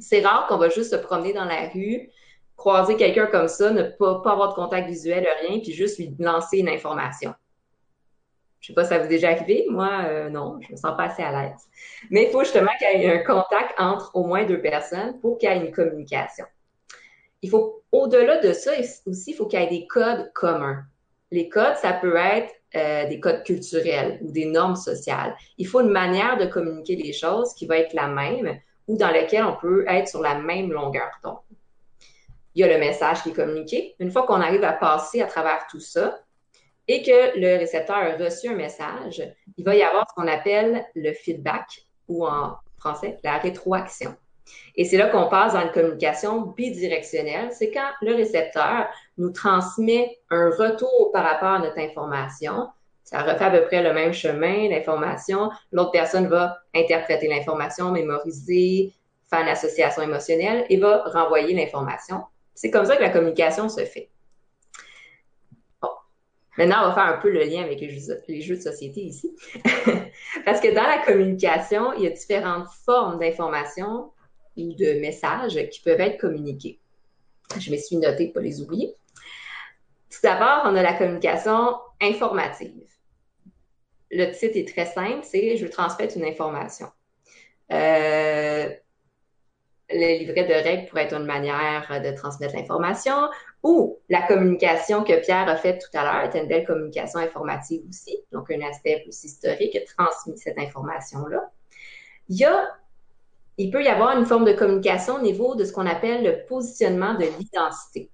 C'est 0.00 0.22
rare 0.22 0.48
qu'on 0.48 0.56
va 0.56 0.70
juste 0.70 0.90
se 0.90 0.96
promener 0.96 1.32
dans 1.32 1.44
la 1.44 1.68
rue, 1.68 2.10
croiser 2.56 2.96
quelqu'un 2.96 3.26
comme 3.26 3.46
ça, 3.46 3.70
ne 3.70 3.84
pas, 3.84 4.22
pas 4.22 4.32
avoir 4.32 4.48
de 4.48 4.54
contact 4.54 4.88
visuel, 4.88 5.24
rien, 5.42 5.60
puis 5.60 5.72
juste 5.72 5.98
lui 5.98 6.12
lancer 6.18 6.58
une 6.58 6.68
information. 6.68 7.32
Je 8.66 8.72
sais 8.72 8.74
pas 8.74 8.82
si 8.82 8.88
ça 8.88 8.98
vous 8.98 9.04
est 9.04 9.08
déjà 9.08 9.30
arrivé. 9.30 9.64
Moi, 9.70 9.88
euh, 10.08 10.28
non, 10.28 10.58
je 10.60 10.72
me 10.72 10.76
sens 10.76 10.96
pas 10.96 11.04
assez 11.04 11.22
à 11.22 11.30
l'aise. 11.30 11.60
Mais 12.10 12.24
il 12.24 12.30
faut 12.30 12.42
justement 12.42 12.72
qu'il 12.80 13.00
y 13.00 13.04
ait 13.04 13.20
un 13.20 13.24
contact 13.24 13.78
entre 13.78 14.10
au 14.14 14.24
moins 14.24 14.44
deux 14.44 14.60
personnes 14.60 15.20
pour 15.20 15.38
qu'il 15.38 15.48
y 15.48 15.52
ait 15.52 15.64
une 15.64 15.70
communication. 15.70 16.46
Il 17.42 17.50
faut, 17.50 17.84
au-delà 17.92 18.38
de 18.38 18.52
ça 18.52 18.72
aussi, 19.06 19.30
il 19.30 19.34
faut 19.34 19.46
qu'il 19.46 19.60
y 19.60 19.62
ait 19.62 19.68
des 19.68 19.86
codes 19.86 20.32
communs. 20.34 20.82
Les 21.30 21.48
codes, 21.48 21.76
ça 21.76 21.92
peut 21.92 22.16
être 22.16 22.52
euh, 22.74 23.06
des 23.06 23.20
codes 23.20 23.44
culturels 23.44 24.18
ou 24.22 24.32
des 24.32 24.46
normes 24.46 24.74
sociales. 24.74 25.36
Il 25.58 25.68
faut 25.68 25.80
une 25.80 25.90
manière 25.90 26.36
de 26.36 26.46
communiquer 26.46 26.96
les 26.96 27.12
choses 27.12 27.54
qui 27.54 27.66
va 27.66 27.78
être 27.78 27.94
la 27.94 28.08
même 28.08 28.58
ou 28.88 28.96
dans 28.96 29.10
laquelle 29.12 29.44
on 29.44 29.54
peut 29.54 29.84
être 29.86 30.08
sur 30.08 30.22
la 30.22 30.40
même 30.40 30.72
longueur 30.72 31.12
d'onde. 31.22 31.38
Il 32.56 32.62
y 32.62 32.64
a 32.64 32.66
le 32.66 32.80
message 32.80 33.22
qui 33.22 33.28
est 33.28 33.32
communiqué. 33.32 33.94
Une 34.00 34.10
fois 34.10 34.26
qu'on 34.26 34.40
arrive 34.40 34.64
à 34.64 34.72
passer 34.72 35.22
à 35.22 35.26
travers 35.26 35.68
tout 35.70 35.78
ça, 35.78 36.18
et 36.88 37.02
que 37.02 37.38
le 37.38 37.58
récepteur 37.58 37.96
a 37.96 38.16
reçu 38.16 38.48
un 38.48 38.54
message, 38.54 39.22
il 39.56 39.64
va 39.64 39.74
y 39.74 39.82
avoir 39.82 40.06
ce 40.08 40.14
qu'on 40.14 40.28
appelle 40.28 40.84
le 40.94 41.12
feedback 41.12 41.86
ou 42.08 42.26
en 42.26 42.56
français, 42.78 43.18
la 43.24 43.38
rétroaction. 43.38 44.14
Et 44.76 44.84
c'est 44.84 44.96
là 44.96 45.08
qu'on 45.08 45.28
passe 45.28 45.54
dans 45.54 45.62
une 45.62 45.72
communication 45.72 46.42
bidirectionnelle. 46.42 47.50
C'est 47.52 47.70
quand 47.70 47.88
le 48.02 48.14
récepteur 48.14 48.86
nous 49.18 49.30
transmet 49.30 50.18
un 50.30 50.50
retour 50.50 51.10
par 51.12 51.24
rapport 51.24 51.48
à 51.48 51.58
notre 51.58 51.78
information. 51.78 52.68
Ça 53.02 53.22
refait 53.22 53.44
à 53.44 53.50
peu 53.50 53.64
près 53.66 53.82
le 53.82 53.92
même 53.92 54.12
chemin, 54.12 54.68
l'information. 54.68 55.50
L'autre 55.72 55.92
personne 55.92 56.28
va 56.28 56.58
interpréter 56.74 57.28
l'information, 57.28 57.90
mémoriser, 57.90 58.92
faire 59.28 59.40
une 59.40 59.48
association 59.48 60.02
émotionnelle 60.02 60.64
et 60.68 60.76
va 60.76 61.02
renvoyer 61.04 61.54
l'information. 61.54 62.22
C'est 62.54 62.70
comme 62.70 62.84
ça 62.84 62.96
que 62.96 63.02
la 63.02 63.10
communication 63.10 63.68
se 63.68 63.84
fait. 63.84 64.10
Maintenant, 66.58 66.84
on 66.84 66.88
va 66.88 66.94
faire 66.94 67.14
un 67.14 67.18
peu 67.18 67.30
le 67.30 67.44
lien 67.44 67.62
avec 67.62 67.80
les 67.80 68.40
jeux, 68.40 68.56
de 68.56 68.60
société 68.60 69.00
ici. 69.02 69.34
Parce 70.44 70.60
que 70.60 70.74
dans 70.74 70.82
la 70.82 70.98
communication, 71.04 71.92
il 71.94 72.04
y 72.04 72.06
a 72.06 72.10
différentes 72.10 72.68
formes 72.84 73.18
d'informations 73.18 74.10
ou 74.56 74.72
de 74.72 75.00
messages 75.00 75.58
qui 75.70 75.80
peuvent 75.82 76.00
être 76.00 76.18
communiqués. 76.18 76.80
Je 77.58 77.70
me 77.70 77.76
suis 77.76 77.96
notée 77.96 78.28
pour 78.28 78.40
les 78.40 78.60
oublier. 78.60 78.94
Tout 80.10 80.18
d'abord, 80.22 80.62
on 80.64 80.74
a 80.76 80.82
la 80.82 80.94
communication 80.94 81.76
informative. 82.00 82.88
Le 84.10 84.30
titre 84.32 84.56
est 84.56 84.68
très 84.68 84.86
simple, 84.86 85.24
c'est 85.24 85.56
je 85.56 85.66
transmettre 85.66 86.16
une 86.16 86.24
information. 86.24 86.86
Euh, 87.72 88.70
le 89.90 90.18
livret 90.18 90.44
de 90.44 90.52
règles 90.52 90.88
pourrait 90.88 91.04
être 91.04 91.14
une 91.14 91.26
manière 91.26 92.00
de 92.02 92.16
transmettre 92.16 92.54
l'information 92.54 93.28
ou 93.66 93.98
la 94.08 94.22
communication 94.22 95.02
que 95.02 95.20
Pierre 95.20 95.48
a 95.48 95.56
faite 95.56 95.84
tout 95.84 95.98
à 95.98 96.04
l'heure 96.04 96.32
est 96.32 96.38
une 96.40 96.46
belle 96.46 96.64
communication 96.64 97.18
informative 97.18 97.82
aussi, 97.88 98.16
donc 98.30 98.48
un 98.52 98.60
aspect 98.60 99.00
plus 99.02 99.24
historique, 99.24 99.76
transmis 99.98 100.38
cette 100.38 100.56
information-là. 100.56 101.50
Il 102.28 102.48
il 103.58 103.70
peut 103.70 103.82
y 103.82 103.88
avoir 103.88 104.16
une 104.16 104.26
forme 104.26 104.44
de 104.44 104.52
communication 104.52 105.16
au 105.16 105.20
niveau 105.20 105.56
de 105.56 105.64
ce 105.64 105.72
qu'on 105.72 105.86
appelle 105.86 106.22
le 106.22 106.46
positionnement 106.46 107.14
de 107.14 107.24
l'identité. 107.24 108.10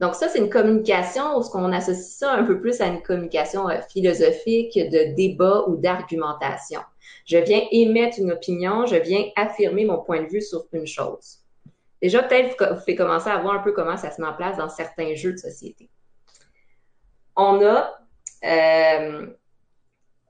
Donc 0.00 0.14
ça, 0.14 0.28
c'est 0.28 0.38
une 0.38 0.50
communication 0.50 1.36
où 1.36 1.42
ce 1.42 1.56
associe 1.72 2.18
ça 2.18 2.32
un 2.32 2.44
peu 2.44 2.60
plus 2.60 2.80
à 2.80 2.86
une 2.86 3.02
communication 3.02 3.68
euh, 3.68 3.80
philosophique, 3.82 4.76
de 4.76 5.14
débat 5.14 5.64
ou 5.68 5.76
d'argumentation. 5.76 6.80
Je 7.24 7.38
viens 7.38 7.62
émettre 7.70 8.18
une 8.18 8.32
opinion, 8.32 8.86
je 8.86 8.96
viens 8.96 9.26
affirmer 9.36 9.84
mon 9.84 9.98
point 9.98 10.22
de 10.22 10.28
vue 10.28 10.42
sur 10.42 10.64
une 10.72 10.86
chose. 10.86 11.38
Déjà, 12.00 12.22
peut-être 12.22 12.56
vous 12.74 12.80
pouvez 12.80 12.94
commencer 12.94 13.28
à 13.28 13.38
voir 13.38 13.54
un 13.54 13.62
peu 13.62 13.72
comment 13.72 13.96
ça 13.96 14.10
se 14.10 14.20
met 14.20 14.26
en 14.26 14.34
place 14.34 14.56
dans 14.56 14.68
certains 14.68 15.14
jeux 15.14 15.32
de 15.32 15.38
société. 15.38 15.90
On 17.36 17.64
a 17.64 17.98
euh, 18.44 19.26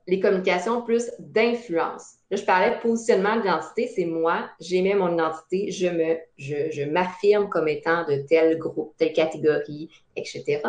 les 0.07 0.19
communications 0.19 0.81
plus 0.81 1.11
d'influence. 1.19 2.15
Là, 2.31 2.37
je 2.37 2.43
parlais 2.43 2.75
de 2.75 2.81
positionnement 2.81 3.37
d'identité, 3.37 3.87
c'est 3.87 4.05
moi, 4.05 4.49
j'émets 4.59 4.95
mon 4.95 5.13
identité, 5.13 5.71
je 5.71 5.87
me, 5.87 6.17
je, 6.37 6.71
je 6.71 6.83
m'affirme 6.83 7.49
comme 7.49 7.67
étant 7.67 8.05
de 8.05 8.23
tel 8.27 8.57
groupe, 8.57 8.93
telle 8.97 9.13
catégorie, 9.13 9.89
etc. 10.15 10.61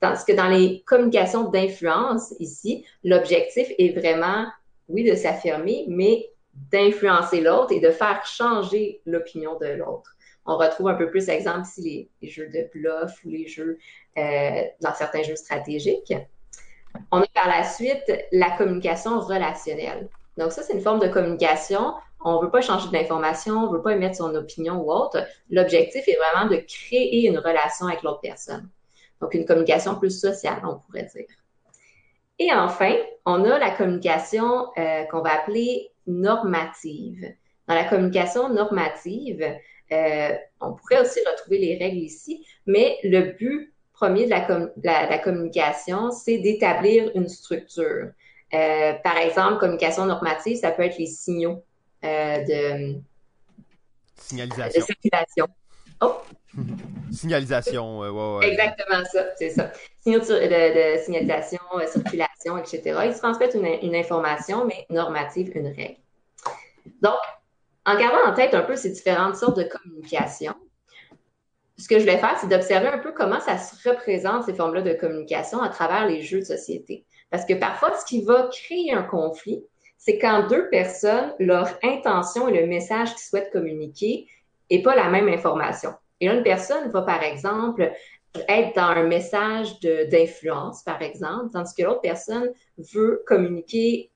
Tandis 0.00 0.24
que 0.24 0.32
dans 0.32 0.48
les 0.48 0.82
communications 0.84 1.44
d'influence, 1.44 2.34
ici, 2.40 2.84
l'objectif 3.04 3.68
est 3.78 3.96
vraiment, 3.96 4.46
oui, 4.88 5.08
de 5.08 5.14
s'affirmer, 5.14 5.84
mais 5.88 6.28
d'influencer 6.54 7.40
l'autre 7.40 7.72
et 7.72 7.80
de 7.80 7.90
faire 7.90 8.24
changer 8.26 9.00
l'opinion 9.06 9.58
de 9.58 9.66
l'autre. 9.66 10.16
On 10.46 10.56
retrouve 10.56 10.88
un 10.88 10.94
peu 10.94 11.08
plus, 11.10 11.28
exemple, 11.28 11.62
ici, 11.62 12.08
les, 12.20 12.28
jeux 12.28 12.48
de 12.48 12.68
bluff 12.72 13.20
ou 13.24 13.30
les 13.30 13.46
jeux 13.46 13.78
euh, 14.18 14.62
dans 14.80 14.94
certains 14.94 15.22
jeux 15.22 15.36
stratégiques. 15.36 16.14
On 17.10 17.20
a 17.20 17.26
par 17.28 17.48
la 17.48 17.64
suite 17.64 18.12
la 18.32 18.50
communication 18.50 19.20
relationnelle. 19.20 20.08
Donc 20.36 20.52
ça, 20.52 20.62
c'est 20.62 20.72
une 20.72 20.80
forme 20.80 21.00
de 21.00 21.08
communication. 21.08 21.94
On 22.24 22.38
ne 22.38 22.44
veut 22.44 22.50
pas 22.50 22.60
changer 22.60 22.90
d'information, 22.90 23.54
on 23.54 23.70
ne 23.70 23.76
veut 23.76 23.82
pas 23.82 23.92
émettre 23.92 24.16
son 24.16 24.34
opinion 24.34 24.80
ou 24.80 24.90
autre. 24.90 25.18
L'objectif 25.50 26.06
est 26.06 26.16
vraiment 26.16 26.50
de 26.50 26.56
créer 26.56 27.28
une 27.28 27.38
relation 27.38 27.86
avec 27.86 28.02
l'autre 28.02 28.20
personne. 28.20 28.68
Donc 29.20 29.34
une 29.34 29.44
communication 29.44 29.94
plus 29.94 30.18
sociale, 30.18 30.60
on 30.64 30.78
pourrait 30.78 31.08
dire. 31.14 31.26
Et 32.38 32.52
enfin, 32.52 32.96
on 33.24 33.44
a 33.44 33.58
la 33.58 33.70
communication 33.70 34.68
euh, 34.76 35.04
qu'on 35.04 35.20
va 35.20 35.34
appeler 35.34 35.90
normative. 36.06 37.32
Dans 37.68 37.74
la 37.74 37.84
communication 37.84 38.48
normative, 38.48 39.44
euh, 39.92 40.36
on 40.60 40.72
pourrait 40.74 41.00
aussi 41.00 41.20
retrouver 41.30 41.58
les 41.58 41.76
règles 41.76 41.98
ici, 41.98 42.46
mais 42.66 42.98
le 43.02 43.32
but 43.32 43.72
premier 44.02 44.24
de 44.26 44.30
la, 44.82 45.18
communication, 45.18 46.10
c'est 46.10 46.38
d'établir 46.38 47.12
une 47.14 47.28
structure. 47.28 48.08
Euh, 48.52 48.92
par 49.04 49.16
exemple, 49.16 49.58
communication 49.58 50.06
normative, 50.06 50.56
ça 50.56 50.72
peut 50.72 50.82
être 50.82 50.98
les 50.98 51.06
signaux 51.06 51.62
euh, 52.04 52.38
de, 52.42 53.00
Signalisation. 54.16 54.84
circulation. 54.84 55.46
Oh! 56.00 56.16
Signalisation, 57.12 58.00
ouais, 58.00 58.08
ouais. 58.08 58.50
Exactement 58.50 59.04
ça, 59.10 59.24
c'est 59.36 59.50
ça. 59.50 59.70
Signaux 60.00 60.18
de, 60.18 60.24
de, 60.24 60.96
de 60.96 61.02
signalisation, 61.02 61.60
euh, 61.74 61.86
circulation, 61.86 62.58
etc. 62.58 63.00
Ils 63.06 63.14
transmettent 63.16 63.54
une, 63.54 63.66
une, 63.82 63.94
information, 63.94 64.64
mais 64.64 64.84
normative, 64.90 65.52
une 65.54 65.68
règle. 65.68 65.98
Donc, 67.00 67.20
en 67.84 67.98
gardant 67.98 68.30
en 68.30 68.34
tête 68.34 68.54
un 68.54 68.62
peu 68.62 68.76
ces 68.76 68.90
différentes 68.90 69.36
sortes 69.36 69.56
de 69.56 69.64
communication, 69.64 70.54
ce 71.78 71.88
que 71.88 71.98
je 71.98 72.04
vais 72.04 72.18
faire, 72.18 72.38
c'est 72.38 72.48
d'observer 72.48 72.88
un 72.88 72.98
peu 72.98 73.12
comment 73.12 73.40
ça 73.40 73.58
se 73.58 73.88
représente, 73.88 74.44
ces 74.44 74.54
formes-là 74.54 74.82
de 74.82 74.92
communication, 74.92 75.60
à 75.60 75.68
travers 75.68 76.06
les 76.06 76.22
jeux 76.22 76.40
de 76.40 76.44
société. 76.44 77.04
Parce 77.30 77.44
que 77.44 77.54
parfois, 77.54 77.96
ce 77.96 78.04
qui 78.04 78.22
va 78.24 78.48
créer 78.52 78.92
un 78.92 79.02
conflit, 79.02 79.64
c'est 79.98 80.18
quand 80.18 80.46
deux 80.48 80.68
personnes, 80.68 81.34
leur 81.38 81.68
intention 81.82 82.48
et 82.48 82.60
le 82.60 82.66
message 82.66 83.10
qu'ils 83.10 83.24
souhaitent 83.24 83.52
communiquer 83.52 84.28
n'est 84.70 84.82
pas 84.82 84.94
la 84.94 85.08
même 85.08 85.28
information. 85.28 85.92
Et 86.20 86.26
là, 86.26 86.34
une 86.34 86.42
personne 86.42 86.90
va, 86.92 87.02
par 87.02 87.22
exemple, 87.22 87.92
être 88.48 88.76
dans 88.76 88.82
un 88.82 89.04
message 89.04 89.80
d'influence, 89.80 90.82
par 90.82 91.02
exemple, 91.02 91.50
tandis 91.52 91.74
que 91.74 91.82
l'autre 91.82 92.00
personne 92.00 92.50
veut 92.78 93.22
communiquer 93.26 94.10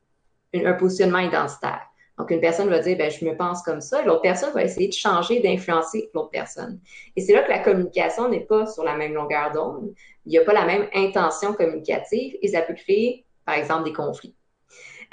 un 0.55 0.73
positionnement 0.75 1.19
identitaire. 1.19 1.83
Donc, 2.19 2.31
une 2.31 2.41
personne 2.41 2.69
va 2.71 2.79
dire, 2.79 2.97
ben, 2.97 3.11
je 3.11 3.25
me 3.25 3.37
pense 3.37 3.63
comme 3.63 3.81
ça, 3.81 4.03
l'autre 4.03 4.23
personne 4.23 4.53
va 4.55 4.65
essayer 4.65 4.89
de 4.89 4.95
changer, 4.95 5.41
d'influencer 5.41 6.11
l'autre 6.15 6.31
personne. 6.31 6.81
Et 7.15 7.21
c'est 7.21 7.35
là 7.35 7.43
que 7.43 7.51
la 7.51 7.59
communication 7.59 8.29
n'est 8.29 8.45
pas 8.45 8.67
sur 8.67 8.85
la 8.85 8.97
même 8.97 9.13
longueur 9.13 9.53
d'onde, 9.53 9.93
il 10.25 10.31
n'y 10.31 10.39
a 10.39 10.45
pas 10.45 10.55
la 10.55 10.65
même 10.65 10.89
intention 10.95 11.53
communicative 11.53 12.37
et 12.41 12.49
ça 12.49 12.63
peut 12.63 12.75
créer, 12.75 13.27
par 13.45 13.57
exemple, 13.57 13.85
des 13.85 13.93
conflits. 13.93 14.35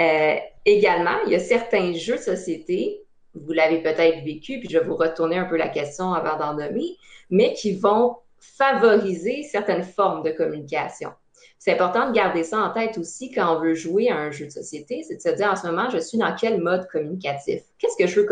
Euh, 0.02 0.36
également, 0.66 1.18
il 1.26 1.34
y 1.34 1.36
a 1.36 1.40
certains 1.40 1.94
jeux 1.94 2.16
de 2.16 2.22
société, 2.22 3.04
vous 3.36 3.52
l'avez 3.52 3.82
peut-être 3.82 4.24
vécu, 4.24 4.60
puis 4.60 4.70
je 4.70 4.80
vais 4.80 4.86
vous 4.86 4.96
retourner 4.96 5.38
un 5.38 5.46
peu 5.46 5.58
la 5.58 5.70
question 5.70 6.14
avant 6.14 6.38
d'en 6.38 6.54
nommer, 6.54 6.98
mais 7.30 7.54
qui 7.54 7.76
vont 7.76 8.18
favoriser 8.40 9.44
certaines 9.44 9.84
formes 9.84 10.24
de 10.24 10.32
communication. 10.32 11.12
C'est 11.66 11.72
important 11.72 12.10
de 12.10 12.14
garder 12.14 12.44
ça 12.44 12.58
en 12.58 12.72
tête 12.72 12.98
aussi 12.98 13.32
quand 13.32 13.56
on 13.56 13.62
veut 13.62 13.74
jouer 13.74 14.10
à 14.10 14.18
un 14.18 14.32
jeu 14.32 14.48
de 14.48 14.52
société, 14.52 15.02
c'est 15.08 15.16
de 15.16 15.22
se 15.22 15.30
dire 15.30 15.50
en 15.50 15.56
ce 15.56 15.66
moment, 15.66 15.90
je 15.90 15.98
suis 15.98 16.18
dans 16.18 16.36
quel 16.36 16.60
mode 16.60 16.90
communicatif? 16.90 17.62
Qu'est-ce 17.78 17.96
que 17.96 18.06
je 18.06 18.20
veux 18.20 18.26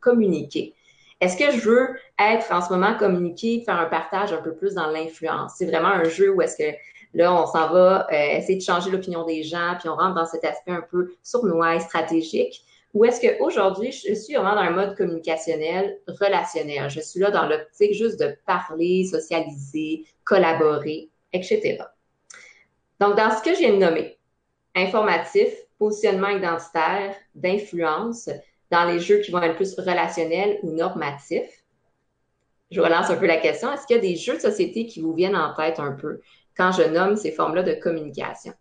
communiquer? 0.00 0.72
Est-ce 1.20 1.36
que 1.36 1.52
je 1.52 1.60
veux 1.68 1.88
être 2.18 2.50
en 2.50 2.62
ce 2.62 2.72
moment 2.72 2.96
communiquer, 2.96 3.62
faire 3.66 3.78
un 3.78 3.84
partage 3.84 4.32
un 4.32 4.40
peu 4.40 4.54
plus 4.54 4.72
dans 4.72 4.86
l'influence? 4.86 5.56
C'est 5.58 5.66
vraiment 5.66 5.90
un 5.90 6.04
jeu 6.04 6.30
où 6.32 6.40
est-ce 6.40 6.56
que 6.56 6.74
là, 7.12 7.34
on 7.34 7.44
s'en 7.44 7.70
va 7.70 8.06
euh, 8.10 8.38
essayer 8.38 8.56
de 8.56 8.62
changer 8.62 8.90
l'opinion 8.90 9.26
des 9.26 9.42
gens, 9.42 9.74
puis 9.78 9.90
on 9.90 9.96
rentre 9.96 10.14
dans 10.14 10.24
cet 10.24 10.46
aspect 10.46 10.72
un 10.72 10.84
peu 10.90 11.12
sournois, 11.22 11.80
stratégique? 11.80 12.64
Ou 12.94 13.04
est-ce 13.04 13.20
qu'aujourd'hui, 13.20 13.92
je 13.92 14.14
suis 14.14 14.36
vraiment 14.36 14.54
dans 14.54 14.62
un 14.62 14.70
mode 14.70 14.96
communicationnel, 14.96 15.98
relationnel? 16.06 16.88
Je 16.88 17.00
suis 17.00 17.20
là 17.20 17.30
dans 17.30 17.46
l'optique 17.46 17.92
juste 17.92 18.18
de 18.18 18.34
parler, 18.46 19.04
socialiser, 19.04 20.06
collaborer, 20.24 21.10
etc. 21.34 21.76
Donc, 23.02 23.16
dans 23.16 23.36
ce 23.36 23.42
que 23.42 23.52
je 23.52 23.58
viens 23.58 23.72
de 23.72 23.78
nommer, 23.78 24.16
informatif, 24.76 25.52
positionnement 25.76 26.28
identitaire, 26.28 27.16
d'influence, 27.34 28.30
dans 28.70 28.84
les 28.84 29.00
jeux 29.00 29.18
qui 29.18 29.32
vont 29.32 29.42
être 29.42 29.56
plus 29.56 29.74
relationnels 29.76 30.60
ou 30.62 30.70
normatifs, 30.70 31.64
je 32.70 32.80
relance 32.80 33.10
un 33.10 33.16
peu 33.16 33.26
la 33.26 33.38
question. 33.38 33.72
Est-ce 33.72 33.88
qu'il 33.88 33.96
y 33.96 33.98
a 33.98 34.02
des 34.02 34.14
jeux 34.14 34.36
de 34.36 34.40
société 34.40 34.86
qui 34.86 35.00
vous 35.00 35.14
viennent 35.14 35.34
en 35.34 35.52
tête 35.52 35.80
un 35.80 35.90
peu 35.90 36.20
quand 36.56 36.70
je 36.70 36.84
nomme 36.84 37.16
ces 37.16 37.32
formes-là 37.32 37.64
de 37.64 37.72
communication? 37.72 38.52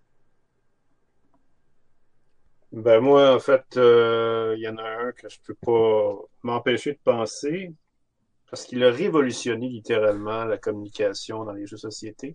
Ben 2.72 3.00
moi, 3.00 3.36
en 3.36 3.40
fait, 3.40 3.78
euh, 3.78 4.56
il 4.58 4.64
y 4.64 4.68
en 4.68 4.78
a 4.78 4.90
un 4.90 5.12
que 5.12 5.30
je 5.30 5.38
peux 5.46 5.54
pas 5.54 6.16
m'empêcher 6.42 6.94
de 6.94 7.00
penser 7.04 7.76
parce 8.50 8.64
qu'il 8.64 8.84
a 8.84 8.90
révolutionné 8.90 9.70
littéralement 9.70 10.46
la 10.46 10.58
communication 10.58 11.44
dans 11.44 11.54
les 11.54 11.68
jeux 11.68 11.76
de 11.76 11.82
société. 11.82 12.34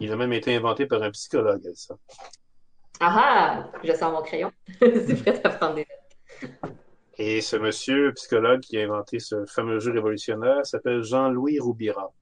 Il 0.00 0.12
a 0.12 0.16
même 0.16 0.32
été 0.32 0.54
inventé 0.54 0.86
par 0.86 1.02
un 1.02 1.10
psychologue, 1.10 1.70
ça. 1.74 1.96
Ah 3.00 3.16
ah! 3.18 3.70
Je 3.82 3.92
sens 3.92 4.12
mon 4.12 4.22
crayon. 4.22 4.52
C'est 4.80 5.22
prêt 5.22 5.40
à 5.44 5.50
prendre 5.50 5.74
des 5.74 5.86
notes. 5.86 6.72
Et 7.18 7.40
ce 7.40 7.56
monsieur 7.56 8.12
psychologue 8.14 8.60
qui 8.60 8.78
a 8.78 8.84
inventé 8.84 9.18
ce 9.18 9.44
fameux 9.46 9.80
jeu 9.80 9.92
révolutionnaire 9.92 10.64
s'appelle 10.64 11.02
Jean-Louis 11.02 11.58
Roubira. 11.58 12.12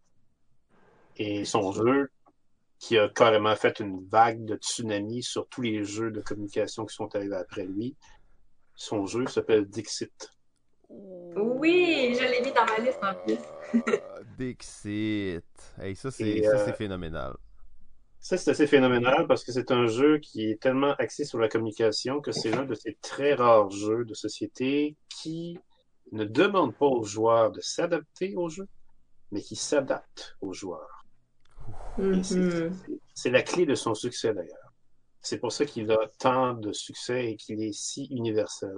Et 1.16 1.44
son 1.44 1.72
jeu, 1.72 2.10
qui 2.78 2.98
a 2.98 3.08
carrément 3.08 3.54
fait 3.56 3.78
une 3.78 4.04
vague 4.08 4.44
de 4.44 4.56
tsunami 4.56 5.22
sur 5.22 5.46
tous 5.48 5.62
les 5.62 5.84
jeux 5.84 6.10
de 6.10 6.20
communication 6.20 6.86
qui 6.86 6.94
sont 6.94 7.14
arrivés 7.14 7.36
après 7.36 7.64
lui, 7.64 7.94
son 8.74 9.06
jeu 9.06 9.26
s'appelle 9.26 9.66
Dixit. 9.66 10.32
Oui, 10.88 12.16
je 12.18 12.24
l'ai 12.24 12.40
mis 12.40 12.52
dans 12.52 12.64
ma 12.64 12.78
liste 12.78 12.98
en 13.02 13.14
plus. 13.14 13.38
Dixit. 14.38 15.44
Hey, 15.78 15.94
ça, 15.94 16.10
c'est 16.10 16.46
euh, 16.46 16.72
phénoménal. 16.72 17.36
Ça, 18.20 18.36
c'est 18.36 18.50
assez 18.50 18.66
phénoménal 18.66 19.26
parce 19.26 19.44
que 19.44 19.50
c'est 19.50 19.70
un 19.70 19.86
jeu 19.86 20.18
qui 20.18 20.50
est 20.50 20.60
tellement 20.60 20.94
axé 20.98 21.24
sur 21.24 21.38
la 21.38 21.48
communication 21.48 22.20
que 22.20 22.32
c'est 22.32 22.50
l'un 22.50 22.64
de 22.64 22.74
ces 22.74 22.98
très 23.00 23.32
rares 23.32 23.70
jeux 23.70 24.04
de 24.04 24.12
société 24.12 24.94
qui 25.08 25.58
ne 26.12 26.24
demande 26.24 26.74
pas 26.74 26.86
aux 26.86 27.02
joueurs 27.02 27.50
de 27.50 27.60
s'adapter 27.62 28.34
au 28.36 28.50
jeu, 28.50 28.68
mais 29.32 29.40
qui 29.40 29.56
s'adapte 29.56 30.36
aux 30.42 30.52
joueurs. 30.52 31.06
Mm-hmm. 31.98 32.72
C'est 33.14 33.30
la 33.30 33.42
clé 33.42 33.64
de 33.64 33.74
son 33.74 33.94
succès 33.94 34.34
d'ailleurs. 34.34 34.74
C'est 35.22 35.38
pour 35.38 35.52
ça 35.52 35.64
qu'il 35.64 35.90
a 35.90 36.06
tant 36.18 36.52
de 36.52 36.72
succès 36.72 37.32
et 37.32 37.36
qu'il 37.36 37.62
est 37.62 37.72
si 37.72 38.04
universel. 38.06 38.76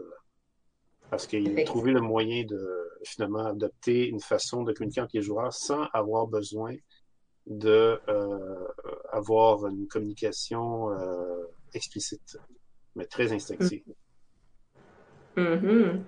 Parce 1.10 1.26
qu'il 1.26 1.58
a 1.58 1.64
trouvé 1.64 1.92
le 1.92 2.00
moyen 2.00 2.44
de 2.44 2.90
finalement 3.04 3.46
adopter 3.46 4.06
une 4.06 4.20
façon 4.20 4.62
de 4.62 4.72
communiquer 4.72 5.00
avec 5.00 5.12
les 5.12 5.22
joueurs 5.22 5.52
sans 5.52 5.84
avoir 5.92 6.26
besoin 6.28 6.74
de 7.46 8.00
euh, 8.08 8.66
avoir 9.12 9.66
une 9.66 9.86
communication 9.88 10.90
euh, 10.90 11.50
explicite, 11.74 12.36
mais 12.94 13.04
très 13.06 13.32
instinctive. 13.32 13.82
Mm-hmm. 15.36 16.00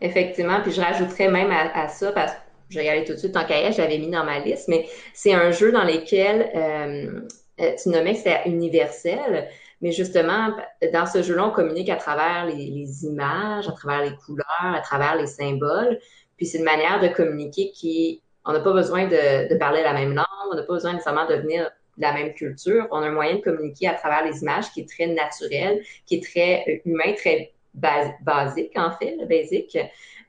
Effectivement, 0.00 0.60
puis 0.62 0.72
je 0.72 0.80
rajouterais 0.80 1.30
même 1.30 1.50
à, 1.50 1.88
ça, 1.88 2.12
parce 2.12 2.32
que 2.32 2.38
je 2.68 2.78
vais 2.78 2.88
aller 2.88 3.04
tout 3.04 3.14
de 3.14 3.18
suite, 3.18 3.36
en 3.36 3.46
cahier, 3.46 3.72
je 3.72 3.78
l'avais 3.78 3.98
mis 3.98 4.10
dans 4.10 4.24
ma 4.24 4.40
liste, 4.40 4.68
mais 4.68 4.86
c'est 5.14 5.32
un 5.32 5.50
jeu 5.52 5.72
dans 5.72 5.84
lequel 5.84 6.50
euh, 6.54 7.20
euh, 7.60 7.74
tu 7.82 7.88
nommais 7.88 8.12
que 8.12 8.18
c'était 8.18 8.42
universel, 8.46 9.48
mais 9.80 9.92
justement, 9.92 10.54
dans 10.92 11.06
ce 11.06 11.22
jeu-là, 11.22 11.46
on 11.46 11.50
communique 11.50 11.88
à 11.88 11.96
travers 11.96 12.46
les, 12.46 12.66
les, 12.66 13.04
images, 13.04 13.68
à 13.68 13.72
travers 13.72 14.02
les 14.02 14.16
couleurs, 14.16 14.46
à 14.60 14.80
travers 14.80 15.16
les 15.16 15.26
symboles, 15.26 15.98
puis 16.36 16.44
c'est 16.44 16.58
une 16.58 16.64
manière 16.64 17.00
de 17.00 17.08
communiquer 17.08 17.70
qui 17.70 18.20
on 18.46 18.52
n'a 18.52 18.60
pas 18.60 18.72
besoin 18.72 19.06
de, 19.06 19.52
de, 19.52 19.58
parler 19.58 19.82
la 19.82 19.92
même 19.92 20.14
langue, 20.14 20.24
on 20.50 20.54
n'a 20.54 20.62
pas 20.62 20.74
besoin 20.74 20.92
nécessairement 20.92 21.26
de 21.26 21.34
venir 21.34 21.70
de 21.96 22.02
la 22.02 22.12
même 22.12 22.32
culture. 22.34 22.86
On 22.90 22.98
a 22.98 23.06
un 23.06 23.10
moyen 23.10 23.36
de 23.36 23.40
communiquer 23.40 23.88
à 23.88 23.94
travers 23.94 24.24
les 24.24 24.40
images 24.42 24.70
qui 24.72 24.80
est 24.80 24.88
très 24.88 25.06
naturel, 25.06 25.82
qui 26.06 26.16
est 26.16 26.22
très 26.22 26.64
euh, 26.68 26.90
humain, 26.90 27.12
très 27.16 27.52
basique 27.74 28.72
en 28.76 28.92
fait, 28.92 29.18
basique, 29.28 29.76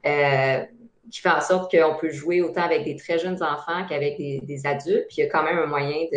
euh, 0.06 0.64
qui 1.10 1.22
fait 1.22 1.30
en 1.30 1.41
sorte 1.41 1.72
qu'on 1.72 1.95
peut 1.95 2.10
jouer 2.10 2.41
autant 2.41 2.64
avec 2.64 2.84
des 2.84 2.98
très 2.98 3.19
jeunes 3.19 3.41
enfants 3.41 3.85
qu'avec 3.88 4.18
des, 4.18 4.41
des, 4.41 4.65
adultes, 4.65 5.06
puis 5.07 5.18
il 5.19 5.23
y 5.23 5.23
a 5.23 5.30
quand 5.30 5.44
même 5.44 5.57
un 5.57 5.65
moyen 5.65 6.07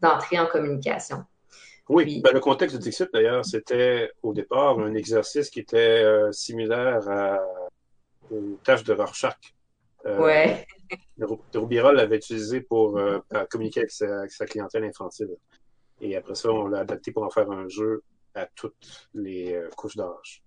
d'entrer 0.00 0.40
en 0.40 0.46
communication. 0.46 1.24
Oui, 1.88 2.20
ben, 2.20 2.32
le 2.32 2.40
contexte 2.40 2.76
de 2.76 2.80
Dixit, 2.80 3.08
d'ailleurs, 3.12 3.44
c'était 3.44 4.10
au 4.22 4.32
départ 4.32 4.78
un 4.78 4.94
exercice 4.94 5.50
qui 5.50 5.60
était 5.60 5.76
euh, 5.76 6.32
similaire 6.32 7.08
à, 7.08 7.38
aux 8.30 8.58
tâches 8.64 8.84
de 8.84 8.92
Rorschach. 8.92 9.36
Euh, 10.06 10.18
ouais. 10.18 10.66
Roubira 11.54 11.92
l'avait 11.92 12.16
utilisé 12.16 12.60
pour 12.60 12.98
euh, 12.98 13.18
communiquer 13.50 13.80
avec 13.80 13.90
sa, 13.90 14.46
clientèle 14.46 14.84
infantile. 14.84 15.36
Et 16.00 16.16
après 16.16 16.34
ça, 16.34 16.50
on 16.50 16.66
l'a 16.66 16.80
adapté 16.80 17.12
pour 17.12 17.22
en 17.22 17.30
faire 17.30 17.50
un 17.50 17.68
jeu 17.68 18.02
à 18.34 18.46
toutes 18.46 19.08
les 19.14 19.54
euh, 19.54 19.68
couches 19.76 19.96
d'âge. 19.96 20.42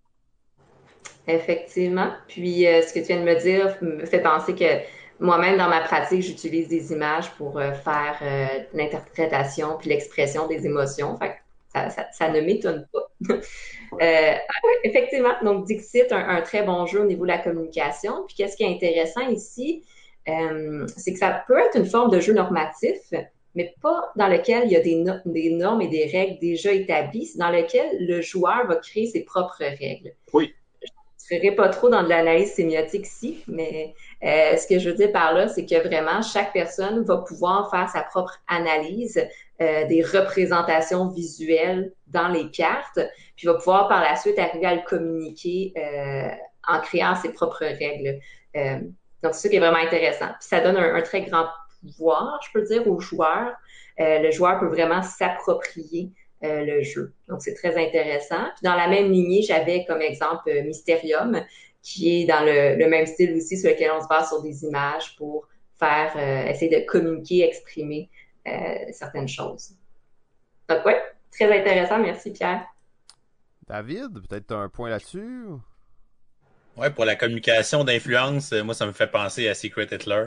Effectivement. 1.28 2.14
Puis, 2.28 2.68
euh, 2.68 2.82
ce 2.82 2.94
que 2.94 3.00
tu 3.00 3.08
viens 3.08 3.20
de 3.20 3.26
me 3.26 3.40
dire 3.40 3.78
me 3.82 4.06
fait 4.06 4.22
penser 4.22 4.56
que 4.56 4.82
moi-même, 5.20 5.58
dans 5.58 5.70
ma 5.70 5.82
pratique, 5.82 6.24
j'utilise 6.24 6.68
des 6.68 6.92
images 6.92 7.32
pour 7.36 7.62
faire 7.62 8.20
l'interprétation 8.74 9.78
puis 9.78 9.90
l'expression 9.90 10.46
des 10.46 10.66
émotions. 10.66 11.18
Fait 11.18 11.38
ça, 11.74 12.08
ça, 12.12 12.30
ne 12.30 12.42
m'étonne 12.42 12.86
pas. 12.92 13.10
ah 13.32 14.60
oui, 14.64 14.74
effectivement. 14.84 15.34
Donc, 15.42 15.66
Dixit, 15.68 16.12
un, 16.12 16.28
un, 16.28 16.42
très 16.42 16.64
bon 16.64 16.86
jeu 16.86 17.02
au 17.02 17.06
niveau 17.06 17.24
de 17.24 17.30
la 17.30 17.38
communication. 17.38 18.26
Puis, 18.28 18.36
qu'est-ce 18.36 18.58
qui 18.58 18.64
est 18.64 18.74
intéressant 18.74 19.30
ici, 19.30 19.84
euh, 20.28 20.88
c'est 20.98 21.14
que 21.14 21.20
ça 21.20 21.44
peut 21.48 21.60
être 21.60 21.78
une 21.78 21.86
forme 21.86 22.10
de 22.10 22.20
jeu 22.20 22.34
normatif, 22.34 22.98
mais 23.54 23.74
pas 23.82 24.12
dans 24.16 24.28
lequel 24.28 24.64
il 24.66 24.72
y 24.72 24.76
a 24.76 24.82
des, 24.82 25.04
des 25.26 25.52
normes 25.52 25.82
et 25.82 25.88
des 25.88 26.06
règles 26.06 26.40
déjà 26.40 26.72
établies, 26.72 27.26
c'est 27.26 27.40
dans 27.40 27.52
lequel 27.52 27.86
le 28.00 28.22
joueur 28.22 28.68
va 28.68 28.76
créer 28.78 29.08
ses 29.08 29.24
propres 29.24 29.60
règles. 29.60 30.14
Oui. 30.34 30.54
Je 30.82 31.36
ne 31.36 31.40
serai 31.40 31.56
pas 31.56 31.70
trop 31.70 31.90
dans 31.90 32.04
de 32.04 32.10
l'analyse 32.10 32.54
sémiotique 32.54 33.06
ici, 33.06 33.44
mais 33.48 33.94
euh, 34.24 34.58
ce 34.58 34.68
que 34.68 34.78
je 34.78 34.90
veux 34.90 34.96
dire 34.96 35.12
par 35.12 35.34
là, 35.34 35.48
c'est 35.48 35.66
que 35.66 35.88
vraiment, 35.88 36.22
chaque 36.22 36.54
personne 36.54 37.04
va 37.04 37.18
pouvoir 37.18 37.70
faire 37.72 37.90
sa 37.90 38.02
propre 38.02 38.38
analyse 38.48 39.24
euh, 39.62 39.88
des 39.88 40.04
représentations 40.04 41.08
visuelles 41.08 41.94
dans 42.08 42.28
les 42.28 42.52
cartes, 42.52 43.00
puis 43.36 43.48
va 43.48 43.56
pouvoir 43.56 43.88
par 43.88 44.02
la 44.02 44.16
suite 44.16 44.38
arriver 44.38 44.66
à 44.66 44.76
le 44.76 44.82
communiquer 44.82 45.74
en 46.68 46.80
créant 46.82 47.16
ses 47.16 47.32
propres 47.32 47.66
règles. 47.66 48.20
Donc, 49.26 49.34
c'est 49.34 49.42
ça 49.42 49.50
qui 49.50 49.56
est 49.56 49.60
vraiment 49.60 49.80
intéressant. 49.80 50.28
Puis 50.40 50.48
ça 50.48 50.62
donne 50.62 50.78
un, 50.78 51.02
très 51.02 51.24
grand 51.24 51.48
pouvoir, 51.82 52.40
je 52.46 52.52
peux 52.54 52.64
dire, 52.64 52.88
aux 52.88 53.00
joueurs. 53.00 53.54
Euh, 54.00 54.20
le 54.20 54.30
joueur 54.30 54.60
peut 54.60 54.68
vraiment 54.68 55.02
s'approprier 55.02 56.12
euh, 56.44 56.64
le 56.64 56.84
jeu. 56.84 57.12
Donc, 57.28 57.42
c'est 57.42 57.56
très 57.56 57.76
intéressant. 57.76 58.44
Puis 58.56 58.62
dans 58.64 58.76
la 58.76 58.88
même 58.88 59.12
lignée, 59.12 59.42
j'avais 59.42 59.84
comme 59.86 60.00
exemple 60.00 60.48
euh, 60.48 60.62
Mysterium, 60.62 61.42
qui 61.82 62.22
est 62.22 62.26
dans 62.26 62.46
le, 62.46 62.88
même 62.88 63.08
style 63.08 63.34
aussi, 63.36 63.58
sur 63.58 63.72
lequel 63.72 63.90
on 63.98 64.02
se 64.02 64.08
base 64.08 64.28
sur 64.28 64.44
des 64.44 64.64
images 64.64 65.16
pour 65.16 65.48
faire, 65.80 66.16
essayer 66.48 66.80
de 66.80 66.86
communiquer, 66.86 67.48
exprimer 67.48 68.10
certaines 68.92 69.28
choses. 69.28 69.72
Donc, 70.70 70.86
ouais, 70.86 71.00
très 71.32 71.46
intéressant. 71.46 72.00
Merci, 72.00 72.32
Pierre. 72.32 72.66
David, 73.68 74.14
peut-être 74.28 74.52
un 74.52 74.70
point 74.70 74.90
là-dessus? 74.90 75.48
Ouais, 76.78 76.90
pour 76.90 77.06
la 77.06 77.16
communication 77.16 77.84
d'influence, 77.84 78.52
moi, 78.52 78.74
ça 78.74 78.86
me 78.86 78.92
fait 78.92 79.08
penser 79.08 79.48
à 79.48 79.56
Secret 79.56 79.88
Hitler. 79.92 80.26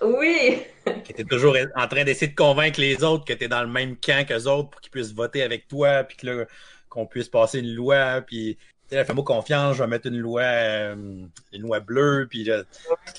Oui! 0.00 0.62
qui 1.04 1.12
était 1.12 1.24
toujours 1.24 1.56
en 1.76 1.88
train 1.88 2.04
d'essayer 2.04 2.28
de 2.30 2.34
convaincre 2.34 2.80
les 2.80 3.02
autres 3.04 3.24
que 3.24 3.32
tu 3.32 3.44
es 3.44 3.48
dans 3.48 3.62
le 3.62 3.68
même 3.68 3.96
camp 3.96 4.26
qu'eux 4.26 4.44
autres 4.44 4.70
pour 4.70 4.80
qu'ils 4.80 4.90
puissent 4.90 5.12
voter 5.12 5.42
avec 5.42 5.68
toi, 5.68 6.04
puis 6.04 6.16
que 6.16 6.26
là, 6.26 6.44
qu'on 6.88 7.06
puisse 7.06 7.28
passer 7.28 7.60
une 7.60 7.74
loi, 7.74 8.22
puis 8.26 8.56
fais-moi 8.88 9.24
confiance, 9.24 9.76
je 9.76 9.82
vais 9.82 9.88
mettre 9.88 10.06
une 10.06 10.18
loi, 10.18 10.42
euh, 10.42 11.24
une 11.52 11.62
loi 11.62 11.80
bleue, 11.80 12.26
puis 12.28 12.44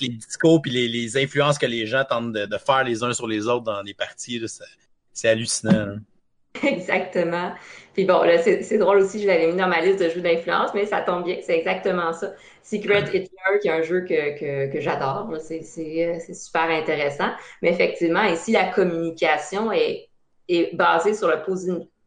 les 0.00 0.08
discours, 0.08 0.62
puis 0.62 0.70
les, 0.70 1.16
influences 1.16 1.58
que 1.58 1.66
les 1.66 1.86
gens 1.86 2.04
tentent 2.04 2.32
de, 2.32 2.58
faire 2.58 2.84
les 2.84 3.02
uns 3.02 3.12
sur 3.12 3.26
les 3.26 3.46
autres 3.46 3.64
dans 3.64 3.82
les 3.82 3.94
partis, 3.94 4.42
c'est 5.12 5.28
hallucinant. 5.28 5.96
Exactement. 6.62 7.54
Puis 7.96 8.04
bon, 8.04 8.24
là, 8.24 8.36
c'est 8.36 8.76
drôle 8.76 8.98
aussi, 8.98 9.22
je 9.22 9.26
l'avais 9.26 9.46
mis 9.46 9.56
dans 9.56 9.68
ma 9.68 9.80
liste 9.80 9.98
de 9.98 10.10
jeux 10.10 10.20
d'influence, 10.20 10.74
mais 10.74 10.84
ça 10.84 11.00
tombe 11.00 11.24
bien, 11.24 11.38
c'est 11.40 11.56
exactement 11.56 12.12
ça. 12.12 12.34
Secret 12.62 13.04
Hitler, 13.04 13.58
qui 13.62 13.68
est 13.68 13.70
un 13.70 13.80
jeu 13.80 14.02
que, 14.02 14.38
que, 14.38 14.70
que 14.70 14.80
j'adore, 14.82 15.34
c'est 15.40 15.62
super 15.62 16.68
intéressant. 16.68 17.30
Mais 17.62 17.70
effectivement, 17.70 18.24
ici, 18.24 18.52
la 18.52 18.64
communication 18.66 19.72
est, 19.72 20.10
est 20.46 20.76
basée 20.76 21.14
sur 21.14 21.28
le 21.28 21.42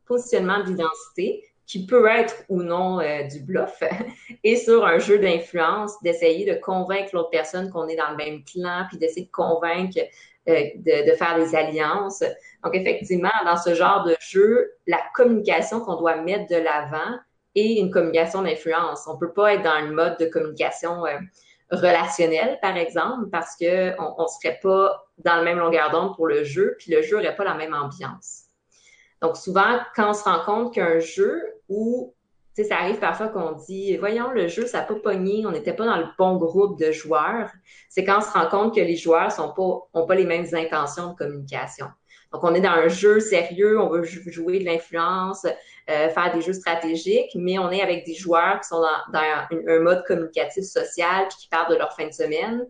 positionnement 0.05 0.63
d'identité, 0.63 1.43
qui 1.65 1.87
peut 1.87 2.07
être 2.07 2.35
ou 2.49 2.61
non 2.61 2.99
euh, 2.99 3.23
du 3.23 3.39
bluff, 3.39 3.81
et 4.43 4.57
sur 4.57 4.85
un 4.85 4.99
jeu 4.99 5.17
d'influence, 5.17 5.93
d'essayer 6.03 6.45
de 6.45 6.59
convaincre 6.59 7.09
l'autre 7.13 7.31
personne 7.31 7.71
qu'on 7.71 7.87
est 7.87 7.95
dans 7.95 8.11
le 8.11 8.17
même 8.17 8.43
clan, 8.43 8.85
puis 8.89 8.99
d'essayer 8.99 9.25
de 9.25 9.31
convaincre 9.31 9.97
euh, 9.97 10.03
de, 10.49 11.11
de, 11.11 11.15
faire 11.15 11.35
des 11.37 11.55
alliances. 11.55 12.23
Donc, 12.63 12.75
effectivement, 12.75 13.31
dans 13.45 13.57
ce 13.57 13.73
genre 13.73 14.03
de 14.03 14.15
jeu, 14.19 14.71
la 14.87 14.99
communication 15.13 15.81
qu'on 15.81 15.95
doit 15.95 16.17
mettre 16.17 16.47
de 16.47 16.57
l'avant 16.57 17.17
est 17.55 17.75
une 17.75 17.91
communication 17.91 18.41
d'influence. 18.41 19.07
On 19.07 19.17
peut 19.17 19.33
pas 19.33 19.53
être 19.53 19.63
dans 19.63 19.79
le 19.79 19.91
mode 19.91 20.17
de 20.19 20.25
communication 20.25 21.05
euh, 21.05 21.17
relationnelle, 21.71 22.59
par 22.61 22.75
exemple, 22.77 23.29
parce 23.31 23.55
que 23.55 23.93
on, 23.99 24.27
serait 24.27 24.59
pas 24.61 25.05
dans 25.19 25.37
le 25.37 25.43
même 25.43 25.59
longueur 25.59 25.91
d'onde 25.91 26.15
pour 26.15 26.27
le 26.27 26.43
jeu, 26.43 26.75
puis 26.79 26.91
le 26.91 27.01
jeu 27.01 27.17
n'aurait 27.17 27.35
pas 27.35 27.43
la 27.43 27.55
même 27.55 27.73
ambiance. 27.73 28.43
Donc, 29.21 29.37
souvent, 29.37 29.79
quand 29.95 30.11
on 30.11 30.13
se 30.13 30.23
rend 30.23 30.43
compte 30.45 30.73
qu'un 30.73 30.99
jeu 30.99 31.41
où 31.67 32.15
sais, 32.55 32.63
ça 32.63 32.77
arrive 32.77 32.99
parfois 32.99 33.27
qu'on 33.27 33.53
dit, 33.53 33.97
voyons, 33.97 34.31
le 34.31 34.47
jeu, 34.47 34.65
ça 34.65 34.79
n'a 34.79 34.83
pas 34.83 34.95
pogné, 34.95 35.45
on 35.45 35.51
n'était 35.51 35.73
pas 35.73 35.85
dans 35.85 35.97
le 35.97 36.05
bon 36.17 36.37
groupe 36.37 36.79
de 36.79 36.91
joueurs. 36.91 37.49
C'est 37.89 38.03
quand 38.03 38.19
on 38.19 38.21
se 38.21 38.31
rend 38.31 38.47
compte 38.47 38.75
que 38.75 38.81
les 38.81 38.95
joueurs 38.95 39.31
sont 39.31 39.53
pas, 39.53 39.87
ont 39.93 40.05
pas 40.05 40.15
les 40.15 40.25
mêmes 40.25 40.47
intentions 40.53 41.11
de 41.11 41.15
communication. 41.15 41.87
Donc, 42.31 42.43
on 42.43 42.53
est 42.53 42.61
dans 42.61 42.69
un 42.69 42.87
jeu 42.87 43.19
sérieux, 43.19 43.79
on 43.79 43.89
veut 43.89 44.03
jouer 44.03 44.59
de 44.59 44.65
l'influence, 44.65 45.45
euh, 45.89 46.09
faire 46.09 46.31
des 46.33 46.41
jeux 46.41 46.53
stratégiques, 46.53 47.31
mais 47.33 47.57
on 47.57 47.71
est 47.71 47.81
avec 47.81 48.05
des 48.05 48.13
joueurs 48.13 48.59
qui 48.61 48.67
sont 48.67 48.81
dans, 49.11 49.19
un, 49.19 49.79
mode 49.79 50.03
communicatif 50.05 50.63
social 50.63 51.27
puis 51.27 51.37
qui 51.39 51.47
parlent 51.49 51.71
de 51.71 51.77
leur 51.77 51.93
fin 51.93 52.05
de 52.05 52.13
semaine. 52.13 52.67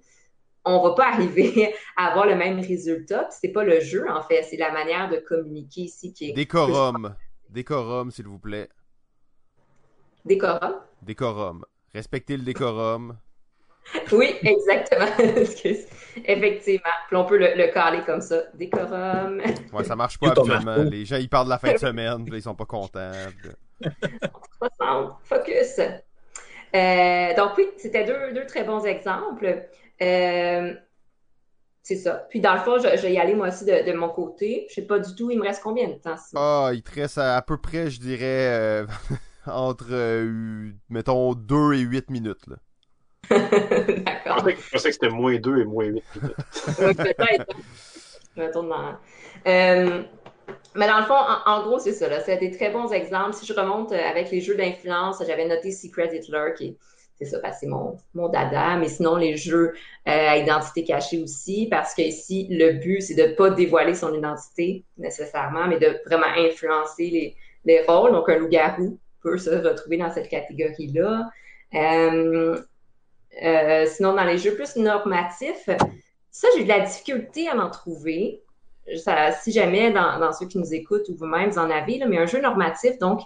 On 0.63 0.81
va 0.81 0.93
pas 0.93 1.07
arriver 1.13 1.73
à 1.97 2.07
avoir 2.07 2.25
le 2.25 2.35
même 2.35 2.59
résultat. 2.59 3.27
C'est 3.31 3.49
pas 3.51 3.65
le 3.65 3.81
jeu, 3.81 4.09
en 4.09 4.21
fait, 4.21 4.43
c'est 4.43 4.57
la 4.57 4.71
manière 4.71 5.09
de 5.09 5.17
communiquer 5.17 5.81
ici 5.81 6.13
qui 6.13 6.29
est. 6.29 6.33
Décorum. 6.33 7.15
Décorum, 7.49 8.11
s'il 8.11 8.27
vous 8.27 8.39
plaît. 8.39 8.69
Décorum. 10.29 10.75
Décorum. 11.01 11.65
Respectez 11.93 12.37
le 12.37 12.43
décorum. 12.43 13.17
oui, 14.11 14.35
exactement. 14.43 15.07
Effectivement. 16.23 16.89
Puis 17.07 17.17
on 17.17 17.25
peut 17.25 17.37
le, 17.39 17.73
caler 17.73 18.03
comme 18.05 18.21
ça. 18.21 18.43
Décorum. 18.53 19.41
Ouais, 19.73 19.83
ça 19.83 19.95
marche 19.95 20.19
pas 20.19 20.29
habituellement. 20.29 20.77
Les 20.83 21.05
gens, 21.05 21.17
ils 21.17 21.29
parlent 21.29 21.47
de 21.47 21.51
la 21.51 21.57
fin 21.57 21.73
de 21.73 21.77
semaine, 21.77 22.23
puis 22.25 22.37
ils 22.37 22.41
sont 22.43 22.53
pas 22.53 22.65
contents. 22.65 23.11
Focus. 25.23 25.79
Euh, 26.75 27.35
donc 27.35 27.57
oui, 27.57 27.67
c'était 27.77 28.05
deux, 28.05 28.33
deux, 28.33 28.45
très 28.45 28.63
bons 28.63 28.85
exemples. 28.85 29.65
Euh, 30.01 30.73
c'est 31.81 31.95
ça. 31.95 32.27
Puis 32.29 32.39
dans 32.39 32.53
le 32.53 32.59
fond, 32.59 32.77
je, 32.77 33.01
vais 33.01 33.13
y 33.13 33.17
aller 33.17 33.33
moi 33.33 33.47
aussi 33.47 33.65
de, 33.65 33.93
mon 33.93 34.09
côté. 34.09 34.67
Je 34.69 34.75
sais 34.75 34.81
pas 34.83 34.99
du 34.99 35.15
tout, 35.15 35.31
il 35.31 35.39
me 35.39 35.43
reste 35.43 35.63
combien 35.63 35.87
de 35.87 35.93
temps? 35.93 36.15
Ah, 36.35 36.69
il 36.73 36.83
te 36.83 36.93
reste 36.93 37.17
à, 37.17 37.41
peu 37.41 37.57
près, 37.57 37.89
je 37.89 37.99
dirais, 37.99 38.23
euh, 38.23 38.85
entre, 39.49 39.87
euh, 39.91 40.71
mettons, 40.89 41.33
2 41.33 41.73
et 41.73 41.79
8 41.79 42.09
minutes. 42.09 42.47
Là. 42.47 42.55
D'accord. 43.29 44.47
Je 44.49 44.69
pensais 44.71 44.89
que 44.89 44.93
c'était 44.93 45.09
moins 45.09 45.37
2 45.37 45.59
et 45.59 45.65
moins 45.65 45.85
8 45.85 46.03
minutes. 46.15 46.35
Peut-être. 46.77 47.45
Euh, 49.47 50.03
mais 50.75 50.87
dans 50.87 50.99
le 50.99 51.05
fond, 51.05 51.15
en, 51.45 51.63
gros, 51.63 51.79
c'est 51.79 51.93
ça. 51.93 52.19
C'est 52.21 52.37
des 52.37 52.51
très 52.51 52.69
bons 52.71 52.91
exemples. 52.91 53.33
Si 53.33 53.45
je 53.45 53.53
remonte 53.53 53.91
euh, 53.91 54.09
avec 54.09 54.31
les 54.31 54.39
jeux 54.39 54.55
d'influence, 54.55 55.21
j'avais 55.25 55.47
noté 55.47 55.71
Secret 55.71 56.15
Hitler, 56.15 56.53
qui 56.57 56.77
c'est 57.21 57.25
ça, 57.25 57.51
c'est 57.51 57.67
mon, 57.67 57.97
mon 58.13 58.29
dada, 58.29 58.77
mais 58.77 58.87
sinon 58.87 59.17
les 59.17 59.35
jeux 59.35 59.73
à 60.05 60.37
identité 60.37 60.85
cachée 60.85 61.21
aussi, 61.21 61.67
parce 61.69 61.93
que 61.93 62.01
ici, 62.01 62.47
le 62.49 62.79
but, 62.79 63.01
c'est 63.01 63.15
de 63.15 63.23
ne 63.23 63.33
pas 63.33 63.49
dévoiler 63.49 63.93
son 63.93 64.13
identité 64.13 64.85
nécessairement, 64.97 65.67
mais 65.67 65.79
de 65.79 65.99
vraiment 66.05 66.27
influencer 66.37 67.09
les, 67.09 67.35
les 67.65 67.81
rôles. 67.85 68.11
Donc, 68.11 68.29
un 68.29 68.37
loup-garou, 68.37 68.97
peut 69.21 69.37
se 69.37 69.49
retrouver 69.49 69.97
dans 69.97 70.11
cette 70.11 70.29
catégorie-là. 70.29 71.29
Euh, 71.73 72.59
euh, 73.43 73.85
sinon, 73.87 74.13
dans 74.13 74.23
les 74.23 74.37
jeux 74.37 74.55
plus 74.55 74.75
normatifs, 74.75 75.69
ça, 76.31 76.47
j'ai 76.55 76.63
de 76.63 76.69
la 76.69 76.81
difficulté 76.81 77.47
à 77.47 77.55
m'en 77.55 77.69
trouver. 77.69 78.41
Si 79.41 79.51
jamais 79.51 79.91
dans, 79.91 80.31
ceux 80.33 80.47
qui 80.47 80.57
nous 80.57 80.73
écoutent 80.73 81.07
ou 81.09 81.15
vous-même, 81.15 81.51
vous 81.51 81.59
en 81.59 81.69
avez, 81.69 82.03
mais 82.07 82.17
un 82.17 82.25
jeu 82.25 82.41
normatif, 82.41 82.97
donc, 82.97 83.21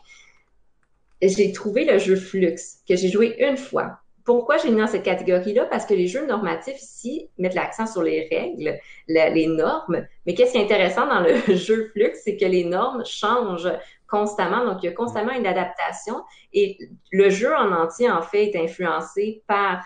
j'ai 1.21 1.53
trouvé 1.53 1.85
le 1.85 1.99
jeu 1.99 2.17
Flux, 2.17 2.55
que 2.87 2.95
j'ai 2.95 3.09
joué 3.09 3.35
une 3.39 3.55
fois. 3.55 3.99
Pourquoi 4.25 4.57
j'ai 4.57 4.69
mis 4.71 4.79
dans 4.79 4.87
cette 4.87 5.03
catégorie-là? 5.03 5.65
Parce 5.65 5.85
que 5.85 5.93
les 5.93 6.07
jeux 6.07 6.25
normatifs 6.25 6.81
ici 6.81 7.29
mettent 7.37 7.55
l'accent 7.55 7.85
sur 7.85 8.03
les 8.03 8.27
règles, 8.29 8.77
les 9.07 9.47
normes. 9.47 10.05
Mais 10.25 10.33
qu'est-ce 10.33 10.53
qui 10.53 10.57
est 10.57 10.63
intéressant 10.63 11.07
dans 11.07 11.19
le 11.19 11.35
jeu 11.55 11.89
Flux, 11.91 12.13
c'est 12.23 12.37
que 12.37 12.45
les 12.45 12.63
normes 12.63 13.05
changent 13.05 13.71
constamment. 14.13 14.63
Donc, 14.63 14.83
il 14.83 14.85
y 14.85 14.89
a 14.89 14.91
constamment 14.91 15.31
une 15.31 15.47
adaptation 15.47 16.21
et 16.53 16.77
le 17.11 17.31
jeu 17.31 17.51
en 17.55 17.71
entier, 17.71 18.11
en 18.11 18.21
fait, 18.21 18.51
est 18.51 18.63
influencé 18.63 19.41
par 19.47 19.83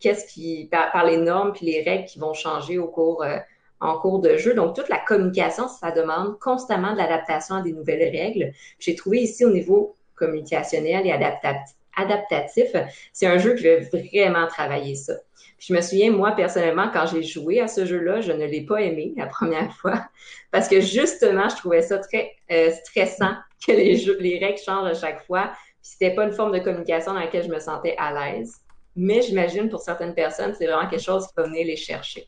qu'est-ce 0.00 0.32
qui, 0.32 0.70
par, 0.70 1.04
les 1.04 1.18
normes 1.18 1.52
puis 1.52 1.66
les 1.66 1.82
règles 1.82 2.06
qui 2.06 2.18
vont 2.18 2.32
changer 2.32 2.78
au 2.78 2.88
cours, 2.88 3.22
euh, 3.22 3.36
en 3.80 3.98
cours 3.98 4.20
de 4.20 4.38
jeu. 4.38 4.54
Donc, 4.54 4.74
toute 4.74 4.88
la 4.88 4.96
communication, 4.96 5.68
ça 5.68 5.90
demande 5.90 6.38
constamment 6.38 6.92
de 6.92 6.96
l'adaptation 6.96 7.56
à 7.56 7.60
des 7.60 7.74
nouvelles 7.74 8.10
règles. 8.16 8.52
J'ai 8.78 8.94
trouvé 8.94 9.20
ici 9.20 9.44
au 9.44 9.50
niveau 9.50 9.94
communicationnel 10.14 11.06
et 11.06 11.12
adaptatif, 11.12 12.68
c'est 13.12 13.26
un 13.26 13.36
jeu 13.36 13.50
que 13.50 13.58
je 13.58 13.64
vais 13.64 13.80
vraiment 13.80 14.46
travailler 14.46 14.94
ça. 14.94 15.12
je 15.58 15.74
me 15.74 15.82
souviens, 15.82 16.10
moi, 16.10 16.32
personnellement, 16.32 16.88
quand 16.90 17.04
j'ai 17.04 17.22
joué 17.22 17.60
à 17.60 17.68
ce 17.68 17.84
jeu-là, 17.84 18.22
je 18.22 18.32
ne 18.32 18.46
l'ai 18.46 18.64
pas 18.64 18.80
aimé 18.80 19.12
la 19.18 19.26
première 19.26 19.70
fois 19.80 20.02
parce 20.50 20.66
que 20.66 20.80
justement, 20.80 21.50
je 21.50 21.56
trouvais 21.56 21.82
ça 21.82 21.98
très 21.98 22.32
euh, 22.50 22.70
stressant 22.70 23.34
que 23.66 23.72
les, 23.72 23.96
jeux, 23.96 24.18
les 24.18 24.38
règles 24.38 24.58
changent 24.58 24.90
à 24.90 24.94
chaque 24.94 25.24
fois. 25.26 25.52
C'était 25.82 26.14
pas 26.14 26.24
une 26.24 26.32
forme 26.32 26.52
de 26.52 26.58
communication 26.58 27.14
dans 27.14 27.20
laquelle 27.20 27.44
je 27.44 27.48
me 27.48 27.60
sentais 27.60 27.94
à 27.96 28.12
l'aise. 28.12 28.56
Mais 28.96 29.22
j'imagine 29.22 29.68
pour 29.68 29.80
certaines 29.80 30.14
personnes, 30.14 30.54
c'est 30.54 30.66
vraiment 30.66 30.88
quelque 30.88 31.02
chose 31.02 31.26
qui 31.28 31.34
va 31.36 31.44
venir 31.44 31.66
les 31.66 31.76
chercher. 31.76 32.26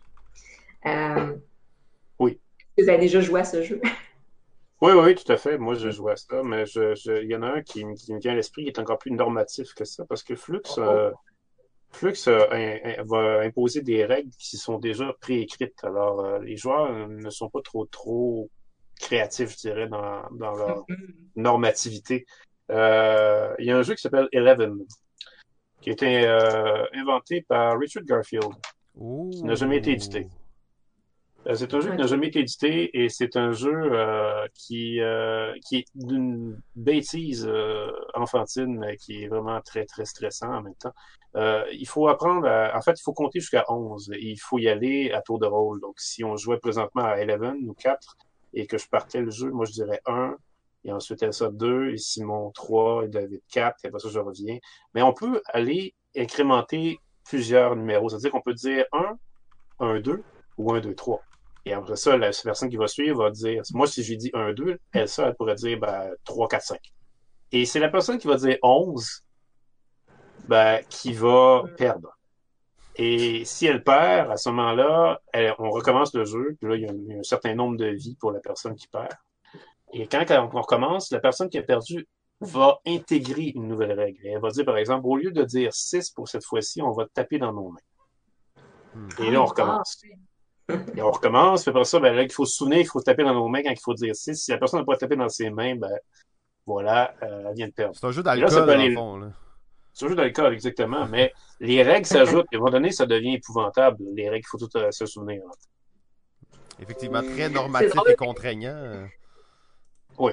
Euh, 0.86 1.34
oui. 2.18 2.38
Vous 2.76 2.88
avez 2.88 2.98
déjà 2.98 3.20
joué 3.20 3.40
à 3.40 3.44
ce 3.44 3.62
jeu? 3.62 3.80
Oui, 4.80 4.92
oui, 4.92 5.16
tout 5.16 5.32
à 5.32 5.36
fait. 5.36 5.58
Moi, 5.58 5.74
je 5.74 5.90
joue 5.90 6.08
à 6.08 6.14
ça, 6.14 6.40
mais 6.44 6.62
il 6.62 7.28
y 7.28 7.34
en 7.34 7.42
a 7.42 7.48
un 7.48 7.62
qui, 7.62 7.84
me 7.84 8.20
vient 8.20 8.30
à 8.30 8.36
l'esprit 8.36 8.62
qui 8.62 8.68
est 8.68 8.78
encore 8.78 8.98
plus 8.98 9.10
normatif 9.10 9.74
que 9.74 9.84
ça, 9.84 10.04
parce 10.04 10.22
que 10.22 10.36
Flux, 10.36 10.62
oh. 10.76 10.80
euh, 10.80 11.10
Flux 11.90 12.14
euh, 12.28 12.78
va 13.04 13.40
imposer 13.40 13.82
des 13.82 14.04
règles 14.04 14.30
qui 14.38 14.56
sont 14.56 14.78
déjà 14.78 15.12
préécrites. 15.20 15.82
Alors, 15.82 16.38
les 16.38 16.56
joueurs 16.56 17.08
ne 17.08 17.28
sont 17.28 17.50
pas 17.50 17.60
trop, 17.60 17.86
trop 17.86 18.48
créatifs, 18.98 19.52
je 19.52 19.68
dirais, 19.68 19.88
dans, 19.88 20.22
dans 20.32 20.54
leur 20.54 20.84
mm-hmm. 20.88 21.14
normativité. 21.36 22.26
Euh, 22.70 23.54
il 23.58 23.66
y 23.66 23.70
a 23.70 23.78
un 23.78 23.82
jeu 23.82 23.94
qui 23.94 24.02
s'appelle 24.02 24.28
Eleven, 24.32 24.78
qui 25.80 25.90
a 25.90 25.92
été 25.92 26.26
euh, 26.26 26.84
inventé 26.94 27.42
par 27.42 27.78
Richard 27.78 28.04
Garfield, 28.04 28.52
qui 29.32 29.42
n'a 29.44 29.54
jamais 29.54 29.78
été 29.78 29.92
édité. 29.92 30.28
Euh, 31.46 31.54
c'est 31.54 31.72
un 31.72 31.80
jeu 31.80 31.90
qui 31.92 31.96
n'a 31.96 32.06
jamais 32.06 32.26
été 32.28 32.40
édité 32.40 32.90
et 33.00 33.08
c'est 33.08 33.36
un 33.36 33.52
jeu 33.52 33.72
euh, 33.72 34.46
qui, 34.54 35.00
euh, 35.00 35.54
qui 35.66 35.76
est 35.78 35.84
d'une 35.94 36.60
bêtise 36.74 37.46
euh, 37.48 37.90
enfantine, 38.14 38.76
mais 38.78 38.96
qui 38.96 39.22
est 39.22 39.28
vraiment 39.28 39.60
très, 39.62 39.86
très 39.86 40.04
stressant 40.04 40.52
en 40.52 40.62
même 40.62 40.74
temps. 40.74 40.92
Euh, 41.36 41.64
il 41.72 41.86
faut 41.86 42.08
apprendre 42.08 42.46
à... 42.46 42.76
En 42.76 42.82
fait, 42.82 42.92
il 42.98 43.02
faut 43.02 43.12
compter 43.12 43.40
jusqu'à 43.40 43.64
11 43.68 44.10
et 44.14 44.30
il 44.30 44.38
faut 44.38 44.58
y 44.58 44.68
aller 44.68 45.12
à 45.12 45.22
tour 45.22 45.38
de 45.38 45.46
rôle. 45.46 45.80
Donc, 45.80 45.94
si 45.98 46.24
on 46.24 46.36
jouait 46.36 46.58
présentement 46.58 47.04
à 47.04 47.16
11 47.16 47.56
ou 47.66 47.74
4 47.74 48.16
et 48.52 48.66
que 48.66 48.78
je 48.78 48.88
partais 48.88 49.20
le 49.20 49.30
jeu, 49.30 49.50
moi, 49.50 49.64
je 49.66 49.72
dirais 49.72 50.00
1 50.06 50.36
et 50.84 50.92
ensuite 50.92 51.22
Elsa 51.22 51.50
2 51.50 51.90
et 51.90 51.98
Simon 51.98 52.50
3 52.52 53.04
et 53.04 53.08
David 53.08 53.40
4 53.52 53.84
et 53.84 53.88
après 53.88 54.00
ça, 54.00 54.08
je 54.08 54.18
reviens. 54.18 54.58
Mais 54.94 55.02
on 55.02 55.12
peut 55.12 55.42
aller 55.46 55.94
incrémenter 56.16 56.98
plusieurs 57.24 57.76
numéros. 57.76 58.08
C'est-à-dire 58.08 58.30
qu'on 58.30 58.40
peut 58.40 58.54
dire 58.54 58.84
1, 58.92 59.18
1, 59.80 60.00
2 60.00 60.22
ou 60.56 60.72
1, 60.72 60.80
2, 60.80 60.94
3. 60.94 61.22
Et 61.66 61.72
après 61.74 61.96
ça, 61.96 62.16
la 62.16 62.30
personne 62.44 62.70
qui 62.70 62.76
va 62.76 62.86
suivre 62.86 63.24
va 63.24 63.30
dire, 63.30 63.62
moi, 63.74 63.86
si 63.86 64.02
je 64.02 64.10
lui 64.10 64.16
dis 64.16 64.30
1, 64.32 64.54
2, 64.54 64.78
elle, 64.92 65.08
ça, 65.08 65.28
elle 65.28 65.34
pourrait 65.34 65.54
dire 65.54 65.78
ben, 65.78 66.10
3, 66.24 66.48
4, 66.48 66.62
5. 66.62 66.80
Et 67.52 67.66
c'est 67.66 67.80
la 67.80 67.88
personne 67.88 68.18
qui 68.18 68.26
va 68.26 68.36
dire 68.36 68.56
11 68.62 69.24
ben, 70.48 70.80
qui 70.88 71.12
va 71.12 71.64
perdre. 71.76 72.17
Et 72.98 73.44
si 73.44 73.66
elle 73.66 73.84
perd, 73.84 74.30
à 74.30 74.36
ce 74.36 74.48
moment-là, 74.50 75.20
elle- 75.32 75.54
on 75.58 75.70
recommence 75.70 76.12
le 76.14 76.24
jeu. 76.24 76.56
Puis 76.60 76.68
là, 76.68 76.76
il 76.76 76.82
y, 76.82 76.86
a 76.86 76.90
un, 76.90 76.94
il 76.94 77.12
y 77.12 77.16
a 77.16 77.18
un 77.20 77.22
certain 77.22 77.54
nombre 77.54 77.76
de 77.76 77.86
vies 77.86 78.16
pour 78.20 78.32
la 78.32 78.40
personne 78.40 78.74
qui 78.74 78.88
perd. 78.88 79.12
Et 79.92 80.06
quand 80.06 80.24
on 80.30 80.48
recommence, 80.60 81.10
la 81.12 81.20
personne 81.20 81.48
qui 81.48 81.58
a 81.58 81.62
perdu 81.62 82.06
va 82.40 82.78
intégrer 82.86 83.52
une 83.54 83.68
nouvelle 83.68 83.92
règle. 83.92 84.18
Et 84.26 84.30
elle 84.30 84.40
va 84.40 84.50
dire, 84.50 84.64
par 84.64 84.76
exemple, 84.76 85.06
au 85.06 85.16
lieu 85.16 85.30
de 85.30 85.44
dire 85.44 85.72
6 85.72 86.10
pour 86.10 86.28
cette 86.28 86.44
fois-ci, 86.44 86.82
on 86.82 86.92
va 86.92 87.06
taper 87.06 87.38
dans 87.38 87.52
nos 87.52 87.70
mains. 87.70 87.80
Hmm. 88.94 89.08
Et 89.22 89.30
là, 89.30 89.42
on 89.42 89.46
recommence. 89.46 90.02
Et 90.94 91.00
on 91.00 91.10
recommence, 91.10 91.62
puis 91.62 91.70
après 91.70 91.84
ça, 91.84 91.98
ben 91.98 92.14
là, 92.14 92.22
il 92.22 92.30
faut 92.32 92.44
se 92.44 92.56
souvenir, 92.56 92.78
il 92.78 92.86
faut 92.86 93.00
taper 93.00 93.24
dans 93.24 93.32
nos 93.32 93.48
mains 93.48 93.62
quand 93.62 93.70
il 93.70 93.80
faut 93.80 93.94
dire 93.94 94.14
6. 94.14 94.34
Si 94.36 94.50
la 94.50 94.58
personne 94.58 94.80
n'a 94.80 94.84
pas 94.86 94.96
tapé 94.96 95.16
dans 95.16 95.28
ses 95.28 95.48
mains, 95.50 95.76
ben 95.76 95.90
voilà, 96.66 97.14
euh, 97.22 97.46
elle 97.48 97.54
vient 97.54 97.68
de 97.68 97.72
perdre. 97.72 97.96
C'est 97.98 98.06
un 98.06 98.10
jeu 98.10 98.22
là, 98.22 98.34
ça 98.48 98.66
d'alcool, 98.66 98.70
aller- 98.70 98.88
le 98.90 98.94
fond. 98.94 99.16
Là. 99.16 99.30
C'est 99.92 100.06
un 100.06 100.08
jeu 100.10 100.14
d'alcool, 100.14 100.52
exactement, 100.52 101.06
mais 101.06 101.32
les 101.60 101.82
règles 101.82 102.06
s'ajoutent. 102.06 102.46
Et 102.52 102.56
à 102.56 102.58
un 102.58 102.60
moment 102.60 102.72
donné, 102.72 102.92
ça 102.92 103.06
devient 103.06 103.34
épouvantable. 103.34 104.04
Les 104.14 104.28
règles, 104.28 104.44
il 104.46 104.48
faut 104.48 104.58
tout 104.58 104.76
euh, 104.76 104.90
se 104.90 105.06
souvenir. 105.06 105.42
Effectivement, 106.80 107.22
très 107.22 107.48
normatif 107.48 107.92
et 108.08 108.14
contraignant. 108.14 109.08
Oui. 110.18 110.32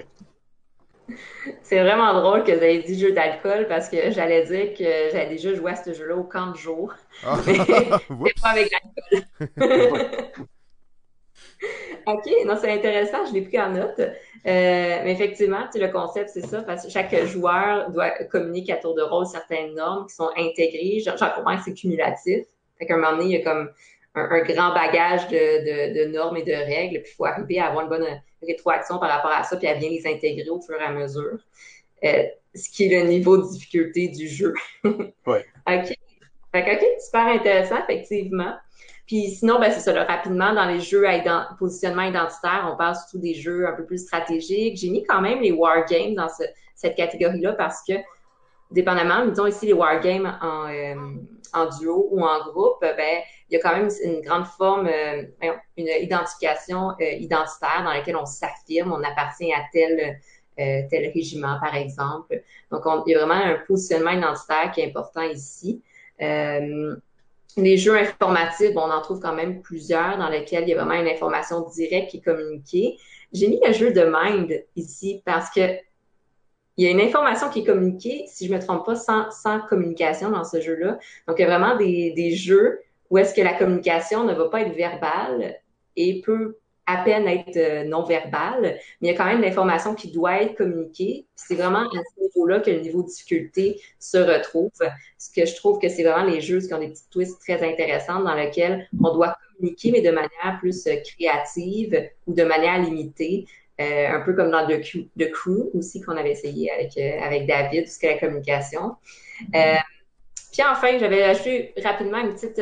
C'est 1.61 1.81
vraiment 1.81 2.13
drôle 2.19 2.43
que 2.43 2.51
vous 2.51 2.63
ayez 2.63 2.81
dit 2.81 2.99
jeu 2.99 3.11
d'alcool 3.11 3.67
parce 3.67 3.89
que 3.89 4.11
j'allais 4.11 4.45
dire 4.45 4.73
que 4.73 5.11
j'avais 5.11 5.27
déjà 5.27 5.53
joué 5.53 5.71
à 5.71 5.75
ce 5.75 5.93
jeu-là 5.93 6.15
au 6.15 6.23
camp 6.23 6.47
de 6.47 6.57
jour. 6.57 6.93
Ah. 7.23 7.37
Mais 7.45 7.53
c'est 7.57 8.41
pas 8.41 8.49
avec 8.49 8.71
l'alcool. 8.71 10.45
OK, 12.07 12.29
non, 12.45 12.55
c'est 12.59 12.71
intéressant, 12.71 13.25
je 13.25 13.33
l'ai 13.33 13.41
pris 13.41 13.59
en 13.59 13.71
note. 13.71 13.99
Euh, 13.99 14.11
mais 14.43 15.11
effectivement, 15.11 15.63
tu 15.71 15.79
sais, 15.79 15.85
le 15.85 15.91
concept, 15.91 16.29
c'est 16.29 16.45
ça, 16.45 16.61
parce 16.61 16.85
que 16.85 16.91
chaque 16.91 17.15
joueur 17.25 17.89
doit 17.91 18.11
communiquer 18.29 18.73
à 18.73 18.77
tour 18.77 18.93
de 18.95 19.01
rôle 19.01 19.25
certaines 19.25 19.73
normes 19.73 20.05
qui 20.07 20.15
sont 20.15 20.29
intégrées. 20.37 20.99
J'en 20.99 21.15
comprends 21.15 21.57
que 21.57 21.63
c'est 21.63 21.73
cumulatif. 21.73 22.45
Fait 22.77 22.85
qu'à 22.85 22.95
un 22.95 22.97
moment 22.97 23.17
donné, 23.17 23.25
il 23.25 23.31
y 23.31 23.41
a 23.41 23.43
comme 23.43 23.69
un, 24.15 24.29
un 24.29 24.41
grand 24.43 24.73
bagage 24.73 25.27
de, 25.29 25.33
de, 25.33 26.05
de 26.05 26.11
normes 26.11 26.37
et 26.37 26.43
de 26.43 26.51
règles, 26.51 27.01
puis 27.01 27.11
il 27.11 27.15
faut 27.15 27.25
arriver 27.25 27.59
à 27.59 27.67
avoir 27.67 27.83
une 27.83 27.89
bonne 27.89 28.07
rétroaction 28.45 28.99
par 28.99 29.09
rapport 29.09 29.31
à 29.31 29.43
ça, 29.43 29.57
puis 29.57 29.67
à 29.67 29.75
bien 29.75 29.89
les 29.89 30.05
intégrer 30.05 30.49
au 30.49 30.61
fur 30.61 30.79
et 30.79 30.83
à 30.83 30.91
mesure. 30.91 31.39
Euh, 32.03 32.23
ce 32.53 32.69
qui 32.69 32.85
est 32.85 33.03
le 33.03 33.09
niveau 33.09 33.37
de 33.37 33.51
difficulté 33.51 34.07
du 34.09 34.27
jeu. 34.27 34.53
Ouais. 35.25 35.45
OK. 35.67 35.93
Fait 36.51 36.63
que, 36.63 36.75
OK, 36.75 37.01
super 37.01 37.27
intéressant, 37.27 37.77
effectivement. 37.83 38.53
Puis 39.07 39.29
sinon, 39.29 39.59
ben, 39.59 39.71
c'est 39.71 39.81
ça, 39.81 39.93
là, 39.93 40.03
rapidement, 40.05 40.53
dans 40.53 40.65
les 40.65 40.79
jeux 40.79 41.07
à 41.07 41.17
ident- 41.17 41.55
positionnement 41.57 42.03
identitaire, 42.03 42.67
on 42.71 42.75
parle 42.75 42.95
surtout 42.95 43.19
des 43.19 43.35
jeux 43.35 43.67
un 43.67 43.73
peu 43.73 43.85
plus 43.85 43.99
stratégiques. 43.99 44.77
J'ai 44.77 44.89
mis 44.89 45.03
quand 45.03 45.21
même 45.21 45.41
les 45.41 45.51
wargames 45.51 46.15
dans 46.15 46.29
ce- 46.29 46.43
cette 46.73 46.95
catégorie-là 46.95 47.53
parce 47.53 47.83
que, 47.87 47.93
dépendamment, 48.71 49.25
disons 49.27 49.45
ici 49.45 49.67
les 49.67 49.73
wargames 49.73 50.37
en, 50.41 50.67
euh, 50.69 50.95
en 51.53 51.65
duo 51.77 52.09
ou 52.11 52.25
en 52.25 52.43
groupe, 52.49 52.77
ben, 52.81 53.21
il 53.49 53.53
y 53.53 53.57
a 53.57 53.59
quand 53.59 53.75
même 53.77 53.89
une 54.03 54.21
grande 54.21 54.45
forme, 54.45 54.87
euh, 54.87 55.23
une 55.77 55.87
identification 55.87 56.91
euh, 56.99 57.11
identitaire 57.19 57.83
dans 57.83 57.93
laquelle 57.93 58.15
on 58.17 58.25
s'affirme, 58.25 58.91
on 58.91 59.03
appartient 59.03 59.53
à 59.53 59.61
tel, 59.71 60.19
euh, 60.59 60.81
tel 60.89 61.11
régiment, 61.13 61.59
par 61.61 61.75
exemple. 61.75 62.41
Donc, 62.71 62.85
on- 62.85 63.03
il 63.05 63.11
y 63.11 63.15
a 63.15 63.19
vraiment 63.23 63.39
un 63.39 63.59
positionnement 63.67 64.11
identitaire 64.11 64.71
qui 64.73 64.81
est 64.81 64.87
important 64.89 65.21
ici. 65.21 65.83
Euh, 66.21 66.95
les 67.57 67.77
jeux 67.77 67.97
informatifs, 67.97 68.73
bon, 68.73 68.81
on 68.81 68.91
en 68.91 69.01
trouve 69.01 69.19
quand 69.19 69.33
même 69.33 69.61
plusieurs 69.61 70.17
dans 70.17 70.29
lesquels 70.29 70.63
il 70.63 70.69
y 70.69 70.73
a 70.73 70.83
vraiment 70.83 70.99
une 70.99 71.07
information 71.07 71.61
directe 71.69 72.11
qui 72.11 72.17
est 72.17 72.21
communiquée. 72.21 72.97
J'ai 73.31 73.47
mis 73.47 73.59
le 73.65 73.73
jeu 73.73 73.93
de 73.93 74.01
Mind 74.05 74.63
ici 74.75 75.21
parce 75.25 75.49
que 75.49 75.61
il 76.77 76.83
y 76.83 76.87
a 76.87 76.91
une 76.91 76.99
information 76.99 77.49
qui 77.49 77.59
est 77.59 77.63
communiquée, 77.63 78.25
si 78.27 78.47
je 78.47 78.53
me 78.53 78.59
trompe 78.59 78.85
pas, 78.85 78.95
sans, 78.95 79.61
communication 79.69 80.29
dans 80.29 80.43
ce 80.43 80.59
jeu-là. 80.59 80.99
Donc, 81.25 81.39
il 81.39 81.43
y 81.43 81.45
a 81.45 81.47
vraiment 81.47 81.77
des, 81.77 82.11
des 82.11 82.35
jeux 82.35 82.81
où 83.09 83.17
est-ce 83.17 83.33
que 83.33 83.41
la 83.41 83.53
communication 83.53 84.25
ne 84.25 84.33
va 84.33 84.49
pas 84.49 84.61
être 84.61 84.75
verbale 84.75 85.55
et 85.95 86.21
peut 86.21 86.57
à 86.87 86.97
peine 86.97 87.27
être 87.27 87.57
euh, 87.57 87.83
non 87.83 88.03
verbale, 88.03 88.79
mais 89.01 89.07
il 89.07 89.11
y 89.11 89.13
a 89.13 89.17
quand 89.17 89.25
même 89.25 89.41
l'information 89.41 89.95
qui 89.95 90.11
doit 90.11 90.41
être 90.41 90.55
communiquée. 90.55 91.25
C'est 91.35 91.55
vraiment 91.55 91.79
à 91.79 91.89
ce 91.89 92.21
niveau-là 92.21 92.59
que 92.59 92.69
le 92.69 92.79
niveau 92.79 93.01
de 93.01 93.07
difficulté 93.07 93.81
se 93.99 94.17
retrouve. 94.17 94.71
Ce 95.17 95.29
que 95.35 95.45
je 95.45 95.55
trouve 95.55 95.79
que 95.79 95.89
c'est 95.89 96.03
vraiment 96.03 96.25
les 96.25 96.41
jeux 96.41 96.59
qui 96.59 96.73
ont 96.73 96.79
des 96.79 96.89
petites 96.89 97.09
twists 97.09 97.39
très 97.39 97.61
intéressantes 97.67 98.23
dans 98.23 98.35
lesquels 98.35 98.87
on 99.03 99.13
doit 99.13 99.35
communiquer, 99.57 99.91
mais 99.91 100.01
de 100.01 100.11
manière 100.11 100.57
plus 100.59 100.85
euh, 100.87 100.95
créative 101.03 102.09
ou 102.27 102.33
de 102.33 102.43
manière 102.43 102.81
limitée. 102.81 103.45
Euh, 103.81 104.07
un 104.07 104.21
peu 104.21 104.33
comme 104.33 104.51
dans 104.51 104.65
The 104.65 105.31
Crew, 105.31 105.69
aussi 105.73 105.99
qu'on 106.01 106.15
avait 106.15 106.31
essayé 106.31 106.71
avec, 106.71 106.97
euh, 106.97 107.19
avec 107.21 107.45
David, 107.45 107.83
est 107.83 108.03
la 108.03 108.17
communication. 108.19 108.95
Euh, 109.53 109.75
puis 110.53 110.63
enfin, 110.63 110.97
j'avais 110.97 111.23
ajouté 111.23 111.73
rapidement 111.83 112.19
une 112.19 112.33
petite 112.33 112.61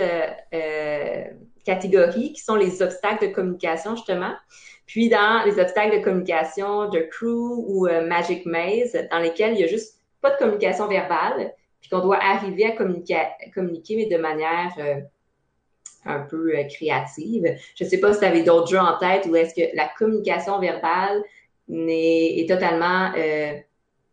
euh, 1.68 1.72
euh, 1.72 1.74
catégorie 1.76 2.34
qui 2.34 2.42
sont 2.42 2.56
les 2.56 2.82
obstacles 2.82 3.28
de 3.28 3.34
communication, 3.34 3.96
justement. 3.96 4.34
Puis 4.86 5.10
dans 5.10 5.44
les 5.46 5.60
obstacles 5.60 5.98
de 5.98 6.04
communication 6.04 6.90
de 6.90 7.00
Crew 7.00 7.64
ou 7.68 7.88
euh, 7.88 8.06
Magic 8.06 8.46
Maze, 8.46 8.98
dans 9.12 9.20
lesquels 9.20 9.54
il 9.54 9.62
y 9.62 9.64
a 9.64 9.68
juste 9.68 9.98
pas 10.22 10.32
de 10.32 10.38
communication 10.38 10.88
verbale, 10.88 11.54
puis 11.82 11.90
qu'on 11.90 12.00
doit 12.00 12.18
arriver 12.22 12.66
à 12.66 12.72
communiquer, 12.72 13.18
communiquer 13.54 13.96
mais 13.96 14.06
de 14.06 14.22
manière 14.22 14.72
euh, 14.80 15.02
un 16.06 16.20
peu 16.20 16.56
euh, 16.56 16.64
créative. 16.64 17.58
Je 17.76 17.84
sais 17.84 18.00
pas 18.00 18.14
si 18.14 18.20
tu 18.20 18.26
avais 18.26 18.44
d'autres 18.44 18.68
jeux 18.68 18.80
en 18.80 18.98
tête 18.98 19.26
ou 19.26 19.36
est-ce 19.36 19.54
que 19.54 19.76
la 19.76 19.90
communication 19.98 20.60
verbale 20.60 21.24
n'est, 21.68 22.40
est 22.40 22.50
totalement 22.50 23.12
euh, 23.18 23.54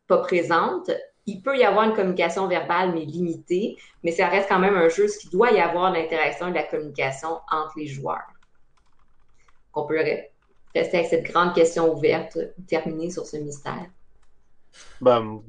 pas 0.06 0.18
présente. 0.18 0.90
Il 1.30 1.42
peut 1.42 1.56
y 1.56 1.64
avoir 1.64 1.84
une 1.88 1.94
communication 1.94 2.46
verbale, 2.48 2.92
mais 2.92 3.04
limitée, 3.04 3.78
mais 4.02 4.12
ça 4.12 4.28
reste 4.28 4.48
quand 4.48 4.58
même 4.58 4.76
un 4.76 4.88
jeu, 4.88 5.08
ce 5.08 5.18
qui 5.18 5.28
doit 5.30 5.52
y 5.52 5.60
avoir 5.60 5.92
de 5.92 5.96
l'interaction 5.98 6.48
et 6.48 6.50
de 6.50 6.56
la 6.56 6.64
communication 6.64 7.40
entre 7.50 7.72
les 7.78 7.86
joueurs. 7.86 8.26
On 9.74 9.84
peut 9.84 9.98
re- 9.98 10.28
rester 10.74 10.98
avec 10.98 11.10
cette 11.10 11.24
grande 11.24 11.54
question 11.54 11.92
ouverte, 11.92 12.38
terminer 12.68 13.10
sur 13.10 13.26
ce 13.26 13.36
mystère. 13.36 13.86
Ben, 15.00 15.42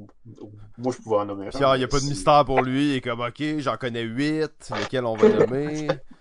moi, 0.77 0.93
je 0.93 1.01
pouvais 1.01 1.17
en 1.17 1.25
nommer 1.25 1.47
un. 1.53 1.75
Il 1.75 1.79
n'y 1.79 1.83
a 1.83 1.87
pas 1.87 1.99
de 1.99 2.05
mystère 2.05 2.45
pour 2.45 2.61
lui. 2.63 2.91
Il 2.91 2.95
est 2.95 3.01
comme, 3.01 3.21
ok, 3.21 3.43
j'en 3.59 3.77
connais 3.77 4.03
8, 4.03 4.71
lesquels 4.75 5.05
on 5.05 5.15
va 5.15 5.29
nommer? 5.29 5.89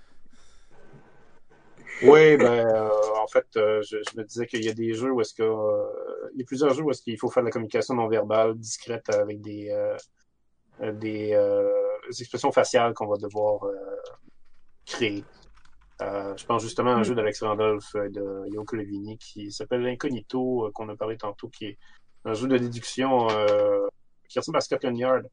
Oui, 2.02 2.36
ben, 2.36 2.66
euh, 2.66 2.89
en 3.22 3.27
fait, 3.27 3.47
euh, 3.56 3.82
je, 3.82 3.98
je 4.10 4.18
me 4.18 4.24
disais 4.24 4.47
qu'il 4.47 4.64
y 4.64 4.68
a 4.68 4.72
des 4.72 4.94
jeux 4.94 5.10
où 5.12 5.20
est-ce 5.20 5.35
que, 5.35 5.43
euh, 5.43 6.31
il 6.35 6.40
y 6.40 6.43
a 6.43 6.47
plusieurs 6.47 6.72
jeux 6.72 6.82
où 6.82 6.90
est-ce 6.90 7.02
qu'il 7.02 7.18
faut 7.18 7.31
faire 7.31 7.43
de 7.43 7.48
la 7.48 7.52
communication 7.52 7.94
non 7.94 8.09
verbale, 8.09 8.55
discrète, 8.55 9.09
avec 9.14 9.40
des, 9.40 9.70
euh, 9.70 9.97
euh, 10.81 10.93
des, 10.93 11.32
euh, 11.35 11.68
des 12.09 12.20
expressions 12.22 12.52
faciales 12.52 12.94
qu'on 12.94 13.06
va 13.06 13.18
devoir 13.18 13.64
euh, 13.64 13.74
créer. 14.86 15.24
Euh, 16.01 16.35
je 16.36 16.47
pense 16.47 16.62
justement 16.62 16.93
à 16.93 16.94
un 16.94 17.02
jeu 17.02 17.14
d'Alex 17.14 17.43
Randolph 17.43 17.94
euh, 17.94 18.09
de 18.09 18.48
Yoko 18.55 18.77
Levini 18.77 19.18
qui 19.18 19.52
s'appelle 19.52 19.86
Incognito, 19.86 20.66
euh, 20.66 20.70
qu'on 20.72 20.89
a 20.89 20.97
parlé 20.97 21.18
tantôt, 21.18 21.48
qui 21.48 21.66
est 21.66 21.78
un 22.24 22.32
jeu 22.32 22.48
de 22.48 22.56
déduction 22.56 23.28
euh, 23.31 23.86
qui 24.28 24.39
ressemble 24.39 24.56
à 24.56 24.62
Scotland 24.62 24.97
Yard, 24.97 25.27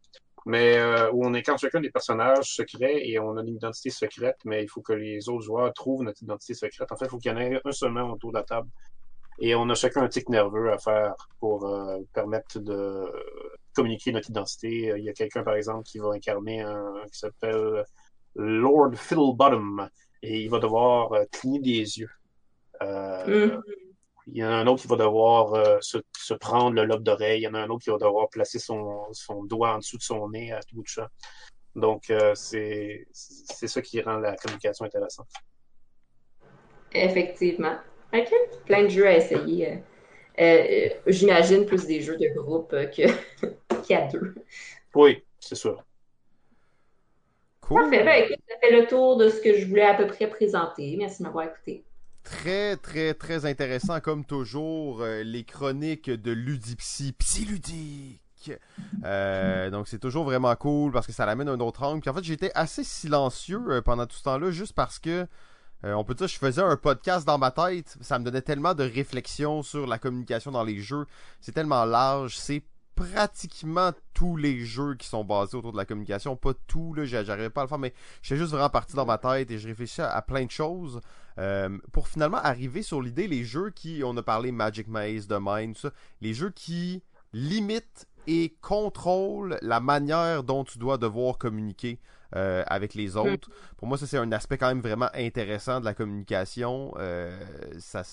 mais 0.48 0.78
euh, 0.78 1.12
où 1.12 1.26
on 1.26 1.34
incarne 1.34 1.58
chacun 1.58 1.82
des 1.82 1.92
personnages 1.92 2.56
secrets 2.56 3.08
et 3.08 3.20
on 3.20 3.38
a 3.38 3.42
une 3.42 3.56
identité 3.56 3.90
secrète, 3.90 4.38
mais 4.46 4.64
il 4.64 4.70
faut 4.70 4.82
que 4.82 4.94
les 4.94 5.28
autres 5.30 5.44
joueurs 5.44 5.74
trouvent 5.74 6.04
notre 6.04 6.24
identité 6.24 6.54
secrète. 6.54 6.92
En 6.92 6.96
fait, 6.96 7.06
il 7.06 7.10
faut 7.10 7.18
qu'il 7.18 7.32
y 7.32 7.36
en 7.36 7.38
ait 7.38 7.60
un 7.64 7.72
seulement 7.72 8.10
autour 8.12 8.32
de 8.32 8.38
la 8.38 8.44
table. 8.44 8.70
Et 9.40 9.54
on 9.56 9.70
a 9.70 9.76
chacun 9.76 10.04
un 10.04 10.08
tic 10.08 10.30
nerveux 10.30 10.72
à 10.72 10.78
faire 10.78 11.16
pour 11.40 11.68
euh, 11.68 12.00
permettre 12.14 12.60
de 12.60 13.06
communiquer 13.76 14.12
notre 14.12 14.30
identité. 14.30 14.94
Il 14.98 15.04
y 15.04 15.10
a 15.10 15.14
quelqu'un, 15.14 15.44
par 15.44 15.56
exemple, 15.56 15.84
qui 15.84 16.00
va 16.00 16.12
incarner 16.14 16.62
un 16.62 16.94
qui 17.12 17.20
s'appelle 17.20 17.84
Lord 18.36 18.96
Fiddlebottom 18.96 19.90
et 20.24 20.42
il 20.42 20.50
va 20.50 20.60
devoir 20.60 21.12
euh, 21.14 21.26
cligner 21.32 21.60
des 21.60 22.00
yeux. 22.00 22.10
Euh, 22.82 23.48
Mhm. 23.48 23.62
Il 24.32 24.38
y 24.38 24.44
en 24.44 24.50
a 24.50 24.56
un 24.56 24.68
autre 24.68 24.82
qui 24.82 24.88
va 24.88 24.98
devoir 24.98 25.54
euh, 25.54 25.78
se, 25.82 25.98
se 26.18 26.34
prendre 26.34 26.72
le 26.72 26.86
lobe 26.86 27.04
d'oreille. 27.04 27.42
Il 27.42 27.44
y 27.44 27.48
en 27.48 27.54
a 27.54 27.60
un 27.60 27.70
autre 27.70 27.84
qui 27.84 27.90
va 27.90 27.98
devoir 27.98 28.30
placer 28.30 28.60
son, 28.60 29.08
son 29.14 29.44
doigt 29.44 29.76
en 29.76 29.78
dessous 29.78 29.98
de 29.98 30.04
son 30.04 30.30
nez 30.30 30.52
à 30.52 30.60
tout 30.62 30.76
bout 30.76 30.84
de 30.84 30.88
champ. 30.88 31.08
Donc, 31.76 32.10
euh, 32.10 32.34
c'est 32.36 33.08
c'est 33.12 33.68
ça 33.68 33.82
qui 33.82 34.02
rend 34.02 34.18
la 34.18 34.36
communication 34.36 34.86
intéressante. 34.86 35.30
Effectivement. 36.92 37.78
OK. 38.14 38.30
Plein 38.66 38.84
de 38.84 38.90
jeux 38.90 39.08
à 39.08 39.16
essayer. 39.16 39.84
Euh, 40.40 40.90
j'imagine 41.08 41.66
plus 41.66 41.86
des 41.86 42.02
jeux 42.02 42.18
de 42.18 42.28
groupe 42.36 42.72
que 42.72 42.88
qu'il 42.90 43.90
y 43.90 43.94
a 43.94 44.08
deux. 44.08 44.36
Oui, 44.96 45.24
c'est 45.40 45.56
ça. 45.56 45.76
Cool. 47.62 47.82
Parfait. 47.82 48.04
Ben, 48.04 48.24
écoute, 48.24 48.44
ça 48.48 48.56
fait 48.60 48.72
le 48.72 48.88
tour 48.88 49.18
de 49.18 49.30
ce 49.30 49.42
que 49.42 49.58
je 49.58 49.66
voulais 49.68 49.84
à 49.84 49.94
peu 49.94 50.08
près 50.08 50.28
présenter. 50.28 50.96
Merci 50.98 51.20
de 51.20 51.28
m'avoir 51.28 51.46
écouté. 51.46 51.84
Très, 52.30 52.76
très, 52.76 53.14
très 53.14 53.46
intéressant, 53.46 54.02
comme 54.02 54.26
toujours, 54.26 55.02
euh, 55.02 55.24
les 55.24 55.46
chroniques 55.46 56.10
de 56.10 56.32
Ludipsy, 56.32 57.14
Psyludique. 57.14 58.52
Euh, 59.06 59.70
donc 59.70 59.88
c'est 59.88 59.98
toujours 59.98 60.26
vraiment 60.26 60.54
cool 60.58 60.92
parce 60.92 61.08
que 61.08 61.14
ça 61.14 61.26
l'amène 61.26 61.48
un 61.48 61.60
autre 61.62 61.84
angle. 61.84 62.02
Puis 62.02 62.10
en 62.10 62.14
fait, 62.14 62.26
j'étais 62.26 62.52
assez 62.54 62.84
silencieux 62.84 63.64
euh, 63.70 63.82
pendant 63.82 64.06
tout 64.06 64.18
ce 64.18 64.24
temps-là, 64.24 64.52
juste 64.52 64.74
parce 64.74 65.00
que 65.00 65.26
on 65.84 66.04
peut 66.04 66.16
dire 66.16 66.28
je 66.28 66.38
faisais 66.38 66.62
un 66.62 66.76
podcast 66.76 67.26
dans 67.26 67.38
ma 67.38 67.52
tête. 67.52 67.96
Ça 68.02 68.20
me 68.20 68.26
donnait 68.26 68.42
tellement 68.42 68.74
de 68.74 68.84
réflexion 68.84 69.64
sur 69.64 69.88
la 69.88 69.98
communication 69.98 70.52
dans 70.52 70.64
les 70.64 70.80
jeux. 70.80 71.06
C'est 71.40 71.54
tellement 71.54 71.86
large. 71.86 72.36
C'est 72.36 72.64
pratiquement 72.98 73.92
tous 74.14 74.36
les 74.36 74.66
jeux 74.66 74.96
qui 74.96 75.08
sont 75.08 75.24
basés 75.24 75.56
autour 75.56 75.72
de 75.72 75.78
la 75.78 75.86
communication. 75.86 76.36
Pas 76.36 76.54
tout, 76.68 76.94
là, 76.94 77.06
j'arrivais 77.06 77.50
pas 77.50 77.62
à 77.62 77.64
le 77.66 77.70
faire, 77.70 77.78
mais 77.78 77.94
j'étais 78.22 78.40
juste 78.40 78.52
vraiment 78.52 78.70
parti 78.70 78.96
dans 78.96 79.06
ma 79.06 79.18
tête 79.18 79.52
et 79.52 79.60
je 79.60 79.68
réfléchissais 79.68 80.02
à, 80.02 80.22
plein 80.22 80.46
de 80.46 80.52
choses 80.52 81.00
euh, 81.38 81.78
pour 81.92 82.08
finalement 82.08 82.38
arriver 82.38 82.82
sur 82.82 83.02
l'idée, 83.02 83.28
les 83.28 83.44
jeux 83.44 83.70
qui, 83.70 84.02
on 84.04 84.18
a 84.18 84.24
parlé 84.24 84.52
Magic 84.52 84.88
Maze, 84.88 85.28
The 85.28 85.38
Mind, 85.40 85.76
tout 85.76 85.82
ça, 85.82 85.92
les 86.22 86.34
jeux 86.34 86.50
qui 86.50 87.04
limitent 87.34 88.08
et 88.26 88.58
contrôlent 88.62 89.58
la 89.62 89.80
manière 89.80 90.44
dont 90.44 90.64
tu 90.64 90.80
dois 90.80 90.98
devoir 90.98 91.38
communiquer 91.38 92.00
euh, 92.36 92.64
avec 92.68 92.94
les 92.94 93.10
mm. 93.10 93.18
autres. 93.18 93.50
Pour 93.78 93.88
moi, 93.88 93.98
ça 93.98 94.08
c'est 94.08 94.18
un 94.18 94.32
aspect 94.32 94.58
quand 94.58 94.68
même 94.68 94.82
vraiment 94.82 95.10
intéressant 95.14 95.80
de 95.80 95.86
la 95.86 95.94
communication. 95.94 96.94
Euh, 96.98 97.40
ça 97.80 98.04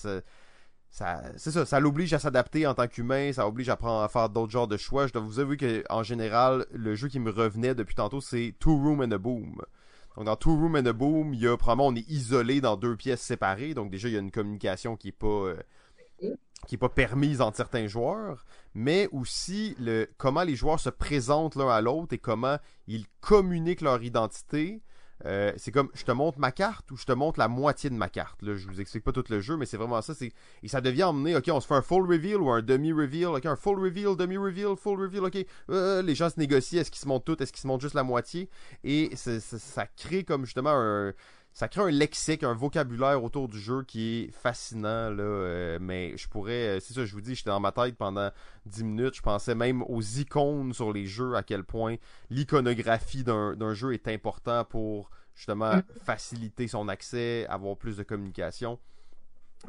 se 0.95 1.03
c'est 1.37 1.51
ça, 1.51 1.65
ça 1.65 1.79
l'oblige 1.79 2.13
à 2.13 2.19
s'adapter 2.19 2.65
en 2.65 2.73
tant 2.73 2.87
qu'humain, 2.87 3.33
ça 3.33 3.47
oblige 3.47 3.69
à, 3.69 3.75
prendre, 3.75 4.01
à 4.01 4.07
faire 4.07 4.29
d'autres 4.29 4.51
genres 4.51 4.67
de 4.67 4.77
choix. 4.77 5.07
Je 5.07 5.13
dois 5.13 5.21
vous 5.21 5.39
avouer 5.39 5.57
que 5.57 5.83
en 5.89 6.03
général, 6.03 6.65
le 6.71 6.95
jeu 6.95 7.09
qui 7.09 7.19
me 7.19 7.31
revenait 7.31 7.75
depuis 7.75 7.95
tantôt, 7.95 8.21
c'est 8.21 8.55
Two 8.59 8.75
Room 8.75 9.01
and 9.01 9.11
a 9.11 9.17
Boom. 9.17 9.57
Donc 10.15 10.25
dans 10.25 10.37
Two 10.37 10.55
Room 10.55 10.75
and 10.75 10.85
a 10.85 10.93
Boom, 10.93 11.33
il 11.33 11.41
y 11.41 11.47
a 11.47 11.57
probablement 11.57 11.87
on 11.87 11.95
est 11.95 12.09
isolé 12.09 12.61
dans 12.61 12.77
deux 12.77 12.95
pièces 12.95 13.21
séparées, 13.21 13.73
donc 13.73 13.91
déjà 13.91 14.07
il 14.07 14.13
y 14.13 14.17
a 14.17 14.21
une 14.21 14.31
communication 14.31 14.95
qui 14.95 15.09
est 15.09 15.11
pas 15.11 15.27
euh, 15.27 15.57
permise 16.95 17.41
entre 17.41 17.57
certains 17.57 17.87
joueurs, 17.87 18.45
mais 18.73 19.09
aussi 19.11 19.75
le 19.79 20.07
comment 20.17 20.43
les 20.43 20.55
joueurs 20.55 20.79
se 20.79 20.89
présentent 20.89 21.55
l'un 21.55 21.69
à 21.69 21.81
l'autre 21.81 22.13
et 22.13 22.19
comment 22.19 22.57
ils 22.87 23.05
communiquent 23.19 23.81
leur 23.81 24.01
identité. 24.01 24.81
Euh, 25.25 25.53
c'est 25.57 25.71
comme 25.71 25.89
je 25.93 26.03
te 26.03 26.11
montre 26.11 26.39
ma 26.39 26.51
carte 26.51 26.91
ou 26.91 26.97
je 26.97 27.05
te 27.05 27.11
montre 27.11 27.39
la 27.39 27.47
moitié 27.47 27.89
de 27.89 27.95
ma 27.95 28.09
carte. 28.09 28.41
Là, 28.41 28.55
je 28.55 28.67
vous 28.67 28.81
explique 28.81 29.03
pas 29.03 29.11
tout 29.11 29.23
le 29.29 29.39
jeu, 29.39 29.55
mais 29.57 29.65
c'est 29.65 29.77
vraiment 29.77 30.01
ça. 30.01 30.13
Et 30.63 30.67
ça 30.67 30.81
devient 30.81 31.05
emmené, 31.05 31.35
ok, 31.35 31.49
on 31.51 31.59
se 31.59 31.67
fait 31.67 31.73
un 31.75 31.81
full 31.81 32.09
reveal 32.09 32.37
ou 32.37 32.49
un 32.49 32.61
demi-reveal, 32.61 33.27
ok, 33.27 33.45
un 33.45 33.55
full 33.55 33.79
reveal, 33.79 34.15
demi-reveal, 34.15 34.75
full 34.75 34.99
reveal, 34.99 35.23
ok. 35.23 35.37
Euh, 35.69 36.01
les 36.01 36.15
gens 36.15 36.29
se 36.29 36.39
négocient, 36.39 36.81
est-ce 36.81 36.91
qu'ils 36.91 37.01
se 37.01 37.07
montrent 37.07 37.25
tout, 37.25 37.41
est-ce 37.41 37.53
qu'ils 37.53 37.61
se 37.61 37.67
montrent 37.67 37.81
juste 37.81 37.95
la 37.95 38.03
moitié. 38.03 38.49
Et 38.83 39.15
ça 39.15 39.87
crée 39.97 40.23
comme 40.23 40.45
justement 40.45 40.73
un, 40.73 41.13
ça 41.55 41.69
crée 41.69 41.83
un 41.83 41.89
lexique, 41.89 42.43
un 42.43 42.53
vocabulaire 42.53 43.23
autour 43.23 43.47
du 43.47 43.57
jeu 43.57 43.83
qui 43.83 44.09
est 44.09 44.31
fascinant, 44.31 45.09
là. 45.09 45.23
Euh, 45.23 45.79
mais 45.79 46.17
je 46.17 46.27
pourrais, 46.27 46.75
euh, 46.75 46.79
c'est 46.81 46.93
ça, 46.93 47.05
je 47.05 47.13
vous 47.13 47.21
dis, 47.21 47.33
j'étais 47.33 47.49
dans 47.49 47.61
ma 47.61 47.71
tête 47.71 47.95
pendant 47.95 48.29
10 48.65 48.83
minutes. 48.83 49.15
Je 49.15 49.21
pensais 49.21 49.55
même 49.55 49.81
aux 49.83 50.01
icônes 50.01 50.73
sur 50.73 50.91
les 50.91 51.05
jeux, 51.05 51.35
à 51.35 51.43
quel 51.43 51.63
point 51.63 51.95
l'iconographie 52.29 53.23
d'un 53.23 53.73
jeu 53.73 53.93
est 53.93 54.09
important 54.09 54.65
pour 54.65 55.09
justement 55.33 55.77
mm. 55.77 55.83
faciliter 56.03 56.67
son 56.67 56.89
accès, 56.89 57.47
avoir 57.47 57.77
plus 57.77 57.95
de 57.95 58.03
communication. 58.03 58.77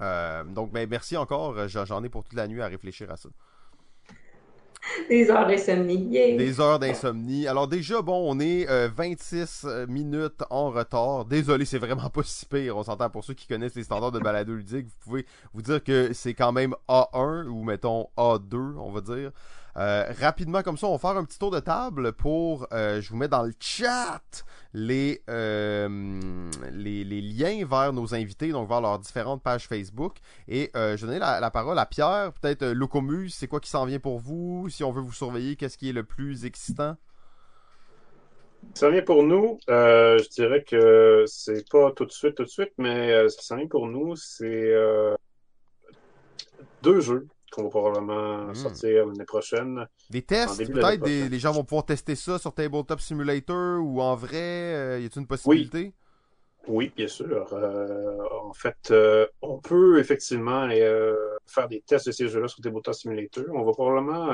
Euh, 0.01 0.43
donc, 0.43 0.73
ben, 0.73 0.89
merci 0.91 1.17
encore. 1.17 1.69
J'en 1.69 2.03
ai 2.03 2.09
pour 2.09 2.25
toute 2.25 2.35
la 2.35 2.49
nuit 2.49 2.63
à 2.63 2.67
réfléchir 2.67 3.13
à 3.13 3.17
ça. 3.17 3.29
Des 5.09 5.31
heures 5.31 5.47
d'insomnie. 5.47 6.09
Des 6.37 6.61
heures 6.61 6.79
d'insomnie. 6.79 7.47
Alors 7.47 7.69
déjà, 7.69 8.03
bon, 8.03 8.25
on 8.29 8.39
est 8.41 8.67
26 8.67 9.65
euh, 9.65 9.69
euh, 9.69 9.87
minutes 9.87 10.43
en 10.51 10.71
retard. 10.71 11.25
Désolé, 11.25 11.65
c'est 11.65 11.79
vraiment 11.79 12.11
pas 12.11 12.23
si 12.23 12.47
pire. 12.47 12.77
On 12.77 12.83
s'entend 12.83 13.11
pour 13.11 13.25
ceux 13.25 13.35
qui 13.35 13.47
connaissent 13.47 13.75
les 13.75 13.85
standards 13.85 14.13
de 14.13 14.21
balado 14.21 14.55
ludique. 14.55 14.87
Vous 14.87 15.05
pouvez 15.05 15.27
vous 15.55 15.63
dire 15.63 15.83
que 15.83 16.13
c'est 16.13 16.35
quand 16.35 16.53
même 16.53 16.75
A1 16.89 17.47
ou 17.47 17.63
mettons 17.65 18.09
A2, 18.17 18.77
on 18.79 18.91
va 18.91 19.01
dire. 19.01 19.33
Euh, 19.77 20.05
rapidement 20.21 20.63
comme 20.63 20.79
ça, 20.79 20.87
on 20.87 20.97
va 20.97 20.99
faire 20.99 21.19
un 21.19 21.25
petit 21.25 21.39
tour 21.39 21.51
de 21.51 21.61
table 21.61 22.13
pour, 22.15 22.67
euh, 22.73 23.03
je 23.03 23.11
vous 23.11 23.17
mets 23.17 23.29
dans 23.29 23.43
le 23.43 23.53
chat 23.61 24.23
les, 24.73 25.23
euh, 25.29 26.51
les, 26.73 27.05
liens 27.05 27.67
vers 27.67 27.93
nos 27.93 28.15
invités, 28.15 28.53
donc 28.53 28.69
vers 28.69 28.81
leurs 28.81 28.99
différentes 28.99 29.43
pages 29.43 29.67
Facebook. 29.67 30.15
Et 30.49 30.71
je 30.75 30.95
vais 30.95 31.07
donner 31.07 31.19
la, 31.19 31.51
parole 31.51 31.79
à 31.79 31.85
Pierre, 31.85 32.33
peut-être 32.41 32.65
Locomus, 32.65 33.31
c'est 33.31 33.49
quoi 33.49 33.61
qui 33.61 33.69
s'en 33.69 33.85
vient 33.85 33.99
pour 33.99 34.19
vous? 34.19 34.69
Si 34.71 34.83
on 34.83 34.93
veut 34.93 35.03
vous 35.03 35.13
surveiller, 35.13 35.57
qu'est-ce 35.57 35.77
qui 35.77 35.91
est 35.91 35.95
le 35.95 36.05
plus 36.05 36.47
excitant? 36.47 36.97
Ça 38.75 38.91
vient 38.91 39.03
pour 39.03 39.23
nous, 39.23 39.59
je 39.69 40.29
dirais 40.31 40.65
que 40.65 41.25
c'est 41.27 41.69
pas 41.71 41.93
tout 41.93 42.07
de 42.07 42.13
suite, 42.13 42.35
tout 42.35 42.45
de 42.45 42.49
suite, 42.49 42.73
mais 42.79 43.29
ce 43.29 43.37
qui 43.37 43.45
s'en 43.45 43.57
vient 43.57 43.69
pour 43.69 43.87
nous, 43.87 44.17
c'est 44.17 44.75
deux 46.83 47.01
jeux 47.01 47.27
qu'on 47.51 47.65
va 47.65 47.69
probablement 47.71 48.47
hmm. 48.47 48.55
sortir 48.55 49.07
l'année 49.07 49.25
prochaine. 49.25 49.87
Des 50.11 50.23
tests, 50.23 50.59
peut-être 50.73 51.07
les 51.07 51.39
gens 51.39 51.53
vont 51.53 51.65
pouvoir 51.65 51.87
tester 51.87 52.15
ça 52.15 52.39
sur 52.39 52.55
Tabletop 52.55 53.01
Simulator 53.01 53.81
ou 53.83 54.01
en 54.01 54.15
vrai, 54.15 54.75
euh, 54.75 55.01
y 55.01 55.07
a-t-il 55.07 55.21
une 55.21 55.27
possibilité? 55.27 55.93
Oui. 56.69 56.93
bien 56.97 57.07
sûr. 57.07 57.53
Euh, 57.53 58.19
en 58.43 58.53
fait, 58.53 58.91
euh, 58.91 59.27
on 59.41 59.59
peut 59.59 60.01
effectivement 60.01 60.69
faire 61.47 61.69
des 61.69 61.81
tests 61.83 62.07
de 62.07 62.13
ces 62.13 62.29
jeux-là 62.29 62.49
sur 62.49 62.61
Tabletop 62.61 62.95
Simulator. 62.95 63.45
On 63.53 63.65
va 63.65 63.73
probablement 63.73 64.33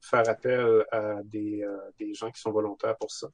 faire 0.00 0.28
appel 0.28 0.84
à 0.92 1.22
des, 1.24 1.66
des, 1.98 2.14
gens 2.14 2.30
qui 2.30 2.40
sont 2.40 2.52
volontaires 2.52 2.96
pour 2.96 3.10
ça. 3.10 3.28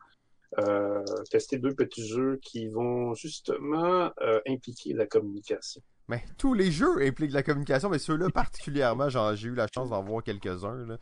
tester 1.31 1.59
deux 1.59 1.75
petits 1.75 2.07
jeux 2.07 2.39
qui 2.43 2.67
vont 2.69 3.15
justement 3.15 4.11
impliquer 4.47 4.95
la 4.95 5.07
communication. 5.07 5.83
Mais 6.09 6.25
tous 6.37 6.55
les 6.55 6.71
jeux 6.71 7.07
impliquent 7.07 7.33
la 7.33 7.43
communication, 7.43 7.89
mais 7.89 7.99
ceux-là 7.99 8.29
particulièrement, 8.31 9.09
j'ai 9.09 9.49
eu 9.49 9.55
la 9.55 9.67
chance 9.73 9.91
d'en 9.91 10.03
voir 10.03 10.23
quelques-uns. 10.23 10.99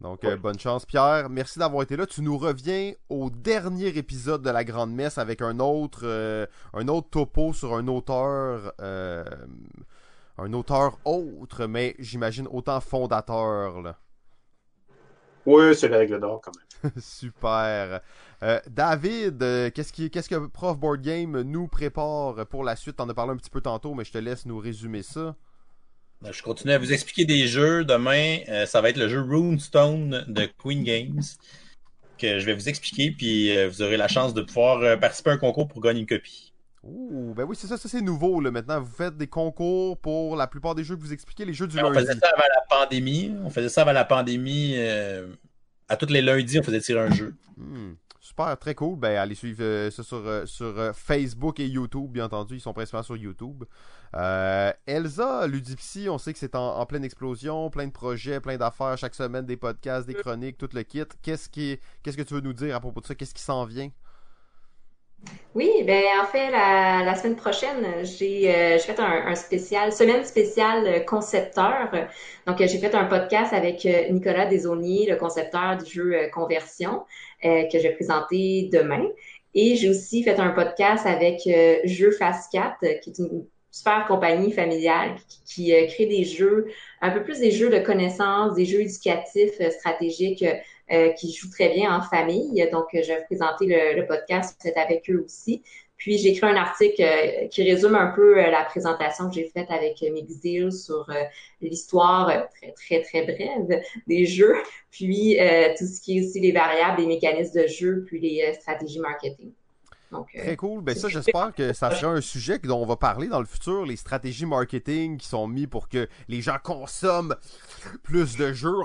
Donc, 0.00 0.24
euh, 0.24 0.36
bonne 0.36 0.58
chance. 0.58 0.84
Pierre, 0.84 1.30
merci 1.30 1.58
d'avoir 1.58 1.82
été 1.82 1.96
là. 1.96 2.06
Tu 2.06 2.20
nous 2.20 2.36
reviens 2.36 2.92
au 3.08 3.30
dernier 3.30 3.88
épisode 3.88 4.42
de 4.42 4.50
la 4.50 4.62
Grande 4.62 4.92
Messe 4.92 5.16
avec 5.16 5.40
un 5.40 5.58
autre, 5.58 6.00
euh, 6.04 6.46
un 6.74 6.86
autre 6.88 7.08
topo 7.08 7.54
sur 7.54 7.74
un 7.74 7.88
auteur, 7.88 8.72
euh, 8.80 9.24
un 10.36 10.52
auteur 10.52 10.98
autre, 11.06 11.66
mais 11.66 11.96
j'imagine 11.98 12.46
autant 12.50 12.80
fondateur. 12.80 13.80
Là. 13.80 13.96
Oui, 15.46 15.74
c'est 15.74 15.88
la 15.88 15.98
règle 15.98 16.20
d'or 16.20 16.42
quand 16.42 16.52
même. 16.54 16.92
Super. 16.98 18.02
Euh, 18.42 18.60
David, 18.68 19.42
euh, 19.42 19.70
qu'est-ce, 19.70 19.92
qu'est-ce 20.08 20.28
que 20.28 20.46
Prof 20.46 20.78
Board 20.78 21.00
Game 21.00 21.40
nous 21.42 21.68
prépare 21.68 22.46
pour 22.46 22.64
la 22.64 22.76
suite? 22.76 22.96
T'en 22.96 23.08
as 23.08 23.14
parlé 23.14 23.32
un 23.32 23.36
petit 23.36 23.50
peu 23.50 23.60
tantôt, 23.60 23.94
mais 23.94 24.04
je 24.04 24.12
te 24.12 24.18
laisse 24.18 24.44
nous 24.46 24.58
résumer 24.58 25.02
ça. 25.02 25.34
Ben, 26.20 26.32
je 26.32 26.42
continue 26.42 26.72
à 26.72 26.78
vous 26.78 26.92
expliquer 26.92 27.24
des 27.24 27.46
jeux. 27.46 27.84
Demain, 27.84 28.38
euh, 28.48 28.66
ça 28.66 28.80
va 28.80 28.90
être 28.90 28.98
le 28.98 29.08
jeu 29.08 29.20
Runestone 29.20 30.24
de 30.28 30.48
Queen 30.58 30.82
Games 30.84 31.22
que 32.18 32.38
je 32.38 32.46
vais 32.46 32.54
vous 32.54 32.68
expliquer, 32.68 33.10
puis 33.10 33.54
vous 33.66 33.82
aurez 33.82 33.98
la 33.98 34.08
chance 34.08 34.32
de 34.32 34.40
pouvoir 34.40 34.98
participer 34.98 35.30
à 35.30 35.32
un 35.34 35.36
concours 35.36 35.68
pour 35.68 35.82
gagner 35.82 36.00
une 36.00 36.06
copie. 36.06 36.54
Ouh, 36.82 37.34
ben 37.36 37.44
oui, 37.44 37.54
c'est 37.58 37.66
ça, 37.66 37.76
ça 37.76 37.90
c'est 37.90 38.00
nouveau 38.00 38.40
là. 38.40 38.50
Maintenant, 38.50 38.80
vous 38.80 38.90
faites 38.90 39.18
des 39.18 39.26
concours 39.26 39.98
pour 39.98 40.34
la 40.34 40.46
plupart 40.46 40.74
des 40.74 40.82
jeux 40.82 40.96
que 40.96 41.02
vous 41.02 41.12
expliquez, 41.12 41.44
les 41.44 41.52
jeux 41.52 41.66
du 41.66 41.76
lundi. 41.76 41.90
On 41.90 41.92
faisait 41.92 42.14
ça 42.14 42.28
avant 42.34 42.44
la 42.54 42.62
pandémie. 42.70 43.34
On 43.44 43.50
faisait 43.50 43.68
ça 43.68 43.82
avant 43.82 43.92
la 43.92 44.06
pandémie. 44.06 44.78
à 45.88 45.96
tous 45.98 46.08
les 46.08 46.22
lundis, 46.22 46.58
on 46.58 46.62
faisait 46.62 46.80
tirer 46.80 47.00
un 47.00 47.14
jeu. 47.14 47.34
Hmm. 47.58 47.92
Super, 48.36 48.58
très 48.58 48.74
cool. 48.74 48.98
Ben, 48.98 49.16
allez 49.16 49.34
suivre 49.34 49.62
euh, 49.62 49.90
ça 49.90 50.02
sur, 50.02 50.18
euh, 50.18 50.44
euh, 50.60 50.92
Facebook 50.92 51.58
et 51.58 51.66
YouTube, 51.66 52.10
bien 52.10 52.26
entendu. 52.26 52.56
Ils 52.56 52.60
sont 52.60 52.74
principalement 52.74 53.02
sur 53.02 53.16
YouTube. 53.16 53.64
Elsa, 54.12 55.46
Ludipsy, 55.46 56.10
on 56.10 56.18
sait 56.18 56.34
que 56.34 56.38
c'est 56.38 56.54
en, 56.54 56.84
pleine 56.84 57.04
explosion, 57.04 57.70
plein 57.70 57.86
de 57.86 57.92
projets, 57.92 58.38
plein 58.40 58.58
d'affaires 58.58 58.98
chaque 58.98 59.14
semaine, 59.14 59.46
des 59.46 59.56
podcasts, 59.56 60.06
des 60.06 60.12
chroniques, 60.12 60.58
tout 60.58 60.68
le 60.74 60.82
kit. 60.82 61.04
Qu'est-ce 61.22 61.48
que 61.48 62.22
tu 62.22 62.34
veux 62.34 62.42
nous 62.42 62.52
dire 62.52 62.76
à 62.76 62.80
propos 62.80 63.00
de 63.00 63.06
ça? 63.06 63.14
Qu'est-ce 63.14 63.32
qui 63.32 63.42
s'en 63.42 63.64
vient? 63.64 63.88
Oui, 65.54 65.70
ben 65.86 66.04
en 66.22 66.26
fait, 66.26 66.50
la, 66.50 67.14
semaine 67.14 67.36
prochaine, 67.36 68.04
j'ai 68.04 68.78
fait 68.78 69.00
un, 69.00 69.34
spécial, 69.34 69.90
semaine 69.92 70.24
spéciale 70.24 71.06
concepteur. 71.06 71.90
Donc, 72.46 72.58
j'ai 72.58 72.78
fait 72.78 72.94
un 72.94 73.06
podcast 73.06 73.54
avec 73.54 73.88
Nicolas 74.10 74.44
Desauniers, 74.44 75.06
le 75.08 75.16
concepteur 75.16 75.78
du 75.78 75.90
jeu 75.90 76.28
Conversion, 76.32 77.06
que 77.70 77.78
je 77.78 77.82
vais 77.84 77.94
présenter 77.94 78.68
demain. 78.72 79.06
Et 79.54 79.76
j'ai 79.76 79.88
aussi 79.88 80.22
fait 80.22 80.38
un 80.38 80.50
podcast 80.50 81.06
avec 81.06 81.48
Jeu 81.84 82.10
Fast 82.10 82.52
4, 82.52 83.00
qui 83.00 83.10
est 83.10 83.18
une 83.18 83.46
super 83.70 84.06
compagnie 84.06 84.52
familiale 84.52 85.16
qui, 85.46 85.72
crée 85.88 86.06
des 86.06 86.24
jeux, 86.24 86.66
un 87.00 87.10
peu 87.10 87.22
plus 87.22 87.40
des 87.40 87.50
jeux 87.50 87.70
de 87.70 87.78
connaissances, 87.78 88.54
des 88.54 88.64
jeux 88.64 88.80
éducatifs, 88.80 89.60
stratégiques 89.70 90.44
euh, 90.92 91.10
qui 91.10 91.32
jouent 91.32 91.50
très 91.50 91.70
bien 91.70 91.94
en 91.94 92.00
famille. 92.00 92.68
Donc, 92.70 92.86
je 92.92 93.00
vais 93.00 93.24
présenter 93.24 93.66
le, 93.66 94.00
le 94.00 94.06
podcast 94.06 94.60
avec 94.76 95.10
eux 95.10 95.22
aussi. 95.24 95.62
Puis 95.96 96.18
j'ai 96.18 96.30
écrit 96.30 96.46
un 96.46 96.56
article 96.56 97.02
euh, 97.02 97.48
qui 97.48 97.62
résume 97.62 97.94
un 97.94 98.08
peu 98.08 98.38
euh, 98.38 98.50
la 98.50 98.64
présentation 98.64 99.28
que 99.28 99.34
j'ai 99.34 99.48
faite 99.48 99.70
avec 99.70 100.04
Deal 100.42 100.72
sur 100.72 101.06
l'histoire 101.60 102.48
très 102.50 102.72
très 102.72 103.02
très 103.02 103.22
brève 103.22 103.80
des 104.06 104.26
jeux, 104.26 104.54
puis 104.90 105.38
tout 105.78 105.86
ce 105.86 106.00
qui 106.00 106.18
est 106.18 106.26
aussi 106.26 106.40
les 106.40 106.52
variables, 106.52 107.00
les 107.00 107.06
mécanismes 107.06 107.62
de 107.62 107.66
jeu, 107.66 108.04
puis 108.06 108.20
les 108.20 108.52
stratégies 108.54 109.00
marketing. 109.00 109.52
Très 110.34 110.56
cool. 110.56 110.82
Ben 110.82 110.94
ça, 110.94 111.08
j'espère 111.08 111.54
que 111.54 111.72
ça 111.72 111.94
sera 111.94 112.12
un 112.12 112.20
sujet 112.20 112.58
dont 112.58 112.82
on 112.82 112.86
va 112.86 112.96
parler 112.96 113.28
dans 113.28 113.40
le 113.40 113.46
futur, 113.46 113.84
les 113.84 113.96
stratégies 113.96 114.46
marketing 114.46 115.18
qui 115.18 115.26
sont 115.26 115.46
mis 115.46 115.66
pour 115.66 115.88
que 115.88 116.08
les 116.28 116.42
gens 116.42 116.56
consomment 116.62 117.36
plus 118.02 118.36
de 118.36 118.52
jeux. 118.52 118.76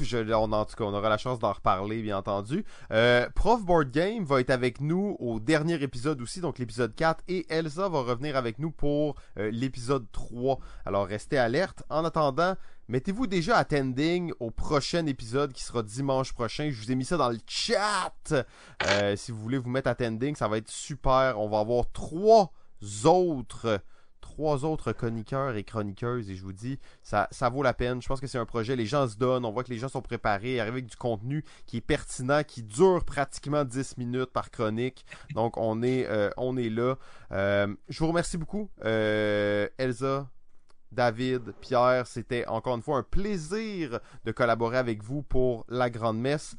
Je, 0.00 0.32
on, 0.32 0.52
en 0.52 0.64
tout 0.64 0.76
cas, 0.76 0.84
on 0.84 0.94
aura 0.94 1.08
la 1.08 1.18
chance 1.18 1.38
d'en 1.38 1.52
reparler, 1.52 2.02
bien 2.02 2.18
entendu. 2.18 2.64
Euh, 2.92 3.28
Prof 3.34 3.62
Board 3.62 3.90
Game 3.90 4.24
va 4.24 4.40
être 4.40 4.50
avec 4.50 4.80
nous 4.80 5.16
au 5.20 5.40
dernier 5.40 5.82
épisode 5.82 6.20
aussi, 6.20 6.40
donc 6.40 6.58
l'épisode 6.58 6.94
4, 6.94 7.22
et 7.28 7.46
Elsa 7.48 7.88
va 7.88 8.00
revenir 8.00 8.36
avec 8.36 8.58
nous 8.58 8.70
pour 8.70 9.16
euh, 9.38 9.50
l'épisode 9.50 10.06
3. 10.12 10.58
Alors 10.86 11.06
restez 11.06 11.38
alerte. 11.38 11.82
En 11.88 12.04
attendant, 12.04 12.56
Mettez-vous 12.88 13.26
déjà 13.26 13.56
attending 13.56 14.32
au 14.40 14.50
prochain 14.50 15.06
épisode 15.06 15.52
qui 15.52 15.62
sera 15.62 15.82
dimanche 15.82 16.32
prochain. 16.32 16.70
Je 16.70 16.80
vous 16.80 16.90
ai 16.90 16.94
mis 16.94 17.04
ça 17.04 17.16
dans 17.16 17.30
le 17.30 17.38
chat. 17.46 18.12
Euh, 18.86 19.16
si 19.16 19.30
vous 19.30 19.38
voulez 19.38 19.58
vous 19.58 19.70
mettre 19.70 19.88
attending, 19.88 20.34
ça 20.34 20.48
va 20.48 20.58
être 20.58 20.70
super. 20.70 21.38
On 21.38 21.48
va 21.48 21.60
avoir 21.60 21.90
trois 21.92 22.52
autres 23.04 23.80
trois 24.20 24.64
autres 24.64 24.92
chroniqueurs 24.92 25.56
et 25.56 25.62
chroniqueuses 25.62 26.30
et 26.30 26.36
je 26.36 26.42
vous 26.42 26.54
dis, 26.54 26.78
ça, 27.02 27.28
vaut 27.52 27.62
la 27.62 27.74
peine. 27.74 28.00
Je 28.00 28.08
pense 28.08 28.20
que 28.20 28.26
c'est 28.26 28.38
un 28.38 28.46
projet, 28.46 28.74
les 28.74 28.86
gens 28.86 29.06
se 29.06 29.16
donnent, 29.16 29.44
on 29.44 29.52
voit 29.52 29.62
que 29.62 29.70
les 29.70 29.78
gens 29.78 29.88
sont 29.88 30.00
préparés, 30.00 30.58
arrivent 30.58 30.72
avec 30.72 30.86
du 30.86 30.96
contenu 30.96 31.44
qui 31.66 31.76
est 31.76 31.82
pertinent, 31.82 32.42
qui 32.42 32.62
dure 32.62 33.04
pratiquement 33.04 33.64
10 33.64 33.98
minutes 33.98 34.32
par 34.32 34.50
chronique. 34.50 35.04
Donc 35.34 35.58
on 35.58 35.82
est, 35.82 36.06
euh, 36.06 36.30
on 36.38 36.56
est 36.56 36.70
là. 36.70 36.96
Euh, 37.32 37.74
je 37.88 37.98
vous 37.98 38.08
remercie 38.08 38.38
beaucoup, 38.38 38.70
Elsa, 38.80 40.28
David, 40.92 41.54
Pierre, 41.60 42.06
c'était 42.06 42.46
encore 42.46 42.76
une 42.76 42.82
fois 42.82 42.98
un 42.98 43.02
plaisir 43.02 43.98
de 44.24 44.32
collaborer 44.32 44.76
avec 44.76 45.02
vous 45.02 45.22
pour 45.22 45.64
la 45.68 45.88
grande 45.88 46.20
messe. 46.20 46.54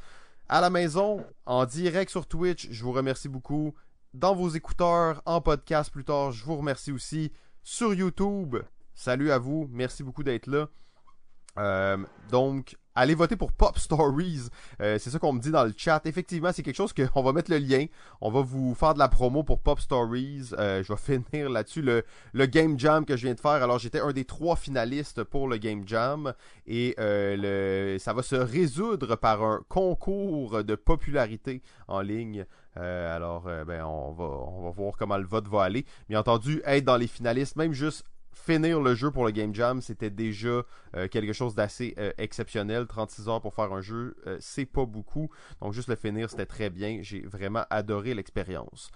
À 0.49 0.59
la 0.59 0.69
maison, 0.69 1.25
en 1.45 1.65
direct 1.65 2.09
sur 2.09 2.27
Twitch, 2.27 2.67
je 2.71 2.83
vous 2.83 2.91
remercie 2.91 3.29
beaucoup. 3.29 3.73
Dans 4.13 4.35
vos 4.35 4.49
écouteurs, 4.49 5.21
en 5.25 5.39
podcast 5.39 5.91
plus 5.91 6.03
tard, 6.03 6.31
je 6.31 6.43
vous 6.43 6.57
remercie 6.57 6.91
aussi. 6.91 7.31
Sur 7.61 7.93
YouTube, 7.93 8.57
salut 8.93 9.31
à 9.31 9.37
vous, 9.37 9.69
merci 9.71 10.03
beaucoup 10.03 10.23
d'être 10.23 10.47
là. 10.47 10.67
Euh, 11.57 11.97
donc, 12.29 12.75
allez 12.95 13.15
voter 13.15 13.35
pour 13.35 13.51
Pop 13.51 13.77
Stories. 13.77 14.49
Euh, 14.81 14.97
c'est 14.99 15.09
ça 15.09 15.19
qu'on 15.19 15.33
me 15.33 15.39
dit 15.39 15.51
dans 15.51 15.63
le 15.63 15.73
chat. 15.75 16.01
Effectivement, 16.05 16.51
c'est 16.51 16.63
quelque 16.63 16.75
chose 16.75 16.93
qu'on 16.93 17.23
va 17.23 17.33
mettre 17.33 17.51
le 17.51 17.57
lien. 17.57 17.85
On 18.21 18.31
va 18.31 18.41
vous 18.41 18.73
faire 18.75 18.93
de 18.93 18.99
la 18.99 19.07
promo 19.07 19.43
pour 19.43 19.59
Pop 19.59 19.79
Stories. 19.79 20.49
Euh, 20.53 20.83
je 20.83 20.93
vais 20.93 21.19
finir 21.31 21.49
là-dessus 21.49 21.81
le, 21.81 22.03
le, 22.33 22.45
Game 22.45 22.79
Jam 22.79 23.05
que 23.05 23.17
je 23.17 23.25
viens 23.25 23.35
de 23.35 23.39
faire. 23.39 23.51
Alors, 23.51 23.79
j'étais 23.79 23.99
un 23.99 24.11
des 24.11 24.25
trois 24.25 24.55
finalistes 24.55 25.23
pour 25.23 25.47
le 25.47 25.57
Game 25.57 25.87
Jam. 25.87 26.33
Et 26.67 26.95
le, 26.97 27.97
ça 27.99 28.13
va 28.13 28.23
se 28.23 28.35
résoudre 28.35 29.15
par 29.15 29.43
un 29.43 29.61
concours 29.67 30.63
de 30.63 30.75
popularité 30.75 31.61
en 31.87 32.01
ligne. 32.01 32.45
alors, 32.75 33.43
ben, 33.67 33.83
on 33.83 34.11
va, 34.11 34.23
on 34.23 34.63
va 34.63 34.69
voir 34.71 34.93
comment 34.97 35.17
le 35.17 35.25
vote 35.25 35.47
va 35.47 35.63
aller. 35.63 35.85
Bien 36.09 36.19
entendu, 36.19 36.61
être 36.65 36.85
dans 36.85 36.97
les 36.97 37.07
finalistes, 37.07 37.55
même 37.55 37.73
juste 37.73 38.05
finir 38.33 38.81
le 38.81 38.95
jeu 38.95 39.11
pour 39.11 39.25
le 39.25 39.31
Game 39.31 39.53
Jam, 39.53 39.81
c'était 39.81 40.09
déjà 40.09 40.63
euh, 40.95 41.07
quelque 41.07 41.33
chose 41.33 41.55
d'assez 41.55 41.93
euh, 41.97 42.11
exceptionnel. 42.17 42.87
36 42.87 43.27
heures 43.27 43.41
pour 43.41 43.53
faire 43.53 43.71
un 43.71 43.81
jeu, 43.81 44.15
euh, 44.27 44.37
c'est 44.39 44.65
pas 44.65 44.85
beaucoup. 44.85 45.29
Donc 45.61 45.73
juste 45.73 45.87
le 45.87 45.95
finir, 45.95 46.29
c'était 46.29 46.45
très 46.45 46.69
bien. 46.69 46.99
J'ai 47.01 47.21
vraiment 47.21 47.65
adoré 47.69 48.13
l'expérience. 48.13 48.91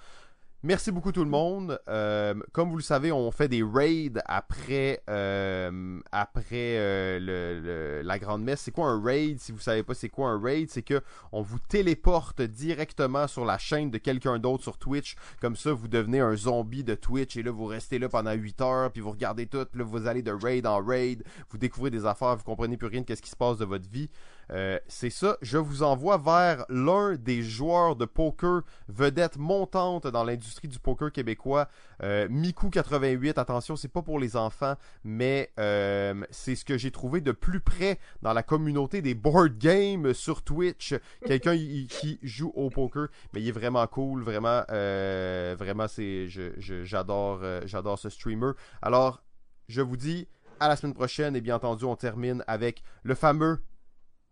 Merci 0.64 0.92
beaucoup 0.92 1.12
tout 1.12 1.24
le 1.24 1.30
monde. 1.30 1.80
Euh, 1.88 2.34
comme 2.52 2.72
vous 2.72 2.78
le 2.78 2.84
savez, 2.84 3.12
on 3.12 3.30
fait 3.30 3.48
des 3.48 3.62
raids 3.62 4.14
après 4.26 5.04
euh, 5.08 6.00
après 6.12 6.78
euh, 6.78 8.02
la 8.04 8.18
grande 8.18 8.44
messe. 8.44 8.62
C'est 8.62 8.72
quoi 8.72 8.88
un 8.88 9.00
raid 9.00 9.40
Si 9.40 9.52
vous 9.52 9.60
savez 9.60 9.84
pas 9.84 9.94
c'est 9.94 10.10
quoi 10.10 10.30
un 10.30 10.42
raid, 10.42 10.68
c'est 10.72 10.82
que 10.82 11.00
on 11.32 11.44
vous 11.44 11.60
téléporte 11.60 12.42
directement 12.42 13.28
sur 13.28 13.46
la 13.46 13.60
chaîne 13.60 13.92
de 13.92 14.00
quelqu'un 14.00 14.40
d'autre 14.40 14.64
sur 14.64 14.80
Twitch. 14.80 15.16
Comme 15.42 15.56
ça, 15.56 15.74
vous 15.74 15.88
devenez 15.88 16.22
un 16.22 16.36
zombie 16.36 16.84
de 16.84 16.96
Twitch 16.96 17.38
et 17.38 17.44
là 17.44 17.52
vous 17.52 17.66
restez 17.66 18.00
là 18.00 18.10
pendant 18.10 18.34
8 18.34 18.62
heures 18.62 18.92
puis 18.92 19.02
vous 19.02 19.12
regardez 19.12 19.46
tout. 19.46 19.68
Là 19.76 19.84
vous 19.84 20.08
allez 20.08 20.24
de 20.24 20.32
raid 20.32 20.66
en 20.66 20.84
raid, 20.84 21.24
vous 21.52 21.60
découvrez 21.60 21.92
des 21.92 22.08
affaires, 22.08 22.36
vous 22.36 22.44
comprenez 22.44 22.78
plus 22.78 22.88
rien 22.88 23.02
de 23.02 23.14
ce 23.14 23.22
qui 23.22 23.30
se 23.30 23.36
passe 23.36 23.60
de 23.60 23.66
votre 23.66 23.88
vie. 23.88 24.10
Euh, 24.52 24.80
c'est 24.88 25.10
ça, 25.10 25.38
je 25.42 25.58
vous 25.58 25.84
envoie 25.84 26.18
vers 26.18 26.66
l'un 26.70 27.16
des 27.16 27.42
joueurs 27.42 27.96
de 27.96 28.06
poker 28.06 28.62
vedette 28.88 29.38
montante 29.38 30.08
dans 30.08 30.24
l'industrie 30.24 30.68
du 30.68 30.80
poker 30.80 31.12
québécois, 31.12 31.68
euh, 32.04 32.28
Miku88. 32.30 33.40
Attention, 33.40 33.76
c'est 33.76 33.88
pas 33.88 34.02
pour 34.02 34.20
les 34.20 34.36
enfants, 34.36 34.76
mais 35.04 35.52
euh, 35.60 36.26
c'est 36.30 36.56
ce 36.56 36.64
que 36.64 36.78
j'ai 36.78 36.92
trouvé 36.92 37.22
de 37.22 37.32
plus 37.32 37.60
près 37.60 38.00
dans 38.22 38.34
la 38.34 38.44
communauté 38.44 39.02
des 39.02 39.16
board 39.16 39.58
games 39.58 40.14
sur 40.14 40.44
Twitch. 40.44 40.96
Quelqu'un 41.26 41.58
qui 41.90 42.20
joue 42.24 42.52
au 42.56 42.70
poker, 42.70 43.08
mais 43.34 43.42
il 43.42 43.48
est 43.50 43.52
vraiment 43.52 43.86
cool, 43.88 44.24
vraiment, 44.24 44.64
vraiment, 44.70 45.88
c'est, 45.88 46.28
j'adore, 46.60 47.42
j'adore 47.66 48.00
ce 48.00 48.10
streamer. 48.10 48.52
Alors, 48.82 49.24
je 49.68 49.82
vous 49.82 49.98
dis 49.98 50.28
à 50.60 50.68
la 50.68 50.76
semaine 50.76 50.94
prochaine 50.94 51.36
et 51.36 51.42
bien 51.42 51.56
entendu, 51.56 51.86
on 51.86 51.96
termine 51.96 52.44
avec 52.48 52.84
le 53.04 53.16
fameux 53.16 53.62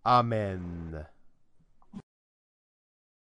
Amen. 0.05 1.07